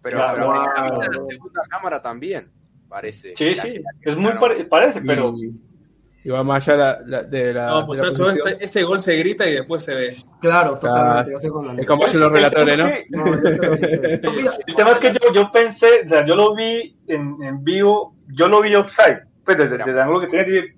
pero, 0.02 0.18
la 0.18 1.02
segunda 1.28 1.62
cámara 1.70 2.02
también 2.02 2.50
parece. 2.88 3.34
Sí, 3.36 3.54
sí, 3.54 3.82
es 4.02 4.16
muy 4.16 4.34
no, 4.34 4.40
pare- 4.40 4.64
parece, 4.66 5.00
pero 5.00 5.32
Y, 5.34 5.52
y 6.24 6.28
va 6.30 6.42
más 6.44 6.68
allá 6.68 6.76
la- 6.76 7.00
la- 7.06 7.22
de 7.24 7.52
la. 7.52 7.66
No, 7.66 7.74
de 7.74 7.80
la 7.80 7.86
muchachos, 7.86 8.18
posición. 8.18 8.48
ese, 8.54 8.64
ese 8.64 8.82
gol 8.84 9.00
se 9.00 9.16
grita 9.16 9.48
y 9.48 9.54
después 9.54 9.84
se 9.84 9.94
ve. 9.94 10.08
Claro, 10.40 10.78
totalmente. 10.78 11.30
yo 11.32 11.36
estoy 11.38 11.50
con 11.50 11.66
la 11.66 11.80
Es 11.80 11.86
como 11.86 12.04
hacen 12.04 12.20
los 12.20 12.32
relatores, 12.32 12.78
¿no? 12.78 12.86
El 13.52 14.74
tema 14.76 14.90
es 14.92 14.96
que 14.98 15.08
yo, 15.12 15.32
yo 15.34 15.50
pensé, 15.52 15.86
o 16.06 16.08
sea, 16.08 16.26
yo 16.26 16.34
lo 16.36 16.54
vi 16.54 16.96
en, 17.08 17.36
en 17.42 17.64
vivo, 17.64 18.16
yo 18.28 18.48
lo 18.48 18.62
vi 18.62 18.74
offside, 18.74 19.22
pues 19.44 19.56
desde, 19.58 19.78
desde 19.78 19.90
el 19.90 19.98
ángulo 20.00 20.28
que 20.28 20.44
dije, 20.44 20.74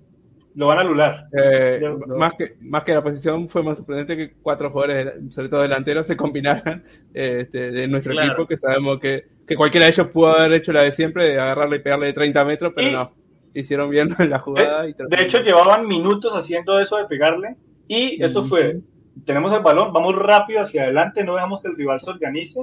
lo 0.55 0.67
van 0.67 0.77
a 0.77 0.81
anular. 0.81 1.25
Eh, 1.37 1.81
más, 2.07 2.33
que, 2.37 2.55
más 2.61 2.83
que 2.83 2.93
la 2.93 3.03
posición 3.03 3.49
fue 3.49 3.61
más 3.61 3.77
sorprendente 3.77 4.15
que 4.15 4.33
cuatro 4.41 4.69
jugadores, 4.71 5.13
sobre 5.33 5.49
todo 5.49 5.61
delanteros, 5.61 6.07
se 6.07 6.15
combinaran 6.15 6.83
eh, 7.13 7.39
este, 7.41 7.71
de 7.71 7.87
nuestro 7.87 8.13
Claro. 8.13 8.31
equipo, 8.31 8.47
que 8.47 8.57
sabemos 8.57 8.99
que, 8.99 9.25
que 9.45 9.55
cualquiera 9.55 9.85
de 9.85 9.91
ellos 9.91 10.07
pudo 10.07 10.27
haber 10.35 10.53
hecho 10.53 10.71
la 10.71 10.83
de 10.83 10.91
siempre, 10.91 11.25
de 11.25 11.39
agarrarle 11.39 11.75
y 11.77 11.79
pegarle 11.79 12.07
de 12.07 12.13
30 12.13 12.45
metros, 12.45 12.73
pero 12.75 12.87
Y- 12.87 12.91
no. 12.93 13.11
Hicieron 13.55 13.89
bien 13.89 14.09
la 14.29 14.37
jugada. 14.39 14.83
De, 14.83 14.89
y 14.89 14.93
de 14.93 15.23
hecho, 15.23 15.39
llevaban 15.41 15.87
minutos 15.87 16.31
haciendo 16.35 16.79
eso 16.79 16.97
de 16.97 17.05
pegarle 17.05 17.55
y 17.87 18.21
eso 18.23 18.43
fue, 18.43 18.81
tenemos 19.25 19.51
el 19.53 19.63
balón, 19.63 19.91
vamos 19.93 20.15
rápido 20.15 20.61
hacia 20.61 20.83
adelante, 20.83 21.23
no 21.23 21.35
dejamos 21.35 21.61
que 21.61 21.69
el 21.69 21.75
rival 21.77 21.99
se 22.01 22.09
organice 22.11 22.59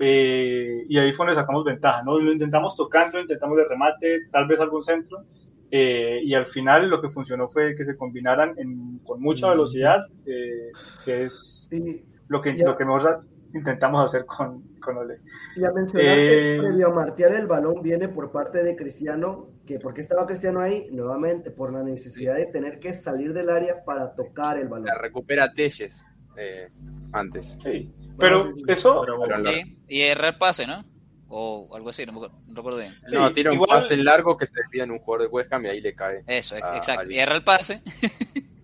eh, 0.00 0.84
y 0.88 0.98
ahí 0.98 1.12
fue 1.12 1.26
donde 1.26 1.40
sacamos 1.40 1.64
ventaja, 1.64 2.02
¿no? 2.02 2.18
Lo 2.18 2.32
intentamos 2.32 2.76
tocando, 2.76 3.20
intentamos 3.20 3.56
de 3.56 3.64
remate, 3.68 4.26
tal 4.32 4.46
vez 4.48 4.58
algún 4.60 4.82
centro 4.82 5.18
eh, 5.70 6.20
y 6.24 6.34
al 6.34 6.46
final 6.46 6.88
lo 6.88 7.00
que 7.00 7.10
funcionó 7.10 7.48
fue 7.48 7.74
que 7.76 7.84
se 7.84 7.96
combinaran 7.96 8.54
en- 8.58 8.98
con 9.04 9.20
mucha 9.20 9.48
velocidad, 9.50 10.06
eh, 10.26 10.70
que 11.04 11.24
es 11.24 11.68
lo 12.28 12.40
que, 12.40 12.54
Ya. 12.56 12.66
lo 12.66 12.76
que 12.76 12.84
mejor 12.84 13.20
intentamos 13.54 14.04
hacer 14.06 14.24
con, 14.26 14.62
con 14.80 14.96
Ole. 14.98 15.18
ya 15.56 15.70
mencionaste, 15.72 16.56
Eh, 16.56 16.58
previo 16.60 16.88
a 16.88 16.94
martear 16.94 17.32
el 17.32 17.46
balón 17.46 17.82
viene 17.82 18.08
por 18.08 18.32
parte 18.32 18.64
de 18.64 18.74
Cristiano 18.76 19.46
que 19.66 19.78
por 19.78 19.94
qué 19.94 20.02
estaba 20.02 20.26
Cristiano 20.26 20.60
ahí, 20.60 20.88
nuevamente 20.90 21.50
por 21.50 21.72
la 21.72 21.82
necesidad 21.82 22.34
de 22.36 22.46
tener 22.46 22.78
que 22.80 22.92
salir 22.94 23.32
del 23.32 23.48
área 23.50 23.84
para 23.84 24.14
tocar 24.14 24.58
el 24.58 24.68
balón. 24.68 24.86
La 24.86 24.98
recupera 24.98 25.52
Telles 25.52 26.04
eh, 26.36 26.68
antes. 27.12 27.58
Sí. 27.62 27.92
Pero 28.18 28.52
eso, 28.68 29.00
Pero 29.00 29.16
bueno, 29.18 29.42
Sí, 29.42 29.78
y 29.88 30.02
erra 30.02 30.28
el 30.28 30.36
pase, 30.38 30.66
¿no? 30.66 30.84
O 31.28 31.74
algo 31.74 31.88
así, 31.88 32.04
no, 32.06 32.12
me 32.12 32.18
acuerdo- 32.18 32.38
no 32.46 32.54
recuerdo 32.54 32.78
bien. 32.80 32.94
Sí, 33.08 33.14
no, 33.14 33.32
tira 33.32 33.50
un 33.50 33.56
igual- 33.56 33.80
pase 33.80 33.96
largo 33.96 34.36
que 34.36 34.46
se 34.46 34.52
desvía 34.60 34.84
en 34.84 34.90
un 34.92 34.98
jugador 34.98 35.26
de 35.26 35.32
West 35.32 35.52
Ham 35.52 35.64
y 35.64 35.68
ahí 35.68 35.80
le 35.80 35.94
cae. 35.94 36.22
Eso, 36.26 36.56
exacto. 36.56 37.10
Y 37.10 37.18
erra 37.18 37.34
el 37.36 37.42
pase. 37.44 37.82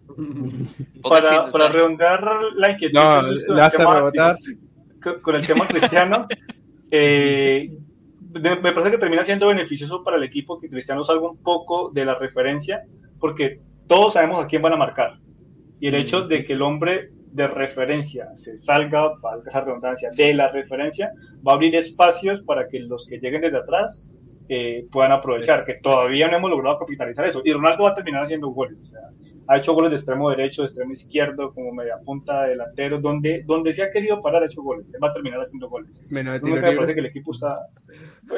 Para, 1.03 1.23
sí, 1.23 1.35
o 1.49 1.51
para 1.53 1.69
redondear 1.69 2.23
la 2.57 2.71
inquietud 2.73 2.95
No, 2.99 3.21
el 3.21 3.61
hace 3.61 3.77
tema- 3.79 3.95
rebotar. 3.97 4.37
con- 5.03 5.21
con 5.23 5.35
el 5.37 5.47
tema 5.47 5.67
cristiano, 5.67 6.27
eh, 6.91 7.73
de- 8.33 8.57
me 8.57 8.73
parece 8.73 8.91
que 8.93 8.99
termina 8.99 9.25
siendo 9.25 9.49
beneficioso 9.49 10.03
para 10.05 10.17
el 10.17 10.25
equipo 10.25 10.59
que 10.59 10.69
Cristiano 10.69 11.05
salga 11.05 11.31
un 11.31 11.43
poco 11.43 11.91
de 11.91 12.05
la 12.05 12.15
referencia, 12.15 12.83
porque 13.19 13.61
todos 13.87 14.15
sabemos 14.15 14.45
a 14.45 14.47
quién 14.49 14.63
van 14.63 14.73
a 14.73 14.77
marcar. 14.77 15.19
Y 15.81 15.89
el 15.89 15.95
hecho 15.95 16.23
de 16.23 16.45
que 16.45 16.53
el 16.53 16.63
hombre 16.63 17.11
de 17.33 17.47
referencia 17.47 18.29
se 18.35 18.59
salga, 18.59 19.13
valga 19.21 19.49
esa 19.49 19.61
redundancia, 19.61 20.11
de 20.11 20.35
la 20.35 20.49
referencia, 20.49 21.13
va 21.47 21.53
a 21.53 21.55
abrir 21.55 21.75
espacios 21.77 22.41
para 22.43 22.69
que 22.69 22.81
los 22.81 23.07
que 23.07 23.19
lleguen 23.19 23.41
desde 23.43 23.59
atrás 23.59 24.09
eh, 24.49 24.85
puedan 24.91 25.13
aprovechar, 25.13 25.65
que 25.65 25.75
todavía 25.75 26.27
no 26.29 26.37
hemos 26.39 26.51
logrado 26.51 26.79
capitalizar 26.81 27.25
eso. 27.27 27.41
Y 27.45 27.53
Ronaldo 27.53 27.85
va 27.85 27.91
a 27.91 27.95
terminar 27.95 28.25
haciendo 28.25 28.49
goles. 28.49 28.79
O 28.83 28.87
sea, 28.87 29.01
ha 29.53 29.59
hecho 29.59 29.75
goles 29.75 29.91
de 29.91 29.97
extremo 29.97 30.31
derecho, 30.31 30.63
de 30.63 30.67
extremo 30.67 30.93
izquierdo, 30.93 31.53
como 31.53 31.73
media 31.73 31.97
punta, 32.05 32.45
delantero, 32.45 33.01
donde, 33.01 33.43
donde 33.45 33.73
se 33.73 33.83
ha 33.83 33.91
querido 33.91 34.23
parar 34.23 34.45
ha 34.45 34.47
hecho 34.47 34.63
goles. 34.63 34.95
Él 34.95 35.03
va 35.03 35.09
a 35.09 35.13
terminar 35.13 35.41
haciendo 35.41 35.69
goles. 35.69 36.01
Menos 36.09 36.35
de 36.35 36.41
tiro 36.41 36.55
me 36.55 36.73
parece 36.77 36.95
que 36.95 37.01
el 37.01 37.07
equipo 37.07 37.33
está. 37.33 37.59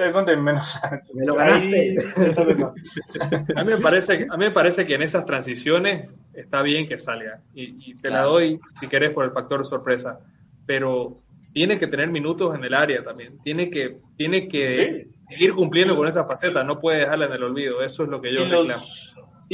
Es 0.01 0.13
donde 0.13 0.35
menos. 0.39 0.65
Me 1.15 1.27
lo 1.27 1.35
ganaste. 1.35 1.99
A 3.57 3.63
mí 3.65 3.71
me 3.73 3.77
parece, 3.77 4.19
que- 4.19 4.27
a 4.31 4.37
mí 4.39 4.45
me 4.47 4.51
parece 4.51 4.87
que 4.87 4.95
en 4.95 5.03
esas 5.03 5.27
transiciones 5.27 6.09
está 6.33 6.63
bien 6.63 6.87
que 6.87 6.97
salga. 6.97 7.41
Y, 7.55 7.91
y 7.91 7.95
te 7.95 8.09
la 8.09 8.23
doy, 8.23 8.59
si 8.81 8.89
querés, 8.89 9.11
por 9.11 9.25
el 9.27 9.31
factor 9.33 9.65
sorpresa. 9.67 10.19
Pero 10.65 11.19
tiene 11.53 11.77
que 11.77 11.87
tener 11.89 12.09
minutos 12.09 12.55
en 12.55 12.65
el 12.65 12.73
área 12.73 13.05
también. 13.05 13.39
Tiene 13.45 13.69
que, 13.69 13.99
tiene 14.17 14.49
que 14.49 15.09
seguir 15.29 15.53
cumpliendo 15.53 15.95
con 15.95 16.09
esa 16.09 16.25
faceta. 16.25 16.65
No 16.65 16.81
puede 16.81 17.01
dejarla 17.01 17.27
en 17.27 17.33
el 17.35 17.43
olvido. 17.43 17.83
Eso 17.83 18.05
es 18.05 18.09
lo 18.09 18.21
que 18.23 18.33
yo 18.33 18.41
Y 18.41 18.49
los, 18.49 18.61
reclamo. 18.63 18.87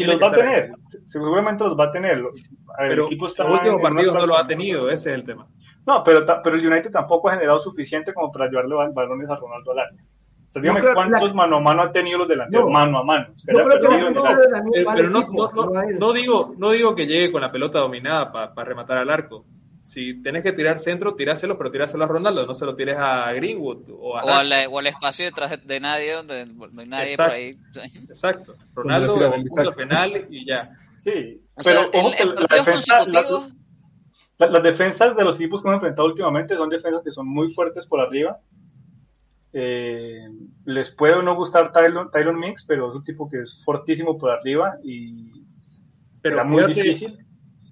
Y 0.03 0.05
los 0.05 0.21
va 0.23 0.29
a 0.29 0.33
tener. 0.33 0.73
Seguramente 1.07 1.65
los 1.65 1.79
va 1.79 1.85
a 1.87 1.93
tener. 1.93 2.19
El 2.19 2.27
Pero 2.89 3.07
equipo 3.07 3.27
está 3.27 3.45
los 3.45 3.55
últimos 3.55 3.83
partidos 3.83 4.15
no 4.15 4.27
lo 4.27 4.37
ha 4.37 4.47
tenido. 4.47 4.89
Ese 4.89 5.11
es 5.11 5.15
el 5.17 5.25
tema. 5.25 5.47
No, 5.87 6.05
pero, 6.05 6.25
pero 6.45 6.57
el 6.57 6.67
United 6.67 6.91
tampoco 6.91 7.29
ha 7.29 7.33
generado 7.33 7.61
suficiente 7.61 8.13
como 8.13 8.31
para 8.31 8.49
llevarle 8.49 8.75
bal- 8.75 8.93
balones 8.93 9.29
a 9.31 9.37
Ronaldo 9.37 9.73
al 9.73 9.79
área. 9.81 10.01
O 10.01 10.53
sea, 10.53 10.63
dígame 10.63 10.81
cuántos 10.95 11.29
la- 11.29 11.35
mano 11.35 11.57
a 11.57 11.61
mano 11.61 11.83
han 11.83 11.93
tenido 11.93 12.19
los 12.19 12.29
delanteros, 12.29 12.67
No. 12.67 12.71
mano 12.73 12.99
a 12.99 13.05
mano. 13.05 13.27
Creo 13.45 13.65
que 13.69 13.75
la 13.75 13.81
Pero, 13.81 15.11
no, 15.11 15.21
no- 15.21 15.29
no- 15.31 15.71
no 15.71 15.83
no 15.99 16.13
digo, 16.13 16.55
no 16.59 16.71
digo 16.71 16.95
que 16.95 17.07
llegue 17.07 17.31
con 17.33 17.41
la 17.43 17.51
pelota 17.53 17.79
dominada 17.81 18.33
para 18.33 18.65
rematar 18.69 18.99
al 18.99 19.11
arco. 19.11 19.45
Si 19.89 20.21
tenés 20.23 20.43
que 20.43 20.53
tirar 20.53 20.79
centro, 20.79 21.15
tiráselo, 21.15 21.57
pero 21.57 21.71
tiráselo 21.71 22.05
a 22.05 22.09
Ronaldo, 22.09 22.45
no 22.45 22.53
se 22.53 22.67
lo 22.67 22.77
tires 22.77 22.97
a 22.99 23.33
Greenwood 23.33 23.89
o 23.99 24.19
a 24.19 24.23
o, 24.23 24.29
al, 24.29 24.51
Rashford. 24.51 24.75
o 24.75 24.79
al 24.81 24.87
espacio 24.87 25.25
detrás 25.25 25.67
de- 25.67 25.81
nadie, 25.81 26.13
donde 26.13 26.45
no 26.45 26.83
hay 26.83 26.87
nadie 26.87 27.11
Exacto. 27.13 27.31
por 27.33 27.33
ahí. 27.35 27.59
Exacto. 28.11 28.55
Ronaldo 28.75 29.25
en 29.25 29.33
el 29.33 29.45
punto 29.47 29.73
penal 29.73 30.27
y 30.29 30.45
ya. 30.47 30.71
Sí, 31.03 31.41
O 31.55 31.63
pero 31.65 31.91
sea, 31.91 32.01
ojo 32.01 32.11
en, 32.11 32.17
que 32.17 32.23
en 32.23 32.35
la 32.35 32.57
defensa, 32.57 33.07
la- 33.07 33.49
la- 34.37 34.47
las 34.51 34.63
defensas 34.63 35.17
de 35.17 35.25
los 35.25 35.37
equipos 35.37 35.63
que 35.63 35.69
hemos 35.69 35.77
enfrentado 35.79 36.07
últimamente 36.07 36.55
son 36.55 36.69
defensas 36.69 37.03
que 37.03 37.11
son 37.11 37.27
muy 37.27 37.51
fuertes 37.55 37.87
por 37.87 38.01
arriba. 38.01 38.39
Eh, 39.55 40.29
les 40.67 40.91
puede 40.91 41.15
o 41.15 41.23
no 41.23 41.35
gustar 41.35 41.73
Tyron, 41.73 42.11
Tyron 42.11 42.39
Mix, 42.39 42.65
pero 42.69 42.91
es 42.91 42.95
un 42.97 43.05
tipo 43.05 43.27
que 43.31 43.41
es 43.41 43.59
fortísimo 43.65 44.19
por 44.19 44.31
arriba 44.33 44.77
y 44.85 45.33
Pero 46.21 46.35
era 46.37 46.45
muy 46.45 46.63
difícil. 46.75 47.25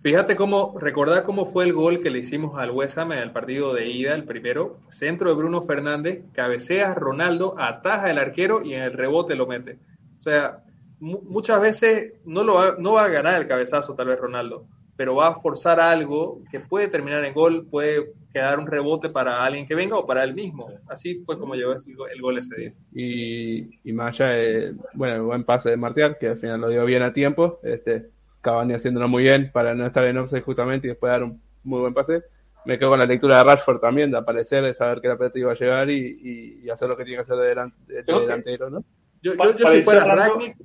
Fíjate 0.03 0.37
cómo, 0.37 0.77
recordar 0.79 1.25
cómo 1.25 1.47
fue 1.47 1.65
el 1.65 1.73
gol 1.73 2.01
que 2.01 2.11
le 2.11 2.21
hicimos 2.21 2.59
al 2.59 2.71
West 2.71 2.99
en 2.99 3.13
el 3.13 3.33
partido 3.33 3.75
de 3.75 3.89
ida, 3.89 4.15
el 4.15 4.25
primero, 4.25 4.79
centro 4.89 5.29
de 5.31 5.37
Bruno 5.37 5.63
Fernández, 5.63 6.25
cabecea 6.33 6.95
Ronaldo, 6.95 7.55
ataja 7.59 8.11
el 8.11 8.19
arquero 8.19 8.63
y 8.63 8.75
en 8.75 8.83
el 8.83 8.93
rebote 8.93 9.35
lo 9.35 9.47
mete. 9.47 9.79
O 10.19 10.23
sea, 10.23 10.59
mu- 11.01 11.23
muchas 11.23 11.61
veces 11.61 12.15
no, 12.25 12.45
lo 12.45 12.55
va, 12.55 12.77
no 12.79 12.93
va 12.95 13.05
a 13.05 13.09
ganar 13.09 13.41
el 13.41 13.49
cabezazo 13.49 13.95
tal 13.95 14.09
vez 14.09 14.19
Ronaldo, 14.19 14.67
pero 14.97 15.15
va 15.17 15.29
a 15.29 15.35
forzar 15.35 15.79
algo 15.81 16.41
que 16.51 16.61
puede 16.61 16.89
terminar 16.89 17.25
en 17.25 17.35
gol, 17.35 17.67
puede 17.71 18.13
quedar 18.33 18.59
un 18.59 18.67
rebote 18.67 19.09
para 19.09 19.45
alguien 19.45 19.67
que 19.67 19.75
venga 19.75 19.97
o 19.97 20.07
para 20.07 20.23
él 20.25 20.35
mismo. 20.35 20.69
Así 20.89 21.19
fue 21.21 21.39
como 21.39 21.55
llegó 21.55 21.73
el 21.75 22.21
gol 22.21 22.39
ese 22.39 22.57
día. 22.57 22.73
y, 22.95 23.89
y 23.89 23.93
más 23.93 24.21
allá 24.21 24.73
bueno, 24.95 25.15
el 25.17 25.23
buen 25.23 25.45
pase 25.45 25.71
de 25.71 25.77
Martial, 25.77 26.17
que 26.19 26.29
al 26.29 26.39
final 26.39 26.61
lo 26.61 26.69
dio 26.69 26.85
bien 26.85 27.03
a 27.03 27.13
tiempo, 27.13 27.61
este, 27.63 28.11
Cavani 28.47 28.75
haciéndolo 28.75 29.09
muy 29.09 29.25
bien 29.25 29.51
para 29.53 29.75
no 29.75 29.87
estar 29.87 30.05
en 30.05 30.19
offside 30.19 30.41
justamente 30.43 30.87
y 30.87 30.91
después 30.91 31.11
dar 31.11 31.23
un 31.25 31.41
muy 31.65 31.81
buen 31.81 31.93
pase. 31.95 32.23
Me 32.65 32.79
quedo 32.79 32.91
con 32.91 32.99
la 32.99 33.07
lectura 33.07 33.39
de 33.39 33.45
Rashford 33.45 33.79
también, 33.81 34.11
de 34.11 34.19
aparecer, 34.19 34.63
de 34.65 34.75
saber 34.75 35.01
que 35.01 35.09
la 35.09 35.17
pelota 35.17 35.39
iba 35.39 35.53
a 35.53 35.55
llegar 35.55 35.91
y, 35.91 35.99
y- 36.23 36.61
y 36.65 36.71
hacer 36.71 36.89
lo 36.89 36.97
que 36.97 37.05
tiene 37.05 37.19
que 37.19 37.23
hacer 37.23 37.37
de, 37.37 37.55
delan- 37.55 37.73
de- 37.87 38.05
que- 38.05 38.13
delantero, 38.13 38.71
¿no? 38.71 38.85
Yo, 39.23 39.35
yo- 39.35 39.57
yo 39.57 39.67
si 39.69 39.83
fuera 39.83 40.05
Ragnick, 40.05 40.57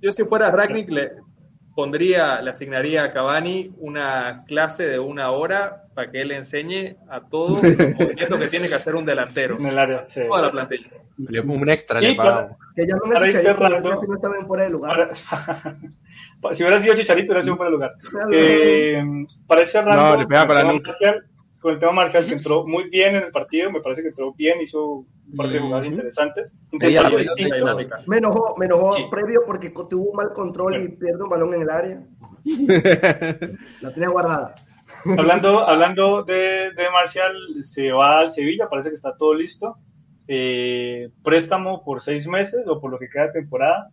Yo 0.00 0.12
si 0.12 0.24
fuera 0.24 0.50
Ragnick 0.50 0.88
le 0.90 1.12
pondría, 1.74 2.40
le 2.42 2.50
asignaría 2.50 3.04
a 3.04 3.12
Cavani 3.12 3.72
una 3.78 4.44
clase 4.46 4.84
de 4.84 4.98
una 4.98 5.30
hora 5.30 5.84
para 5.94 6.10
que 6.10 6.20
él 6.22 6.28
le 6.28 6.36
enseñe 6.36 6.96
a 7.08 7.20
todos 7.20 7.62
los 7.62 7.76
movimientos 7.94 8.40
que 8.40 8.46
tiene 8.48 8.68
que 8.68 8.74
hacer 8.74 8.94
un 8.96 9.04
delantero. 9.04 9.56
en 9.58 9.66
el 9.66 9.78
área. 9.78 10.06
sí. 10.10 10.20
Toda 10.28 10.42
la 10.42 10.50
plantilla. 10.50 10.88
Un 11.44 11.68
extra, 11.68 12.00
Y 12.02 12.08
le 12.08 12.14
pagamos. 12.14 12.56
Que 12.76 12.86
ya 12.86 12.94
no 12.96 13.06
me 13.06 13.20
cerrando- 13.30 13.90
ya 13.90 14.06
no 14.06 14.14
estaba 14.14 14.36
en 14.38 14.46
fuera 14.46 14.64
de 14.64 14.70
lugar. 14.70 15.10
Para- 15.30 15.52
pa- 15.62 15.76
si 16.54 16.62
hubiera 16.62 16.80
sido 16.80 16.94
Chicharito, 16.94 17.26
hubiera 17.32 17.42
sido 17.42 17.54
un 17.54 17.58
buen 17.58 17.72
lugar. 17.72 17.92
Eh, 18.32 19.02
para 19.46 19.62
ir 19.62 19.68
cerrando, 19.68 20.02
No, 20.02 20.16
le 20.16 20.26
pegaba 20.26 20.46
con, 20.46 20.56
para 20.56 20.70
el. 20.72 20.82
Marcial, 20.82 21.24
con 21.60 21.72
el 21.74 21.80
tema 21.80 21.92
Marcial, 21.92 22.26
que 22.26 22.34
entró 22.34 22.66
muy 22.66 22.88
bien 22.88 23.16
en 23.16 23.24
el 23.24 23.32
partido, 23.32 23.70
me 23.70 23.80
parece 23.80 24.02
que 24.02 24.08
entró 24.08 24.32
bien, 24.34 24.60
hizo 24.60 24.86
un 25.30 25.36
par 25.36 25.48
de 25.48 25.58
jugadas 25.58 25.86
interesantes. 25.86 26.56
Me 28.06 28.16
enojó, 28.18 28.54
me 28.56 28.66
enojó 28.66 28.94
Sí. 28.96 29.04
previo 29.10 29.40
porque 29.46 29.70
tuvo 29.70 30.10
un 30.10 30.16
mal 30.16 30.32
control 30.32 30.76
y 30.76 30.88
pierde 30.88 31.22
un 31.24 31.28
balón 31.30 31.54
en 31.54 31.62
el 31.62 31.70
área. 31.70 32.00
La 33.82 33.92
tenía 33.92 34.08
guardada. 34.08 34.54
hablando, 35.16 35.66
hablando 35.66 36.22
de, 36.24 36.72
de 36.72 36.90
Marcial, 36.92 37.32
se 37.62 37.92
va 37.92 38.20
al 38.20 38.30
Sevilla, 38.30 38.68
parece 38.68 38.90
que 38.90 38.96
está 38.96 39.16
todo 39.16 39.34
listo. 39.34 39.76
Eh, 40.26 41.08
préstamo 41.22 41.82
por 41.84 42.02
seis 42.02 42.26
meses 42.26 42.66
o 42.66 42.80
por 42.80 42.90
lo 42.90 42.98
que 42.98 43.08
queda 43.08 43.26
de 43.26 43.32
temporada. 43.32 43.88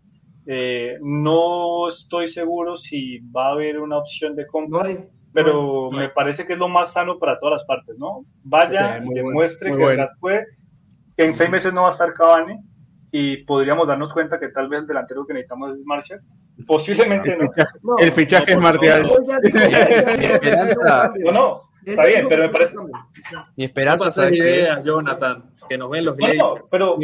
Eh, 0.47 0.97
no 1.01 1.87
estoy 1.89 2.27
seguro 2.29 2.77
si 2.77 3.19
va 3.31 3.47
a 3.47 3.51
haber 3.53 3.79
una 3.79 3.97
opción 3.97 4.35
de 4.35 4.45
compra, 4.45 4.79
No 4.81 4.85
hay. 4.85 4.99
pero 5.33 5.89
me 5.91 6.09
parece 6.09 6.45
que 6.45 6.53
es 6.53 6.59
lo 6.59 6.67
más 6.69 6.93
sano 6.93 7.17
para 7.17 7.39
todas 7.39 7.53
las 7.59 7.65
partes, 7.65 7.95
¿no? 7.97 8.25
Vaya, 8.43 8.99
Sí, 8.99 9.05
bueno, 9.05 9.27
demuestre 9.27 9.69
muy 9.69 9.77
que 9.79 9.83
bueno. 9.83 10.07
que 11.17 11.23
en 11.25 11.35
seis 11.35 11.49
meses 11.49 11.73
no 11.73 11.83
va 11.83 11.89
a 11.89 11.91
estar 11.93 12.13
Cavani 12.13 12.57
y 13.11 13.37
podríamos 13.45 13.87
darnos 13.87 14.13
cuenta 14.13 14.39
que 14.39 14.49
tal 14.49 14.67
vez 14.69 14.81
el 14.81 14.87
delantero 14.87 15.25
que 15.25 15.33
necesitamos 15.33 15.77
es 15.77 15.85
Marcial. 15.85 16.19
Posiblemente 16.67 17.35
no. 17.37 17.49
No, 17.83 17.97
el 17.97 18.11
fichaje 18.11 18.51
es 18.51 18.57
no, 18.57 18.63
Martial. 18.63 19.07
No, 21.23 21.31
no, 21.31 21.61
está 21.85 22.05
bien, 22.05 22.25
pero 22.29 22.43
me 22.43 22.49
parece... 22.49 22.75
no. 22.75 22.83
Mi 22.83 22.91
No 22.91 23.45
esperanza, 23.57 24.05
pases 24.05 24.15
¿sabes 24.15 24.31
qué 24.39 24.49
es? 24.49 24.55
ideas, 24.57 24.83
Jonathan, 24.83 25.43
que 25.69 25.77
nos 25.77 25.89
ven 25.89 26.05
los 26.05 26.17
No, 26.17 26.27
no, 26.27 26.33
Glazers. 26.33 26.61
pero, 26.71 26.97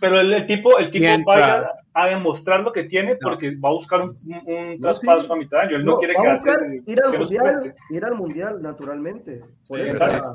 pero 0.00 0.20
el, 0.20 0.32
el 0.32 0.46
tipo, 0.46 0.78
el 0.78 0.90
tipo 0.90 1.04
Mientras- 1.04 1.40
vaya 1.48 1.70
a 1.96 2.08
demostrar 2.08 2.60
lo 2.60 2.72
que 2.72 2.84
tiene 2.84 3.16
porque 3.16 3.54
va 3.56 3.68
a 3.68 3.72
buscar 3.72 4.00
un, 4.02 4.18
un- 4.26 4.42
un 4.46 4.70
No, 4.74 4.80
traspaso 4.80 5.22
sí. 5.22 5.32
a 5.32 5.36
mitad 5.36 5.58
de 5.58 5.62
año. 5.64 5.76
Él 5.76 5.84
no, 5.84 5.92
No, 5.92 5.98
quiere 5.98 6.14
quedarse. 6.16 6.44
buscar 6.44 6.66
ir 6.86 7.00
al 7.04 7.12
que 7.12 7.18
mundial, 7.18 7.74
ir 7.90 8.04
al 8.04 8.14
mundial, 8.16 8.62
naturalmente. 8.62 9.40
Sí, 9.62 9.74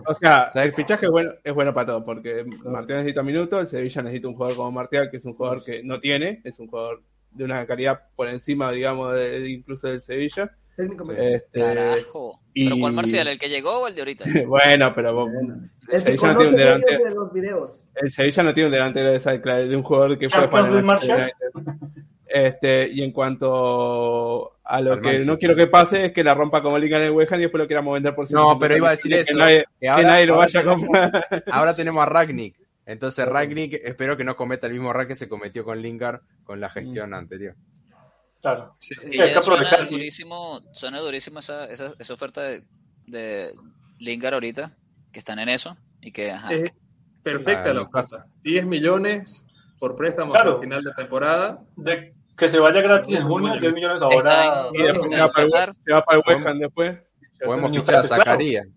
O 0.07 0.13
sea, 0.15 0.49
el 0.55 0.71
fichaje 0.71 1.05
es 1.05 1.11
bueno, 1.11 1.31
es 1.43 1.53
bueno 1.53 1.73
para 1.73 1.87
todos, 1.87 2.03
porque 2.03 2.45
Martial 2.63 2.99
necesita 2.99 3.23
minutos, 3.23 3.59
el 3.61 3.67
Sevilla 3.67 4.01
necesita 4.03 4.27
un 4.29 4.35
jugador 4.35 4.55
como 4.55 4.71
Martial, 4.71 5.09
que 5.11 5.17
es 5.17 5.25
un 5.25 5.33
jugador 5.33 5.63
que 5.63 5.83
no 5.83 5.99
tiene, 5.99 6.41
es 6.45 6.59
un 6.59 6.67
jugador 6.67 7.01
de 7.31 7.43
una 7.43 7.65
calidad 7.67 8.03
por 8.15 8.27
encima, 8.27 8.71
digamos, 8.71 9.13
de, 9.15 9.39
de 9.41 9.49
incluso 9.49 9.87
del 9.89 10.01
Sevilla. 10.01 10.51
Técnicamente. 10.83 11.35
Este, 11.35 11.59
Carajo. 11.59 12.39
y- 12.53 12.65
¿Pero 12.65 12.79
cuál 12.79 12.93
Marcial? 12.93 13.27
¿El 13.27 13.37
que 13.39 13.49
llegó 13.49 13.79
o 13.79 13.87
el 13.87 13.95
de 13.95 14.01
ahorita? 14.01 14.23
bueno, 14.47 14.93
pero 14.95 15.13
vos- 15.13 15.29
El 15.89 16.03
que 16.03 16.17
Sevilla 16.17 16.33
no 16.33 16.39
tiene 16.39 16.49
un 16.49 16.59
ellos 16.59 16.65
delantero. 16.81 17.03
de 17.03 17.15
los 17.15 17.33
videos. 17.33 17.83
el 17.95 18.11
Sevilla 18.13 18.43
no 18.43 18.53
tiene 18.53 18.67
un 18.67 18.73
delantero 18.73 19.09
de, 19.09 19.15
esa, 19.17 19.31
de 19.37 19.75
un 19.75 19.83
jugador 19.83 20.17
que 20.17 20.29
fue 20.29 20.49
para 20.49 20.67
el 20.67 20.75
United. 20.85 21.29
Este, 22.31 22.87
y 22.91 23.01
en 23.01 23.11
cuanto 23.11 24.51
a 24.63 24.81
lo 24.81 24.93
Al 24.93 24.99
que 24.99 25.05
Manchester. 25.05 25.27
no 25.27 25.37
quiero 25.39 25.55
que 25.55 25.65
pase 25.65 26.05
es 26.05 26.11
que 26.13 26.23
la 26.23 26.35
rompa 26.35 26.61
como 26.61 26.77
liga 26.77 26.97
en 26.99 27.05
el 27.05 27.11
West 27.11 27.31
Ham 27.33 27.39
y 27.39 27.43
después 27.43 27.59
lo 27.63 27.67
queramos 27.67 27.93
vender 27.95 28.13
por 28.13 28.25
No, 28.25 28.29
150 28.55 28.59
pero 28.59 28.77
iba 28.77 28.87
a 28.87 28.91
decir 28.91 29.13
eso. 29.15 29.35
Nadie, 29.35 29.59
que 29.61 29.65
que 29.81 29.87
ahora- 29.89 30.07
nadie 30.07 30.25
lo 30.27 30.33
ahora 30.35 30.45
vaya 30.45 30.59
a 30.59 30.63
tenemos- 30.63 30.83
comprar. 30.85 31.43
Ahora 31.51 31.73
tenemos 31.75 32.03
a 32.03 32.05
Ragnick. 32.05 32.55
Entonces 32.85 33.25
Ragnick 33.27 33.73
espero 33.83 34.15
que 34.15 34.23
no 34.23 34.35
cometa 34.35 34.67
el 34.67 34.73
mismo 34.73 34.91
error 34.91 35.07
que 35.07 35.15
se 35.15 35.27
cometió 35.27 35.63
con 35.63 35.81
Lingard 35.81 36.21
con 36.43 36.59
la 36.59 36.69
gestión 36.69 37.13
anterior. 37.15 37.55
Claro. 38.41 38.71
Sí. 38.79 38.95
Que 38.95 39.17
suena 39.17 39.39
aprovechar. 39.39 39.89
durísimo, 39.89 40.61
suena 40.71 40.99
durísimo 40.99 41.39
esa, 41.39 41.65
esa, 41.65 41.93
esa 41.99 42.13
oferta 42.13 42.41
de, 42.41 42.63
de 43.07 43.51
Lingard 43.99 44.35
ahorita, 44.35 44.75
que 45.11 45.19
están 45.19 45.39
en 45.39 45.49
eso, 45.49 45.75
y 46.01 46.11
que, 46.11 46.31
ajá, 46.31 46.53
Es 46.53 46.71
perfecta 47.23 47.73
la 47.73 47.81
oferta. 47.83 48.25
10 48.43 48.65
millones 48.65 49.45
por 49.79 49.95
préstamo 49.95 50.31
Claro. 50.31 50.55
el 50.55 50.59
final 50.61 50.83
de 50.83 50.93
temporada. 50.93 51.59
De 51.75 52.13
Que 52.37 52.49
se 52.49 52.59
vaya 52.59 52.81
gratis 52.81 53.17
en 53.17 53.27
junio, 53.27 53.59
10 53.59 53.73
millones 53.73 54.01
ahora. 54.01 54.67
Y 54.73 54.83
después 54.83 55.11
se 55.11 55.19
va 55.19 55.29
para 55.29 55.43
el, 55.43 55.73
se 55.73 55.91
va 55.91 56.01
para 56.01 56.17
el 56.17 56.23
West 56.25 56.47
Ham 56.47 56.59
después. 56.59 56.97
Podemos 57.43 57.71
fichar 57.71 57.95
a 57.95 58.03
Zacarías. 58.03 58.67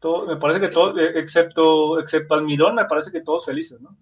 Todo, 0.00 0.26
me 0.26 0.36
parece 0.36 0.66
que 0.66 0.72
todos, 0.72 0.96
eh, 0.98 1.18
excepto, 1.18 1.98
excepto 1.98 2.34
Almirón, 2.34 2.76
me 2.76 2.84
parece 2.84 3.10
que 3.10 3.20
todos 3.20 3.44
felices, 3.44 3.80
¿no? 3.80 3.96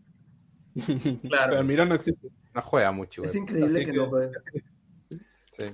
Claro. 1.28 1.50
Pero 1.50 1.58
Almirón 1.60 1.88
no 1.88 1.94
existe. 1.94 2.28
No 2.56 2.62
juega 2.62 2.90
mucho. 2.90 3.22
Es 3.22 3.32
güey. 3.32 3.42
increíble 3.42 3.84
que, 3.84 3.92
que- 3.92 3.98
no 3.98 4.06
juegue. 4.08 4.32
Sí. 5.52 5.64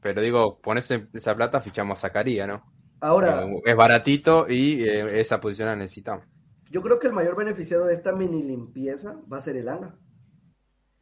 Pero 0.00 0.20
digo, 0.22 0.58
pones 0.60 0.90
esa 0.90 1.36
plata, 1.36 1.60
fichamos 1.60 1.98
a 1.98 2.08
Zacarías, 2.08 2.48
¿no? 2.48 2.64
Ahora, 3.00 3.42
Eh, 3.44 3.60
Es 3.66 3.76
baratito 3.76 4.46
y 4.48 4.82
eh, 4.82 5.20
esa 5.20 5.38
posición 5.40 5.68
la 5.68 5.76
necesitamos. 5.76 6.24
yo 6.70 6.80
creo 6.82 6.98
que 6.98 7.06
el 7.08 7.12
mayor 7.12 7.36
beneficiado 7.36 7.84
de 7.86 7.94
esta 7.94 8.12
mini 8.12 8.42
limpieza 8.42 9.20
va 9.30 9.36
a 9.36 9.40
ser 9.42 9.56
el 9.58 9.68
ANA. 9.68 9.94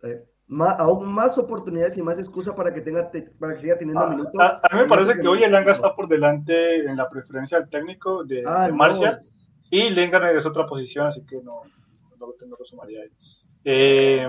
Eh, 0.02 0.24
más, 0.48 0.74
aún 0.80 1.12
más 1.14 1.38
oportunidades 1.38 1.96
y 1.96 2.02
más 2.02 2.18
excusa 2.18 2.54
para 2.56 2.72
que 2.74 2.80
tenga 2.80 3.08
te- 3.10 3.22
para 3.38 3.52
que 3.54 3.60
siga 3.60 3.78
teniendo 3.78 4.06
minutos. 4.08 4.32
A, 4.40 4.60
a 4.62 4.76
mí 4.76 4.82
me 4.82 4.88
parece 4.88 5.18
que 5.20 5.26
hoy 5.28 5.44
el 5.44 5.54
Anga 5.54 5.72
está 5.72 5.94
por 5.94 6.08
delante 6.08 6.84
en 6.84 6.96
la 6.96 7.08
preferencia 7.08 7.60
del 7.60 7.70
técnico 7.70 8.24
de, 8.24 8.42
Ah, 8.44 8.64
de 8.66 8.70
no. 8.72 8.76
Martial 8.76 9.20
y 9.70 9.88
Lingard 9.90 10.36
es 10.36 10.44
otra 10.44 10.66
posición, 10.66 11.06
así 11.06 11.24
que 11.24 11.36
no, 11.36 11.62
no, 12.18 12.26
lo- 12.26 12.34
no 12.46 12.56
lo 12.58 12.64
sumaría 12.64 13.02
ahí. 13.02 13.08
Eh, 13.64 14.22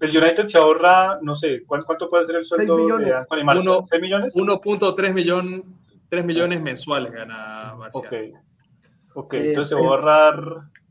el 0.00 0.16
United 0.16 0.48
se 0.48 0.58
ahorra, 0.58 1.18
no 1.22 1.34
sé, 1.36 1.64
¿cuánto, 1.66 1.86
cuánto 1.86 2.08
puede 2.10 2.26
ser 2.26 2.36
el 2.36 2.44
sueldo 2.44 2.76
Seis 2.76 2.84
millones. 2.86 3.26
de? 3.28 3.60
Uno- 3.60 3.82
¿6 3.82 4.00
millones? 4.00 4.34
1.3 4.36 5.12
millón, 5.14 5.64
3 6.08 6.24
millones 6.24 6.60
mensuales 6.62 7.12
gana 7.12 7.74
Marcial. 7.76 8.06
Ok. 8.06 8.38
Ok, 9.14 9.34
Eh, 9.34 9.48
entonces 9.50 9.68
se 9.70 9.74
va 9.74 9.80
eh, 9.80 9.84
a 9.84 9.88
ahorrar. 9.88 10.44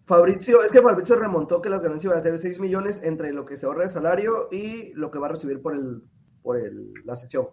Fabrizio, 0.06 0.62
es 0.64 0.72
que 0.72 0.82
Fabrizio 0.82 1.16
remontó 1.18 1.62
que 1.62 1.70
las 1.70 1.82
ganancias 1.82 2.06
iban 2.12 2.18
a 2.20 2.22
ser 2.22 2.38
6 2.38 2.60
millones 2.60 3.02
entre 3.04 3.32
lo 3.34 3.46
que 3.46 3.58
se 3.58 3.66
ahorra 3.66 3.84
de 3.86 3.92
salario 3.92 4.48
y 4.52 4.94
lo 4.96 5.12
que 5.12 5.20
va 5.20 5.28
a 5.28 5.32
recibir 5.32 5.62
por 5.62 5.74
el 5.76 6.02
por 6.44 6.58
el, 6.58 6.94
la 7.04 7.16
sección. 7.16 7.48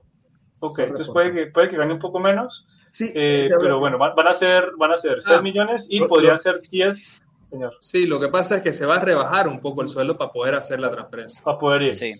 Ok, 0.60 0.76
se 0.76 0.82
entonces 0.84 1.08
puede 1.12 1.32
que, 1.32 1.46
puede 1.48 1.68
que 1.70 1.76
gane 1.76 1.94
un 1.94 1.98
poco 2.00 2.20
menos, 2.20 2.64
Sí, 2.92 3.10
eh, 3.14 3.48
pero 3.60 3.80
bueno, 3.80 3.98
van, 3.98 4.14
van 4.14 4.28
a 4.28 4.34
ser, 4.34 4.70
van 4.78 4.92
a 4.92 4.98
ser 4.98 5.20
6 5.20 5.36
Ah, 5.38 5.42
millones 5.42 5.86
y 5.90 6.00
podrían 6.04 6.38
ser 6.38 6.60
10, 6.70 7.23
señor, 7.54 7.72
Sí, 7.80 8.06
lo 8.06 8.20
que 8.20 8.28
pasa 8.28 8.56
es 8.56 8.62
que 8.62 8.72
se 8.72 8.86
va 8.86 8.96
a 8.96 9.00
rebajar 9.00 9.48
un 9.48 9.60
poco 9.60 9.82
el 9.82 9.88
sueldo 9.88 10.16
para 10.18 10.32
poder 10.32 10.54
hacer 10.54 10.80
la 10.80 10.90
transferencia. 10.90 11.42
para 11.42 11.58
poder 11.58 11.82
ir. 11.82 11.92
Sí. 11.94 12.14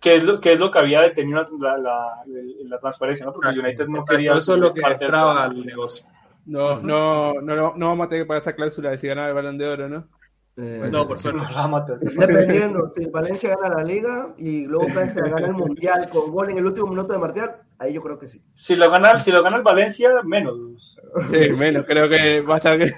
que 0.00 0.14
es 0.16 0.24
lo 0.24 0.40
que 0.40 0.52
es 0.54 0.58
lo 0.60 0.70
que 0.70 0.78
había 0.78 1.02
detenido 1.02 1.46
la, 1.58 1.76
la, 1.76 1.98
la 2.26 2.78
transferencia, 2.78 3.26
¿no? 3.26 3.32
Porque 3.32 3.50
el 3.50 3.58
United 3.60 3.86
no 3.86 3.96
Exacto, 3.98 4.16
quería 4.16 4.32
eso 4.34 4.54
es 4.54 4.60
lo 4.60 4.72
que 4.72 4.80
sueldo. 4.80 5.42
el 5.50 5.66
negocio. 5.66 6.06
No, 6.46 6.80
no, 6.80 7.34
no, 7.34 7.54
no, 7.54 7.72
no 7.76 7.88
vamos 7.88 8.06
a 8.06 8.08
tener 8.08 8.24
que 8.24 8.28
pagar 8.28 8.40
esa 8.42 8.54
cláusula 8.54 8.90
de 8.90 8.98
si 8.98 9.06
ganaba 9.08 9.28
el 9.28 9.34
balón 9.34 9.58
de 9.58 9.68
oro, 9.68 9.88
¿no? 9.88 10.08
eh, 10.56 10.88
No, 10.90 11.06
por 11.06 11.18
suerte. 11.18 11.38
No 11.38 11.44
la 11.44 11.60
vamos 11.62 11.82
a 11.82 11.86
tener. 11.98 12.14
Dependiendo, 12.16 12.92
si 12.96 13.08
Valencia 13.10 13.56
gana 13.60 13.76
la 13.76 13.84
liga 13.84 14.34
y 14.38 14.64
luego 14.66 14.88
Francia 14.88 15.22
gana 15.22 15.46
el 15.48 15.52
mundial 15.52 16.08
con 16.10 16.30
gol 16.30 16.50
en 16.50 16.58
el 16.58 16.64
último 16.66 16.86
minuto 16.88 17.12
de 17.12 17.18
Martial, 17.18 17.50
ahí 17.78 17.92
yo 17.92 18.00
creo 18.02 18.18
que 18.18 18.26
sí. 18.28 18.42
Si 18.54 18.74
lo 18.76 18.90
gana, 18.90 19.22
si 19.22 19.30
lo 19.30 19.42
gana 19.42 19.58
el 19.58 19.62
Valencia, 19.62 20.10
menos. 20.24 20.89
Sí, 21.30 21.50
menos, 21.56 21.84
creo 21.86 22.08
que 22.08 22.40
basta 22.40 22.76
que. 22.78 22.92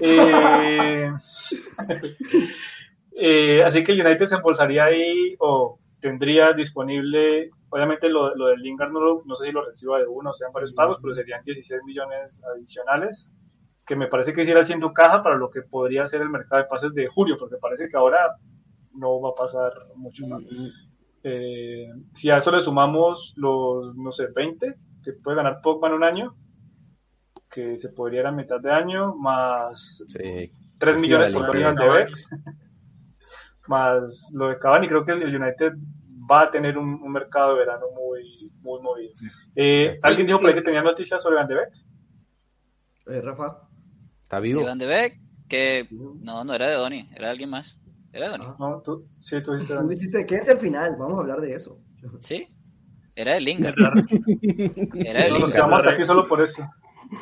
Eh, 0.00 1.10
eh, 3.12 3.62
así 3.64 3.82
que 3.84 3.92
el 3.92 4.00
United 4.04 4.26
se 4.26 4.34
embolsaría 4.36 4.84
ahí 4.84 5.34
o 5.38 5.78
tendría 6.00 6.52
disponible, 6.52 7.50
obviamente 7.68 8.08
lo, 8.08 8.34
lo 8.34 8.46
del 8.46 8.60
Lingard 8.60 8.90
no, 8.92 9.00
lo- 9.00 9.22
no 9.26 9.36
sé 9.36 9.46
si 9.46 9.52
lo 9.52 9.64
reciba 9.64 9.98
de 9.98 10.06
uno 10.06 10.30
o 10.30 10.34
sean 10.34 10.52
varios 10.52 10.72
pagos, 10.72 10.98
pero 11.02 11.14
serían 11.14 11.44
16 11.44 11.82
millones 11.84 12.42
adicionales, 12.54 13.28
que 13.86 13.96
me 13.96 14.06
parece 14.06 14.32
que 14.32 14.42
irá 14.42 14.62
haciendo 14.62 14.92
caja 14.92 15.22
para 15.22 15.36
lo 15.36 15.50
que 15.50 15.62
podría 15.62 16.06
ser 16.08 16.22
el 16.22 16.30
mercado 16.30 16.62
de 16.62 16.68
pases 16.68 16.94
de 16.94 17.08
julio, 17.08 17.36
porque 17.38 17.56
parece 17.60 17.88
que 17.88 17.96
ahora 17.96 18.36
no 18.94 19.20
va 19.20 19.30
a 19.30 19.34
pasar 19.34 19.72
mucho 19.96 20.26
más. 20.26 20.42
Eh, 21.22 21.86
si 22.14 22.30
a 22.30 22.38
eso 22.38 22.50
le 22.50 22.62
sumamos 22.62 23.34
los, 23.36 23.94
no 23.96 24.10
sé, 24.12 24.28
20 24.34 24.74
que 25.04 25.12
puede 25.22 25.36
ganar 25.36 25.60
Pogba 25.62 25.88
en 25.88 25.94
un 25.94 26.04
año, 26.04 26.34
que 27.52 27.78
se 27.78 27.88
podría 27.90 28.20
ir 28.20 28.26
a 28.26 28.32
mitad 28.32 28.60
de 28.60 28.70
año, 28.70 29.14
más 29.16 30.02
Sí. 30.06 30.52
3 30.78 30.94
Sí, 30.96 31.02
millones 31.02 31.32
por 31.32 31.62
Van 31.62 31.74
de 31.74 31.88
Beek, 31.90 32.10
más 33.68 34.28
lo 34.32 34.48
de 34.48 34.58
Cavani, 34.58 34.88
creo 34.88 35.04
que 35.04 35.12
el 35.12 35.34
United 35.34 35.72
va 36.30 36.42
a 36.44 36.50
tener 36.50 36.78
un, 36.78 36.94
un 37.02 37.12
mercado 37.12 37.52
de 37.54 37.60
verano 37.60 37.86
muy, 37.94 38.50
muy 38.60 38.80
movido. 38.82 39.12
Eh, 39.56 39.98
¿Alguien 40.02 40.26
dijo 40.26 40.38
por 40.40 40.48
ahí 40.48 40.54
que 40.54 40.62
tenía 40.62 40.82
noticias 40.82 41.22
sobre 41.22 41.36
Van 41.36 41.48
de 41.48 41.54
Beek? 41.56 41.68
Eh, 43.08 43.20
Rafa. 43.20 43.68
¿Está 44.22 44.38
vivo? 44.40 44.60
Iván 44.62 44.78
de 44.78 44.86
Beek, 44.86 45.20
que 45.48 45.88
no, 45.90 46.44
no 46.44 46.54
era 46.54 46.68
de 46.68 46.74
Donny, 46.76 47.08
era 47.14 47.26
de 47.26 47.30
alguien 47.32 47.50
más. 47.50 47.80
Era 48.12 48.26
de 48.30 48.38
Donny. 48.38 48.44
No, 48.58 48.80
tú, 48.82 49.06
sí, 49.20 49.42
tú 49.42 49.52
dijiste 49.54 49.74
Tú 49.76 49.88
dijiste, 49.88 50.26
quédense 50.26 50.52
al 50.52 50.58
final, 50.58 50.96
vamos 50.98 51.18
a 51.18 51.20
hablar 51.22 51.40
de 51.40 51.54
eso. 51.54 51.78
Sí. 52.20 52.48
Era 53.16 53.34
de 53.34 53.40
Lingard. 53.40 53.74
Era 54.94 55.24
de 55.24 55.30
No, 55.30 55.38
nos 55.40 55.48
Lingard. 55.48 55.52
quedamos 55.52 55.86
aquí 55.86 56.04
solo 56.04 56.26
por 56.28 56.42
eso. 56.42 56.62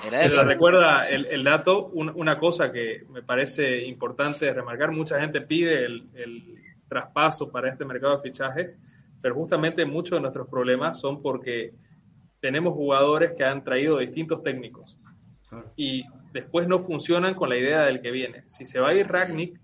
Era 0.07 0.21
Pero 0.23 0.45
recuerda 0.45 1.09
el, 1.09 1.27
el 1.27 1.45
dato, 1.45 1.87
un- 1.87 2.13
una 2.15 2.39
cosa 2.39 2.71
que 2.73 3.05
me 3.11 3.23
parece 3.23 3.85
importante 3.87 4.53
remarcar, 4.53 4.93
mucha 4.93 5.19
gente 5.21 5.41
pide 5.41 5.85
el, 5.85 6.09
el 6.15 6.63
traspaso 6.89 7.51
para 7.51 7.69
este 7.69 7.85
mercado 7.85 8.17
de 8.17 8.23
fichajes, 8.23 8.79
pero 9.23 9.35
justamente 9.35 9.85
muchos 9.87 10.17
de 10.17 10.21
nuestros 10.21 10.49
problemas 10.49 11.01
son 11.01 11.23
porque 11.23 11.73
tenemos 12.41 12.75
jugadores 12.75 13.33
que 13.33 13.45
han 13.45 13.65
traído 13.65 13.99
distintos 13.99 14.43
técnicos 14.43 14.99
y 15.77 16.05
después 16.33 16.69
no 16.69 16.79
funcionan 16.79 17.35
con 17.35 17.49
la 17.49 17.57
idea 17.57 17.83
del 17.83 18.01
que 18.03 18.11
viene. 18.11 18.45
Si 18.47 18.67
se 18.67 18.79
va 18.81 18.89
a 18.91 18.95
ir 18.95 19.07
Ragnick, 19.09 19.59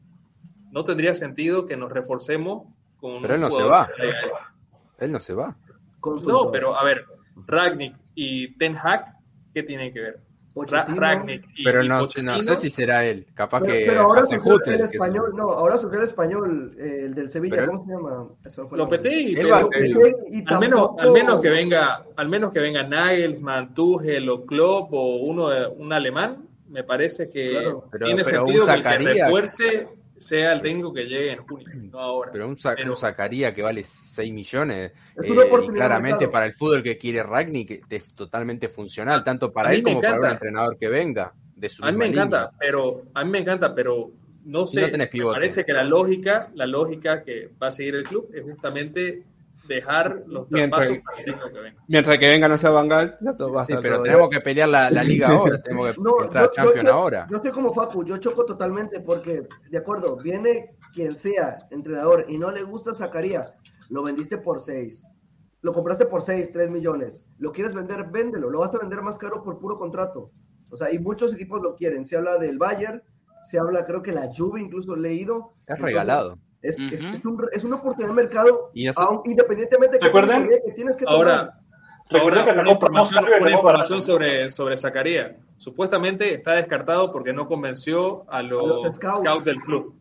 no 0.72 0.82
tendría 0.84 1.14
sentido 1.14 1.66
que 1.66 1.76
nos 1.76 1.92
reforcemos 1.92 2.64
con 2.96 3.20
Pero 3.22 3.34
él 3.34 3.40
no 3.42 3.50
se 3.50 3.62
va. 3.62 3.88
él. 4.98 5.12
No 5.12 5.20
se 5.20 5.34
va. 5.34 5.56
No, 6.26 6.50
pero 6.50 6.78
a 6.78 6.82
ver, 6.84 7.04
Ragnick 7.46 7.94
y 8.14 8.56
Ten 8.56 8.76
Hag, 8.76 9.13
¿qué 9.54 9.62
tienen 9.62 9.92
que 9.92 10.00
ver? 10.00 10.18
Ragnick 10.56 11.44
y, 11.56 11.64
Pero 11.64 11.82
no, 11.82 12.00
no 12.02 12.06
sé 12.40 12.56
si 12.56 12.70
será 12.70 13.04
él. 13.04 13.26
Capaz 13.34 13.60
Pero, 13.62 13.72
que 13.72 13.84
pero 13.88 14.00
ahora 14.02 14.20
hace 14.20 14.40
surgió 14.40 14.72
el 14.72 14.80
español, 14.82 15.32
no, 15.34 15.42
ahora 15.50 15.78
surgió 15.78 15.98
el 15.98 16.04
español, 16.04 16.76
eh, 16.78 17.02
el 17.06 17.14
del 17.14 17.30
Sevilla, 17.32 17.56
Pero 17.56 17.72
¿cómo 17.72 17.84
se 17.84 17.90
llama? 17.92 18.28
Eso 18.44 18.68
fue 18.68 18.78
Lopetegui, 18.78 19.34
pero- 19.34 19.56
al 20.46 20.60
menos, 20.60 20.90
al 20.98 21.10
menos 21.12 21.40
que 21.40 21.50
venga, 21.50 22.04
al 22.16 22.28
menos 22.28 22.52
que 22.52 22.60
venga 22.60 22.84
Nagelsmann, 22.84 23.74
Tuchel 23.74 24.28
o 24.28 24.46
Klopp 24.46 24.92
o 24.92 25.16
uno 25.16 25.48
de- 25.48 25.66
un 25.66 25.92
alemán, 25.92 26.46
me 26.68 26.84
parece 26.84 27.28
que 27.28 27.50
Claro. 27.50 27.88
Tiene 28.04 28.22
sentido 28.24 28.64
que 28.66 28.72
el 28.74 28.82
que 28.84 28.98
refuerce 28.98 29.88
sea 30.18 30.52
el 30.52 30.62
técnico 30.62 30.92
que 30.92 31.04
llegue 31.04 31.32
en 31.32 31.38
junio, 31.46 31.66
no 31.92 31.98
ahora. 32.00 32.30
Pero 32.32 32.48
un, 32.48 32.56
sa- 32.58 32.74
Pero- 32.74 32.90
un 32.90 32.96
Zacarías 32.96 33.52
que 33.52 33.62
vale 33.62 33.82
6 33.84 34.32
millones, 34.32 34.92
eh, 35.16 35.26
y 35.26 35.68
claramente 35.72 36.28
para 36.28 36.46
el 36.46 36.54
fútbol 36.54 36.82
que 36.82 36.96
quiere 36.98 37.22
Ragnick 37.22 37.84
es 37.90 38.14
totalmente 38.14 38.68
funcional, 38.68 39.22
tanto 39.24 39.52
para 39.52 39.72
él 39.74 39.82
como 39.82 40.00
para 40.00 40.18
un 40.18 40.24
entrenador 40.26 40.76
que 40.76 40.88
venga 40.88 41.32
de 41.56 41.68
su 41.68 41.84
A 41.84 41.92
mí 41.92 41.98
me 41.98 42.06
encanta, 42.06 42.38
línea. 42.46 42.56
pero 42.58 43.02
a 43.14 43.24
mí 43.24 43.30
me 43.30 43.38
encanta, 43.38 43.74
pero 43.74 44.10
no 44.44 44.66
sé, 44.66 44.80
no 44.82 44.86
tenés 44.90 44.98
me 44.98 45.06
pivote. 45.08 45.34
parece 45.36 45.64
que 45.64 45.72
la 45.72 45.84
lógica, 45.84 46.50
la 46.54 46.66
lógica 46.66 47.22
que 47.22 47.50
va 47.62 47.68
a 47.68 47.70
seguir 47.70 47.94
el 47.94 48.04
club 48.04 48.28
es 48.34 48.42
justamente 48.42 49.22
dejar 49.68 50.22
los 50.26 50.50
Mientras- 50.50 50.86
traspasos 50.86 51.04
para 51.04 51.18
el 51.18 51.24
técnico 51.24 51.48
que 51.52 51.60
venga. 51.60 51.82
Mientras 51.88 52.18
que 52.18 52.28
venga 52.28 52.48
no 52.48 52.58
sea 52.58 52.70
Bangal, 52.70 53.18
ya 53.20 53.36
todo 53.36 53.52
va 53.52 53.62
a 53.62 53.64
Sí, 53.64 53.72
estar 53.72 53.82
pero 53.82 53.94
todo 53.96 54.02
tenemos 54.04 54.28
que 54.30 54.40
pelear 54.40 54.68
la, 54.68 54.90
la 54.90 55.02
liga 55.04 55.28
ahora, 55.30 55.62
tenemos 55.62 55.96
que 55.96 56.02
No, 56.02 56.22
entrar 56.22 56.44
yo- 56.44 56.48
yo 56.50 56.54
Champions 56.54 56.84
cho- 56.84 56.92
ahora. 56.92 57.26
Yo 57.30 57.36
estoy 57.36 57.52
como 57.52 57.72
Facu, 57.74 58.04
yo 58.04 58.16
choco 58.18 58.44
totalmente 58.44 59.00
porque, 59.00 59.46
de 59.70 59.78
acuerdo, 59.78 60.16
viene 60.16 60.76
quien 60.92 61.14
sea 61.14 61.58
entrenador 61.70 62.26
y 62.28 62.38
no 62.38 62.50
le 62.50 62.62
gusta 62.62 62.94
Zacarías, 62.94 63.52
lo 63.90 64.02
vendiste 64.02 64.38
por 64.38 64.60
6, 64.60 65.02
lo 65.62 65.72
compraste 65.72 66.06
por 66.06 66.22
6, 66.22 66.50
3 66.52 66.70
millones, 66.70 67.24
lo 67.38 67.52
quieres 67.52 67.74
vender, 67.74 68.06
véndelo, 68.10 68.50
lo 68.50 68.58
vas 68.60 68.74
a 68.74 68.78
vender 68.78 69.02
más 69.02 69.16
caro 69.18 69.42
por 69.42 69.58
puro 69.58 69.78
contrato. 69.78 70.30
O 70.70 70.76
sea, 70.76 70.92
y 70.92 70.98
muchos 70.98 71.32
equipos 71.34 71.62
lo 71.62 71.74
quieren, 71.74 72.04
se 72.04 72.16
habla 72.16 72.36
del 72.36 72.58
Bayern, 72.58 73.02
se 73.48 73.58
habla, 73.58 73.84
creo 73.86 74.02
que 74.02 74.12
la 74.12 74.28
Juve 74.34 74.60
incluso 74.60 74.96
leído. 74.96 75.52
Es 75.66 75.74
Entonces, 75.74 75.84
regalado. 75.84 76.38
Es, 76.64 76.78
es- 76.80 77.00
Ujú. 77.04 77.14
es 77.14 77.24
un- 77.24 77.46
es 77.52 77.64
una 77.64 77.76
oportunidad 77.76 78.08
de 78.08 78.14
mercado, 78.22 78.70
aun- 78.96 79.20
independientemente 79.26 79.94
de 79.96 80.00
que, 80.00 80.06
¿Recuerdan? 80.06 80.46
que 80.48 80.72
tienes 80.74 80.96
que. 80.96 81.04
Ahora, 81.06 81.60
Recuerda 82.10 82.40
Ahora, 82.42 82.54
que 82.54 82.60
una 82.60 82.70
información, 82.72 83.24
una 83.40 83.50
información 83.50 84.02
sobre, 84.02 84.50
sobre 84.50 84.76
Zacarías. 84.76 85.32
Supuestamente 85.56 86.34
está 86.34 86.52
descartado 86.52 87.10
porque 87.10 87.32
no 87.32 87.46
convenció 87.48 88.30
a 88.30 88.42
los, 88.42 88.84
los 88.84 88.94
scouts. 88.94 89.16
scouts. 89.20 89.44
del 89.46 89.56
club. 89.56 89.94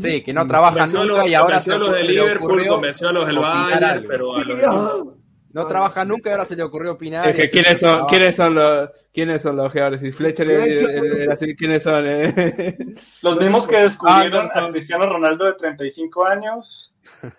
Sí, 0.00 0.22
que 0.22 0.32
no 0.34 0.46
trabaja 0.46 0.74
Convenció 0.74 1.00
a 1.00 1.04
nunca 1.04 1.22
los, 1.22 1.30
y 1.30 1.34
ahora 1.34 1.56
a 1.56 1.76
los 1.78 1.92
de 1.92 1.98
se 2.00 2.04
le 2.04 2.12
Liverpool, 2.12 2.50
ocurrió 2.50 2.72
convenció 2.74 3.08
a 3.08 3.12
los 3.12 3.26
del 3.26 3.38
Bayern, 3.38 4.04
pero 4.06 4.36
a 4.36 4.44
los. 4.44 5.06
No 5.52 5.66
trabaja 5.66 6.04
nunca 6.04 6.28
y 6.28 6.32
ahora 6.32 6.44
se 6.44 6.56
le 6.56 6.62
ocurrió 6.62 6.92
opinar. 6.92 7.26
Es 7.28 7.34
que 7.34 7.40
y 7.40 7.44
ese 7.44 7.52
quiénes 7.52 7.80
son, 7.80 8.06
quiénes 8.08 8.36
son 8.36 8.54
los, 8.54 8.90
quiénes 9.14 9.42
son 9.42 9.56
los. 9.56 9.72
Si 10.00 10.12
Fletcher 10.12 11.28
así, 11.30 11.56
quiénes 11.56 11.82
son. 11.82 12.04
eh? 12.06 12.76
Los 13.22 13.38
mismos 13.40 13.66
que 13.66 13.76
descubrieron 13.78 14.40
Anderson. 14.42 14.64
a 14.64 14.72
Cristiano 14.72 15.06
Ronaldo 15.06 15.46
de 15.46 15.54
35 15.54 16.26
años, 16.26 16.94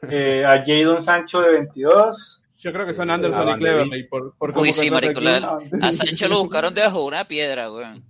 eh, 0.09 0.43
a 0.45 0.63
Jadon 0.65 1.03
Sancho 1.03 1.39
de 1.41 1.51
22. 1.51 2.41
Yo 2.57 2.73
creo 2.73 2.85
que 2.85 2.93
son 2.93 3.09
Anderson 3.09 3.47
y 3.49 3.53
Cleverley 3.59 4.03
por, 4.07 4.35
por 4.37 4.57
Uy, 4.57 4.73
sí, 4.73 4.89
contrata 4.89 5.13
marico. 5.13 5.19
el 5.21 5.59
club. 5.69 5.79
la- 5.79 5.87
a 5.87 5.91
Sancho 5.93 6.27
lo 6.27 6.39
buscaron 6.39 6.73
debajo 6.73 6.99
de 7.01 7.05
una 7.05 7.25
piedra, 7.25 7.71
weón. 7.71 8.03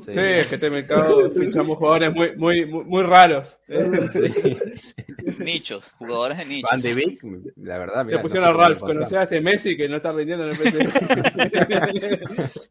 Sí, 0.00 0.10
es 0.16 0.48
que 0.48 0.54
este 0.56 0.68
mercado 0.70 1.30
fichamos 1.38 1.78
jugadores 1.78 2.12
muy, 2.12 2.36
muy, 2.36 2.66
muy, 2.66 2.84
muy 2.84 3.02
raros. 3.02 3.58
Nichos, 5.38 5.92
jugadores 5.98 6.38
de 6.38 6.46
nichos. 6.46 6.70
Van 6.70 6.80
de 6.80 6.94
Beek, 6.94 7.18
la 7.56 7.78
verdad. 7.78 7.98
Le 7.98 8.12
mirá, 8.12 8.22
pusieron 8.22 8.48
no 8.50 8.54
sé 8.56 8.58
a 8.58 8.62
Ralph, 8.68 8.80
conocía 8.80 9.20
a 9.20 9.22
este 9.22 9.40
Messi 9.40 9.76
que 9.76 9.88
no 9.88 9.96
está 9.96 10.12
rindiendo 10.12 10.44
en 10.44 10.50
el 10.50 10.56
PSG. 10.56 10.80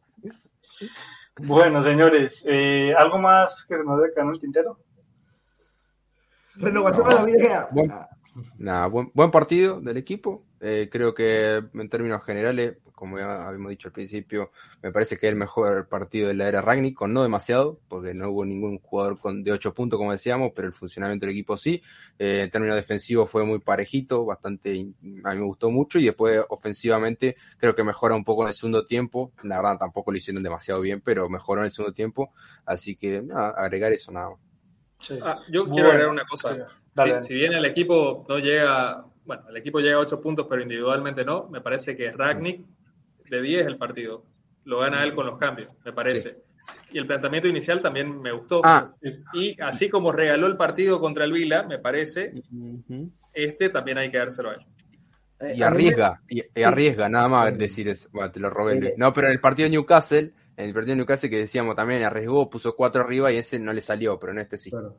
Bueno, 1.42 1.82
señores, 1.82 2.42
eh, 2.46 2.92
¿algo 2.98 3.16
más 3.16 3.64
que 3.66 3.74
se 3.76 3.82
nos 3.84 3.98
quedar 4.14 4.26
en 4.26 4.34
el 4.34 4.40
tintero? 4.40 4.78
Renovación 6.56 7.06
a 7.06 7.14
la 7.14 7.24
vieja. 7.24 7.68
Buen- 7.72 7.90
Nada, 8.58 8.86
buen, 8.88 9.10
buen 9.14 9.30
partido 9.30 9.80
del 9.80 9.96
equipo. 9.96 10.44
Eh, 10.60 10.88
creo 10.92 11.14
que 11.14 11.62
en 11.72 11.88
términos 11.88 12.22
generales, 12.24 12.76
como 13.00 13.18
ya 13.18 13.48
habíamos 13.48 13.70
dicho 13.70 13.88
al 13.88 13.92
principio, 13.92 14.52
me 14.82 14.92
parece 14.92 15.16
que 15.16 15.26
es 15.26 15.32
el 15.32 15.38
mejor 15.38 15.88
partido 15.88 16.28
de 16.28 16.34
la 16.34 16.46
era 16.46 16.60
Ragnick, 16.60 16.94
con 16.94 17.14
no 17.14 17.22
demasiado, 17.22 17.80
porque 17.88 18.12
no 18.12 18.30
hubo 18.30 18.44
ningún 18.44 18.78
jugador 18.78 19.18
con, 19.18 19.42
de 19.42 19.52
8 19.52 19.72
puntos, 19.72 19.98
como 19.98 20.12
decíamos, 20.12 20.52
pero 20.54 20.68
el 20.68 20.74
funcionamiento 20.74 21.24
del 21.24 21.34
equipo 21.34 21.56
sí. 21.56 21.82
Eh, 22.18 22.42
en 22.42 22.50
términos 22.50 22.76
defensivos 22.76 23.30
fue 23.30 23.44
muy 23.46 23.58
parejito, 23.58 24.26
bastante, 24.26 24.70
a 25.24 25.32
mí 25.32 25.38
me 25.38 25.44
gustó 25.46 25.70
mucho, 25.70 25.98
y 25.98 26.04
después 26.04 26.44
ofensivamente 26.50 27.36
creo 27.56 27.74
que 27.74 27.82
mejora 27.82 28.14
un 28.14 28.24
poco 28.24 28.42
en 28.42 28.48
el 28.48 28.54
segundo 28.54 28.84
tiempo. 28.84 29.32
La 29.44 29.56
verdad 29.56 29.78
tampoco 29.78 30.12
lo 30.12 30.18
hicieron 30.18 30.42
demasiado 30.42 30.82
bien, 30.82 31.00
pero 31.00 31.28
mejoró 31.30 31.62
en 31.62 31.66
el 31.66 31.72
segundo 31.72 31.94
tiempo. 31.94 32.34
Así 32.66 32.96
que 32.96 33.22
nada, 33.22 33.54
agregar 33.56 33.94
eso 33.94 34.12
nada 34.12 34.30
más. 34.30 34.38
Sí. 35.00 35.18
Ah, 35.22 35.40
yo 35.50 35.66
quiero 35.70 35.88
agregar 35.88 36.10
una 36.10 36.24
cosa. 36.26 36.54
sí, 36.54 36.58
dale, 36.58 36.72
Si, 36.92 37.08
dale. 37.10 37.20
si 37.22 37.34
bien 37.34 37.54
el 37.54 37.64
equipo 37.64 38.26
no 38.28 38.38
llega, 38.38 39.06
bueno, 39.24 39.48
el 39.48 39.56
equipo 39.56 39.80
llega 39.80 39.96
a 39.96 40.00
8 40.00 40.20
puntos, 40.20 40.46
pero 40.50 40.60
individualmente 40.60 41.24
no, 41.24 41.48
me 41.48 41.62
parece 41.62 41.96
que 41.96 42.12
Ragnick 42.12 42.66
de 43.30 43.40
10 43.40 43.66
el 43.66 43.78
partido. 43.78 44.24
Lo 44.64 44.80
gana 44.80 45.02
él 45.04 45.14
con 45.14 45.24
los 45.26 45.38
cambios, 45.38 45.70
me 45.84 45.92
parece. 45.92 46.36
Y 46.92 46.98
el 46.98 47.06
planteamiento 47.06 47.48
inicial 47.48 47.80
también 47.80 48.20
me 48.20 48.32
gustó. 48.32 48.60
Ah, 48.64 48.92
Y 49.32 49.58
así 49.60 49.88
como 49.88 50.12
regaló 50.12 50.46
el 50.46 50.56
partido 50.56 51.00
contra 51.00 51.24
el 51.24 51.32
Vila, 51.32 51.62
me 51.62 51.78
parece, 51.78 52.34
este 53.32 53.70
también 53.70 53.98
hay 53.98 54.10
que 54.10 54.18
dárselo 54.18 54.50
a 54.50 54.54
él. 54.54 54.66
Eh, 55.40 55.54
Y 55.56 55.62
arriesga, 55.62 56.20
y, 56.28 56.42
y 56.54 56.62
arriesga, 56.62 57.08
nada 57.08 57.28
más 57.28 57.56
decir 57.56 57.88
eso. 57.88 58.08
Bueno, 58.12 58.30
te 58.30 58.40
lo 58.40 58.50
robé. 58.50 58.74
Sí. 58.74 58.80
Luis. 58.80 58.92
No, 58.98 59.12
pero 59.12 59.28
en 59.28 59.32
el 59.32 59.40
partido 59.40 59.66
de 59.66 59.70
Newcastle, 59.70 60.32
en 60.56 60.66
el 60.66 60.74
partido 60.74 60.92
de 60.92 60.96
Newcastle 60.96 61.30
que 61.30 61.38
decíamos 61.38 61.74
también, 61.74 62.02
arriesgó, 62.02 62.50
puso 62.50 62.76
cuatro 62.76 63.02
arriba 63.02 63.32
y 63.32 63.38
ese 63.38 63.58
no 63.58 63.72
le 63.72 63.80
salió, 63.80 64.18
pero 64.18 64.32
en 64.32 64.38
este 64.40 64.58
sí. 64.58 64.70
Claro. 64.70 64.98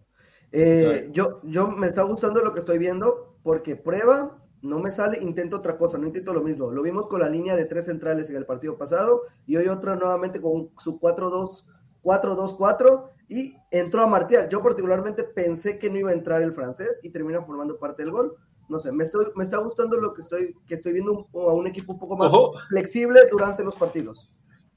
Eh, 0.52 1.10
yo, 1.12 1.40
yo 1.44 1.68
me 1.68 1.88
está 1.88 2.02
gustando 2.03 2.41
lo 2.44 2.53
que 2.53 2.60
estoy 2.60 2.78
viendo 2.80 3.38
porque 3.44 3.76
prueba, 3.76 4.34
no 4.62 4.80
me 4.80 4.92
sale, 4.92 5.18
intento 5.22 5.58
otra 5.58 5.78
cosa, 5.78 5.98
no 5.98 6.06
intento 6.08 6.34
lo 6.34 6.42
mismo. 6.42 6.70
Lo 6.72 6.84
vimos 6.84 7.08
con 7.08 7.20
la 7.20 7.30
línea 7.30 7.56
de 7.56 7.66
tres 7.66 7.86
centrales 7.86 8.30
en 8.30 8.36
el 8.36 8.46
partido 8.46 8.78
pasado 8.78 9.24
y 9.48 9.58
hoy 9.58 9.68
otra 9.68 9.96
nuevamente 9.96 10.40
con 10.40 10.70
su 10.80 11.00
4-2, 11.00 11.66
4-2-4 12.04 13.10
y 13.30 13.56
entró 13.72 14.04
a 14.04 14.08
Martial. 14.08 14.50
Yo 14.50 14.62
particularmente 14.62 15.24
pensé 15.24 15.80
que 15.80 15.90
no 15.90 15.98
iba 15.98 16.12
a 16.12 16.14
entrar 16.14 16.42
el 16.42 16.54
francés 16.54 17.00
y 17.04 17.10
termina 17.10 17.42
formando 17.44 17.78
parte 17.80 18.04
del 18.04 18.12
gol. 18.12 18.36
No 18.70 18.80
sé, 18.80 18.92
me, 18.92 19.04
estoy, 19.04 19.26
me 19.36 19.44
está 19.44 19.58
gustando 19.58 19.98
lo 19.98 20.14
que 20.14 20.22
estoy, 20.22 20.56
que 20.68 20.76
estoy 20.76 20.94
viendo 20.94 21.28
un- 21.34 21.42
a 21.42 21.54
un 21.54 21.68
equipo 21.68 21.94
un 21.94 22.00
poco 22.00 22.16
más 22.16 22.32
Ojo. 22.34 22.54
flexible 22.70 23.20
durante 23.32 23.64
los 23.64 23.76
partidos. 23.76 24.30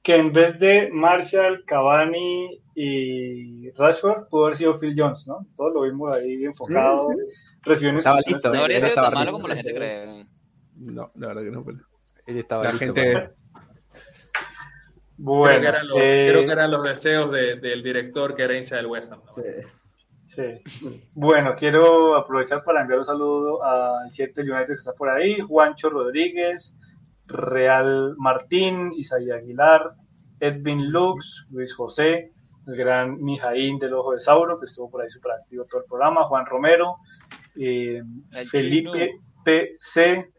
Que 0.05 0.17
en 0.17 0.33
vez 0.33 0.59
de 0.61 0.91
Marshall, 0.93 1.65
Cavani 1.67 2.61
y 2.75 3.71
Rashford, 3.73 4.29
pudo 4.29 4.45
haber 4.47 4.59
sido 4.59 4.79
Phil 4.79 4.95
Jones, 4.97 5.27
¿no? 5.27 5.47
Todos 5.57 5.73
lo 5.75 5.81
vimos 5.83 6.13
ahí 6.13 6.45
enfocado, 6.45 7.09
Sí, 7.11 7.19
recibiendo 7.63 8.01
Estaba 8.01 8.21
listo, 8.21 8.53
No 8.53 8.61
habría 8.61 8.81
sido 8.81 8.95
tan 8.95 9.15
malo 9.15 9.33
como 9.33 9.49
la 9.49 9.57
gente 9.57 9.75
cree. 9.75 10.27
No, 10.77 11.11
la 11.17 11.29
verdad 11.29 11.43
que 11.43 11.51
no. 11.51 11.65
pero 11.65 11.79
Él 12.27 12.39
estaba 12.39 12.65
La 12.65 12.73
listo 12.73 12.85
gente, 12.95 13.13
para- 13.13 13.33
Bueno, 15.17 15.45
creo, 15.47 15.61
que 15.61 15.69
eran 15.69 15.89
los, 15.89 15.99
eh, 15.99 16.27
creo 16.29 16.45
que 16.47 16.53
eran 16.53 16.71
los 16.71 16.83
deseos 16.83 17.31
de- 17.31 17.57
del 17.57 17.83
director 17.83 18.35
que 18.35 18.43
era 18.43 18.57
hincha 18.59 18.77
del 18.77 18.87
West 18.87 19.13
Ham. 19.13 19.21
¿no? 19.25 19.33
Sí. 19.35 20.61
Sí. 20.67 21.01
Bueno, 21.15 21.55
quiero 21.57 22.17
aprovechar 22.17 22.65
para 22.65 22.81
enviar 22.83 22.99
un 22.99 23.07
saludo 23.07 23.63
al 23.63 24.11
7 24.13 24.41
United 24.43 24.67
que 24.67 24.73
está 24.75 24.93
por 24.93 25.09
ahí, 25.09 25.39
Juancho 25.41 25.89
Rodríguez, 25.91 26.77
Real 27.27 28.15
Martín, 28.19 28.93
Isaías 28.93 29.39
Aguilar, 29.39 29.95
Edwin 30.41 30.91
Lux, 30.91 31.47
Luis 31.51 31.75
José, 31.75 32.33
el 32.67 32.77
gran 32.77 33.23
Mijaín 33.23 33.79
del 33.79 33.95
Ojo 33.95 34.13
de 34.13 34.21
Sauro, 34.21 34.59
que 34.59 34.67
estuvo 34.67 34.91
por 34.91 35.03
ahí 35.03 35.11
súper 35.11 35.33
activo 35.33 35.65
todo 35.65 35.83
el 35.83 35.87
programa, 35.87 36.25
Juan 36.25 36.47
Romero, 36.47 36.97
eh, 37.57 38.03
El 38.33 38.49
Felipe. 38.49 39.21
PC, 39.45 40.33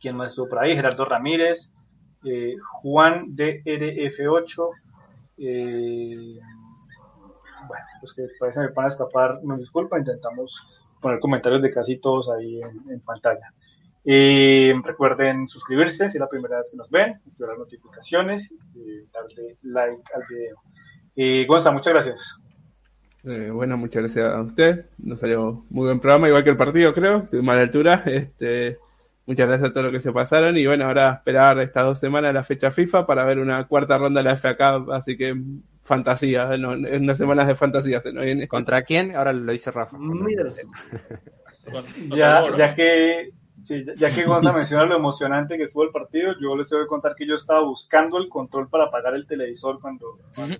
¿quién 0.00 0.16
más 0.16 0.28
estuvo 0.30 0.48
por 0.48 0.60
ahí? 0.60 0.74
Gerardo 0.74 1.04
Ramírez, 1.04 1.70
eh, 2.24 2.54
Juan 2.80 3.36
DRF8, 3.36 4.70
eh, 5.36 6.38
bueno, 7.68 7.84
los 8.00 8.14
que 8.14 8.26
parece 8.40 8.60
me 8.60 8.68
van 8.68 8.86
a 8.86 8.88
escapar, 8.88 9.42
me 9.44 9.58
disculpa, 9.58 9.98
intentamos 9.98 10.58
poner 11.02 11.20
comentarios 11.20 11.60
de 11.60 11.70
casi 11.70 11.98
todos 11.98 12.30
ahí 12.30 12.62
en, 12.62 12.90
en 12.90 13.00
pantalla. 13.00 13.52
Eh, 14.06 14.74
recuerden 14.84 15.48
suscribirse 15.48 16.10
si 16.10 16.18
es 16.18 16.20
la 16.20 16.28
primera 16.28 16.58
vez 16.58 16.68
que 16.70 16.76
nos 16.76 16.90
ven, 16.90 17.14
activar 17.26 17.50
las 17.50 17.58
notificaciones, 17.58 18.52
y 18.74 19.00
darle 19.12 19.56
like 19.62 20.02
al 20.14 20.22
video. 20.28 20.56
Eh, 21.16 21.46
Gonza, 21.46 21.70
muchas 21.70 21.94
gracias. 21.94 22.40
eh, 23.24 23.50
bueno, 23.50 23.76
muchas 23.78 24.02
gracias 24.02 24.26
a 24.26 24.42
usted. 24.42 24.86
Nos 24.98 25.20
salió 25.20 25.64
muy 25.70 25.86
buen 25.86 26.00
programa, 26.00 26.28
igual 26.28 26.44
que 26.44 26.50
el 26.50 26.56
partido, 26.56 26.92
creo. 26.92 27.18
Estuvimos 27.24 27.52
a 27.52 27.56
la 27.56 27.62
altura. 27.62 28.02
Este, 28.06 28.78
muchas 29.26 29.48
gracias 29.48 29.70
a 29.70 29.72
todos 29.72 29.84
los 29.84 29.92
que 29.92 30.00
se 30.00 30.12
pasaron. 30.12 30.56
Y 30.58 30.66
bueno, 30.66 30.84
ahora 30.84 31.14
esperar 31.14 31.58
estas 31.60 31.84
dos 31.84 31.98
semanas 31.98 32.34
la 32.34 32.44
fecha 32.44 32.70
FIFA 32.70 33.06
para 33.06 33.24
ver 33.24 33.38
una 33.38 33.66
cuarta 33.66 33.96
ronda 33.96 34.20
de 34.20 34.28
la 34.28 34.36
FA 34.36 34.56
Cup. 34.56 34.92
Así 34.92 35.16
que 35.16 35.34
fantasía, 35.82 36.56
no, 36.58 36.74
en 36.74 37.04
unas 37.04 37.16
semanas 37.16 37.46
de 37.46 37.54
fantasía 37.54 38.02
se 38.02 38.12
nos 38.12 38.24
viene. 38.24 38.48
¿Contra 38.48 38.82
quién? 38.82 39.16
Ahora 39.16 39.32
lo 39.32 39.50
dice 39.52 39.70
Rafa. 39.70 39.96
Ya, 42.10 42.44
ya 42.58 42.74
que 42.74 43.30
sí, 43.64 43.84
ya- 43.96 44.10
que 44.14 44.24
Gonza 44.24 44.52
menciona 44.52 44.84
lo 44.86 44.96
emocionante 44.96 45.56
que 45.56 45.64
estuvo 45.64 45.84
el 45.84 45.90
partido, 45.90 46.34
yo 46.40 46.56
les 46.56 46.70
voy 46.70 46.82
a 46.82 46.86
contar 46.86 47.14
que 47.14 47.26
yo 47.26 47.34
estaba 47.34 47.60
buscando 47.60 48.18
el 48.18 48.28
control 48.28 48.68
para 48.68 48.84
apagar 48.84 49.14
el 49.14 49.26
televisor 49.26 49.80
cuando, 49.80 50.18
cuando. 50.34 50.56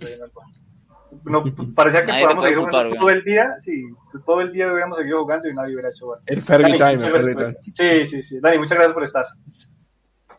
No, 1.24 1.44
parecía 1.74 2.04
que 2.04 2.12
podíamos 2.12 2.42
seguir 2.42 2.58
jugando 2.58 2.96
todo 2.96 3.10
el 3.10 3.22
día, 3.22 3.54
sí, 3.60 3.84
todo 4.26 4.40
el 4.40 4.52
día 4.52 4.70
hubiéramos 4.70 4.98
seguido 4.98 5.22
jugando 5.22 5.48
y 5.48 5.54
nadie 5.54 5.74
hubiera 5.74 5.90
hecho 5.90 6.06
gol. 6.06 6.18
El 6.26 6.42
Dani, 6.44 6.72
Time, 6.78 7.06
el 7.06 7.36
Time. 7.36 7.56
Sí, 7.62 8.06
sí, 8.08 8.22
sí. 8.24 8.40
Dani, 8.40 8.58
muchas 8.58 8.74
gracias 8.76 8.94
por 8.94 9.04
estar. 9.04 9.26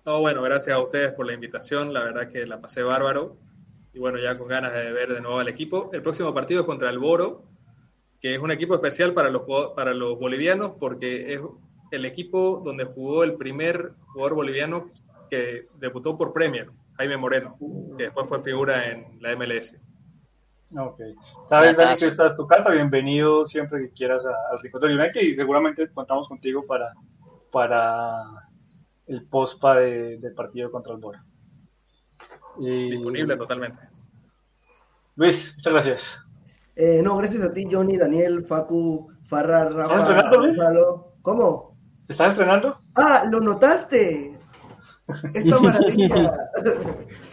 No, 0.06 0.20
bueno, 0.20 0.42
gracias 0.44 0.76
a 0.76 0.80
ustedes 0.80 1.14
por 1.14 1.26
la 1.26 1.34
invitación. 1.34 1.94
La 1.94 2.04
verdad 2.04 2.30
que 2.30 2.46
la 2.46 2.62
pasé 2.62 2.84
bárbaro. 2.84 3.38
Y 3.94 4.00
bueno, 4.00 4.20
ya 4.20 4.38
con 4.38 4.48
ganas 4.48 4.74
de 4.74 4.92
ver 4.92 5.14
de 5.14 5.22
nuevo 5.22 5.40
al 5.40 5.48
equipo. 5.48 5.90
El 5.94 6.02
próximo 6.02 6.34
partido 6.34 6.60
es 6.62 6.66
contra 6.66 6.90
el 6.90 7.00
Boro, 7.00 7.44
que 8.22 8.36
es 8.36 8.42
un 8.42 8.52
equipo 8.52 8.76
especial 8.76 9.14
para 9.14 9.30
los, 9.30 9.44
para 9.76 9.94
los 9.94 10.20
bolivianos 10.20 10.74
porque 10.80 11.34
es 11.34 11.40
el 11.92 12.06
equipo 12.06 12.62
donde 12.64 12.86
jugó 12.86 13.24
el 13.24 13.36
primer 13.36 13.94
jugador 14.14 14.36
boliviano 14.36 14.90
que 15.30 15.68
debutó 15.80 16.18
por 16.18 16.34
Premier, 16.34 16.70
Jaime 16.98 17.18
Moreno, 17.18 17.58
que 17.98 18.04
después 18.04 18.28
fue 18.28 18.42
figura 18.42 18.90
en 18.92 19.18
la 19.22 19.32
MLS. 19.36 19.78
Ok. 20.78 21.00
Sabes, 21.50 21.78
Dani, 21.78 21.96
que 22.00 22.08
esta 22.08 22.28
es 22.28 22.36
tu 22.36 22.48
casa. 22.48 22.70
Bienvenido 22.72 23.46
siempre 23.46 23.80
que 23.82 23.90
quieras 23.92 24.24
a- 24.26 24.52
al 24.54 24.60
Rincón 24.62 24.82
del 24.82 25.00
United 25.00 25.22
y 25.22 25.36
seguramente 25.36 25.90
contamos 25.92 26.28
contigo 26.28 26.66
para, 26.66 26.94
para 27.52 28.24
el 29.08 29.24
pospa 29.26 29.76
de, 29.78 30.18
del 30.18 30.34
partido 30.34 30.72
contra 30.72 30.94
el 30.94 31.00
Bora. 31.00 31.24
Y- 32.60 32.92
Disponible 32.92 33.38
totalmente. 33.38 33.80
Luis, 35.16 35.54
muchas 35.58 35.74
gracias. 35.74 36.04
Eh, 36.76 37.02
no, 37.04 37.16
gracias 37.18 37.44
a 37.44 37.54
ti, 37.54 37.66
Johnny, 37.72 37.96
Daniel, 37.98 38.44
Facu, 38.46 39.10
Farra, 39.28 39.70
Rafa, 39.70 40.18
¿Estás? 40.18 40.38
Gonzalo. 40.38 41.14
¿Cómo? 41.22 41.75
¿Te 42.08 42.14
estás 42.14 42.34
estrenando? 42.34 42.80
Ah, 42.96 43.26
lo 43.30 43.40
notaste. 43.40 44.38
Esta 45.34 45.60
maravilla. 45.62 46.50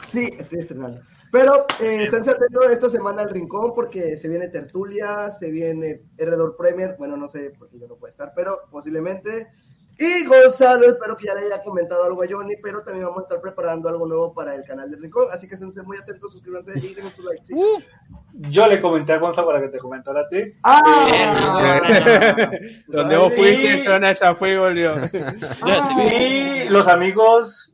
sí, 0.07 0.31
estoy 0.39 0.61
estrenando. 0.61 1.03
Pero 1.31 1.66
eh, 1.81 2.05
están 2.05 2.20
atentos 2.20 2.70
esta 2.70 2.90
semana 2.90 3.23
al 3.23 3.31
rincón 3.31 3.73
porque 3.74 4.16
se 4.16 4.28
viene 4.28 4.49
tertulia, 4.49 5.31
se 5.31 5.51
viene 5.51 6.03
Herredor 6.16 6.57
Premier. 6.57 6.97
Bueno, 6.99 7.16
no 7.16 7.28
sé 7.28 7.53
porque 7.59 7.78
yo 7.78 7.86
no 7.86 7.97
puedo 7.97 8.11
estar, 8.11 8.32
pero 8.35 8.61
posiblemente. 8.70 9.51
Y 9.98 10.24
Gonzalo, 10.27 10.86
espero 10.86 11.16
que 11.16 11.27
ya 11.27 11.35
le 11.35 11.43
haya 11.47 11.62
comentado 11.62 12.05
algo 12.05 12.23
a 12.23 12.27
Johnny, 12.28 12.55
pero 12.62 12.82
también 12.82 13.06
vamos 13.06 13.20
a 13.20 13.23
estar 13.23 13.40
preparando 13.40 13.89
algo 13.89 14.06
nuevo 14.06 14.32
para 14.32 14.55
el 14.55 14.64
canal 14.64 14.90
del 14.90 15.02
rincón. 15.02 15.27
Así 15.31 15.47
que 15.47 15.55
estén 15.55 15.70
muy 15.85 15.98
atentos, 15.98 16.32
suscríbanse 16.32 16.78
y 16.78 16.94
denle 16.94 17.10
su 17.10 17.23
like. 17.23 17.44
¿sí? 17.44 17.55
Uh, 17.55 17.81
Yo 18.51 18.66
le 18.66 18.81
comenté 18.81 19.12
a 19.12 19.19
Gonza 19.19 19.44
para 19.44 19.60
que 19.60 19.69
te 19.69 19.78
comentara 19.78 20.23
a 20.23 20.28
ti. 20.28 20.55
¡Ah! 20.64 22.60
Donde 22.89 23.16
vos 23.16 23.35
fuiste, 23.35 23.85
Jonah 23.85 24.14
ya 24.14 24.35
fue 24.35 24.55
y 24.55 24.56
volvió. 24.56 24.94
Y 26.12 26.69
los 26.69 26.89
amigos, 26.89 27.73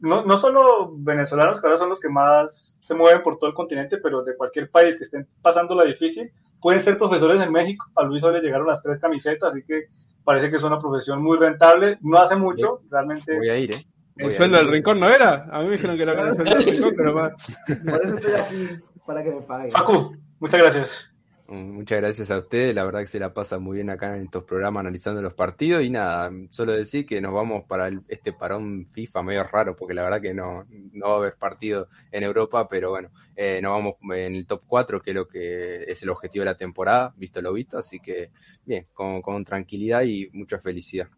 no, 0.00 0.24
no 0.24 0.40
solo 0.40 0.92
venezolanos, 0.96 1.60
que 1.60 1.66
ahora 1.66 1.78
son 1.78 1.90
los 1.90 2.00
que 2.00 2.08
más 2.08 2.78
se 2.82 2.94
mueven 2.94 3.22
por 3.22 3.38
todo 3.38 3.48
el 3.48 3.54
continente, 3.54 3.98
pero 3.98 4.24
de 4.24 4.36
cualquier 4.36 4.70
país 4.70 4.96
que 4.96 5.04
estén 5.04 5.26
pasando 5.40 5.74
la 5.74 5.84
difícil, 5.84 6.32
pueden 6.60 6.80
ser 6.80 6.98
profesores 6.98 7.40
en 7.40 7.52
México. 7.52 7.86
A 7.96 8.02
Luis 8.04 8.22
hoy 8.22 8.34
le 8.34 8.40
llegaron 8.40 8.66
las 8.66 8.82
tres 8.82 8.98
camisetas, 8.98 9.50
así 9.50 9.62
que 9.64 9.86
parece 10.24 10.50
que 10.50 10.56
es 10.56 10.62
una 10.62 10.80
profesión 10.80 11.22
muy 11.22 11.38
rentable. 11.38 11.98
No 12.00 12.18
hace 12.18 12.36
mucho, 12.36 12.80
realmente. 12.90 13.36
Voy 13.36 13.48
a 13.48 13.58
ir, 13.58 13.72
¿eh? 13.72 13.84
Voy 14.16 14.26
¿El 14.26 14.32
sueldo 14.36 14.58
ir. 14.58 14.64
del 14.64 14.72
rincón 14.72 15.00
no 15.00 15.08
era? 15.08 15.46
A 15.50 15.60
mí 15.60 15.66
me 15.66 15.72
dijeron 15.72 15.96
que 15.96 16.02
era 16.02 16.12
el 16.28 16.34
sueldo 16.34 16.54
del 16.54 16.64
rincón, 16.64 16.94
pero 16.96 17.14
más. 17.14 17.32
Por 17.84 18.00
eso 18.04 18.14
estoy 18.14 18.34
aquí. 18.34 18.68
para 19.06 19.22
que 19.24 19.30
me 19.30 19.40
paguen. 19.42 19.70
Facu, 19.72 20.16
muchas 20.40 20.60
gracias. 20.60 20.90
Muchas 21.54 22.00
gracias 22.00 22.30
a 22.30 22.38
ustedes, 22.38 22.74
la 22.74 22.82
verdad 22.82 23.00
que 23.00 23.08
se 23.08 23.20
la 23.20 23.34
pasa 23.34 23.58
muy 23.58 23.76
bien 23.76 23.90
acá 23.90 24.16
en 24.16 24.22
estos 24.24 24.42
programas 24.44 24.80
analizando 24.80 25.20
los 25.20 25.34
partidos 25.34 25.82
y 25.82 25.90
nada, 25.90 26.30
solo 26.48 26.72
decir 26.72 27.04
que 27.04 27.20
nos 27.20 27.34
vamos 27.34 27.64
para 27.68 27.88
el- 27.88 28.00
este 28.08 28.32
parón 28.32 28.86
FIFA 28.86 29.22
medio 29.22 29.44
raro 29.44 29.76
porque 29.76 29.92
la 29.92 30.02
verdad 30.02 30.22
que 30.22 30.32
no, 30.32 30.64
no 30.92 31.08
va 31.08 31.14
a 31.14 31.16
haber 31.18 31.36
partido 31.36 31.88
en 32.10 32.22
Europa, 32.22 32.66
pero 32.70 32.88
bueno, 32.88 33.10
eh, 33.36 33.60
nos 33.62 33.72
vamos 33.72 33.94
en 34.14 34.34
el 34.34 34.46
top 34.46 34.62
4 34.66 35.02
que 35.02 35.10
es 35.10 35.14
lo 35.14 35.28
que 35.28 35.82
es 35.84 36.02
el 36.02 36.08
objetivo 36.08 36.42
de 36.42 36.52
la 36.52 36.56
temporada, 36.56 37.12
visto 37.18 37.42
lo 37.42 37.52
visto, 37.52 37.76
así 37.76 38.00
que 38.00 38.30
bien, 38.64 38.86
con, 38.94 39.20
con 39.20 39.44
tranquilidad 39.44 40.04
y 40.04 40.30
mucha 40.32 40.58
felicidad. 40.58 41.08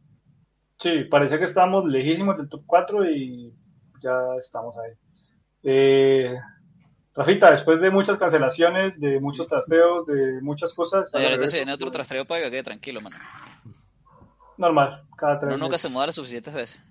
Sí, 0.81 1.05
parece 1.05 1.39
que 1.39 1.45
estamos 1.45 1.85
lejísimos 1.87 2.37
del 2.37 2.49
top 2.49 2.65
4 2.67 3.09
y 3.09 3.55
ya 4.03 4.35
estamos 4.41 4.77
ahí. 4.79 4.93
Eh, 5.63 6.35
Rafita, 7.17 7.51
después 7.51 7.81
de 7.81 7.91
muchas 7.91 8.19
cancelaciones, 8.19 8.99
de 8.99 9.21
muchos 9.21 9.49
trasteos, 9.49 10.07
de 10.07 10.41
muchas 10.43 10.73
cosas, 10.75 11.15
Oye, 11.15 11.27
ahorita 11.27 11.47
se 11.47 11.59
viene 11.59 11.73
otro 11.73 11.91
trastreo 11.91 12.25
para 12.25 12.45
que 12.45 12.51
quede 12.51 12.63
tranquilo, 12.65 13.01
mano. 13.01 13.17
normal, 14.57 15.05
cada 15.17 15.39
tres 15.39 15.55
Uno 15.55 15.65
nunca 15.65 15.79
se 15.79 15.89
muda 15.89 16.07
las 16.07 16.15
suficientes 16.15 16.53
veces. 16.53 16.83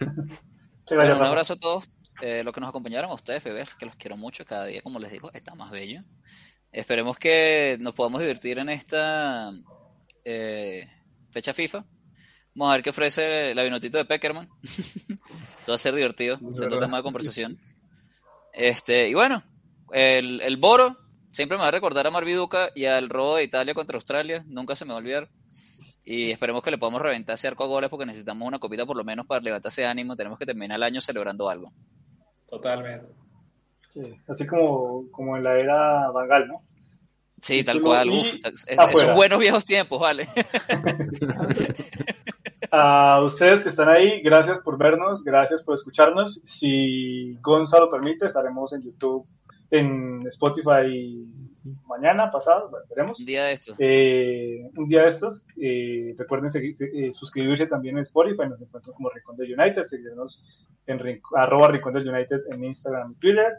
Bueno, 0.90 1.18
un 1.18 1.22
abrazo 1.22 1.52
a 1.52 1.58
todos 1.58 1.84
eh, 2.20 2.42
los 2.42 2.54
que 2.54 2.60
nos 2.60 2.70
acompañaron, 2.70 3.10
a 3.10 3.14
ustedes, 3.14 3.42
Feber, 3.42 3.68
que 3.78 3.86
los 3.86 3.94
quiero 3.96 4.16
mucho. 4.16 4.44
Cada 4.44 4.64
día, 4.64 4.82
como 4.82 4.98
les 4.98 5.12
digo, 5.12 5.30
está 5.34 5.54
más 5.54 5.70
bello. 5.70 6.02
Esperemos 6.72 7.18
que 7.18 7.76
nos 7.80 7.94
podamos 7.94 8.20
divertir 8.20 8.58
en 8.58 8.68
esta 8.70 9.50
eh, 10.24 10.88
fecha 11.30 11.52
FIFA. 11.52 11.84
Vamos 12.54 12.72
a 12.72 12.76
ver 12.76 12.82
qué 12.82 12.90
ofrece 12.90 13.50
el 13.52 13.58
avinotito 13.58 13.98
de 13.98 14.04
Peckerman. 14.04 14.48
Eso 14.62 15.18
va 15.68 15.74
a 15.74 15.78
ser 15.78 15.94
divertido, 15.94 16.38
siendo 16.38 16.60
verdad. 16.60 16.80
tema 16.80 16.96
de 16.96 17.02
conversación. 17.02 17.58
Este, 18.58 19.08
y 19.08 19.14
bueno, 19.14 19.44
el, 19.92 20.40
el 20.40 20.56
Boro 20.56 20.96
siempre 21.30 21.56
me 21.56 21.62
va 21.62 21.68
a 21.68 21.70
recordar 21.70 22.08
a 22.08 22.10
Marviduca 22.10 22.70
y 22.74 22.86
al 22.86 23.08
robo 23.08 23.36
de 23.36 23.44
Italia 23.44 23.72
contra 23.72 23.94
Australia. 23.94 24.44
Nunca 24.48 24.74
se 24.74 24.84
me 24.84 24.90
va 24.90 24.96
a 24.96 24.98
olvidar. 24.98 25.28
Y 26.04 26.32
esperemos 26.32 26.64
que 26.64 26.72
le 26.72 26.78
podamos 26.78 27.00
reventar 27.00 27.34
ese 27.34 27.46
arco 27.46 27.62
a 27.62 27.68
goles 27.68 27.88
porque 27.88 28.04
necesitamos 28.04 28.48
una 28.48 28.58
copita 28.58 28.84
por 28.84 28.96
lo 28.96 29.04
menos 29.04 29.26
para 29.26 29.40
levantar 29.40 29.70
ese 29.70 29.86
ánimo. 29.86 30.16
Tenemos 30.16 30.40
que 30.40 30.46
terminar 30.46 30.74
el 30.76 30.82
año 30.82 31.00
celebrando 31.00 31.48
algo. 31.48 31.72
Totalmente. 32.50 33.06
Sí, 33.94 34.00
así 34.26 34.44
como, 34.44 35.08
como 35.12 35.36
en 35.36 35.44
la 35.44 35.56
era 35.56 36.10
Bangal, 36.10 36.48
¿no? 36.48 36.62
Sí, 37.40 37.62
tal 37.62 37.80
cual. 37.80 38.10
Uf, 38.10 38.34
esos 38.66 39.14
buenos 39.14 39.38
viejos 39.38 39.64
tiempos, 39.64 40.00
vale. 40.00 40.26
A 42.70 43.22
ustedes 43.22 43.62
que 43.62 43.70
están 43.70 43.88
ahí, 43.88 44.20
gracias 44.20 44.58
por 44.58 44.76
vernos, 44.76 45.24
gracias 45.24 45.62
por 45.62 45.74
escucharnos. 45.74 46.40
Si 46.44 47.34
Gonzalo 47.40 47.88
permite, 47.90 48.26
estaremos 48.26 48.72
en 48.72 48.82
YouTube, 48.82 49.26
en 49.70 50.26
Spotify 50.28 51.26
mañana, 51.86 52.30
pasado, 52.30 52.70
veremos. 52.88 53.18
Un 53.20 53.26
día 53.26 53.44
de 53.44 53.52
esto. 53.52 53.74
Eh, 53.78 54.70
un 54.76 54.88
día 54.88 55.02
de 55.02 55.08
estos, 55.08 55.44
eh, 55.60 56.14
recuerden 56.16 56.50
seguir- 56.50 56.76
eh, 56.94 57.12
suscribirse 57.12 57.66
también 57.66 57.96
en 57.98 58.02
Spotify, 58.04 58.48
nos 58.48 58.60
encuentran 58.60 58.94
como 58.94 59.10
Rincón 59.10 59.36
del 59.36 59.58
United, 59.58 59.84
seguirnos 59.86 60.42
en 60.86 61.20
arroba 61.34 61.68
Rincón 61.68 61.94
del 61.94 62.08
United 62.08 62.40
en 62.50 62.64
Instagram 62.64 63.12
y 63.12 63.20
Twitter. 63.20 63.52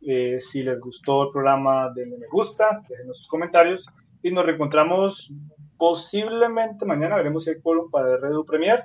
Eh, 0.00 0.38
si 0.40 0.62
les 0.62 0.78
gustó 0.80 1.24
el 1.24 1.32
programa, 1.32 1.92
denle 1.94 2.18
me 2.18 2.26
gusta, 2.28 2.82
déjenos 2.88 3.18
sus 3.18 3.26
comentarios 3.28 3.84
y 4.22 4.30
nos 4.30 4.46
reencontramos 4.46 5.32
posiblemente 5.78 6.84
mañana, 6.84 7.16
veremos 7.16 7.44
si 7.44 7.50
hay 7.50 7.60
quórum 7.60 7.90
para 7.90 8.14
el 8.14 8.20
Redu 8.20 8.44
Premier 8.44 8.84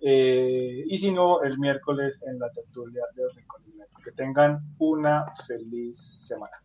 eh, 0.00 0.84
y 0.86 0.98
si 0.98 1.10
no, 1.10 1.42
el 1.42 1.58
miércoles 1.58 2.22
en 2.26 2.38
la 2.38 2.50
tertulia 2.50 3.02
de 3.14 3.24
United. 3.24 3.48
Que 4.04 4.12
tengan 4.12 4.60
una 4.78 5.26
feliz 5.46 6.16
semana. 6.26 6.56